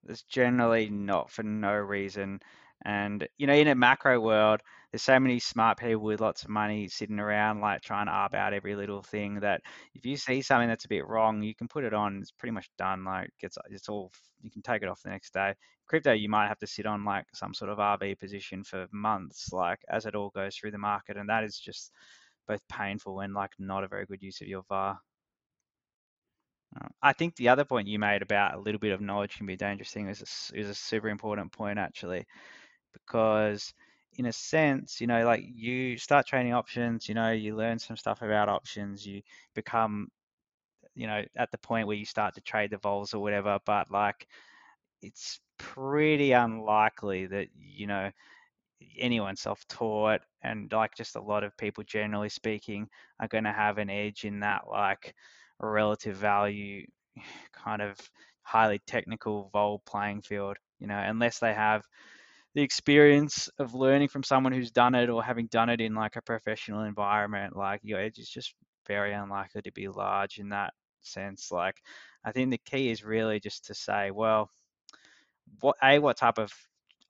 It's 0.08 0.22
generally 0.22 0.88
not 0.88 1.30
for 1.30 1.42
no 1.42 1.74
reason. 1.74 2.40
And 2.84 3.26
you 3.38 3.46
know, 3.46 3.54
in 3.54 3.68
a 3.68 3.74
macro 3.74 4.20
world, 4.20 4.60
there's 4.90 5.02
so 5.02 5.18
many 5.18 5.38
smart 5.38 5.78
people 5.78 6.02
with 6.02 6.20
lots 6.20 6.42
of 6.42 6.48
money 6.50 6.88
sitting 6.88 7.18
around, 7.18 7.60
like 7.60 7.80
trying 7.82 8.06
to 8.06 8.12
arb 8.12 8.34
out 8.34 8.52
every 8.52 8.74
little 8.76 9.02
thing. 9.02 9.40
That 9.40 9.62
if 9.94 10.04
you 10.04 10.16
see 10.16 10.42
something 10.42 10.68
that's 10.68 10.84
a 10.84 10.88
bit 10.88 11.06
wrong, 11.06 11.42
you 11.42 11.54
can 11.54 11.68
put 11.68 11.84
it 11.84 11.94
on. 11.94 12.18
It's 12.20 12.32
pretty 12.32 12.52
much 12.52 12.68
done. 12.78 13.04
Like 13.04 13.30
it's 13.40 13.56
it's 13.70 13.88
all 13.88 14.12
you 14.42 14.50
can 14.50 14.62
take 14.62 14.82
it 14.82 14.88
off 14.88 15.02
the 15.02 15.10
next 15.10 15.32
day. 15.32 15.54
Crypto, 15.86 16.12
you 16.12 16.28
might 16.28 16.48
have 16.48 16.58
to 16.58 16.66
sit 16.66 16.86
on 16.86 17.04
like 17.04 17.26
some 17.34 17.54
sort 17.54 17.70
of 17.70 17.78
RV 17.78 18.18
position 18.18 18.64
for 18.64 18.86
months, 18.92 19.52
like 19.52 19.80
as 19.88 20.06
it 20.06 20.14
all 20.14 20.30
goes 20.30 20.56
through 20.56 20.72
the 20.72 20.78
market, 20.78 21.16
and 21.16 21.28
that 21.28 21.44
is 21.44 21.58
just 21.58 21.92
both 22.48 22.66
painful 22.68 23.20
and 23.20 23.34
like 23.34 23.52
not 23.58 23.84
a 23.84 23.88
very 23.88 24.06
good 24.06 24.22
use 24.22 24.40
of 24.40 24.48
your 24.48 24.62
VAR. 24.68 24.98
Uh, 26.80 26.88
I 27.02 27.12
think 27.12 27.36
the 27.36 27.48
other 27.50 27.64
point 27.64 27.88
you 27.88 27.98
made 27.98 28.22
about 28.22 28.54
a 28.54 28.58
little 28.60 28.78
bit 28.78 28.92
of 28.92 29.00
knowledge 29.00 29.36
can 29.36 29.46
be 29.46 29.54
a 29.54 29.58
dangerous 29.58 29.90
thing 29.90 30.08
is 30.08 30.50
a, 30.52 30.58
is 30.58 30.68
a 30.68 30.74
super 30.74 31.08
important 31.08 31.52
point 31.52 31.78
actually 31.78 32.26
because 32.92 33.74
in 34.14 34.26
a 34.26 34.32
sense, 34.32 35.00
you 35.00 35.06
know, 35.06 35.24
like 35.24 35.42
you 35.44 35.96
start 35.98 36.26
trading 36.26 36.52
options, 36.54 37.08
you 37.08 37.14
know, 37.14 37.30
you 37.32 37.56
learn 37.56 37.78
some 37.78 37.96
stuff 37.96 38.22
about 38.22 38.48
options, 38.48 39.06
you 39.06 39.22
become, 39.54 40.08
you 40.94 41.06
know, 41.06 41.22
at 41.36 41.50
the 41.50 41.58
point 41.58 41.86
where 41.86 41.96
you 41.96 42.04
start 42.04 42.34
to 42.34 42.40
trade 42.40 42.70
the 42.70 42.78
vols 42.78 43.14
or 43.14 43.22
whatever, 43.22 43.58
but 43.66 43.90
like 43.90 44.26
it's 45.02 45.40
pretty 45.58 46.32
unlikely 46.32 47.26
that, 47.26 47.48
you 47.56 47.86
know, 47.86 48.10
anyone 48.98 49.36
self-taught 49.36 50.20
and 50.42 50.70
like 50.72 50.94
just 50.94 51.16
a 51.16 51.20
lot 51.22 51.44
of 51.44 51.56
people 51.56 51.84
generally 51.84 52.28
speaking 52.28 52.88
are 53.20 53.28
going 53.28 53.44
to 53.44 53.52
have 53.52 53.78
an 53.78 53.88
edge 53.90 54.24
in 54.24 54.40
that 54.40 54.62
like 54.68 55.14
relative 55.60 56.16
value 56.16 56.86
kind 57.52 57.80
of 57.80 57.98
highly 58.42 58.80
technical 58.86 59.48
vol 59.52 59.80
playing 59.86 60.20
field 60.20 60.56
you 60.80 60.86
know 60.86 60.98
unless 60.98 61.38
they 61.38 61.54
have 61.54 61.84
the 62.54 62.62
experience 62.62 63.48
of 63.58 63.74
learning 63.74 64.08
from 64.08 64.22
someone 64.22 64.52
who's 64.52 64.70
done 64.70 64.94
it 64.94 65.08
or 65.10 65.22
having 65.24 65.46
done 65.46 65.68
it 65.70 65.80
in 65.80 65.94
like 65.94 66.16
a 66.16 66.22
professional 66.22 66.82
environment, 66.82 67.56
like 67.56 67.80
your 67.82 68.00
edge 68.00 68.18
is 68.18 68.28
just 68.30 68.54
very 68.86 69.12
unlikely 69.14 69.62
to 69.62 69.72
be 69.72 69.88
large 69.88 70.38
in 70.38 70.50
that 70.50 70.74
sense. 71.00 71.50
Like, 71.50 71.76
I 72.24 72.32
think 72.32 72.50
the 72.50 72.58
key 72.58 72.90
is 72.90 73.04
really 73.04 73.40
just 73.40 73.64
to 73.66 73.74
say, 73.74 74.10
well, 74.10 74.50
what 75.60 75.76
a 75.82 75.98
what 75.98 76.16
type 76.16 76.38
of 76.38 76.52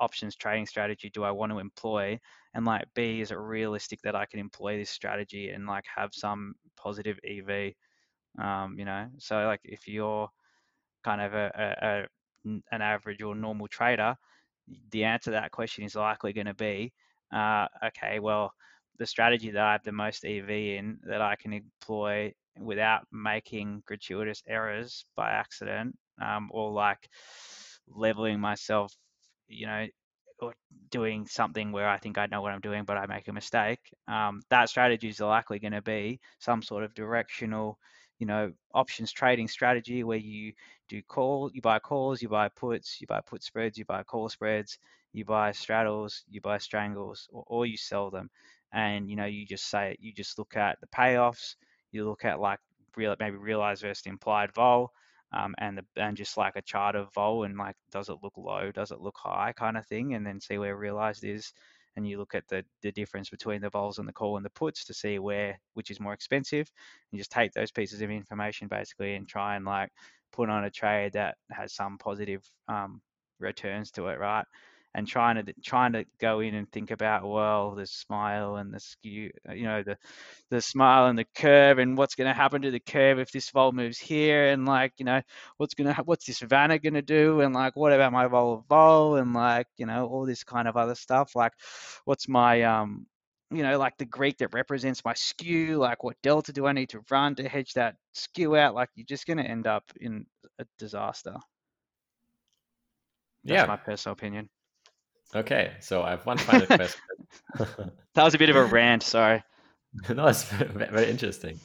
options 0.01 0.35
trading 0.37 0.67
strategy 0.67 1.11
do 1.11 1.23
I 1.23 1.31
want 1.31 1.53
to 1.53 1.59
employ, 1.59 2.19
and 2.55 2.65
like 2.65 2.85
b 2.95 3.21
is 3.21 3.31
it 3.31 3.39
realistic 3.39 4.01
that 4.03 4.17
I 4.17 4.27
can 4.27 4.41
employ 4.41 4.77
this 4.77 4.91
strategy 4.91 5.51
and 5.51 5.67
like 5.67 5.85
have 5.95 6.11
some 6.15 6.55
positive 6.77 7.19
EV. 7.25 7.77
Um, 8.39 8.77
you 8.79 8.85
know, 8.85 9.09
so 9.19 9.37
like 9.47 9.61
if 9.65 9.87
you're 9.89 10.29
kind 11.05 11.21
of 11.23 11.35
a, 11.35 11.53
a, 12.45 12.49
a 12.49 12.53
an 12.73 12.83
average 12.83 13.23
or 13.23 13.35
normal 13.35 13.69
trader, 13.69 14.17
the 14.91 15.05
answer 15.05 15.31
to 15.31 15.31
that 15.33 15.51
question 15.51 15.85
is 15.85 15.95
likely 15.95 16.33
going 16.33 16.47
to 16.47 16.55
be, 16.55 16.93
uh, 17.33 17.67
okay, 17.87 18.21
well, 18.21 18.53
the 18.99 19.07
strategy 19.07 19.51
that 19.51 19.63
I 19.63 19.73
have 19.73 19.83
the 19.85 19.93
most 19.93 20.25
EV 20.25 20.51
in 20.51 20.99
that 21.05 21.23
I 21.23 21.37
can 21.37 21.53
employ 21.53 22.33
without 22.59 23.03
making 23.11 23.83
gratuitous 23.87 24.43
errors 24.47 25.05
by 25.17 25.31
accident 25.31 25.97
um, 26.21 26.51
or 26.53 26.71
like 26.71 27.09
leveling 27.89 28.41
myself, 28.41 28.95
you 29.49 29.67
know, 29.67 29.87
or 30.41 30.55
doing 30.91 31.27
something 31.27 31.73
where 31.73 31.89
I 31.89 31.99
think 31.99 32.19
I 32.19 32.27
know 32.27 32.43
what 32.43 32.53
I'm 32.53 32.61
doing, 32.61 32.85
but 32.85 32.99
I 32.99 33.07
make 33.07 33.29
a 33.29 33.33
mistake. 33.33 33.81
Um, 34.09 34.43
that 34.51 34.69
strategy 34.69 35.09
is 35.09 35.21
likely 35.21 35.59
going 35.59 35.73
to 35.73 35.83
be 35.83 36.21
some 36.41 36.63
sort 36.63 36.85
of 36.85 36.95
directional, 36.95 37.79
you 38.23 38.27
know, 38.27 38.53
options 38.75 39.13
trading 39.13 39.49
strategy 39.49 40.05
where 40.05 40.19
you 40.19 40.53
do 40.89 41.03
call, 41.03 41.51
you 41.55 41.61
buy 41.63 41.81
calls, 41.81 42.23
you 42.23 42.29
buy 42.29 42.49
puts, 42.49 43.01
you 43.01 43.09
buy 43.09 43.21
put 43.21 43.43
spreads, 43.43 43.79
you 43.79 43.85
buy 43.85 44.03
call 44.05 44.29
spreads, 44.29 44.79
you 45.13 45.25
buy 45.25 45.53
straddles, 45.53 46.25
you 46.31 46.41
buy 46.41 46.59
strangles, 46.59 47.29
or, 47.33 47.45
or 47.49 47.67
you 47.67 47.77
sell 47.77 48.11
them. 48.11 48.31
And 48.73 49.11
you 49.11 49.17
know, 49.17 49.27
you 49.27 49.47
just 49.47 49.69
say 49.69 49.93
it 49.93 49.99
you 50.01 50.13
just 50.13 50.39
look 50.39 50.57
at 50.57 50.81
the 50.81 50.87
payoffs, 50.87 51.57
you 51.93 52.05
look 52.09 52.25
at 52.25 52.41
like 52.41 52.61
real 52.97 53.17
maybe 53.21 53.37
realized 53.37 53.83
versus 53.83 54.07
implied 54.07 54.53
vol, 54.55 54.93
um, 55.33 55.55
and 55.59 55.79
the 55.79 55.85
and 55.97 56.17
just 56.17 56.37
like 56.37 56.57
a 56.57 56.63
chart 56.63 56.95
of 56.95 57.13
vol 57.15 57.45
and 57.45 57.57
like 57.59 57.77
does 57.91 58.09
it 58.09 58.19
look 58.23 58.37
low, 58.37 58.71
does 58.73 58.93
it 58.93 59.01
look 59.01 59.17
high, 59.19 59.53
kind 59.53 59.77
of 59.77 59.87
thing, 59.87 60.15
and 60.15 60.27
then 60.27 60.41
see 60.41 60.59
where 60.59 60.77
realized 60.77 61.25
is, 61.25 61.53
and 61.97 62.07
you 62.09 62.19
look 62.19 62.35
at 62.35 62.47
the 62.49 62.65
the 62.83 62.93
difference 62.93 63.31
between 63.31 63.61
the 63.61 63.71
vols 63.71 63.99
and 63.99 64.09
the 64.09 64.13
call 64.13 64.37
and 64.37 64.45
the 64.45 64.51
puts 64.51 64.85
to 64.87 64.95
see 64.95 65.19
where 65.19 65.59
which 65.75 65.91
is 65.91 66.01
more 66.01 66.13
expensive, 66.15 66.71
and 67.13 67.19
just 67.19 67.31
take 67.33 67.53
those 67.53 67.71
pieces 67.71 68.03
of 68.03 68.11
information 68.11 68.69
basically 68.69 69.15
and 69.15 69.29
try 69.29 69.57
and 69.57 69.65
like 69.65 69.91
put 70.33 70.49
on 70.49 70.65
a 70.65 70.71
trade 70.71 71.13
that 71.13 71.37
has 71.51 71.75
some 71.75 71.99
positive 71.99 72.43
um, 72.69 73.01
returns 73.39 73.91
to 73.93 74.09
it, 74.09 74.19
right? 74.19 74.47
And 74.95 75.09
trying 75.09 75.45
to 75.45 75.53
trying 75.63 75.93
to 75.93 76.05
go 76.21 76.41
in 76.41 76.55
and 76.55 76.71
think 76.71 76.91
about 76.91 77.27
well 77.27 77.73
the 77.73 77.87
smile 77.87 78.57
and 78.57 78.73
the 78.73 78.81
skew 78.81 79.31
uh, 79.49 79.53
you 79.53 79.65
know 79.65 79.83
the 79.83 79.97
the 80.51 80.61
smile 80.61 81.07
and 81.07 81.19
the 81.19 81.27
curve 81.35 81.79
and 81.79 81.97
what's 81.97 82.15
going 82.15 82.29
to 82.29 82.35
happen 82.35 82.63
to 82.63 82.71
the 82.71 82.81
curve 82.81 83.19
if 83.19 83.31
this 83.33 83.51
vol 83.51 83.73
moves 83.73 83.99
here 83.99 84.49
and 84.49 84.67
like 84.67 84.93
you 84.99 85.05
know 85.05 85.21
what's 85.57 85.75
going 85.75 85.93
to 85.93 86.03
what's 86.03 86.27
this 86.27 86.41
vanna 86.41 86.79
going 86.79 86.95
to 86.95 87.03
do 87.03 87.41
and 87.41 87.55
like 87.55 87.75
what 87.77 87.93
about 87.93 88.13
my 88.13 88.27
vol 88.27 88.55
of 88.55 88.65
vol 88.67 89.17
and 89.17 89.33
like 89.33 89.67
you 89.77 89.87
know 89.87 90.07
all 90.07 90.27
this 90.27 90.45
kind 90.45 90.69
of 90.69 90.77
other 90.77 90.95
stuff 90.95 91.35
like 91.35 91.53
what's 92.05 92.29
my 92.29 92.63
um 92.63 93.07
you 93.51 93.63
know 93.63 93.79
like 93.79 93.97
the 93.99 94.05
greek 94.05 94.39
that 94.39 94.55
represents 94.55 95.05
my 95.05 95.15
skew 95.15 95.77
like 95.77 96.03
what 96.05 96.17
delta 96.23 96.53
do 96.53 96.67
i 96.67 96.73
need 96.73 96.89
to 96.89 97.05
run 97.11 97.35
to 97.35 97.49
hedge 97.49 97.75
that 97.75 97.97
skew 98.13 98.57
out? 98.57 98.75
Like 98.75 98.91
you're 98.95 99.07
just 99.07 99.27
going 99.27 99.39
to 99.39 99.45
end 99.45 99.67
up 99.67 99.85
in 100.01 100.27
a 100.59 100.67
disaster. 100.79 101.37
That's 103.45 103.63
yeah. 103.63 103.67
my 103.67 103.77
personal 103.77 104.13
opinion 104.13 104.49
Okay, 105.35 105.73
so 105.81 106.03
I 106.03 106.11
have 106.11 106.27
one 106.27 106.39
final 106.39 106.67
question. 106.67 107.01
that 108.15 108.25
was 108.25 108.35
a 108.35 108.39
bit 108.39 108.51
of 108.51 108.57
a 108.57 108.65
rant. 108.65 109.03
Sorry. 109.03 109.43
no, 110.11 110.27
it's 110.27 110.45
very, 110.45 110.91
very 110.91 111.11
interesting. 111.11 111.59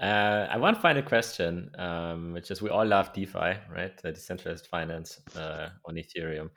Uh, 0.00 0.46
I 0.48 0.52
have 0.52 0.60
one 0.60 0.76
final 0.76 1.02
question, 1.02 1.70
um, 1.76 2.32
which 2.32 2.50
is 2.52 2.62
we 2.62 2.70
all 2.70 2.86
love 2.86 3.12
DeFi, 3.12 3.54
right? 3.74 4.00
The 4.00 4.12
decentralized 4.12 4.68
finance 4.68 5.20
uh, 5.34 5.70
on 5.86 5.96
Ethereum, 5.96 6.50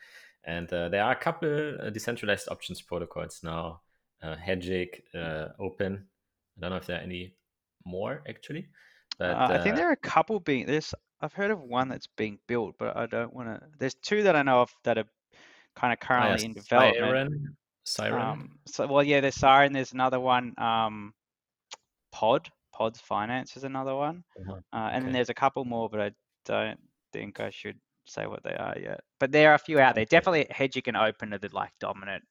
and 0.44 0.72
uh, 0.72 0.90
there 0.90 1.04
are 1.04 1.14
a 1.14 1.16
couple 1.16 1.78
uh, 1.82 1.90
decentralized 1.90 2.50
options 2.50 2.82
protocols 2.82 3.40
now. 3.44 3.82
Uh, 4.22 4.36
Hegic, 4.36 5.02
uh, 5.16 5.48
Open. 5.60 6.06
I 6.58 6.62
don't 6.62 6.70
know 6.70 6.76
if 6.76 6.86
there 6.86 7.00
are 7.00 7.04
any 7.04 7.36
more 7.84 8.22
actually, 8.30 8.68
but 9.18 9.32
uh, 9.32 9.48
I 9.54 9.58
think 9.58 9.76
there 9.76 9.90
are 9.90 9.94
a 9.94 9.98
couple 9.98 10.40
being. 10.40 10.68
There's 10.68 10.94
I've 11.20 11.34
heard 11.34 11.50
of 11.50 11.62
one 11.62 11.90
that's 11.90 12.08
being 12.18 12.38
built, 12.48 12.76
but 12.78 12.96
I 12.96 13.08
don't 13.08 13.34
want 13.34 13.50
to. 13.50 13.62
There's 13.80 13.96
two 13.96 14.22
that 14.24 14.36
I 14.36 14.44
know 14.44 14.62
of 14.62 14.72
that 14.84 15.00
are 15.00 15.06
kind 15.76 15.94
of 15.94 16.00
currently 16.00 16.46
in 16.46 16.54
development. 16.54 16.98
Siren. 17.00 17.56
Siren. 17.84 18.22
Um, 18.22 18.60
so 18.68 18.88
well, 18.88 19.04
yeah, 19.04 19.20
there's 19.22 19.36
Siren. 19.36 19.74
There's 19.74 19.94
another 19.94 20.20
one. 20.20 20.54
Um, 20.58 21.14
Pod. 22.12 22.50
Pods 22.74 23.00
Finance 23.02 23.58
is 23.58 23.64
another 23.64 23.96
one, 23.96 24.24
Uh-huh. 24.40 24.60
uh, 24.74 24.90
and 24.92 25.06
then 25.06 25.12
there's 25.12 25.30
a 25.30 25.34
couple 25.34 25.64
more, 25.66 25.90
but 25.90 26.00
I 26.00 26.12
don't 26.46 26.80
think 27.12 27.40
I 27.40 27.50
should 27.50 27.78
say 28.06 28.26
what 28.28 28.44
they 28.44 28.56
are 28.56 28.76
yet. 28.80 29.02
But 29.20 29.32
there 29.32 29.52
are 29.52 29.56
a 29.56 29.60
few 29.60 29.80
out 29.80 29.94
there. 29.94 30.04
Okay. 30.04 30.10
Definitely, 30.18 30.46
Hegic 30.46 30.88
and 30.88 30.98
Open 30.98 31.34
are 31.34 31.38
the 31.38 31.50
like 31.52 31.74
dominant, 31.80 32.24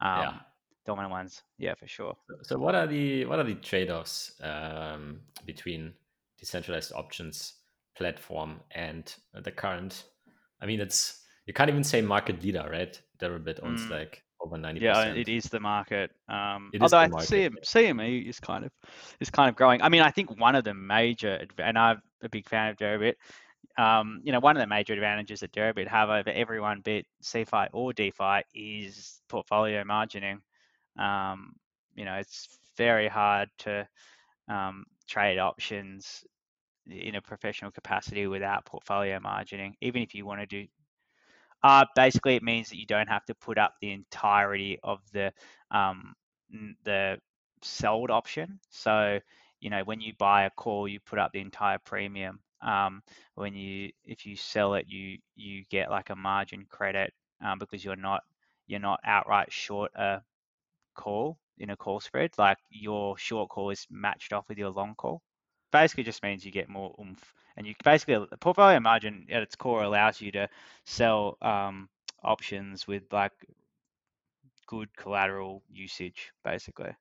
um, 0.00 0.20
Yeah. 0.20 0.38
dominant 0.86 1.10
ones. 1.10 1.42
Yeah, 1.58 1.74
for 1.74 1.88
sure. 1.88 2.16
So 2.42 2.56
what 2.58 2.74
are 2.76 2.86
the 2.86 3.24
what 3.26 3.38
are 3.40 3.44
the 3.44 3.56
trade-offs 3.56 4.40
um, 4.40 5.20
between 5.44 5.94
decentralized 6.38 6.92
options 6.92 7.54
platform 7.96 8.60
and 8.70 9.12
the 9.34 9.50
current? 9.52 10.04
I 10.62 10.66
mean, 10.66 10.80
it's 10.80 11.26
you 11.48 11.54
can't 11.54 11.70
even 11.70 11.82
say 11.82 12.02
market 12.02 12.42
leader, 12.42 12.68
right? 12.70 13.00
Deribit 13.18 13.60
owns 13.62 13.80
Mm. 13.86 13.90
like 13.90 14.22
over 14.40 14.58
ninety 14.58 14.84
Yeah, 14.84 15.14
it 15.14 15.28
is 15.28 15.44
the 15.44 15.58
market. 15.58 16.12
Um, 16.28 16.70
It 16.74 16.82
although 16.82 16.98
the 16.98 17.04
I 17.04 17.08
market, 17.08 17.28
CM, 17.28 17.56
CME 17.64 18.28
is 18.28 18.38
kind 18.38 18.64
of 18.66 18.72
is 19.18 19.30
kind 19.30 19.48
of 19.48 19.56
growing. 19.56 19.80
I 19.82 19.88
mean, 19.88 20.02
I 20.02 20.10
think 20.10 20.38
one 20.38 20.54
of 20.54 20.64
the 20.64 20.74
major 20.74 21.46
and 21.58 21.78
I'm 21.78 22.02
a 22.22 22.28
big 22.28 22.46
fan 22.48 22.68
of 22.68 22.76
Deribit. 22.76 23.14
Um, 23.78 24.20
you 24.24 24.32
know, 24.32 24.40
one 24.40 24.56
of 24.56 24.60
the 24.60 24.66
major 24.66 24.92
advantages 24.92 25.40
that 25.40 25.52
Deribit 25.52 25.88
have 25.88 26.10
over 26.10 26.30
everyone, 26.30 26.80
bit 26.82 27.06
CeFi 27.22 27.68
or 27.72 27.92
DeFi, 27.92 28.42
is 28.54 29.22
portfolio 29.28 29.84
margining. 29.84 30.40
Um, 30.98 31.54
you 31.94 32.04
know, 32.04 32.14
it's 32.14 32.58
very 32.76 33.08
hard 33.08 33.48
to 33.58 33.88
um, 34.48 34.84
trade 35.06 35.38
options 35.38 36.24
in 36.90 37.14
a 37.14 37.22
professional 37.22 37.70
capacity 37.70 38.26
without 38.26 38.66
portfolio 38.66 39.18
margining. 39.18 39.74
Even 39.80 40.02
if 40.02 40.14
you 40.14 40.26
want 40.26 40.40
to 40.40 40.46
do 40.46 40.66
uh, 41.62 41.84
basically, 41.96 42.36
it 42.36 42.42
means 42.42 42.68
that 42.70 42.78
you 42.78 42.86
don't 42.86 43.08
have 43.08 43.24
to 43.26 43.34
put 43.34 43.58
up 43.58 43.74
the 43.80 43.92
entirety 43.92 44.78
of 44.82 45.00
the 45.12 45.32
um, 45.70 46.14
the 46.84 47.18
sold 47.62 48.10
option. 48.10 48.60
So, 48.70 49.18
you 49.60 49.70
know, 49.70 49.82
when 49.84 50.00
you 50.00 50.12
buy 50.18 50.44
a 50.44 50.50
call, 50.50 50.88
you 50.88 51.00
put 51.00 51.18
up 51.18 51.32
the 51.32 51.40
entire 51.40 51.78
premium. 51.78 52.40
Um, 52.60 53.02
when 53.34 53.54
you 53.54 53.90
if 54.04 54.26
you 54.26 54.36
sell 54.36 54.74
it, 54.74 54.86
you 54.88 55.18
you 55.36 55.64
get 55.70 55.90
like 55.90 56.10
a 56.10 56.16
margin 56.16 56.66
credit 56.68 57.12
um, 57.44 57.58
because 57.58 57.84
you're 57.84 57.96
not 57.96 58.22
you're 58.66 58.80
not 58.80 59.00
outright 59.04 59.52
short 59.52 59.92
a 59.94 60.22
call 60.94 61.38
in 61.58 61.70
a 61.70 61.76
call 61.76 62.00
spread. 62.00 62.30
Like 62.38 62.58
your 62.70 63.16
short 63.18 63.48
call 63.50 63.70
is 63.70 63.86
matched 63.90 64.32
off 64.32 64.48
with 64.48 64.58
your 64.58 64.70
long 64.70 64.94
call. 64.96 65.22
Basically, 65.72 66.04
just 66.04 66.22
means 66.22 66.44
you 66.44 66.52
get 66.52 66.68
more 66.68 66.94
oomph, 67.00 67.34
and 67.58 67.66
you 67.66 67.74
basically 67.84 68.24
the 68.30 68.36
portfolio 68.38 68.78
margin 68.78 69.26
at 69.30 69.42
its 69.42 69.56
core 69.56 69.82
allows 69.82 70.20
you 70.20 70.30
to 70.32 70.48
sell 70.86 71.36
um, 71.42 71.88
options 72.22 72.86
with 72.86 73.02
like 73.12 73.32
good 74.68 74.88
collateral 74.96 75.62
usage, 75.68 76.30
basically. 76.44 76.92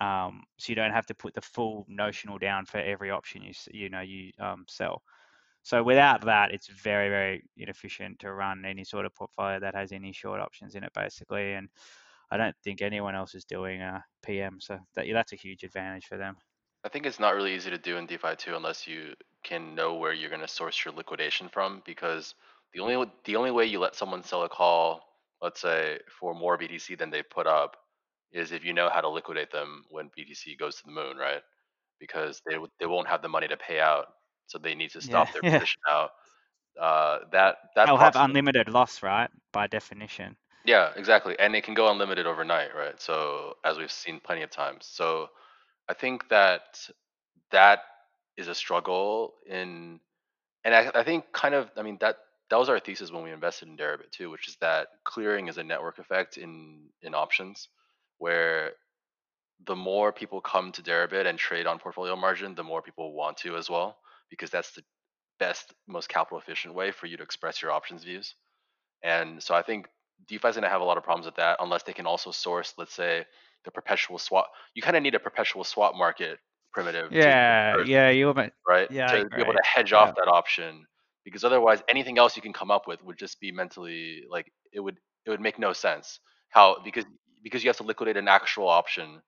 Um, 0.00 0.42
so 0.58 0.70
you 0.70 0.74
don't 0.74 0.90
have 0.92 1.06
to 1.06 1.14
put 1.14 1.34
the 1.34 1.40
full 1.40 1.86
notional 1.88 2.38
down 2.38 2.66
for 2.66 2.78
every 2.78 3.10
option 3.10 3.42
you 3.42 3.52
you 3.70 3.88
know 3.88 4.00
you 4.00 4.32
um, 4.40 4.64
sell. 4.68 5.02
So 5.62 5.84
without 5.84 6.24
that, 6.24 6.52
it's 6.52 6.66
very 6.66 7.08
very 7.08 7.44
inefficient 7.56 8.18
to 8.20 8.32
run 8.32 8.64
any 8.64 8.82
sort 8.82 9.06
of 9.06 9.14
portfolio 9.14 9.60
that 9.60 9.76
has 9.76 9.92
any 9.92 10.12
short 10.12 10.40
options 10.40 10.74
in 10.74 10.82
it, 10.82 10.92
basically. 10.94 11.52
And 11.54 11.68
I 12.32 12.36
don't 12.36 12.56
think 12.64 12.82
anyone 12.82 13.14
else 13.14 13.36
is 13.36 13.44
doing 13.44 13.80
a 13.82 14.04
PM, 14.24 14.58
so 14.60 14.80
that 14.96 15.06
that's 15.12 15.32
a 15.32 15.36
huge 15.36 15.62
advantage 15.62 16.06
for 16.06 16.16
them. 16.16 16.36
I 16.84 16.88
think 16.88 17.06
it's 17.06 17.20
not 17.20 17.34
really 17.34 17.54
easy 17.54 17.70
to 17.70 17.78
do 17.78 17.96
in 17.96 18.06
DeFi 18.06 18.36
too 18.36 18.56
unless 18.56 18.86
you 18.86 19.14
can 19.44 19.74
know 19.74 19.94
where 19.94 20.12
you're 20.12 20.30
going 20.30 20.40
to 20.40 20.48
source 20.48 20.84
your 20.84 20.94
liquidation 20.94 21.48
from 21.48 21.82
because 21.84 22.34
the 22.72 22.80
only 22.80 23.10
the 23.24 23.36
only 23.36 23.50
way 23.50 23.66
you 23.66 23.78
let 23.78 23.94
someone 23.94 24.22
sell 24.22 24.42
a 24.42 24.48
call, 24.48 25.02
let's 25.40 25.60
say 25.60 25.98
for 26.18 26.34
more 26.34 26.56
BTC 26.58 26.94
than 26.94 27.10
they 27.10 27.22
put 27.22 27.46
up, 27.46 27.76
is 28.32 28.52
if 28.52 28.64
you 28.64 28.72
know 28.72 28.88
how 28.90 29.00
to 29.00 29.08
liquidate 29.08 29.50
them 29.50 29.84
when 29.90 30.10
BTC 30.16 30.56
goes 30.56 30.76
to 30.76 30.82
the 30.86 30.92
moon, 30.92 31.16
right? 31.16 31.42
Because 32.00 32.42
they 32.46 32.56
they 32.80 32.86
won't 32.86 33.08
have 33.08 33.22
the 33.22 33.28
money 33.28 33.48
to 33.48 33.56
pay 33.56 33.80
out, 33.80 34.06
so 34.46 34.58
they 34.58 34.74
need 34.74 34.90
to 34.92 35.00
stop 35.00 35.26
Yeah, 35.26 35.32
their 35.32 35.42
yeah. 35.42 35.60
position 35.60 35.80
out. 35.90 36.10
Uh, 36.80 37.20
that 37.32 37.56
that 37.76 37.90
They'll 37.90 37.98
have 37.98 38.16
unlimited 38.16 38.68
loss, 38.68 39.02
right? 39.04 39.30
By 39.52 39.68
definition. 39.68 40.36
yeah, 40.64 40.92
exactly. 40.96 41.38
And 41.38 41.54
it 41.56 41.64
can 41.64 41.74
go 41.74 41.90
unlimited 41.90 42.26
overnight, 42.26 42.74
right? 42.74 43.00
So 43.00 43.54
as 43.64 43.78
we've 43.78 43.90
seen 43.90 44.20
plenty 44.20 44.42
of 44.42 44.50
times. 44.50 44.86
So 44.86 45.28
I 45.88 45.94
think 45.94 46.28
that 46.28 46.88
that 47.50 47.80
is 48.36 48.48
a 48.48 48.54
struggle 48.54 49.34
in 49.46 50.00
and 50.64 50.74
I, 50.74 50.90
I 50.94 51.04
think 51.04 51.24
kind 51.32 51.54
of 51.54 51.70
I 51.76 51.82
mean 51.82 51.98
that 52.00 52.16
that 52.50 52.58
was 52.58 52.68
our 52.68 52.78
thesis 52.78 53.10
when 53.10 53.22
we 53.22 53.32
invested 53.32 53.68
in 53.68 53.76
Deribit 53.76 54.10
too, 54.10 54.30
which 54.30 54.48
is 54.48 54.56
that 54.60 54.88
clearing 55.04 55.48
is 55.48 55.58
a 55.58 55.64
network 55.64 55.98
effect 55.98 56.36
in 56.36 56.88
in 57.02 57.14
options 57.14 57.68
where 58.18 58.72
the 59.66 59.76
more 59.76 60.12
people 60.12 60.40
come 60.40 60.72
to 60.72 60.82
Deribit 60.82 61.26
and 61.26 61.38
trade 61.38 61.66
on 61.66 61.78
portfolio 61.78 62.16
margin, 62.16 62.54
the 62.54 62.64
more 62.64 62.82
people 62.82 63.12
want 63.12 63.36
to 63.38 63.56
as 63.56 63.70
well, 63.70 63.98
because 64.30 64.50
that's 64.50 64.72
the 64.72 64.82
best, 65.38 65.72
most 65.86 66.08
capital 66.08 66.38
efficient 66.38 66.74
way 66.74 66.90
for 66.90 67.06
you 67.06 67.16
to 67.16 67.22
express 67.22 67.62
your 67.62 67.70
options 67.72 68.04
views. 68.04 68.34
And 69.02 69.42
so 69.42 69.54
I 69.54 69.62
think 69.62 69.88
DeFi 70.28 70.48
is 70.48 70.54
going 70.56 70.62
to 70.62 70.68
have 70.68 70.80
a 70.80 70.84
lot 70.84 70.98
of 70.98 71.04
problems 71.04 71.26
with 71.26 71.36
that 71.36 71.56
unless 71.60 71.82
they 71.82 71.92
can 71.92 72.06
also 72.06 72.30
source, 72.30 72.74
let's 72.78 72.94
say, 72.94 73.24
the 73.64 73.70
perpetual 73.70 74.18
swap. 74.18 74.50
You 74.74 74.82
kind 74.82 74.96
of 74.96 75.02
need 75.02 75.14
a 75.14 75.20
perpetual 75.20 75.64
swap 75.64 75.94
market 75.94 76.38
primitive, 76.72 77.10
to 77.10 77.16
Yeah, 77.16 77.72
convert, 77.72 77.86
yeah, 77.88 78.10
you 78.10 78.26
were. 78.26 78.50
right? 78.68 78.90
yeah, 78.90 79.06
to 79.22 79.28
be 79.30 79.42
able 79.42 79.52
to 79.52 79.62
hedge 79.64 79.92
Yeah. 79.92 79.98
off 79.98 80.14
that 80.16 80.28
option, 80.28 80.86
because 81.24 81.44
otherwise, 81.44 81.82
anything 81.88 82.18
else 82.18 82.36
you 82.36 82.42
can 82.42 82.52
come 82.52 82.70
up 82.70 82.86
with 82.86 83.02
would 83.04 83.18
just 83.18 83.40
be 83.40 83.52
mentally 83.52 84.24
like 84.30 84.52
it 84.72 84.80
would 84.80 84.98
it 85.26 85.30
would 85.30 85.40
make 85.40 85.58
no 85.58 85.72
sense. 85.72 86.20
How 86.50 86.78
because 86.84 87.04
because 87.42 87.62
you 87.64 87.68
have 87.68 87.76
to 87.78 87.82
liquidate 87.84 88.16
an 88.16 88.28
actual 88.28 88.68
option 88.68 89.20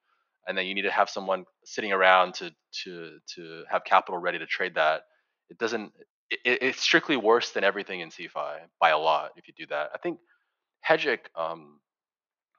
and 0.46 0.56
then 0.56 0.66
you 0.66 0.74
need 0.74 0.82
to 0.82 0.90
have 0.90 1.08
someone 1.08 1.44
sitting 1.64 1.92
around 1.92 2.34
to 2.34 2.50
to 2.84 3.18
to 3.34 3.64
have 3.70 3.84
capital 3.84 4.18
ready 4.18 4.38
to 4.38 4.46
trade 4.46 4.74
that. 4.74 5.02
It 5.50 5.58
doesn't. 5.58 5.92
It, 6.30 6.62
it's 6.62 6.80
strictly 6.80 7.16
worse 7.16 7.52
than 7.52 7.64
everything 7.64 8.00
in 8.00 8.08
CeFi 8.10 8.60
by 8.80 8.90
a 8.90 8.98
lot 8.98 9.32
if 9.36 9.46
you 9.48 9.54
do 9.56 9.66
that. 9.66 9.90
I 9.94 9.98
think 9.98 10.18
Hegic 10.88 11.20
um, 11.36 11.80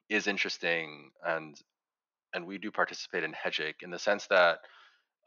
is 0.10 0.28
interesting, 0.28 1.12
and 1.26 1.60
and 2.34 2.46
we 2.46 2.58
do 2.58 2.72
participate 2.72 3.24
in 3.24 3.34
Hegic 3.34 3.76
in 3.82 3.92
the 3.92 4.00
sense 4.00 4.28
that 4.28 4.60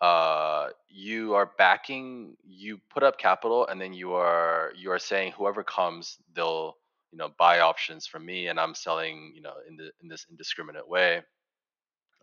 uh, 0.00 0.68
you 0.88 1.34
are 1.34 1.50
backing, 1.59 2.36
you 2.44 2.78
put 2.90 3.02
up 3.02 3.18
capital, 3.18 3.66
and 3.66 3.80
then 3.80 3.92
you 3.92 4.12
are 4.12 4.72
you 4.76 4.92
are 4.92 4.98
saying 4.98 5.32
whoever 5.32 5.64
comes, 5.64 6.18
they'll 6.34 6.76
you 7.10 7.18
know 7.18 7.30
buy 7.38 7.60
options 7.60 8.06
from 8.06 8.24
me, 8.24 8.48
and 8.48 8.60
I'm 8.60 8.74
selling 8.74 9.32
you 9.34 9.42
know 9.42 9.55
in 9.68 9.76
the 9.76 9.90
in 10.02 10.09
this 10.09 10.26
indiscriminate 10.30 10.88
way. 10.88 11.22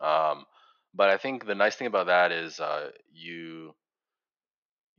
Um, 0.00 0.44
but 0.94 1.10
I 1.10 1.18
think 1.18 1.46
the 1.46 1.54
nice 1.54 1.76
thing 1.76 1.86
about 1.86 2.06
that 2.06 2.32
is 2.32 2.60
uh, 2.60 2.90
you 3.12 3.74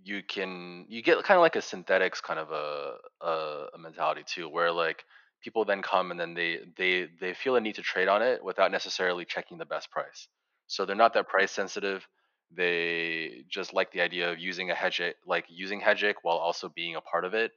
you 0.03 0.21
can 0.23 0.85
you 0.87 1.01
get 1.01 1.23
kind 1.23 1.37
of 1.37 1.41
like 1.41 1.55
a 1.55 1.61
synthetics 1.61 2.21
kind 2.21 2.39
of 2.39 2.51
a, 2.51 2.95
a 3.21 3.65
a 3.73 3.77
mentality 3.79 4.23
too, 4.25 4.47
where 4.49 4.71
like 4.71 5.03
people 5.41 5.65
then 5.65 5.81
come 5.81 6.11
and 6.11 6.19
then 6.19 6.33
they 6.33 6.59
they 6.77 7.07
they 7.19 7.33
feel 7.33 7.55
a 7.55 7.61
need 7.61 7.75
to 7.75 7.81
trade 7.81 8.07
on 8.07 8.21
it 8.21 8.43
without 8.43 8.71
necessarily 8.71 9.25
checking 9.25 9.57
the 9.57 9.65
best 9.65 9.89
price. 9.91 10.27
So 10.67 10.85
they're 10.85 10.95
not 10.95 11.13
that 11.13 11.27
price 11.27 11.51
sensitive. 11.51 12.07
They 12.51 13.43
just 13.49 13.73
like 13.73 13.91
the 13.91 14.01
idea 14.01 14.31
of 14.31 14.39
using 14.39 14.71
a 14.71 14.75
hedge, 14.75 15.01
like 15.25 15.45
using 15.49 15.81
Hegic 15.81 16.15
while 16.21 16.37
also 16.37 16.69
being 16.69 16.95
a 16.95 17.01
part 17.01 17.25
of 17.25 17.33
it, 17.33 17.51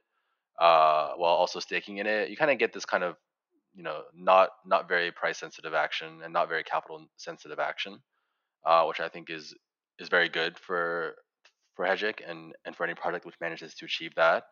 uh, 0.59 1.11
while 1.15 1.33
also 1.33 1.59
staking 1.59 1.97
in 1.97 2.07
it. 2.07 2.29
You 2.29 2.37
kind 2.37 2.51
of 2.51 2.57
get 2.57 2.73
this 2.73 2.85
kind 2.85 3.03
of 3.03 3.15
you 3.73 3.83
know 3.83 4.01
not 4.13 4.49
not 4.65 4.87
very 4.87 5.11
price 5.11 5.37
sensitive 5.37 5.73
action 5.73 6.21
and 6.23 6.33
not 6.33 6.49
very 6.49 6.63
capital 6.63 7.05
sensitive 7.17 7.59
action, 7.59 7.99
uh, 8.65 8.85
which 8.85 8.99
I 8.99 9.09
think 9.09 9.29
is 9.29 9.53
is 9.99 10.09
very 10.09 10.29
good 10.29 10.57
for 10.57 11.15
for 11.75 11.85
Hegic 11.85 12.19
and 12.27 12.53
and 12.65 12.75
for 12.75 12.83
any 12.83 12.95
product 12.95 13.25
which 13.25 13.35
manages 13.41 13.73
to 13.75 13.85
achieve 13.85 14.13
that. 14.15 14.43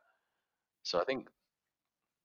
So 0.84 0.99
I 1.01 1.03
think 1.03 1.27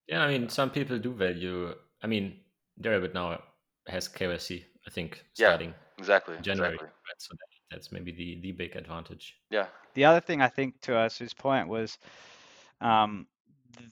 yeah, 0.09 0.23
I 0.23 0.29
mean 0.29 0.49
some 0.49 0.71
people 0.71 0.99
do 0.99 1.13
value. 1.13 1.75
I 2.03 2.07
mean, 2.07 2.37
Deribit 2.81 3.15
now 3.15 3.41
has 3.87 4.09
KYC. 4.09 4.65
I 4.87 4.91
think 4.91 5.25
starting 5.33 5.71
yeah, 5.71 5.75
exactly 5.99 6.37
January, 6.43 6.75
exactly. 6.75 6.89
Right? 6.89 7.19
So 7.19 7.35
that, 7.35 7.47
that's 7.71 7.93
maybe 7.93 8.13
the 8.13 8.41
the 8.41 8.53
big 8.53 8.77
advantage. 8.77 9.35
Yeah. 9.51 9.67
The 9.95 10.05
other 10.05 10.21
thing 10.21 10.43
I 10.43 10.49
think 10.49 10.81
to 10.83 10.93
Ursu's 10.93 11.35
point 11.35 11.69
was 11.69 11.99
um, 12.81 13.27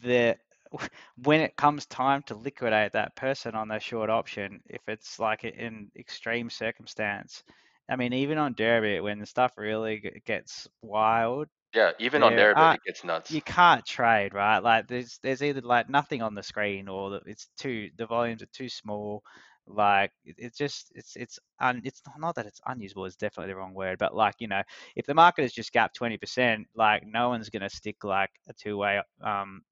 that 0.05 0.39
when 1.23 1.41
it 1.41 1.57
comes 1.57 1.87
time 1.87 2.23
to 2.25 2.35
liquidate 2.35 2.93
that 2.93 3.17
person 3.17 3.55
on 3.55 3.69
their 3.69 3.81
short 3.81 4.11
option, 4.11 4.61
if 4.67 4.81
it's 4.89 5.19
like 5.19 5.45
in 5.45 5.91
extreme 5.97 6.51
circumstance, 6.51 7.43
I 7.89 7.97
mean, 7.97 8.13
even 8.13 8.39
on 8.39 8.55
Deribit, 8.55 9.03
when 9.03 9.19
the 9.19 9.27
stuff 9.27 9.53
really 9.57 10.23
gets 10.25 10.69
wild, 10.83 11.49
yeah, 11.75 11.93
even 11.99 12.23
on 12.23 12.35
Deribit, 12.37 12.73
it 12.73 12.81
gets 12.85 13.05
nuts. 13.05 13.31
You 13.33 13.43
can't 13.43 13.85
trade, 13.87 14.35
right? 14.35 14.59
Like 14.59 14.89
there's 14.89 15.19
there's 15.23 15.43
either 15.43 15.61
like 15.61 15.89
nothing 15.89 16.23
on 16.23 16.35
the 16.35 16.43
screen 16.43 16.89
or 16.89 17.21
it's 17.27 17.49
too 17.59 17.91
the 17.97 18.07
volumes 18.07 18.43
are 18.43 18.47
too 18.53 18.69
small. 18.69 19.23
Like 19.67 20.11
it, 20.25 20.37
it's 20.39 20.59
just 20.59 20.93
it's 20.95 21.17
it's 21.17 21.39
un, 21.61 21.81
it's 21.85 22.03
not 22.19 22.35
that 22.37 22.47
it's 22.47 22.61
unusable. 22.67 23.05
It's 23.07 23.17
definitely 23.17 23.53
the 23.53 23.57
wrong 23.59 23.75
word, 23.75 23.99
but 23.99 24.15
like 24.15 24.35
you 24.39 24.49
know, 24.49 24.63
if 24.97 25.07
the 25.07 25.15
market 25.15 25.45
is 25.45 25.53
just 25.53 25.73
gap 25.73 25.95
twenty 25.95 26.19
percent, 26.19 26.67
like 26.75 27.05
no 27.07 27.29
one's 27.29 27.49
gonna 27.51 27.71
stick 27.71 28.03
like 28.05 28.31
a 28.49 28.53
two 28.55 28.77
way 28.77 29.01
um 29.23 29.63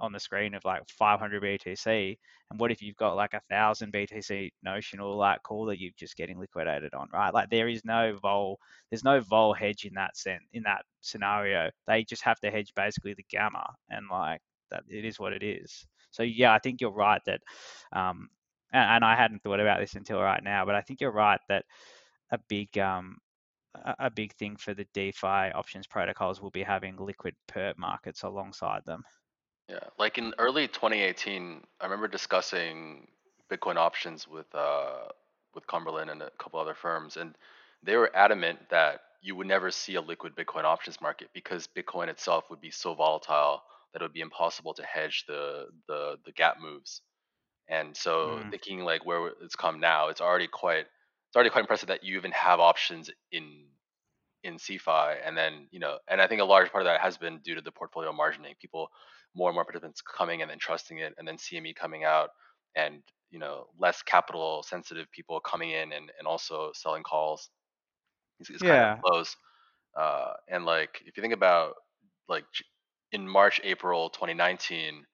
on 0.00 0.12
the 0.12 0.20
screen 0.20 0.54
of 0.54 0.64
like 0.64 0.82
500 0.88 1.42
BTC. 1.42 2.18
And 2.50 2.58
what 2.58 2.72
if 2.72 2.82
you've 2.82 2.96
got 2.96 3.16
like 3.16 3.34
a 3.34 3.40
thousand 3.50 3.92
BTC 3.92 4.50
notional 4.62 5.16
like 5.16 5.42
call 5.42 5.66
that 5.66 5.80
you're 5.80 5.92
just 5.96 6.16
getting 6.16 6.38
liquidated 6.38 6.94
on, 6.94 7.08
right? 7.12 7.32
Like 7.32 7.50
there 7.50 7.68
is 7.68 7.84
no 7.84 8.16
vol, 8.20 8.58
there's 8.90 9.04
no 9.04 9.20
vol 9.20 9.52
hedge 9.54 9.84
in 9.84 9.94
that 9.94 10.16
sense, 10.16 10.42
in 10.52 10.64
that 10.64 10.84
scenario. 11.00 11.70
They 11.86 12.04
just 12.04 12.22
have 12.22 12.40
to 12.40 12.50
hedge 12.50 12.72
basically 12.74 13.14
the 13.14 13.26
gamma, 13.30 13.64
and 13.90 14.06
like 14.10 14.40
that, 14.70 14.84
it 14.88 15.04
is 15.04 15.20
what 15.20 15.32
it 15.32 15.42
is. 15.42 15.86
So 16.10 16.22
yeah, 16.22 16.52
I 16.52 16.58
think 16.58 16.80
you're 16.80 16.90
right 16.90 17.20
that, 17.26 17.40
um, 17.92 18.28
and, 18.72 18.90
and 18.96 19.04
I 19.04 19.14
hadn't 19.14 19.42
thought 19.42 19.60
about 19.60 19.80
this 19.80 19.94
until 19.94 20.20
right 20.20 20.42
now, 20.42 20.64
but 20.64 20.74
I 20.74 20.80
think 20.80 21.00
you're 21.00 21.12
right 21.12 21.40
that 21.48 21.64
a 22.32 22.38
big 22.48 22.76
um, 22.78 23.18
a 23.98 24.10
big 24.10 24.34
thing 24.34 24.56
for 24.56 24.74
the 24.74 24.86
DeFi 24.94 25.52
options 25.54 25.86
protocols 25.86 26.40
will 26.40 26.50
be 26.50 26.62
having 26.62 26.96
liquid 26.96 27.34
perp 27.48 27.78
markets 27.78 28.22
alongside 28.24 28.84
them. 28.84 29.04
Yeah, 29.70 29.80
like 29.98 30.18
in 30.18 30.34
early 30.38 30.68
2018, 30.68 31.64
I 31.80 31.84
remember 31.86 32.08
discussing 32.08 33.08
Bitcoin 33.50 33.76
options 33.78 34.28
with 34.28 34.54
uh, 34.54 35.08
with 35.54 35.66
Cumberland 35.68 36.10
and 36.10 36.22
a 36.22 36.30
couple 36.40 36.60
other 36.60 36.74
firms, 36.74 37.18
and 37.18 37.36
they 37.84 37.96
were 37.96 38.10
adamant 38.16 38.60
that 38.70 39.02
you 39.22 39.36
would 39.36 39.48
never 39.48 39.70
see 39.72 39.96
a 39.96 40.02
liquid 40.02 40.36
Bitcoin 40.36 40.64
options 40.64 41.00
market 41.00 41.30
because 41.34 41.68
Bitcoin 41.68 42.08
itself 42.08 42.50
would 42.50 42.62
be 42.62 42.72
so 42.72 42.94
volatile 42.94 43.62
that 43.94 44.02
it 44.02 44.04
would 44.06 44.14
be 44.14 44.22
impossible 44.22 44.74
to 44.74 44.84
hedge 44.84 45.24
the 45.28 45.68
the 45.88 46.18
the 46.26 46.32
gap 46.32 46.58
moves. 46.60 47.02
And 47.68 47.96
so 47.96 48.44
Mm. 48.44 48.50
thinking 48.50 48.80
like 48.84 49.06
where 49.06 49.28
it's 49.42 49.56
come 49.56 49.80
now, 49.80 50.08
it's 50.08 50.22
already 50.22 50.48
quite 50.48 50.86
it's 51.28 51.36
already 51.36 51.50
quite 51.50 51.62
impressive 51.62 51.88
that 51.90 52.04
you 52.04 52.18
even 52.18 52.32
have 52.32 52.60
options 52.60 53.10
in 53.32 53.66
in 54.44 54.56
CeFi, 54.56 55.16
and 55.24 55.36
then 55.36 55.68
you 55.70 55.80
know, 55.80 55.98
and 56.08 56.20
I 56.22 56.28
think 56.28 56.42
a 56.42 56.44
large 56.46 56.72
part 56.72 56.82
of 56.82 56.86
that 56.86 57.00
has 57.00 57.18
been 57.18 57.38
due 57.40 57.56
to 57.56 57.62
the 57.62 57.72
portfolio 57.72 58.12
margining. 58.12 58.58
People 58.60 58.90
more 59.34 59.48
and 59.50 59.54
more 59.54 59.64
participants 59.64 60.02
coming 60.02 60.42
and 60.42 60.50
then 60.50 60.58
trusting 60.58 60.98
it, 60.98 61.14
and 61.18 61.26
then 61.28 61.38
CME 61.38 61.74
coming 61.74 62.04
out, 62.04 62.30
and 62.76 63.02
you 63.30 63.38
know 63.38 63.68
less 63.78 64.02
capital 64.02 64.62
sensitive 64.62 65.10
people 65.12 65.40
coming 65.40 65.70
in 65.70 65.92
and, 65.92 66.12
and 66.18 66.26
also 66.28 66.72
selling 66.74 67.02
calls. 67.02 67.50
It's, 68.38 68.50
it's 68.50 68.62
Yeah. 68.62 68.62
kind 68.62 68.82
of 69.04 69.12
close. 69.12 69.36
Uh, 69.98 70.34
and 70.48 70.64
like 70.64 71.02
if 71.06 71.16
you 71.16 71.22
think 71.22 71.34
about 71.34 71.74
like 72.28 72.44
in 73.12 73.28
March, 73.28 73.60
April 73.64 74.10
2019, 74.10 75.06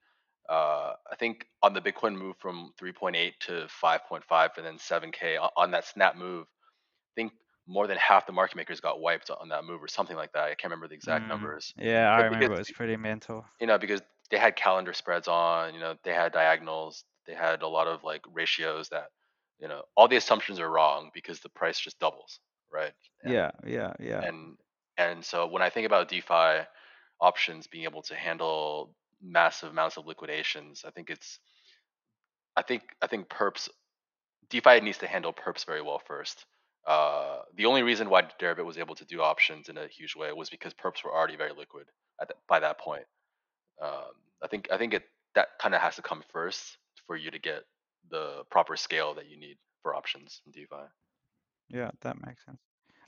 uh, 0.49 0.93
I 1.11 1.15
think 1.17 1.45
on 1.63 1.73
the 1.73 1.81
Bitcoin 1.81 2.15
move 2.17 2.37
from 2.39 2.73
3.8 2.79 3.33
to 3.41 3.67
5.5 3.69 4.57
and 4.57 4.65
then 4.65 4.77
7K 4.79 5.37
on 5.57 5.71
that 5.71 5.85
snap 5.85 6.15
move, 6.15 6.47
I 6.47 7.13
think 7.21 7.33
more 7.67 7.87
than 7.87 7.97
half 7.97 8.25
the 8.27 8.33
market 8.33 8.55
makers 8.57 8.81
got 8.81 9.01
wiped 9.01 9.29
on 9.29 9.49
that 9.49 9.65
move 9.65 9.83
or 9.83 9.87
something 9.87 10.17
like 10.17 10.31
that. 10.33 10.45
I 10.45 10.55
can't 10.55 10.71
remember 10.71 10.87
the 10.87 10.95
exact 10.95 11.27
Mm. 11.27 11.29
numbers. 11.29 11.75
Yeah, 11.75 12.09
I 12.11 12.17
But 12.17 12.25
remember 12.25 12.55
it 12.55 12.57
was 12.57 12.71
pretty 12.71 12.97
mental. 12.97 13.45
you 13.59 13.67
know 13.67 13.77
because 13.77 14.01
they 14.29 14.37
had 14.37 14.55
calendar 14.55 14.93
spreads 14.93 15.27
on, 15.27 15.73
you 15.73 15.79
know 15.79 15.97
they 16.03 16.13
had 16.13 16.31
diagonals, 16.33 17.05
they 17.25 17.33
had 17.33 17.61
a 17.61 17.67
lot 17.67 17.87
of 17.87 18.03
like 18.03 18.21
ratios 18.31 18.89
that 18.89 19.09
you 19.59 19.67
know 19.67 19.83
all 19.95 20.07
the 20.07 20.15
assumptions 20.17 20.59
are 20.59 20.69
wrong 20.69 21.11
because 21.13 21.39
the 21.39 21.49
price 21.49 21.79
just 21.79 21.99
doubles, 21.99 22.39
right? 22.71 22.93
And 23.23 23.37
Yeah, 23.37 23.51
yeah, 23.65 23.93
yeah. 23.99 24.27
and 24.27 24.57
and 24.97 25.23
so 25.25 25.47
when 25.47 25.61
I 25.61 25.69
think 25.69 25.85
about 25.85 26.09
DeFi 26.09 26.65
options 27.21 27.67
being 27.67 27.85
able 27.85 28.01
to 28.03 28.15
handle 28.15 28.95
massive 29.21 29.71
amounts 29.71 29.97
of 29.97 30.05
liquidations, 30.05 30.85
I 30.85 30.91
think 30.91 31.09
it's 31.09 31.39
I 32.57 32.61
think 32.61 32.83
I 33.01 33.07
think 33.07 33.29
perps 33.29 33.69
DeFi 34.49 34.81
needs 34.81 34.99
to 34.99 35.07
handle 35.07 35.33
perps 35.33 35.65
very 35.65 35.81
well 35.81 35.99
first. 35.99 36.45
Uh, 36.87 37.39
the 37.55 37.65
only 37.65 37.83
reason 37.83 38.09
why 38.09 38.23
Deribit 38.39 38.65
was 38.65 38.77
able 38.77 38.95
to 38.95 39.05
do 39.05 39.21
options 39.21 39.67
in 39.67 39.77
a 39.77 39.87
huge 39.87 40.15
way 40.15 40.31
was 40.31 40.49
because 40.49 40.73
perps 40.73 41.03
were 41.03 41.13
already 41.13 41.35
very 41.35 41.51
liquid 41.51 41.87
at 42.21 42.29
the, 42.29 42.35
by 42.47 42.61
that 42.61 42.79
point. 42.79 43.03
Um, 43.81 44.15
I 44.41 44.47
think 44.47 44.69
I 44.71 44.77
think 44.77 44.93
it 44.93 45.03
that 45.35 45.49
kind 45.59 45.75
of 45.75 45.81
has 45.81 45.97
to 45.97 46.01
come 46.01 46.23
first 46.31 46.77
for 47.05 47.17
you 47.17 47.29
to 47.29 47.39
get 47.39 47.63
the 48.09 48.43
proper 48.49 48.77
scale 48.77 49.13
that 49.15 49.29
you 49.29 49.37
need 49.37 49.57
for 49.83 49.93
options 49.93 50.41
in 50.45 50.51
DeFi. 50.53 50.87
Yeah, 51.69 51.91
that 52.01 52.15
makes 52.25 52.45
sense. 52.45 52.59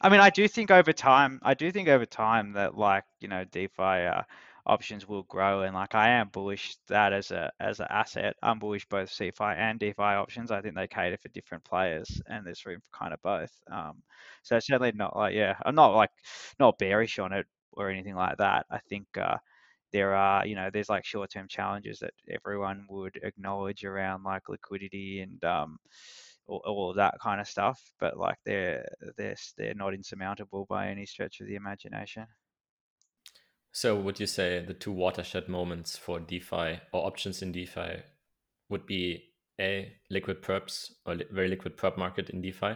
I 0.02 0.10
mean, 0.10 0.20
I 0.20 0.30
do 0.30 0.48
think 0.48 0.72
over 0.72 0.94
time, 0.94 1.40
I 1.44 1.54
do 1.54 1.72
think 1.72 1.88
over 1.88 2.06
time 2.06 2.54
that 2.54 2.78
like, 2.78 3.04
you 3.20 3.28
know, 3.28 3.44
DeFi 3.46 3.82
uh, 3.82 4.24
options 4.66 5.08
will 5.08 5.24
grow 5.24 5.62
and 5.64 5.74
like 5.76 5.96
I 5.96 6.10
am 6.10 6.30
bullish 6.30 6.76
that 6.88 7.14
as 7.14 7.32
a 7.32 7.52
as 7.60 7.80
an 7.80 7.88
asset. 7.90 8.36
I'm 8.44 8.60
bullish 8.60 8.86
both 8.88 9.10
CeFi 9.10 9.56
and 9.58 9.80
DeFi 9.80 10.02
options. 10.02 10.52
I 10.52 10.62
think 10.62 10.76
they 10.76 10.88
cater 10.88 11.18
for 11.18 11.30
different 11.30 11.64
players 11.64 12.22
and 12.28 12.46
there's 12.46 12.66
room 12.66 12.82
for 12.82 12.98
kind 12.98 13.14
of 13.14 13.22
both. 13.22 13.52
Um, 13.72 14.04
so 14.44 14.58
it's 14.58 14.68
certainly 14.68 14.92
not 14.94 15.16
like 15.16 15.36
yeah, 15.36 15.56
I'm 15.66 15.76
not 15.76 15.96
like 15.96 16.12
not 16.60 16.78
bearish 16.78 17.20
on 17.20 17.34
it 17.34 17.48
or 17.74 17.90
anything 17.90 18.16
like 18.16 18.38
that. 18.38 18.66
I 18.72 18.80
think 18.90 19.08
uh, 19.18 19.38
there 19.94 20.14
are 20.16 20.46
you 20.46 20.56
know 20.56 20.70
there's 20.72 20.90
like 20.90 21.06
short-term 21.06 21.48
challenges 21.48 22.00
that 22.00 22.14
everyone 22.30 22.86
would 22.90 23.20
acknowledge 23.24 23.84
around 23.86 24.24
like 24.24 24.50
liquidity 24.50 25.22
and 25.22 25.44
um, 25.46 25.78
all, 26.48 26.62
all 26.66 26.94
that 26.94 27.16
kind 27.22 27.42
of 27.42 27.48
stuff. 27.48 27.82
But 28.00 28.18
like 28.18 28.38
they're 28.46 28.88
they're 29.18 29.36
they're 29.58 29.74
not 29.76 29.94
insurmountable 29.94 30.66
by 30.70 30.90
any 30.90 31.06
stretch 31.06 31.42
of 31.42 31.48
the 31.48 31.56
imagination. 31.56 32.26
So 33.72 34.00
would 34.00 34.20
you 34.20 34.28
say 34.28 34.64
the 34.64 34.76
two 34.76 34.92
watershed 34.92 35.48
moments 35.48 35.98
for 35.98 36.20
DeFi 36.20 36.82
or 36.94 37.08
options 37.08 37.42
in 37.42 37.52
DeFi 37.52 38.04
would 38.70 38.86
be 38.86 39.34
a 39.60 40.00
liquid 40.10 40.44
perps 40.44 40.94
or 41.06 41.16
li- 41.16 41.26
very 41.32 41.48
liquid 41.48 41.76
perp 41.78 41.98
market 41.98 42.30
in 42.30 42.42
DeFi? 42.42 42.68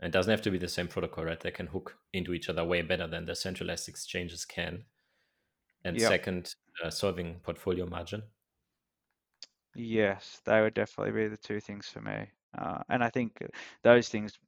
And 0.00 0.08
it 0.08 0.12
doesn't 0.12 0.30
have 0.30 0.42
to 0.42 0.50
be 0.50 0.58
the 0.58 0.68
same 0.68 0.88
protocol, 0.88 1.24
right? 1.24 1.40
They 1.40 1.50
can 1.52 1.68
hook 1.68 1.98
into 2.12 2.34
each 2.34 2.48
other 2.48 2.64
way 2.64 2.82
better 2.82 3.06
than 3.06 3.26
the 3.26 3.36
centralized 3.36 3.88
exchanges 3.88 4.44
can. 4.46 4.86
And 5.84 6.00
Yep. 6.00 6.02
second, 6.02 6.54
uh, 6.82 6.90
solving 6.90 7.40
portfolio 7.40 7.86
margin. 7.86 8.32
Yes, 9.74 10.40
they 10.44 10.60
would 10.60 10.74
definitely 10.74 11.12
be 11.12 11.28
the 11.28 11.36
two 11.36 11.60
things 11.60 11.88
for 11.88 12.00
me. 12.00 12.30
Uh, 12.56 12.82
and 12.90 13.02
I 13.02 13.08
think 13.10 13.38
those 13.82 14.08
things 14.10 14.38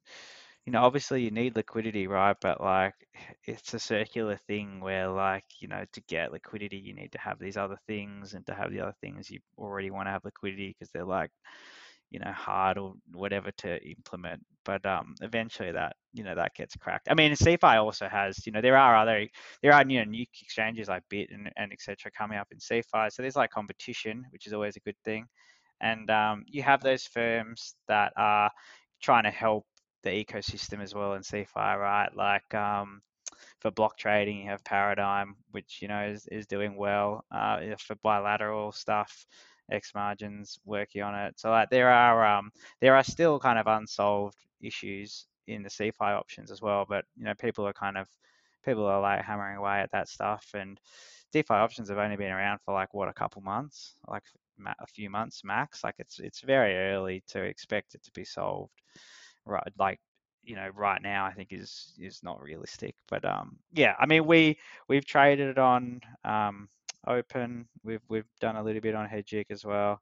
you 0.65 0.71
know, 0.71 0.81
obviously 0.83 1.21
you 1.23 1.31
need 1.31 1.55
liquidity, 1.55 2.07
right? 2.07 2.35
But 2.41 2.61
like 2.61 2.95
it's 3.45 3.73
a 3.73 3.79
circular 3.79 4.37
thing 4.47 4.79
where 4.81 5.07
like, 5.09 5.45
you 5.59 5.67
know, 5.67 5.85
to 5.93 6.01
get 6.07 6.31
liquidity, 6.31 6.77
you 6.77 6.93
need 6.93 7.11
to 7.13 7.19
have 7.19 7.39
these 7.39 7.57
other 7.57 7.77
things 7.87 8.33
and 8.33 8.45
to 8.47 8.53
have 8.53 8.71
the 8.71 8.81
other 8.81 8.95
things 9.01 9.29
you 9.29 9.39
already 9.57 9.91
want 9.91 10.07
to 10.07 10.11
have 10.11 10.25
liquidity 10.25 10.69
because 10.77 10.91
they're 10.91 11.05
like, 11.05 11.31
you 12.11 12.19
know, 12.19 12.31
hard 12.31 12.77
or 12.77 12.93
whatever 13.13 13.51
to 13.57 13.83
implement. 13.83 14.41
But 14.63 14.85
um, 14.85 15.15
eventually 15.21 15.71
that, 15.71 15.95
you 16.13 16.23
know, 16.23 16.35
that 16.35 16.55
gets 16.55 16.75
cracked. 16.75 17.09
I 17.11 17.13
mean, 17.13 17.31
CeFi 17.33 17.83
also 17.83 18.07
has, 18.07 18.45
you 18.45 18.51
know, 18.51 18.61
there 18.61 18.77
are 18.77 18.95
other, 18.95 19.27
there 19.61 19.73
are, 19.73 19.83
you 19.87 19.99
know, 19.99 20.09
new 20.09 20.25
exchanges 20.41 20.87
like 20.87 21.03
Bit 21.09 21.29
and, 21.31 21.51
and 21.57 21.71
etc. 21.71 22.11
coming 22.17 22.37
up 22.37 22.47
in 22.51 22.59
CeFi, 22.59 23.11
So 23.11 23.21
there's 23.21 23.35
like 23.35 23.51
competition, 23.51 24.25
which 24.31 24.47
is 24.47 24.53
always 24.53 24.75
a 24.75 24.79
good 24.81 24.97
thing. 25.03 25.27
And 25.81 26.09
um, 26.09 26.43
you 26.47 26.63
have 26.63 26.81
those 26.81 27.03
firms 27.03 27.75
that 27.87 28.13
are 28.17 28.49
trying 29.01 29.23
to 29.23 29.31
help 29.31 29.65
the 30.05 30.25
ecosystem 30.25 30.81
as 30.81 30.95
well 30.95 31.15
in 31.15 31.21
CeFi, 31.21 31.77
right? 31.77 32.09
Like 32.15 32.53
um, 32.53 33.01
for 33.59 33.71
block 33.71 33.97
trading, 33.97 34.37
you 34.37 34.49
have 34.49 34.63
Paradigm, 34.63 35.35
which 35.51 35.79
you 35.81 35.89
know 35.89 36.03
is, 36.03 36.27
is 36.27 36.47
doing 36.47 36.77
well. 36.77 37.25
Uh, 37.31 37.75
for 37.77 37.95
bilateral 37.95 38.71
stuff, 38.71 39.25
X 39.69 39.91
margins 39.93 40.59
working 40.63 41.01
on 41.01 41.15
it. 41.15 41.37
So 41.37 41.49
like 41.49 41.69
there 41.69 41.89
are 41.89 42.25
um, 42.25 42.51
there 42.79 42.95
are 42.95 43.03
still 43.03 43.39
kind 43.39 43.59
of 43.59 43.67
unsolved 43.67 44.37
issues 44.61 45.25
in 45.47 45.63
the 45.63 45.69
CeFi 45.69 46.17
options 46.17 46.51
as 46.51 46.61
well. 46.61 46.85
But 46.87 47.03
you 47.17 47.25
know 47.25 47.33
people 47.33 47.67
are 47.67 47.73
kind 47.73 47.97
of 47.97 48.07
people 48.63 48.85
are 48.85 49.01
like 49.01 49.23
hammering 49.25 49.57
away 49.57 49.79
at 49.81 49.91
that 49.91 50.07
stuff 50.07 50.51
and 50.55 50.79
DeFi 51.31 51.53
options 51.53 51.89
have 51.89 51.97
only 51.97 52.15
been 52.15 52.31
around 52.31 52.59
for 52.63 52.73
like 52.73 52.93
what 52.93 53.09
a 53.09 53.13
couple 53.13 53.41
months, 53.41 53.95
like 54.07 54.23
a 54.79 54.87
few 54.87 55.09
months 55.09 55.43
max. 55.43 55.83
Like 55.83 55.95
it's 55.99 56.19
it's 56.19 56.39
very 56.39 56.75
early 56.93 57.23
to 57.27 57.41
expect 57.41 57.93
it 57.93 58.03
to 58.03 58.11
be 58.11 58.23
solved 58.23 58.81
right 59.45 59.63
like 59.77 59.99
you 60.43 60.55
know 60.55 60.69
right 60.75 61.01
now 61.01 61.25
I 61.25 61.33
think 61.33 61.49
is 61.51 61.93
is 61.99 62.21
not 62.23 62.41
realistic. 62.41 62.95
But 63.09 63.25
um, 63.25 63.57
yeah, 63.73 63.95
I 63.99 64.05
mean 64.05 64.25
we 64.25 64.57
we've 64.87 65.05
traded 65.05 65.57
on 65.57 66.01
um, 66.23 66.69
Open. 67.07 67.67
We've 67.83 68.01
we've 68.09 68.29
done 68.39 68.55
a 68.55 68.63
little 68.63 68.81
bit 68.81 68.95
on 68.95 69.07
Hegic 69.07 69.45
as 69.49 69.65
well. 69.65 69.99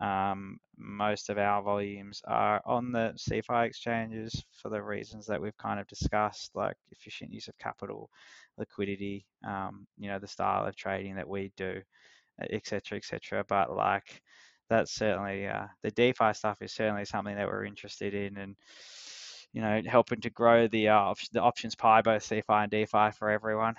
Um, 0.00 0.58
most 0.76 1.30
of 1.30 1.38
our 1.38 1.62
volumes 1.62 2.20
are 2.26 2.60
on 2.66 2.92
the 2.92 3.14
CeFi 3.16 3.66
exchanges 3.66 4.44
for 4.52 4.68
the 4.68 4.82
reasons 4.82 5.26
that 5.26 5.40
we've 5.40 5.56
kind 5.56 5.80
of 5.80 5.86
discussed, 5.86 6.50
like 6.54 6.76
efficient 6.90 7.32
use 7.32 7.48
of 7.48 7.56
capital, 7.56 8.10
liquidity, 8.58 9.26
um, 9.46 9.86
you 9.96 10.08
know, 10.08 10.18
the 10.18 10.26
style 10.28 10.66
of 10.66 10.76
trading 10.76 11.14
that 11.16 11.28
we 11.28 11.50
do, 11.56 11.80
etc., 12.50 12.98
etc. 12.98 13.44
But 13.48 13.74
like 13.74 14.20
that's 14.68 14.92
certainly 14.92 15.46
uh, 15.46 15.66
the 15.82 15.90
DeFi 15.90 16.32
stuff 16.32 16.58
is 16.60 16.72
certainly 16.72 17.04
something 17.04 17.36
that 17.36 17.46
we're 17.46 17.64
interested 17.64 18.14
in, 18.14 18.36
and 18.36 18.56
you 19.52 19.60
know, 19.60 19.80
helping 19.86 20.20
to 20.20 20.30
grow 20.30 20.68
the 20.68 20.88
uh, 20.88 21.14
the 21.32 21.42
options 21.42 21.74
pie, 21.74 22.02
both 22.02 22.22
CeFi 22.22 22.62
and 22.62 22.70
DeFi 22.70 23.10
for 23.12 23.30
everyone. 23.30 23.74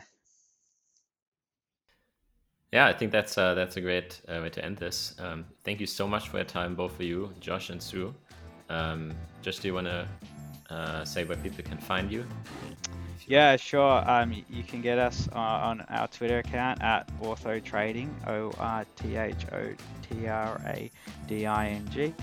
Yeah, 2.71 2.87
I 2.87 2.93
think 2.93 3.11
that's 3.11 3.37
uh, 3.37 3.53
that's 3.53 3.77
a 3.77 3.81
great 3.81 4.21
uh, 4.27 4.39
way 4.41 4.49
to 4.49 4.63
end 4.63 4.77
this. 4.77 5.15
Um, 5.19 5.45
thank 5.63 5.79
you 5.79 5.87
so 5.87 6.07
much 6.07 6.29
for 6.29 6.37
your 6.37 6.45
time, 6.45 6.75
both 6.75 6.95
of 6.95 7.01
you, 7.01 7.31
Josh 7.39 7.69
and 7.69 7.81
Su. 7.81 8.13
Um, 8.69 9.13
Josh, 9.41 9.59
do 9.59 9.69
you 9.69 9.73
want 9.73 9.87
to 9.87 10.07
uh, 10.69 11.05
say 11.05 11.23
where 11.23 11.37
people 11.37 11.63
can 11.63 11.77
find 11.77 12.11
you? 12.11 12.25
Yeah, 13.27 13.57
sure. 13.57 14.09
Um, 14.09 14.31
you 14.49 14.63
can 14.63 14.81
get 14.81 14.97
us 14.97 15.27
on 15.33 15.81
our 15.89 16.07
Twitter 16.07 16.39
account 16.39 16.81
at 16.81 17.09
Ortho 17.19 17.61
Trading, 17.61 18.15
O 18.25 18.53
R 18.57 18.85
T 18.95 19.17
H 19.17 19.45
O 19.51 19.73
T 20.09 20.27
R 20.27 20.61
A 20.65 20.89
D 21.27 21.45
I 21.45 21.69
N 21.69 21.89
G. 21.91 22.13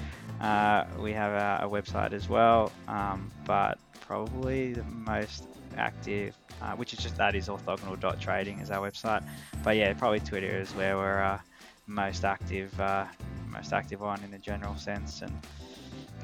Uh, 0.40 0.84
we 0.98 1.12
have 1.12 1.32
a, 1.32 1.66
a, 1.66 1.68
website 1.68 2.12
as 2.12 2.28
well, 2.28 2.72
um, 2.88 3.30
but 3.44 3.78
probably 4.00 4.72
the 4.72 4.84
most 4.84 5.46
active, 5.76 6.34
uh, 6.62 6.72
which 6.72 6.92
is 6.92 6.98
just 6.98 7.16
that 7.16 7.34
is 7.34 7.48
orthogonal.trading 7.48 8.58
is 8.60 8.70
our 8.70 8.90
website. 8.90 9.26
But 9.62 9.76
yeah, 9.76 9.92
probably 9.92 10.20
Twitter 10.20 10.58
is 10.58 10.70
where 10.72 10.96
we're 10.96 11.22
uh, 11.22 11.38
most 11.86 12.24
active, 12.24 12.78
uh, 12.80 13.04
most 13.50 13.72
active 13.72 14.02
on 14.02 14.22
in 14.24 14.30
the 14.30 14.38
general 14.38 14.76
sense. 14.76 15.22
And 15.22 15.32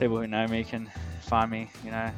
people 0.00 0.18
who 0.18 0.26
know 0.26 0.46
me 0.48 0.64
can 0.64 0.90
find 1.20 1.50
me, 1.50 1.70
you 1.84 1.90
know, 1.90 2.10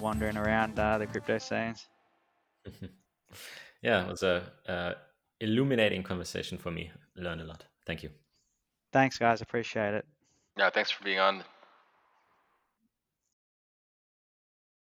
wandering 0.00 0.36
around 0.36 0.78
uh, 0.78 0.96
the 0.96 1.06
crypto 1.08 1.36
scenes. 1.38 1.88
yeah, 3.82 4.04
it 4.04 4.08
was 4.08 4.22
a 4.22 4.44
uh, 4.68 4.92
illuminating 5.40 6.04
conversation 6.04 6.56
for 6.56 6.70
me. 6.70 6.92
Learn 7.16 7.40
a 7.40 7.44
lot. 7.44 7.64
Thank 7.84 8.04
you. 8.04 8.10
Thanks, 8.92 9.18
guys. 9.18 9.40
Appreciate 9.40 9.94
it. 9.94 10.06
Yeah, 10.56 10.70
thanks 10.70 10.92
for 10.92 11.02
being 11.02 11.18
on. 11.18 11.42